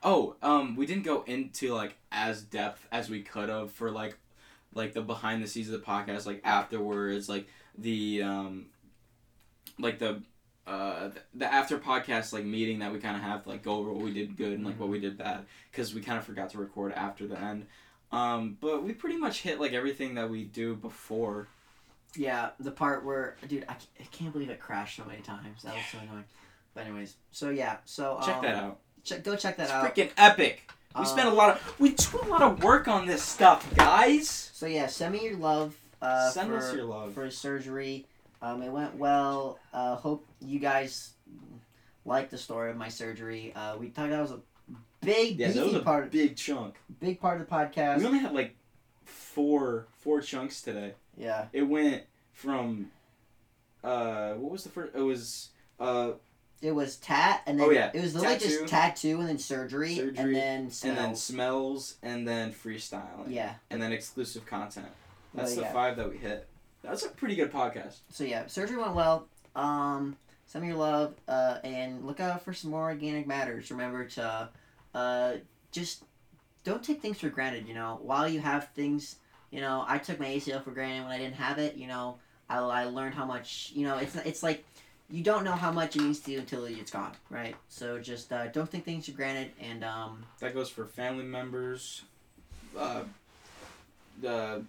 Oh, 0.03 0.35
um, 0.43 0.75
we 0.75 0.85
didn't 0.85 1.03
go 1.03 1.23
into 1.23 1.73
like 1.73 1.95
as 2.11 2.43
depth 2.43 2.85
as 2.91 3.09
we 3.09 3.23
could 3.23 3.49
have 3.49 3.71
for 3.71 3.89
like, 3.89 4.17
like 4.73 4.93
the 4.93 5.01
behind 5.01 5.41
the 5.43 5.47
scenes 5.47 5.67
of 5.69 5.79
the 5.79 5.85
podcast, 5.85 6.27
like 6.27 6.41
afterwards, 6.43 7.27
like 7.27 7.47
the 7.77 8.21
um, 8.21 8.67
like 9.79 9.97
the 9.97 10.21
uh 10.67 11.09
the 11.35 11.45
after 11.51 11.77
podcast 11.77 12.33
like 12.33 12.43
meeting 12.43 12.79
that 12.79 12.91
we 12.91 12.99
kind 12.99 13.15
of 13.15 13.21
have 13.21 13.43
to 13.43 13.49
like 13.49 13.61
go 13.63 13.75
over 13.75 13.91
what 13.93 14.03
we 14.03 14.11
did 14.13 14.35
good 14.35 14.53
and 14.53 14.65
like 14.65 14.79
what 14.79 14.89
we 14.89 14.99
did 14.99 15.17
bad 15.17 15.45
because 15.71 15.93
we 15.93 16.01
kind 16.01 16.17
of 16.17 16.23
forgot 16.23 16.49
to 16.49 16.57
record 16.57 16.91
after 16.93 17.27
the 17.27 17.39
end 17.39 17.65
um, 18.11 18.57
but 18.61 18.83
we 18.83 18.93
pretty 18.93 19.17
much 19.17 19.41
hit 19.41 19.59
like 19.59 19.73
everything 19.73 20.15
that 20.15 20.29
we 20.29 20.43
do 20.43 20.75
before. 20.75 21.47
Yeah, 22.15 22.51
the 22.59 22.71
part 22.71 23.03
where, 23.03 23.35
dude, 23.47 23.65
I, 23.67 23.73
I 23.99 24.03
can't 24.11 24.31
believe 24.31 24.49
it 24.49 24.59
crashed 24.59 24.95
so 24.97 25.03
many 25.05 25.21
times. 25.21 25.63
That 25.63 25.73
was 25.73 25.83
so 25.91 25.97
annoying. 25.97 26.23
But 26.73 26.85
anyways, 26.85 27.15
so 27.31 27.49
yeah, 27.49 27.77
so 27.83 28.19
Check 28.23 28.35
um, 28.37 28.43
that 28.43 28.55
out. 28.55 28.79
Check, 29.03 29.23
go 29.23 29.35
check 29.35 29.57
that 29.57 29.63
It's 29.63 29.71
out. 29.71 29.83
freaking 29.93 30.11
epic. 30.17 30.71
We 30.95 31.01
Uh, 31.01 31.05
spent 31.05 31.27
a 31.27 31.31
lot 31.31 31.49
of 31.57 31.79
we 31.79 31.89
do 31.89 32.19
a 32.21 32.27
lot 32.27 32.41
of 32.41 32.63
work 32.63 32.87
on 32.87 33.05
this 33.05 33.21
stuff, 33.23 33.67
guys. 33.75 34.29
So 34.53 34.65
yeah, 34.65 34.87
send 34.87 35.11
me 35.13 35.23
your 35.25 35.37
love. 35.37 35.75
Uh, 36.01 36.29
Send 36.29 36.49
for, 36.51 36.57
us 36.57 36.73
your 36.73 36.85
love. 36.85 37.13
for 37.13 37.25
his 37.25 37.37
surgery. 37.37 38.05
Um, 38.41 38.61
it 38.61 38.69
went 38.71 38.95
well. 38.97 39.59
Uh, 39.73 39.95
hope 39.95 40.25
you 40.41 40.59
guys 40.59 41.11
like 42.05 42.29
the 42.29 42.37
story 42.37 42.69
of 42.71 42.77
my 42.77 42.89
surgery. 42.89 43.51
Uh, 43.55 43.77
we 43.77 43.89
talked 43.89 44.11
that 44.11 44.21
was 44.21 44.31
a 44.31 44.39
big, 45.01 45.39
Yeah, 45.39 45.51
that 45.51 45.65
was 45.65 45.73
a 45.75 45.79
part, 45.79 46.11
big 46.11 46.35
chunk. 46.35 46.75
big 46.99 47.19
part 47.19 47.39
of 47.41 47.47
the 47.47 47.53
podcast. 47.53 47.99
We 47.99 48.05
only 48.05 48.19
had 48.19 48.33
like 48.33 48.55
four 49.03 49.87
four 49.99 50.21
chunks 50.21 50.61
today. 50.61 50.93
Yeah, 51.17 51.45
It 51.53 51.63
went 51.63 52.03
from 52.33 52.91
uh 53.83 54.33
what 54.33 54.51
was 54.51 54.63
the 54.63 54.69
first? 54.69 54.95
It 54.95 55.01
was 55.01 55.49
uh 55.79 56.11
it 56.61 56.71
was 56.73 56.95
tat, 56.97 57.41
and 57.45 57.59
then 57.59 57.67
Oh, 57.67 57.69
yeah. 57.71 57.91
it 57.93 58.01
was 58.01 58.15
literally 58.15 58.37
Tattoo. 58.39 58.49
just 58.59 58.67
tattoo, 58.67 59.19
and 59.19 59.29
then 59.29 59.37
surgery, 59.37 59.95
Surgery, 59.95 60.15
and 60.17 60.35
then 60.35 60.59
and 60.61 60.73
smells. 60.73 60.97
then 60.97 61.15
smells 61.15 61.95
and 62.01 62.27
then 62.27 62.51
freestyling. 62.53 63.25
yeah. 63.29 63.55
And 63.69 63.81
then 63.81 63.91
exclusive 63.91 64.45
content. 64.45 64.87
That's 65.35 65.51
But 65.53 65.61
the 65.61 65.67
yeah. 65.67 65.73
five 65.73 65.97
that 65.97 66.09
we 66.09 66.17
hit. 66.17 66.47
That's 66.85 67.03
a 67.03 67.09
pretty 67.09 67.35
good 67.35 67.51
podcast. 67.51 67.97
So 68.09 68.23
yeah, 68.23 68.47
surgery 68.47 68.77
went 68.77 68.95
well. 68.95 69.27
Um, 69.55 70.17
send 70.45 70.63
me 70.63 70.69
your 70.69 70.77
love, 70.77 71.15
uh, 71.27 71.57
and 71.63 72.05
look 72.05 72.19
out 72.19 72.43
for 72.43 72.53
some 72.53 72.71
more 72.71 72.83
organic 72.83 73.27
matters. 73.27 73.71
Remember 73.71 74.05
to, 74.05 74.49
uh, 74.93 75.33
just 75.71 76.03
don't 76.63 76.83
take 76.83 77.01
things 77.01 77.19
for 77.19 77.29
granted. 77.29 77.67
You 77.67 77.73
know, 77.73 77.99
while 78.01 78.27
you 78.27 78.39
have 78.39 78.69
things, 78.69 79.17
you 79.51 79.61
know, 79.61 79.85
I 79.87 79.97
took 79.97 80.19
my 80.19 80.27
ACL 80.27 80.63
for 80.63 80.71
granted 80.71 81.03
when 81.03 81.11
I 81.11 81.17
didn't 81.17 81.35
have 81.35 81.57
it. 81.57 81.75
You 81.75 81.87
know, 81.87 82.17
I, 82.49 82.57
I 82.59 82.83
learned 82.85 83.15
how 83.15 83.25
much. 83.25 83.71
You 83.73 83.85
know, 83.87 83.97
it's 83.97 84.15
it's 84.17 84.43
like 84.43 84.65
you 85.09 85.23
don't 85.23 85.43
know 85.43 85.53
how 85.53 85.71
much 85.71 85.95
it 85.95 86.01
means 86.01 86.19
to 86.21 86.31
you 86.31 86.39
until 86.39 86.65
it's 86.65 86.91
gone, 86.91 87.13
right? 87.29 87.55
So 87.69 87.99
just 87.99 88.31
uh, 88.33 88.47
don't 88.47 88.71
take 88.71 88.85
things 88.85 89.05
for 89.05 89.11
granted, 89.11 89.51
and 89.59 89.83
um, 89.83 90.25
That 90.39 90.53
goes 90.53 90.69
for 90.69 90.85
family 90.85 91.23
members, 91.23 92.03
uh, 92.77 93.03
the 94.21 94.63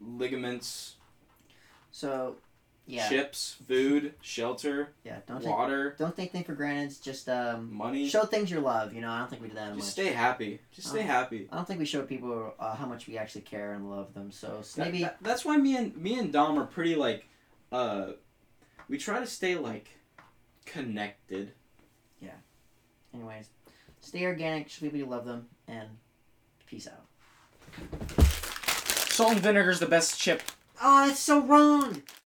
ligaments, 0.00 0.96
so 1.98 2.36
yeah, 2.86 3.08
chips, 3.08 3.56
food, 3.66 4.14
shelter, 4.22 4.90
yeah, 5.04 5.16
don't 5.26 5.40
take 5.42 5.50
water, 5.50 5.94
don't 5.98 6.16
take 6.16 6.30
things 6.32 6.46
for 6.46 6.54
granted. 6.54 6.96
Just 7.02 7.28
um, 7.28 7.74
money. 7.74 8.08
show 8.08 8.24
things 8.24 8.50
you 8.50 8.60
love. 8.60 8.94
You 8.94 9.00
know, 9.00 9.10
I 9.10 9.18
don't 9.18 9.28
think 9.28 9.42
we 9.42 9.48
do 9.48 9.54
that 9.56 9.70
much. 9.70 9.78
Just 9.80 9.90
stay 9.92 10.06
happy. 10.12 10.60
Just 10.72 10.88
stay 10.88 11.00
Oh. 11.00 11.06
happy. 11.06 11.48
I 11.52 11.56
don't 11.56 11.66
think 11.66 11.80
we 11.80 11.84
show 11.86 12.02
people 12.02 12.54
uh, 12.58 12.74
how 12.76 12.86
much 12.86 13.06
we 13.08 13.18
actually 13.18 13.42
care 13.42 13.72
and 13.72 13.90
love 13.90 14.14
them. 14.14 14.30
So 14.30 14.58
s- 14.60 14.74
That- 14.74 14.86
maybe 14.86 15.02
that- 15.02 15.18
that's 15.20 15.44
why 15.44 15.56
me 15.56 15.76
and 15.76 15.96
me 15.96 16.18
and 16.18 16.32
Dom 16.32 16.58
are 16.58 16.66
pretty 16.66 16.94
like, 16.94 17.26
uh, 17.72 18.12
we 18.88 18.96
try 18.96 19.18
to 19.18 19.26
stay 19.26 19.56
like 19.56 19.90
connected. 20.64 21.52
Yeah. 22.22 22.30
Anyways, 23.12 23.48
stay 24.00 24.24
organic, 24.24 24.68
show 24.70 24.82
people 24.86 24.98
you 24.98 25.06
love 25.06 25.26
them, 25.26 25.48
and 25.66 25.88
peace 26.66 26.86
out. 26.88 27.04
Salt 29.10 29.32
and 29.32 29.40
vinegar 29.40 29.70
is 29.70 29.80
the 29.80 29.86
best 29.86 30.18
chip 30.18 30.42
Ah, 30.80 31.04
oh, 31.04 31.08
that's 31.08 31.20
so 31.20 31.40
wrong. 31.40 32.02